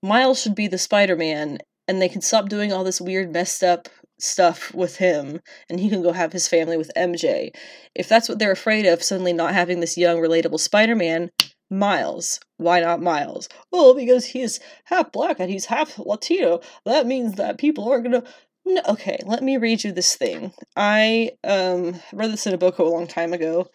Miles 0.04 0.40
should 0.42 0.56
be 0.56 0.68
the 0.68 0.78
Spider 0.78 1.16
Man, 1.16 1.58
and 1.88 2.00
they 2.00 2.10
can 2.10 2.22
stop 2.22 2.50
doing 2.50 2.72
all 2.72 2.84
this 2.84 3.02
weird, 3.02 3.34
messed 3.34 3.64
up 3.64 3.90
stuff 4.20 4.74
with 4.76 4.98
him 4.98 5.40
and 5.70 5.80
he 5.80 5.90
can 5.90 6.04
go 6.04 6.12
have 6.12 6.34
his 6.34 6.48
family 6.48 6.78
with 6.78 6.92
MJ. 6.96 7.52
If 7.96 8.10
that's 8.10 8.28
what 8.28 8.38
they're 8.38 8.52
afraid 8.52 8.86
of, 8.86 9.02
suddenly 9.02 9.34
not 9.34 9.54
having 9.54 9.80
this 9.80 9.98
young, 9.98 10.18
relatable 10.18 10.60
Spider 10.60 10.96
Man, 10.96 11.32
Miles. 11.70 12.40
Why 12.58 12.80
not 12.80 13.02
Miles? 13.02 13.50
Well, 13.72 13.94
because 13.94 14.26
he's 14.26 14.60
half 14.86 15.12
black 15.12 15.40
and 15.40 15.50
he's 15.50 15.66
half 15.66 15.98
Latino. 16.00 16.62
That 16.86 17.06
means 17.06 17.36
that 17.36 17.58
people 17.58 17.90
aren't 17.90 18.04
gonna. 18.06 18.24
No, 18.66 18.82
okay, 18.90 19.20
let 19.26 19.44
me 19.44 19.58
read 19.58 19.84
you 19.84 19.92
this 19.92 20.16
thing. 20.16 20.54
I 20.76 21.32
um 21.44 22.00
read 22.14 22.32
this 22.32 22.48
in 22.48 22.54
a 22.54 22.58
book 22.58 22.80
a 22.80 22.84
long 22.84 23.08
time 23.08 23.34
ago. 23.34 23.70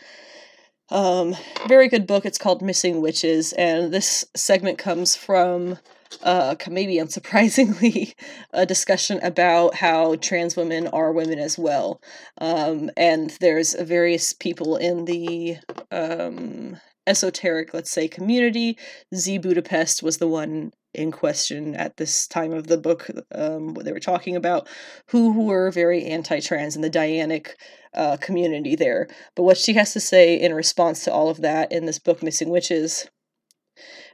Um, 0.90 1.34
very 1.66 1.88
good 1.88 2.06
book. 2.06 2.26
It's 2.26 2.38
called 2.38 2.60
Missing 2.60 3.00
Witches, 3.00 3.52
and 3.54 3.92
this 3.92 4.24
segment 4.36 4.78
comes 4.78 5.16
from 5.16 5.78
uh, 6.22 6.54
maybe 6.68 6.94
unsurprisingly, 6.98 8.14
a 8.52 8.66
discussion 8.66 9.18
about 9.22 9.76
how 9.76 10.16
trans 10.16 10.56
women 10.56 10.86
are 10.88 11.12
women 11.12 11.38
as 11.38 11.58
well. 11.58 12.00
Um, 12.38 12.90
and 12.96 13.30
there's 13.40 13.74
various 13.74 14.32
people 14.32 14.76
in 14.76 15.06
the 15.06 15.56
um, 15.90 16.78
esoteric, 17.06 17.74
let's 17.74 17.90
say, 17.90 18.08
community. 18.08 18.78
Z 19.14 19.38
Budapest 19.38 20.02
was 20.02 20.18
the 20.18 20.28
one 20.28 20.72
in 20.94 21.10
question 21.10 21.74
at 21.74 21.96
this 21.96 22.26
time 22.26 22.52
of 22.52 22.68
the 22.68 22.78
book 22.78 23.10
um, 23.34 23.74
what 23.74 23.84
they 23.84 23.92
were 23.92 24.00
talking 24.00 24.36
about 24.36 24.68
who, 25.08 25.32
were 25.44 25.70
very 25.70 26.04
anti-trans 26.04 26.76
in 26.76 26.82
the 26.82 26.90
dianic 26.90 27.50
uh, 27.94 28.16
community 28.18 28.76
there 28.76 29.08
but 29.34 29.42
what 29.42 29.58
she 29.58 29.74
has 29.74 29.92
to 29.92 30.00
say 30.00 30.40
in 30.40 30.54
response 30.54 31.04
to 31.04 31.12
all 31.12 31.28
of 31.28 31.40
that 31.40 31.70
in 31.72 31.86
this 31.86 31.98
book 31.98 32.22
missing 32.22 32.48
witches 32.48 33.10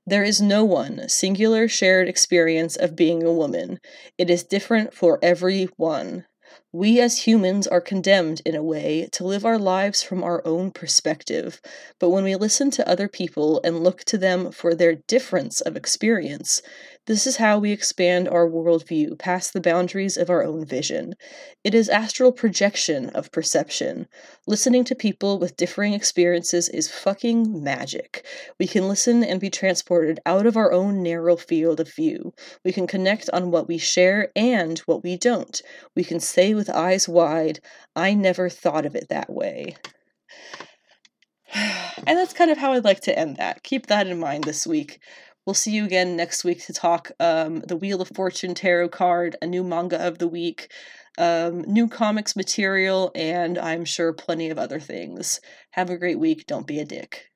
there 0.06 0.24
is 0.24 0.40
no 0.40 0.64
one 0.64 1.08
singular 1.08 1.68
shared 1.68 2.08
experience 2.08 2.76
of 2.76 2.96
being 2.96 3.22
a 3.22 3.32
woman 3.32 3.78
it 4.16 4.30
is 4.30 4.42
different 4.42 4.94
for 4.94 5.18
every 5.22 5.68
one 5.76 6.24
we 6.72 7.00
as 7.00 7.26
humans 7.26 7.66
are 7.66 7.80
condemned, 7.80 8.40
in 8.44 8.54
a 8.54 8.62
way, 8.62 9.08
to 9.12 9.24
live 9.24 9.44
our 9.44 9.58
lives 9.58 10.02
from 10.02 10.22
our 10.22 10.40
own 10.46 10.70
perspective, 10.70 11.60
but 11.98 12.10
when 12.10 12.24
we 12.24 12.36
listen 12.36 12.70
to 12.72 12.88
other 12.88 13.08
people 13.08 13.60
and 13.64 13.82
look 13.84 14.04
to 14.04 14.18
them 14.18 14.52
for 14.52 14.74
their 14.74 14.94
difference 14.94 15.60
of 15.60 15.76
experience, 15.76 16.62
This 17.10 17.26
is 17.26 17.38
how 17.38 17.58
we 17.58 17.72
expand 17.72 18.28
our 18.28 18.48
worldview 18.48 19.18
past 19.18 19.52
the 19.52 19.60
boundaries 19.60 20.16
of 20.16 20.30
our 20.30 20.44
own 20.44 20.64
vision. 20.64 21.16
It 21.64 21.74
is 21.74 21.88
astral 21.88 22.30
projection 22.30 23.10
of 23.10 23.32
perception. 23.32 24.06
Listening 24.46 24.84
to 24.84 24.94
people 24.94 25.40
with 25.40 25.56
differing 25.56 25.92
experiences 25.92 26.68
is 26.68 26.88
fucking 26.88 27.64
magic. 27.64 28.24
We 28.60 28.68
can 28.68 28.86
listen 28.86 29.24
and 29.24 29.40
be 29.40 29.50
transported 29.50 30.20
out 30.24 30.46
of 30.46 30.56
our 30.56 30.72
own 30.72 31.02
narrow 31.02 31.34
field 31.34 31.80
of 31.80 31.92
view. 31.92 32.32
We 32.64 32.70
can 32.70 32.86
connect 32.86 33.28
on 33.32 33.50
what 33.50 33.66
we 33.66 33.76
share 33.76 34.30
and 34.36 34.78
what 34.86 35.02
we 35.02 35.16
don't. 35.16 35.60
We 35.96 36.04
can 36.04 36.20
say 36.20 36.54
with 36.54 36.70
eyes 36.70 37.08
wide, 37.08 37.58
I 37.96 38.14
never 38.14 38.48
thought 38.48 38.86
of 38.86 38.94
it 38.94 39.08
that 39.08 39.28
way. 39.28 39.74
And 42.06 42.16
that's 42.16 42.32
kind 42.32 42.50
of 42.50 42.56
how 42.56 42.72
I'd 42.72 42.84
like 42.84 43.00
to 43.00 43.18
end 43.18 43.36
that. 43.36 43.62
Keep 43.62 43.88
that 43.88 44.06
in 44.06 44.18
mind 44.18 44.44
this 44.44 44.66
week. 44.66 45.00
We'll 45.50 45.54
see 45.56 45.72
you 45.72 45.84
again 45.84 46.14
next 46.14 46.44
week 46.44 46.64
to 46.66 46.72
talk 46.72 47.10
um, 47.18 47.58
the 47.66 47.74
Wheel 47.74 48.00
of 48.00 48.06
Fortune 48.14 48.54
tarot 48.54 48.90
card, 48.90 49.34
a 49.42 49.48
new 49.48 49.64
manga 49.64 50.00
of 50.00 50.18
the 50.18 50.28
week, 50.28 50.70
um, 51.18 51.62
new 51.62 51.88
comics 51.88 52.36
material, 52.36 53.10
and 53.16 53.58
I'm 53.58 53.84
sure 53.84 54.12
plenty 54.12 54.48
of 54.50 54.60
other 54.60 54.78
things. 54.78 55.40
Have 55.72 55.90
a 55.90 55.98
great 55.98 56.20
week. 56.20 56.46
Don't 56.46 56.68
be 56.68 56.78
a 56.78 56.84
dick. 56.84 57.29